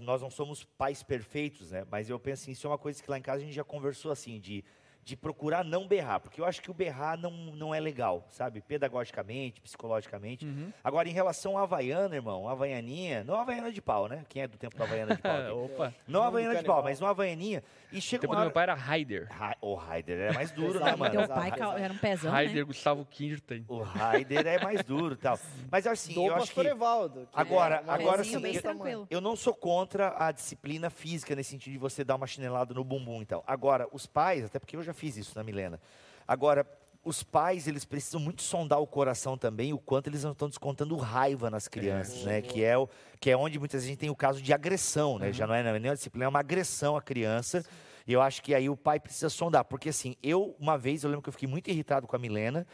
nós 0.03 0.21
não 0.21 0.31
somos 0.31 0.63
pais 0.63 1.03
perfeitos, 1.03 1.71
né? 1.71 1.85
Mas 1.91 2.09
eu 2.11 2.19
penso 2.19 2.43
assim, 2.43 2.53
isso 2.53 2.67
é 2.67 2.71
uma 2.71 2.79
coisa 2.79 3.03
que 3.03 3.11
lá 3.11 3.19
em 3.19 3.23
casa 3.23 3.39
a 3.39 3.45
gente 3.45 3.55
já 3.55 3.65
conversou 3.65 4.13
assim, 4.13 4.39
de, 4.39 4.65
de 5.11 5.17
procurar 5.17 5.65
não 5.65 5.87
berrar, 5.89 6.21
porque 6.21 6.41
eu 6.41 6.45
acho 6.45 6.63
que 6.63 6.71
o 6.71 6.75
berrar 6.75 7.19
não, 7.19 7.31
não 7.33 7.75
é 7.75 7.81
legal, 7.81 8.25
sabe? 8.31 8.61
Pedagogicamente, 8.61 9.61
psicologicamente. 9.61 10.47
Uhum. 10.47 10.73
Agora, 10.85 11.09
em 11.09 11.13
relação 11.13 11.59
à 11.59 11.63
Havaiana, 11.63 12.15
irmão, 12.15 12.49
a 12.49 12.53
Havaianinha, 12.53 13.25
não 13.25 13.35
a 13.35 13.41
Havaiana 13.43 13.73
de 13.73 13.83
pau, 13.83 14.07
né? 14.09 14.25
Quem 14.29 14.43
é 14.43 14.47
do 14.49 14.57
tempo 14.57 14.77
da 14.77 14.85
Havaiana 14.85 15.17
de 15.17 15.23
pau? 15.23 15.65
Opa, 15.67 15.93
Não 16.07 16.23
a 16.23 16.29
Havaiana 16.29 16.57
de 16.57 16.65
pau, 16.65 16.83
mas 16.83 17.01
uma 17.01 17.11
Havaianinha. 17.11 17.63
E 17.93 17.99
o 17.99 18.01
chega 18.03 18.21
tempo 18.21 18.33
uma 18.35 18.41
do 18.41 18.45
meu 18.45 18.53
pai 18.53 18.63
era 18.63 18.75
Raider. 18.75 19.27
Ra- 19.31 19.57
O 19.61 19.75
Raider 19.75 20.31
é 20.31 20.33
mais 20.33 20.53
duro, 20.53 20.79
né, 20.79 20.95
mano? 20.95 21.11
Teu 21.11 21.29
pai 21.29 21.51
era 21.57 21.93
um 21.93 21.99
pezão, 21.99 22.31
Raider 22.31 22.57
né? 22.59 22.63
Gustavo 22.63 23.05
Kirten. 23.05 23.65
O 23.69 23.83
Raider 23.83 24.47
é 24.47 24.63
mais 24.63 24.85
duro 24.85 25.15
e 25.15 25.17
tal. 25.19 25.37
Mas 25.71 25.87
assim, 25.87 26.15
Do 26.15 26.27
eu 26.27 26.37
acho 26.37 26.53
que 26.55 26.61
Evaldo. 26.61 27.29
que 27.33 27.41
Agora- 27.41 27.83
é 27.87 27.91
agora 27.91 28.23
sim, 28.23 28.41
tranquilo. 28.61 29.07
eu 29.11 29.21
não 29.21 29.35
sou 29.35 29.53
contra 29.55 30.15
a 30.17 30.31
disciplina 30.31 30.89
física, 30.89 31.35
nesse 31.35 31.51
sentido 31.51 31.73
de 31.73 31.79
você 31.79 32.05
dar 32.05 32.15
uma 32.15 32.27
chinelada 32.27 32.73
no 32.73 32.85
bumbum 32.85 33.23
e 33.23 33.27
tal. 33.27 33.43
Agora, 33.47 33.89
os 33.93 34.07
pais, 34.07 34.45
até 34.45 34.59
porque 34.61 34.77
eu 34.77 34.83
já 34.83 34.95
fiz 35.01 35.17
isso 35.17 35.33
na 35.35 35.43
Milena. 35.43 35.81
Agora, 36.29 36.67
os 37.03 37.23
pais, 37.23 37.67
eles 37.67 37.85
precisam 37.87 38.21
muito 38.21 38.43
sondar 38.43 38.81
o 38.81 38.87
coração 38.87 39.39
também, 39.39 39.73
o 39.73 39.79
quanto 39.79 40.09
eles 40.09 40.23
não 40.23 40.33
estão 40.33 40.49
descontando 40.49 40.95
raiva 40.97 41.49
nas 41.49 41.67
crianças, 41.67 42.25
né? 42.25 42.43
Que 42.43 42.63
é, 42.63 42.77
o, 42.77 42.89
que 43.19 43.31
é 43.31 43.37
onde 43.37 43.59
muitas 43.59 43.81
vezes 43.81 43.89
a 43.89 43.91
gente 43.91 44.01
tem 44.01 44.11
o 44.11 44.15
caso 44.15 44.43
de 44.43 44.53
agressão, 44.53 45.19
né? 45.19 45.33
Já 45.33 45.47
não 45.47 45.55
é, 45.55 45.63
não 45.63 45.71
é 45.71 45.79
nem 45.79 45.91
uma 45.91 45.97
disciplina, 45.97 46.27
é 46.27 46.29
uma 46.29 46.41
agressão 46.41 46.97
à 46.97 47.03
criança. 47.03 47.65
E 48.07 48.13
eu 48.13 48.21
acho 48.21 48.43
que 48.43 48.55
aí 48.55 48.69
o 48.69 48.77
pai 48.77 49.01
precisa 49.01 49.31
sondar. 49.31 49.65
Porque 49.65 49.89
assim, 49.89 50.15
eu, 50.23 50.55
uma 50.61 50.77
vez, 50.77 51.03
eu 51.03 51.09
lembro 51.09 51.23
que 51.23 51.31
eu 51.31 51.33
fiquei 51.33 51.49
muito 51.49 51.69
irritado 51.71 52.07
com 52.07 52.15
a 52.15 52.19
Milena. 52.19 52.67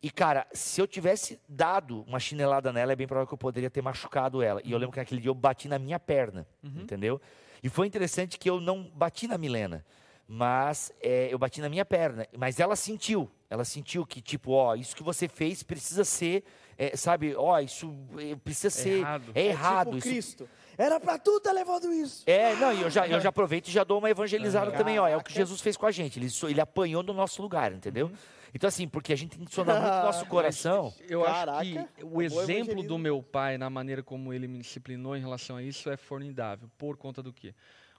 E, 0.00 0.10
cara, 0.10 0.46
se 0.52 0.80
eu 0.80 0.86
tivesse 0.86 1.40
dado 1.48 2.02
uma 2.06 2.20
chinelada 2.20 2.72
nela, 2.72 2.92
é 2.92 2.96
bem 2.96 3.06
provável 3.06 3.26
que 3.26 3.34
eu 3.34 3.38
poderia 3.38 3.70
ter 3.70 3.82
machucado 3.82 4.42
ela. 4.42 4.60
E 4.62 4.70
eu 4.70 4.78
lembro 4.78 4.92
que 4.92 4.98
naquele 4.98 5.20
dia 5.20 5.30
eu 5.30 5.34
bati 5.34 5.66
na 5.66 5.78
minha 5.78 5.98
perna, 5.98 6.46
entendeu? 6.62 7.20
E 7.62 7.68
foi 7.70 7.86
interessante 7.86 8.38
que 8.38 8.48
eu 8.48 8.60
não 8.60 8.84
bati 8.94 9.26
na 9.26 9.38
Milena. 9.38 9.84
Mas 10.26 10.92
é, 11.00 11.28
eu 11.32 11.38
bati 11.38 11.60
na 11.60 11.68
minha 11.68 11.84
perna. 11.84 12.26
Mas 12.36 12.58
ela 12.58 12.76
sentiu, 12.76 13.30
ela 13.50 13.64
sentiu 13.64 14.06
que, 14.06 14.20
tipo, 14.20 14.52
ó, 14.52 14.74
isso 14.74 14.96
que 14.96 15.02
você 15.02 15.28
fez 15.28 15.62
precisa 15.62 16.04
ser, 16.04 16.44
é, 16.78 16.96
sabe, 16.96 17.34
ó, 17.36 17.58
isso 17.60 17.94
é, 18.18 18.34
precisa 18.36 18.70
ser. 18.70 18.98
errado. 18.98 19.32
É 19.34 19.40
É 19.42 19.46
errado. 19.46 19.86
tipo 19.86 19.98
isso 19.98 20.08
Cristo. 20.08 20.48
Era 20.76 20.98
pra 20.98 21.18
tu 21.18 21.38
ter 21.40 21.52
levado 21.52 21.92
isso. 21.92 22.24
é, 22.26 22.54
não, 22.56 22.72
e 22.72 22.82
eu 22.82 22.90
já, 22.90 23.06
eu 23.06 23.20
já 23.20 23.28
aproveito 23.28 23.68
e 23.68 23.70
já 23.70 23.84
dou 23.84 23.98
uma 23.98 24.10
evangelizada 24.10 24.72
também, 24.72 24.98
ó. 24.98 25.06
É 25.06 25.16
o 25.16 25.22
que. 25.22 25.32
Jesus 25.32 25.60
fez 25.60 25.76
com 25.76 25.86
a 25.86 25.90
gente. 25.92 26.18
Ele, 26.18 26.28
ele 26.48 26.60
apanhou 26.60 27.02
no 27.02 27.12
nosso 27.12 27.40
lugar, 27.40 27.72
entendeu? 27.72 28.10
Então, 28.52 28.66
assim, 28.68 28.86
porque 28.88 29.12
a 29.12 29.16
gente 29.16 29.36
tem 29.36 29.44
que 29.44 29.52
sonar 29.54 29.80
muito 29.80 29.94
o 29.94 30.02
nosso 30.04 30.26
coração. 30.30 30.92
Eu 31.08 31.22
Caraca, 31.22 31.58
acho 31.58 31.70
que 31.96 32.04
o 32.04 32.22
exemplo 32.22 32.42
evangelismo. 32.52 32.82
do 32.84 32.98
meu 32.98 33.22
pai, 33.22 33.58
na 33.58 33.68
maneira 33.68 34.02
como 34.02 34.32
ele 34.32 34.46
me 34.48 34.58
disciplinou 34.58 35.16
em 35.16 35.20
relação 35.20 35.56
a 35.56 35.62
isso, 35.62 35.90
é 35.90 35.96
formidável. 35.96 36.68
Por 36.78 36.96
conta 36.96 37.22
do 37.22 37.32
quê? 37.32 37.52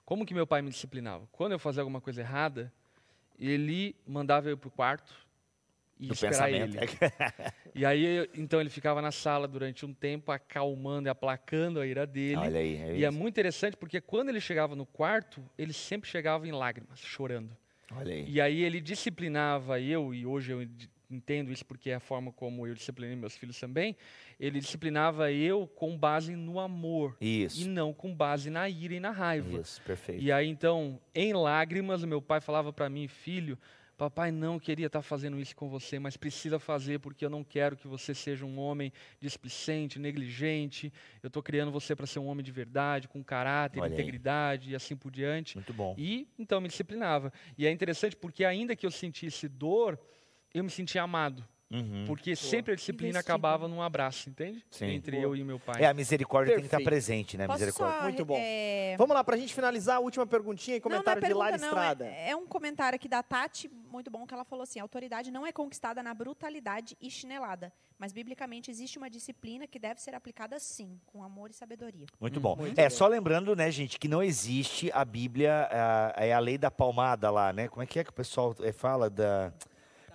Como 0.06 0.24
que 0.24 0.32
meu 0.32 0.46
pai 0.46 0.62
me 0.62 0.70
disciplinava? 0.70 1.28
Quando 1.32 1.52
eu 1.52 1.58
fazia 1.58 1.82
alguma 1.82 2.00
coisa 2.00 2.20
errada, 2.20 2.72
ele 3.38 3.94
mandava 4.06 4.48
eu 4.48 4.52
ir 4.54 4.56
pro 4.56 4.70
quarto 4.70 5.12
e 5.98 6.06
Do 6.06 6.14
esperar 6.14 6.48
pensamento. 6.48 6.76
ele. 6.76 6.86
E 7.74 7.84
aí, 7.84 8.26
então, 8.34 8.58
ele 8.58 8.70
ficava 8.70 9.02
na 9.02 9.12
sala 9.12 9.46
durante 9.46 9.84
um 9.84 9.92
tempo, 9.92 10.32
acalmando 10.32 11.08
e 11.08 11.10
aplacando 11.10 11.78
a 11.78 11.86
ira 11.86 12.06
dele. 12.06 12.36
Olha 12.36 12.58
aí. 12.58 12.76
é 12.76 12.96
E 12.96 13.04
é 13.04 13.10
muito 13.10 13.34
interessante 13.34 13.76
porque 13.76 14.00
quando 14.00 14.30
ele 14.30 14.40
chegava 14.40 14.74
no 14.74 14.86
quarto, 14.86 15.44
ele 15.58 15.74
sempre 15.74 16.08
chegava 16.08 16.48
em 16.48 16.52
lágrimas, 16.52 17.00
chorando. 17.00 17.54
Olha 17.92 18.14
aí. 18.14 18.24
E 18.30 18.40
aí 18.40 18.62
ele 18.62 18.80
disciplinava 18.80 19.78
eu, 19.78 20.14
e 20.14 20.24
hoje 20.24 20.52
eu 20.52 20.66
entendo 21.10 21.52
isso 21.52 21.64
porque 21.64 21.90
é 21.90 21.94
a 21.94 22.00
forma 22.00 22.32
como 22.32 22.66
eu 22.66 22.74
disciplinei 22.74 23.16
meus 23.16 23.36
filhos 23.36 23.58
também. 23.58 23.96
Ele 24.38 24.60
disciplinava 24.60 25.30
eu 25.32 25.66
com 25.66 25.96
base 25.96 26.34
no 26.34 26.58
amor 26.58 27.16
e 27.20 27.44
Isso. 27.44 27.68
não 27.68 27.92
com 27.92 28.14
base 28.14 28.50
na 28.50 28.68
ira 28.68 28.94
e 28.94 29.00
na 29.00 29.10
raiva. 29.10 29.60
Isso, 29.60 29.80
perfeito. 29.82 30.22
E 30.22 30.30
aí 30.32 30.48
então, 30.48 31.00
em 31.14 31.32
lágrimas, 31.32 32.04
meu 32.04 32.20
pai 32.20 32.40
falava 32.40 32.72
para 32.72 32.88
mim, 32.90 33.06
filho, 33.08 33.58
papai 33.96 34.30
não 34.30 34.58
queria 34.58 34.86
estar 34.86 35.00
fazendo 35.00 35.40
isso 35.40 35.56
com 35.56 35.68
você, 35.68 35.98
mas 35.98 36.16
precisa 36.16 36.58
fazer 36.58 36.98
porque 37.00 37.24
eu 37.24 37.30
não 37.30 37.42
quero 37.42 37.76
que 37.76 37.88
você 37.88 38.14
seja 38.14 38.44
um 38.44 38.58
homem 38.58 38.92
displicente, 39.20 39.98
negligente. 39.98 40.92
Eu 41.22 41.28
estou 41.28 41.42
criando 41.42 41.70
você 41.72 41.96
para 41.96 42.06
ser 42.06 42.18
um 42.18 42.26
homem 42.26 42.44
de 42.44 42.52
verdade, 42.52 43.08
com 43.08 43.22
caráter, 43.24 43.80
Olha 43.80 43.88
aí. 43.88 43.92
integridade 43.94 44.70
e 44.70 44.76
assim 44.76 44.94
por 44.96 45.10
diante. 45.10 45.56
Muito 45.56 45.72
bom. 45.72 45.94
E 45.96 46.28
então 46.38 46.60
me 46.60 46.68
disciplinava. 46.68 47.32
E 47.56 47.66
é 47.66 47.70
interessante 47.70 48.14
porque 48.16 48.44
ainda 48.44 48.76
que 48.76 48.84
eu 48.84 48.90
sentisse 48.90 49.48
dor, 49.48 49.98
eu 50.58 50.64
me 50.64 50.70
sentia 50.70 51.02
amado. 51.02 51.44
Uhum. 51.68 52.04
Porque 52.06 52.36
sempre 52.36 52.74
a 52.74 52.76
disciplina 52.76 53.10
Investido. 53.18 53.32
acabava 53.32 53.66
num 53.66 53.82
abraço, 53.82 54.30
entende? 54.30 54.64
Sim. 54.70 54.86
Entre 54.86 55.16
Boa. 55.16 55.22
eu 55.24 55.34
e 55.36 55.42
meu 55.42 55.58
pai. 55.58 55.82
É, 55.82 55.86
a 55.88 55.92
misericórdia 55.94 56.52
tem 56.54 56.60
que 56.60 56.66
estar 56.68 56.76
Perfeito. 56.76 56.88
presente, 56.88 57.36
né? 57.36 57.44
Posso 57.48 57.58
Misericórdia. 57.58 57.96
só, 57.98 58.02
Muito 58.04 58.24
bom. 58.24 58.36
é, 58.38 58.94
Vamos 58.96 59.12
lá, 59.16 59.24
pra 59.24 59.36
gente 59.36 59.52
finalizar, 59.52 59.96
a 59.96 59.98
última 59.98 60.24
perguntinha 60.24 60.76
e 60.76 60.80
Não, 60.80 60.88
não 60.90 60.96
é 60.96 61.00
comentário 61.02 61.26
de 61.26 61.34
Lara 61.34 61.58
pergunta, 61.58 61.66
é- 61.66 61.68
Estrada. 61.68 62.04
É, 62.06 62.36
um 62.36 62.46
comentário 62.46 62.94
aqui 62.94 63.08
da 63.08 63.20
Tati, 63.20 63.68
muito 63.90 64.08
bom, 64.12 64.24
que 64.24 64.32
ela 64.32 64.44
falou 64.44 64.62
assim: 64.62 64.78
a 64.78 64.82
autoridade 64.84 65.32
não 65.32 65.44
é 65.44 65.50
conquistada 65.50 66.04
na 66.04 66.14
brutalidade 66.14 66.96
e 67.00 67.10
chinelada, 67.10 67.72
mas 67.98 68.12
biblicamente 68.12 68.70
existe 68.70 68.96
uma 68.96 69.10
disciplina 69.10 69.66
que 69.66 69.80
deve 69.80 70.00
ser 70.00 70.14
aplicada 70.14 70.60
sim, 70.60 71.00
com 71.04 71.24
amor 71.24 71.50
e 71.50 71.52
sabedoria. 71.52 72.06
Muito 72.20 72.38
bom. 72.38 72.54
Muito 72.54 72.78
é, 72.78 72.84
bom. 72.84 72.90
só 72.90 73.08
lembrando, 73.08 73.56
né, 73.56 73.72
gente, 73.72 73.98
que 73.98 74.06
não 74.06 74.22
existe 74.22 74.88
a 74.94 75.04
Bíblia, 75.04 75.68
a- 75.68 76.14
é 76.24 76.32
a 76.32 76.38
lei 76.38 76.56
da 76.56 76.70
palmada 76.70 77.28
lá, 77.28 77.52
né? 77.52 77.66
Como 77.66 77.82
é 77.82 77.86
que 77.86 77.98
é 77.98 78.04
que 78.04 78.10
o 78.10 78.12
pessoal 78.14 78.54
eh, 78.62 78.70
fala 78.70 79.10
da. 79.10 79.52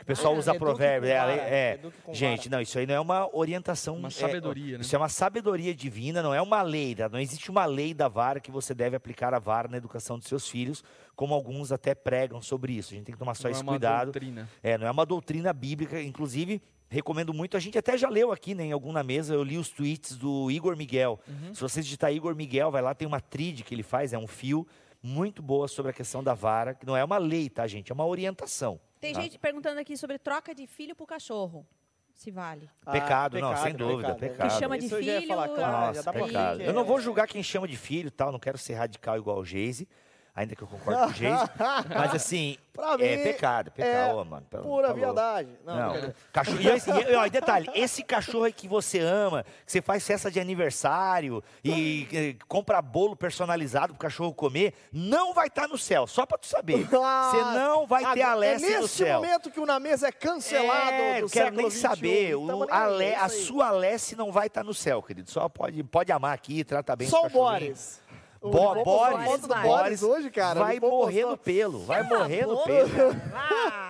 Que 0.02 0.04
o 0.04 0.08
pessoal 0.08 0.34
Ah, 0.34 0.38
usa 0.38 0.56
provérbio. 0.56 1.08
com 1.10 1.16
É, 1.16 1.80
é. 2.10 2.14
Gente, 2.14 2.49
não, 2.49 2.60
isso 2.60 2.80
aí 2.80 2.88
não 2.88 2.95
é 2.95 2.99
uma 2.99 3.30
orientação. 3.38 3.95
Uma 3.95 4.08
é, 4.08 4.12
sabedoria, 4.12 4.78
né? 4.80 4.82
Isso 4.82 4.95
é 4.95 4.97
uma 4.97 5.08
sabedoria 5.10 5.76
divina, 5.76 6.24
não 6.24 6.34
é 6.34 6.41
uma 6.41 6.62
lei. 6.64 6.95
tá? 6.95 7.08
Não 7.08 7.20
existe 7.20 7.52
uma 7.52 7.66
lei 7.66 7.93
da 7.93 8.08
vara 8.08 8.39
que 8.39 8.49
você 8.49 8.74
deve 8.74 8.95
aplicar 8.95 9.32
a 9.34 9.38
vara 9.39 9.68
na 9.68 9.78
educação 9.78 10.18
dos 10.18 10.28
seus 10.28 10.47
filhos, 10.49 10.84
como 11.16 11.36
alguns 11.36 11.72
até 11.72 11.93
pregam 11.93 12.41
sobre 12.41 12.74
isso. 12.74 12.93
A 12.93 12.97
gente 12.97 13.06
tem 13.06 13.14
que 13.14 13.20
tomar 13.20 13.36
só 13.36 13.43
Não 13.43 13.49
é 13.49 13.52
esse 13.52 13.62
uma 13.62 13.74
cuidado. 13.74 14.06
doutrina. 14.06 14.49
É, 14.64 14.76
não 14.78 14.88
é 14.88 14.91
uma 14.91 15.06
doutrina 15.06 15.54
bíblica, 15.54 16.02
inclusive 16.02 16.60
recomendo 16.89 17.32
muito. 17.34 17.56
A 17.56 17.60
gente 17.60 17.78
até 17.78 17.95
já 17.95 18.10
leu 18.10 18.32
aqui, 18.32 18.56
né, 18.56 18.66
em 18.66 18.72
algum 18.72 18.91
na 18.91 19.04
mesa, 19.04 19.36
eu 19.36 19.43
li 19.43 19.58
os 19.58 19.70
tweets 19.70 20.18
do 20.18 20.49
Igor 20.49 20.76
Miguel. 20.76 21.20
Uhum. 21.28 21.54
Se 21.54 21.62
você 21.62 21.82
digitar 21.82 22.12
Igor 22.12 22.36
Miguel, 22.36 22.72
vai 22.72 22.82
lá, 22.82 22.95
tem 22.95 23.08
uma 23.08 23.22
tríade 23.22 23.64
que 23.64 23.74
ele 23.76 23.84
faz, 23.84 24.14
é 24.14 24.18
um 24.18 24.28
fio 24.28 24.68
muito 25.02 25.41
boa 25.41 25.68
sobre 25.68 25.91
a 25.91 25.93
questão 25.93 26.24
da 26.24 26.34
vara, 26.34 26.74
que 26.74 26.86
não 26.86 26.97
é 26.97 27.04
uma 27.04 27.18
lei, 27.18 27.49
tá, 27.49 27.66
gente? 27.68 27.91
É 27.91 27.95
uma 27.95 28.06
orientação. 28.06 28.80
Tem 29.02 29.14
tá? 29.14 29.22
gente 29.22 29.39
perguntando 29.39 29.80
aqui 29.80 29.97
sobre 29.97 30.18
troca 30.20 30.54
de 30.54 30.68
filho 30.68 30.95
pro 30.95 31.06
cachorro. 31.08 31.68
Se 32.14 32.30
vale. 32.30 32.70
Ah, 32.86 32.91
Pecado, 32.91 33.39
não, 33.39 33.58
sem 33.58 33.74
dúvida, 33.74 34.14
pecado. 34.14 34.47
Que 34.47 34.60
chama 34.60 34.78
de 34.78 34.86
Isso 34.86 34.95
eu 34.95 35.28
falar, 35.28 35.43
filho, 35.43 35.56
claro, 35.56 35.72
já 35.95 36.04
Nossa, 36.04 36.14
pecado. 36.14 36.60
que 36.60 36.66
Eu 36.66 36.74
não 36.74 36.82
é- 36.82 36.86
vou 36.86 36.99
julgar 37.02 37.26
quem 37.28 37.41
chama 37.41 37.68
de 37.68 37.76
filho 37.76 38.08
e 38.10 38.12
tal, 38.12 38.32
não 38.32 38.39
quero 38.39 38.58
ser 38.60 38.76
radical 38.76 39.18
igual 39.18 39.39
o 39.39 39.45
Geise, 39.45 39.88
ainda 40.36 40.55
que 40.55 40.61
eu 40.61 40.67
concordo 40.67 40.99
com 41.01 41.09
o 41.09 41.13
Geise, 41.13 41.43
mas 41.95 42.15
assim, 42.15 42.57
Pra 42.73 42.97
mim, 42.97 43.03
é 43.03 43.17
pecado, 43.17 43.69
pecado, 43.69 44.21
é 44.21 44.23
mano. 44.23 44.45
pelo- 44.49 44.63
Pura 44.63 44.88
tá 44.88 44.93
viadagem. 44.93 45.57
Não, 45.65 45.75
Não, 45.75 45.84
brincadeira. 45.91 46.15
cachorro. 46.32 46.57
E, 46.61 47.11
e, 47.11 47.15
ó, 47.17 47.25
e 47.25 47.29
detalhe, 47.29 47.69
esse 47.75 48.01
cachorro 48.01 48.45
aí 48.45 48.53
que 48.53 48.65
você 48.65 48.99
ama, 48.99 49.43
que 49.65 49.71
você 49.73 49.82
faz 49.82 50.07
festa 50.07 50.32
de 50.32 50.39
aniversário 50.39 51.43
e, 51.65 52.07
eh, 52.13 52.36
compra 52.47 52.82
bolo 52.82 53.13
personalizado 53.13 53.93
pro 53.93 53.99
cachorro 53.99 54.34
comer, 54.34 54.73
não 54.91 55.34
vai 55.34 55.47
estar 55.47 55.67
no 55.67 55.77
céu, 55.77 56.07
só 56.07 56.25
pra 56.25 56.38
tu 56.38 56.47
saber. 56.47 56.88
Ah, 57.03 57.32
Você 57.32 57.59
não 57.59 57.86
vai 57.86 58.13
ter 58.13 58.21
a 58.21 58.34
Leste 58.36 58.65
É 58.67 58.75
no 58.75 58.82
nesse 58.84 58.95
céu. 59.03 59.15
momento 59.21 59.51
que 59.51 59.59
o 59.59 59.65
Na 59.65 59.77
Mesa 59.79 60.07
é 60.07 60.11
cancelado 60.13 60.91
É, 60.93 61.19
do 61.19 61.25
eu 61.25 61.29
quero 61.29 61.55
nem 61.55 61.69
saber. 61.69 62.27
XXI. 62.27 62.36
O, 62.36 62.47
nem 62.47 62.71
a, 62.71 62.86
Le- 62.88 63.05
é 63.05 63.15
a 63.15 63.23
aí. 63.25 63.29
sua 63.32 63.67
Alessi 63.67 64.15
não 64.15 64.32
vai 64.32 64.47
estar 64.47 64.63
no 64.63 64.73
céu, 64.73 65.01
querido. 65.03 65.29
Só 65.29 65.49
pode, 65.49 65.84
pode 65.84 66.09
amar 66.11 66.34
aqui, 66.34 66.63
trata 66.63 66.95
bem 66.95 67.09
Só 67.09 67.25
o. 67.25 67.29
Boris. 67.29 68.01
Bo- 68.42 68.84
Boris, 68.84 69.46
vai. 69.46 69.68
Boris 69.68 70.02
hoje, 70.04 70.32
cara. 70.32 70.60
Vai 70.60 70.80
morrer 70.80 71.26
no 71.26 71.38
pelo, 71.38 71.80
vai 71.86 72.02
morrer 72.04 72.46
no 72.48 72.58
pelo. 72.64 72.89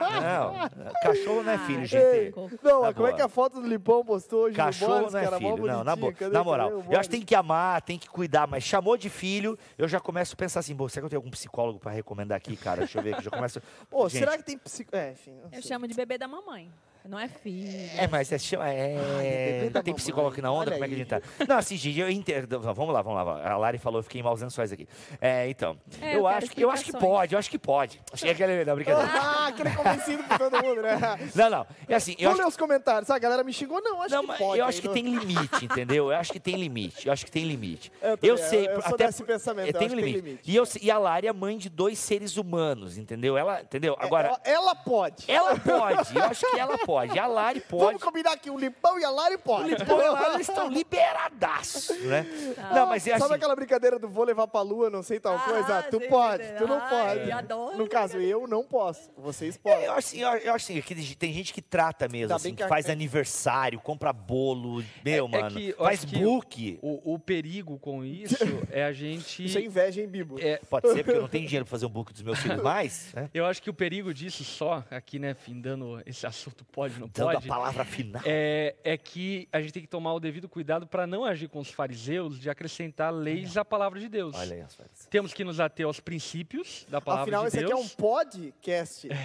Ah, 0.03 0.69
Não, 0.75 0.91
cachorro 1.03 1.43
não 1.43 1.51
é 1.53 1.57
filho, 1.59 1.81
Ei, 1.81 1.85
gente. 1.85 2.59
Não, 2.63 2.81
Na 2.81 2.93
como 2.93 3.07
é 3.07 3.13
que 3.13 3.21
a 3.21 3.29
foto 3.29 3.61
do 3.61 3.67
Lipão 3.67 4.03
postou 4.03 4.45
hoje 4.45 4.55
Cachorro 4.55 4.93
Boris, 4.97 5.13
não 5.13 5.19
é 5.19 5.23
cara? 5.23 5.37
Filho, 5.37 5.67
não, 5.67 5.83
na 5.83 5.95
Na 6.31 6.43
moral, 6.43 6.69
eu 6.71 6.77
acho 6.79 6.85
que 6.87 6.91
Boris? 6.95 7.07
tem 7.07 7.21
que 7.21 7.35
amar, 7.35 7.81
tem 7.83 7.97
que 7.99 8.09
cuidar, 8.09 8.47
mas 8.47 8.63
chamou 8.63 8.97
de 8.97 9.09
filho, 9.09 9.57
eu 9.77 9.87
já 9.87 9.99
começo 9.99 10.33
a 10.33 10.37
pensar 10.37 10.59
assim, 10.59 10.75
"Pô, 10.75 10.89
será 10.89 11.01
que 11.01 11.05
eu 11.05 11.09
tenho 11.11 11.19
algum 11.19 11.29
psicólogo 11.29 11.79
pra 11.79 11.91
recomendar 11.91 12.35
aqui, 12.35 12.57
cara? 12.57 12.79
Deixa 12.79 12.97
eu 12.99 13.03
ver 13.03 13.13
aqui, 13.13 13.23
já 13.23 13.29
começo... 13.31 13.61
Pô, 13.89 14.09
Gente, 14.09 14.19
será 14.19 14.37
que 14.37 14.43
tem 14.43 14.57
psico... 14.57 14.93
É, 14.95 15.11
enfim. 15.11 15.37
eu 15.51 15.61
chamo 15.61 15.87
de 15.87 15.93
bebê 15.93 16.17
da 16.17 16.27
mamãe. 16.27 16.69
Não 17.07 17.19
é 17.19 17.27
filho. 17.27 17.67
É, 17.97 18.07
mas 18.07 18.31
é, 18.31 18.37
chama- 18.37 18.69
é, 18.69 19.69
tem 19.83 19.93
psicólogo 19.93 20.31
aqui 20.33 20.41
na 20.41 20.51
onda, 20.51 20.71
Olha 20.71 20.71
como 20.73 20.85
é 20.85 20.87
que 20.87 20.93
a 20.93 20.97
gente 20.97 21.07
tá? 21.07 21.21
Não, 21.47 21.57
assim, 21.57 21.75
gente, 21.75 21.99
eu 21.99 22.09
entendo. 22.09 22.59
Vamos 22.59 22.93
lá, 22.93 23.01
vamos 23.01 23.25
lá. 23.25 23.51
A 23.51 23.57
Lari 23.57 23.77
falou, 23.77 23.99
eu 23.99 24.03
fiquei 24.03 24.21
em 24.21 24.23
maus 24.23 24.41
lençóis 24.41 24.71
aqui. 24.71 24.87
É, 25.19 25.49
então, 25.49 25.77
É, 26.01 26.13
eu, 26.15 26.19
eu 26.19 26.27
acho, 26.27 26.49
que- 26.51 26.61
eu 26.63 26.69
acho 26.71 26.83
que 26.85 26.91
pode, 26.93 27.33
eu 27.33 27.39
acho 27.39 27.49
que 27.49 27.57
pode. 27.57 27.99
Achei 28.13 28.29
aquele, 28.29 28.63
não, 28.65 28.75
brincadeira. 28.75 29.09
Ah, 29.13 29.47
aquele 29.47 29.71
convencido 29.71 30.23
por 30.23 30.37
todo 30.37 30.63
mundo, 30.63 30.81
né? 30.81 30.91
Não, 31.35 31.49
não, 31.49 31.65
é 31.87 31.95
assim, 31.95 32.15
acho 32.19 32.37
ler 32.37 32.45
os 32.47 32.57
comentários. 32.57 33.09
Ah, 33.09 33.15
a 33.15 33.19
galera 33.19 33.43
me 33.43 33.51
xingou. 33.53 33.81
Não, 33.81 34.01
acho 34.01 34.13
Não, 34.13 34.21
que 34.27 34.37
pode. 34.37 34.59
eu 34.59 34.65
aí, 34.65 34.69
acho 34.69 34.81
que 34.81 34.87
não- 34.87 34.93
tem 34.93 35.03
limite, 35.03 35.65
entendeu? 35.65 36.11
Eu 36.11 36.17
acho 36.17 36.31
que 36.31 36.39
tem 36.39 36.55
limite. 36.55 37.07
Eu 37.07 37.13
acho 37.13 37.25
que 37.25 37.31
tem 37.31 37.45
limite. 37.45 37.91
Eu 38.01 38.17
Eu, 38.21 38.37
sei, 38.37 38.67
eu- 38.67 38.71
eu 38.73 38.81
sou 38.81 38.93
até 38.95 39.07
desse 39.07 39.23
pensamento, 39.23 39.67
eu 39.67 39.73
tem 39.73 39.87
acho 39.87 39.95
que 39.95 40.01
tem 40.01 40.11
limite. 40.11 40.25
limite. 40.25 40.51
E, 40.51 40.55
eu, 40.55 40.63
e 40.81 40.91
a 40.91 40.97
Lari 40.97 41.27
é 41.27 41.33
mãe 41.33 41.57
de 41.57 41.69
dois 41.69 41.97
seres 41.99 42.37
humanos, 42.37 42.97
entendeu? 42.97 43.37
Ela, 43.37 43.61
entendeu? 43.61 43.97
É, 43.99 44.05
Agora, 44.05 44.27
ela, 44.27 44.41
ela 44.43 44.75
pode. 44.75 45.25
ela 45.31 45.57
pode. 45.59 46.15
Eu 46.15 46.23
acho 46.25 46.45
que 46.51 46.59
ela 46.59 46.77
pode. 46.77 46.90
A 46.97 47.27
Lari 47.27 47.61
pode. 47.61 47.83
Vamos 47.85 48.03
combinar 48.03 48.33
aqui, 48.33 48.49
o 48.49 48.57
Lipão 48.57 48.99
e 48.99 49.03
a 49.03 49.09
Lari 49.09 49.37
pode. 49.37 49.73
O 49.73 49.77
Lipão 49.77 50.01
e 50.01 50.05
a 50.05 50.11
Lari 50.11 50.41
estão 50.41 50.69
liberadaços, 50.69 51.97
né? 52.03 52.25
Não, 52.73 52.87
mas 52.87 53.05
é 53.07 53.11
Sabe 53.11 53.23
assim. 53.25 53.33
aquela 53.35 53.55
brincadeira 53.55 53.97
do 53.99 54.07
vou 54.09 54.23
levar 54.23 54.47
pra 54.47 54.61
lua, 54.61 54.89
não 54.89 55.03
sei 55.03 55.19
tal 55.19 55.35
Ah, 55.35 55.39
coisa? 55.39 55.83
Tu 55.83 55.99
sei, 55.99 56.07
pode, 56.09 56.43
tu 56.57 56.67
não 56.67 56.79
pode. 56.79 57.31
adoro 57.31 57.77
No 57.77 57.87
caso, 57.87 58.17
eu 58.17 58.47
não 58.47 58.63
posso. 58.63 59.09
Vocês 59.17 59.57
podem. 59.57 59.83
É, 59.83 59.87
eu 59.87 59.91
acho 59.91 59.99
assim, 60.07 60.21
eu, 60.21 60.29
eu 60.29 60.53
acho 60.53 60.71
assim, 60.71 60.81
que 60.81 61.15
tem 61.15 61.33
gente 61.33 61.53
que 61.53 61.61
trata 61.61 62.07
mesmo, 62.07 62.35
assim, 62.35 62.53
que 62.55 62.63
que 62.63 62.69
faz 62.69 62.89
aniversário, 62.89 63.79
compra 63.79 64.11
bolo, 64.13 64.83
meu, 65.03 65.25
é 65.25 65.29
mano, 65.29 65.55
que 65.55 65.69
eu 65.69 65.77
faz 65.77 65.99
acho 66.03 66.07
que 66.07 66.19
book. 66.19 66.79
O, 66.81 67.13
o 67.13 67.19
perigo 67.19 67.77
com 67.79 68.03
isso 68.03 68.35
é 68.71 68.83
a 68.83 68.91
gente. 68.93 69.45
Isso 69.45 69.57
é 69.57 69.61
inveja, 69.61 70.01
hein, 70.01 70.07
Bibo? 70.07 70.37
é, 70.39 70.57
Pode 70.69 70.87
ser, 70.91 71.03
porque 71.03 71.17
eu 71.17 71.21
não 71.21 71.29
tenho 71.29 71.45
dinheiro 71.45 71.65
pra 71.65 71.71
fazer 71.71 71.85
um 71.85 71.89
book 71.89 72.11
dos 72.13 72.21
meus 72.21 72.39
filhos 72.39 72.61
mais, 72.61 73.13
né? 73.13 73.29
eu 73.33 73.45
acho 73.45 73.61
que 73.61 73.69
o 73.69 73.73
perigo 73.73 74.13
disso 74.13 74.43
só, 74.43 74.83
aqui, 74.91 75.17
né, 75.19 75.33
findando 75.33 76.01
esse 76.05 76.25
assunto 76.25 76.63
pode, 76.65 76.80
não 76.89 77.07
Dando 77.07 77.33
pode. 77.33 77.45
a 77.45 77.49
palavra 77.49 77.85
final. 77.85 78.21
É, 78.25 78.75
é 78.83 78.97
que 78.97 79.47
a 79.51 79.61
gente 79.61 79.73
tem 79.73 79.81
que 79.81 79.87
tomar 79.87 80.13
o 80.13 80.19
devido 80.19 80.47
cuidado 80.47 80.87
para 80.87 81.05
não 81.05 81.23
agir 81.25 81.47
com 81.47 81.59
os 81.59 81.69
fariseus 81.69 82.39
de 82.39 82.49
acrescentar 82.49 83.13
leis 83.13 83.57
à 83.57 83.65
palavra 83.65 83.99
de 83.99 84.09
Deus. 84.09 84.35
Olha 84.35 84.55
aí 84.55 84.61
as. 84.61 84.77
Temos 85.09 85.33
que 85.33 85.43
nos 85.43 85.59
ater 85.59 85.85
aos 85.85 85.99
princípios 85.99 86.85
da 86.89 87.01
palavra 87.01 87.23
Afinal, 87.23 87.41
de 87.43 87.47
esse 87.49 87.57
Deus. 87.57 87.71
aqui 87.71 87.81
é 87.81 87.85
um 87.85 87.87
podcast. 87.89 89.07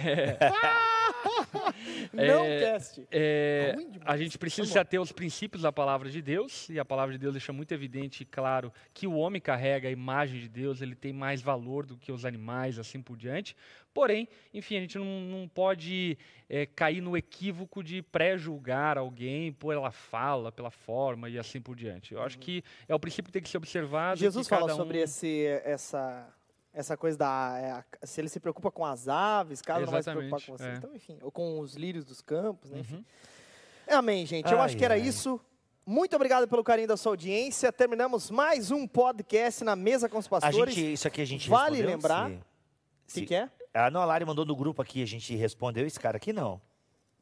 não 2.13 2.43
É, 2.43 2.59
cast. 2.59 3.07
É, 3.11 3.71
demais. 3.75 4.01
a 4.05 4.17
gente 4.17 4.37
precisa 4.37 4.63
Vamos 4.63 4.73
se 4.73 4.79
ater 4.79 4.99
aos 4.99 5.11
princípios 5.11 5.63
da 5.63 5.71
palavra 5.71 6.09
de 6.09 6.21
Deus, 6.21 6.69
e 6.69 6.79
a 6.79 6.85
palavra 6.85 7.13
de 7.13 7.19
Deus 7.19 7.33
deixa 7.33 7.53
muito 7.53 7.71
evidente 7.71 8.23
e 8.23 8.25
claro 8.25 8.71
que 8.93 9.07
o 9.07 9.13
homem 9.13 9.41
carrega 9.41 9.87
a 9.87 9.91
imagem 9.91 10.39
de 10.39 10.49
Deus, 10.49 10.81
ele 10.81 10.95
tem 10.95 11.13
mais 11.13 11.41
valor 11.41 11.85
do 11.85 11.97
que 11.97 12.11
os 12.11 12.25
animais, 12.25 12.79
assim 12.79 13.01
por 13.01 13.17
diante. 13.17 13.55
Porém, 13.97 14.27
enfim, 14.53 14.77
a 14.77 14.81
gente 14.81 14.95
não, 14.95 15.05
não 15.21 15.47
pode 15.47 16.15
é, 16.47 16.67
cair 16.67 17.01
no 17.01 17.17
equívoco 17.17 17.83
de 17.83 18.03
pré-julgar 18.03 18.95
alguém 18.95 19.51
por 19.51 19.73
ela 19.73 19.89
fala, 19.89 20.51
pela 20.51 20.69
forma 20.69 21.27
e 21.27 21.39
assim 21.39 21.59
por 21.59 21.75
diante. 21.75 22.13
Eu 22.13 22.21
acho 22.21 22.37
que 22.37 22.63
é 22.87 22.93
o 22.93 22.99
princípio 22.99 23.29
que 23.29 23.31
tem 23.33 23.41
que 23.41 23.49
ser 23.49 23.57
observado. 23.57 24.17
e 24.17 24.19
Jesus 24.19 24.45
que 24.45 24.51
cada 24.51 24.61
fala 24.61 24.73
um- 24.75 24.77
sobre 24.77 24.99
esse, 25.01 25.47
essa, 25.65 26.27
essa 26.71 26.95
coisa 26.95 27.17
da. 27.17 27.83
é, 28.03 28.05
se 28.05 28.21
ele 28.21 28.29
se 28.29 28.39
preocupa 28.39 28.69
com 28.69 28.85
as 28.85 29.07
aves, 29.07 29.63
caso 29.63 29.85
não 29.85 29.91
vai 29.91 30.03
se 30.03 30.11
preocupar 30.11 30.41
com 30.45 30.51
vocês. 30.57 30.69
é. 30.69 30.77
Então, 30.77 30.95
enfim. 30.95 31.17
Ou 31.23 31.31
com 31.31 31.59
os 31.59 31.73
lírios 31.73 32.05
dos 32.05 32.21
campos, 32.21 32.69
né? 32.69 32.81
Enfim. 32.81 32.97
Uhum. 32.97 33.97
Amém, 33.97 34.27
gente. 34.27 34.51
Eu 34.51 34.59
Ai, 34.59 34.65
acho 34.65 34.77
que 34.77 34.85
era 34.85 34.93
ai. 34.93 35.01
isso. 35.01 35.41
Muito 35.87 36.15
obrigado 36.15 36.47
pelo 36.47 36.63
carinho 36.63 36.87
da 36.87 36.97
sua 36.97 37.13
audiência. 37.13 37.71
Terminamos 37.73 38.29
mais 38.29 38.69
um 38.69 38.85
podcast 38.87 39.63
na 39.63 39.75
mesa 39.75 40.07
com 40.07 40.19
os 40.19 40.27
A 40.27 40.29
pastores. 40.29 40.75
gente, 40.75 40.93
isso 40.93 41.07
aqui 41.07 41.19
a 41.19 41.25
gente 41.25 41.49
Vale 41.49 41.81
lembrar- 41.81 42.29
se- 42.29 42.37
Se 43.07 43.19
se- 43.21 43.25
quer? 43.25 43.49
Ah, 43.77 43.91
não, 43.91 44.01
a 44.01 44.05
Lari 44.05 44.25
mandou 44.25 44.45
no 44.45 44.55
grupo 44.55 44.81
aqui, 44.81 45.03
a 45.03 45.05
gente 45.05 45.35
respondeu 45.35 45.85
esse 45.85 45.99
cara 45.99 46.17
aqui, 46.17 46.33
não. 46.33 46.59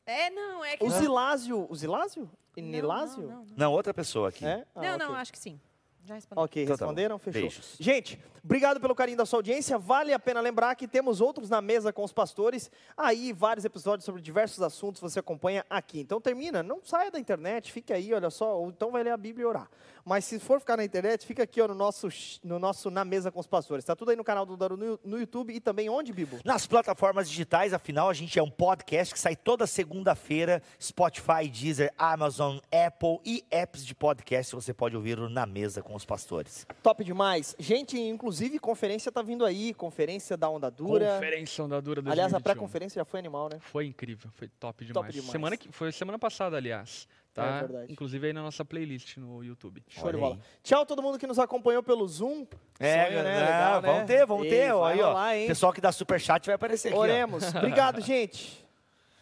É, 0.05 0.29
não, 0.29 0.63
é 0.63 0.77
que. 0.77 0.83
O 0.83 0.89
não. 0.89 0.99
Zilásio. 0.99 1.67
O 1.69 1.75
Zilásio? 1.75 2.29
Não, 2.55 2.63
Nilásio? 2.63 3.23
Não, 3.23 3.29
não, 3.29 3.45
não. 3.45 3.53
Não, 3.57 3.71
outra 3.73 3.93
pessoa 3.93 4.29
aqui. 4.29 4.45
É? 4.45 4.65
Ah, 4.75 4.81
não, 4.81 4.97
não, 4.97 5.05
ok. 5.07 5.15
acho 5.17 5.31
que 5.33 5.39
sim. 5.39 5.59
Já 6.05 6.13
respondi. 6.13 6.39
Ok, 6.39 6.63
Então 6.63 6.77
tá 6.77 6.85
responderam? 6.85 7.17
Fechou. 7.17 7.41
Beijos. 7.41 7.75
Gente, 7.79 8.23
obrigado 8.43 8.79
pelo 8.79 8.93
carinho 8.93 9.17
da 9.17 9.25
sua 9.25 9.39
audiência. 9.39 9.79
Vale 9.79 10.13
a 10.13 10.19
pena 10.19 10.39
lembrar 10.39 10.75
que 10.75 10.87
temos 10.87 11.19
outros 11.19 11.49
na 11.49 11.61
mesa 11.61 11.91
com 11.91 12.03
os 12.03 12.13
pastores. 12.13 12.69
Aí, 12.95 13.33
vários 13.33 13.65
episódios 13.65 14.05
sobre 14.05 14.21
diversos 14.21 14.61
assuntos 14.61 15.01
você 15.01 15.19
acompanha 15.19 15.65
aqui. 15.67 15.99
Então 15.99 16.21
termina, 16.21 16.61
não 16.61 16.79
saia 16.83 17.09
da 17.09 17.19
internet, 17.19 17.71
fique 17.71 17.91
aí, 17.91 18.13
olha 18.13 18.29
só, 18.29 18.59
ou 18.59 18.69
então 18.69 18.91
vai 18.91 19.03
ler 19.03 19.11
a 19.11 19.17
Bíblia 19.17 19.43
e 19.43 19.47
orar. 19.47 19.67
Mas 20.05 20.23
se 20.23 20.37
for 20.37 20.59
ficar 20.59 20.77
na 20.77 20.85
internet, 20.85 21.25
fica 21.25 21.41
aqui 21.41 21.59
ó, 21.59 21.67
no, 21.67 21.73
nosso, 21.73 22.07
no 22.43 22.59
nosso 22.59 22.91
Na 22.91 23.03
Mesa 23.03 23.31
com 23.31 23.39
os 23.39 23.47
Pastores. 23.47 23.83
Está 23.83 23.95
tudo 23.95 24.11
aí 24.11 24.15
no 24.15 24.23
canal 24.23 24.45
do 24.45 24.55
Daru 24.55 24.77
no, 24.77 24.99
no 25.03 25.17
YouTube 25.17 25.51
e 25.51 25.59
também 25.59 25.89
onde, 25.89 26.13
Bibo? 26.13 26.39
Nas 26.45 26.67
plataformas 26.67 27.27
digitais, 27.27 27.73
afinal, 27.73 28.07
a 28.07 28.13
gente 28.13 28.37
é 28.37 28.43
um 28.43 28.49
podcast 28.51 29.11
que 29.11 29.19
sai 29.19 29.35
toda 29.35 29.65
segunda-feira. 29.65 30.61
Spotify, 30.79 31.49
Deezer, 31.51 31.91
Amazon, 31.97 32.59
Apple 32.71 33.19
e 33.25 33.43
apps 33.49 33.83
de 33.83 33.95
podcast. 33.95 34.53
Você 34.53 34.75
pode 34.75 34.95
ouvir 34.95 35.17
o 35.17 35.27
na 35.27 35.47
mesa 35.47 35.81
com 35.81 35.95
os 35.95 36.05
pastores. 36.05 36.67
Top 36.83 37.03
demais. 37.03 37.55
Gente, 37.57 37.99
inclusive, 37.99 38.59
conferência 38.59 39.11
tá 39.11 39.23
vindo 39.23 39.43
aí, 39.43 39.73
conferência 39.73 40.37
da 40.37 40.47
Onda 40.47 40.69
Dura. 40.69 41.15
Conferência 41.15 41.63
Onda 41.63 41.81
Dura 41.81 42.03
2021. 42.03 42.11
Aliás, 42.11 42.33
a 42.35 42.39
pré-conferência 42.39 42.99
já 42.99 43.05
foi 43.05 43.19
animal, 43.19 43.49
né? 43.49 43.57
Foi 43.59 43.87
incrível, 43.87 44.29
foi 44.35 44.47
top 44.59 44.85
demais. 44.85 45.11
demais. 45.11 45.31
Semana 45.31 45.57
que, 45.57 45.71
foi 45.71 45.91
semana 45.91 46.19
passada, 46.19 46.57
aliás. 46.57 47.07
Tá? 47.35 47.45
É 47.45 47.59
verdade. 47.59 47.91
Inclusive 47.91 48.27
aí 48.27 48.31
na 48.33 48.41
nossa 48.41 48.63
playlist 48.63 49.17
no 49.17 49.43
YouTube. 49.43 49.83
Show 49.89 50.09
de 50.09 50.17
bola. 50.17 50.39
Tchau 50.63 50.85
todo 50.85 51.03
mundo 51.03 51.19
que 51.19 51.27
nos 51.27 51.37
acompanhou 51.37 51.83
pelo 51.83 52.07
Zoom. 52.07 52.47
É, 52.79 53.07
Sonho, 53.07 53.23
né? 53.23 53.39
Legal, 53.41 53.81
né? 53.81 53.91
vamos 53.91 54.07
ter, 54.07 54.25
vamos 54.25 54.43
Ei, 54.45 54.49
ter. 54.49 54.73
vai 54.73 54.93
aí, 54.93 55.01
ó. 55.01 55.31
hein? 55.33 55.47
Pessoal 55.47 55.73
que 55.73 55.81
dá 55.81 55.91
superchat 55.91 56.45
vai 56.45 56.55
aparecer 56.55 56.87
aqui. 56.87 56.97
ó. 56.97 57.01
Oremos. 57.01 57.43
Obrigado, 57.53 57.99
gente. 57.99 58.65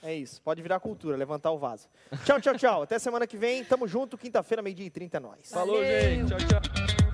É 0.03 0.13
isso. 0.13 0.39
Pode 0.43 0.61
virar 0.61 0.79
cultura, 0.79 1.17
levantar 1.17 1.49
o 1.51 1.57
vaso. 1.57 1.89
Tchau, 2.23 2.39
tchau, 2.39 2.55
tchau. 2.55 2.81
Até 2.83 2.99
semana 2.99 3.25
que 3.25 3.35
vem. 3.35 3.63
Tamo 3.63 3.87
junto. 3.87 4.15
Quinta-feira, 4.15 4.61
meio-dia 4.61 4.85
e 4.85 4.89
30 4.91 5.17
é 5.17 5.19
nóis. 5.19 5.49
Falou, 5.51 5.77
Valeu. 5.77 5.89
gente. 5.89 6.29
Tchau, 6.29 6.37
tchau. 6.61 7.12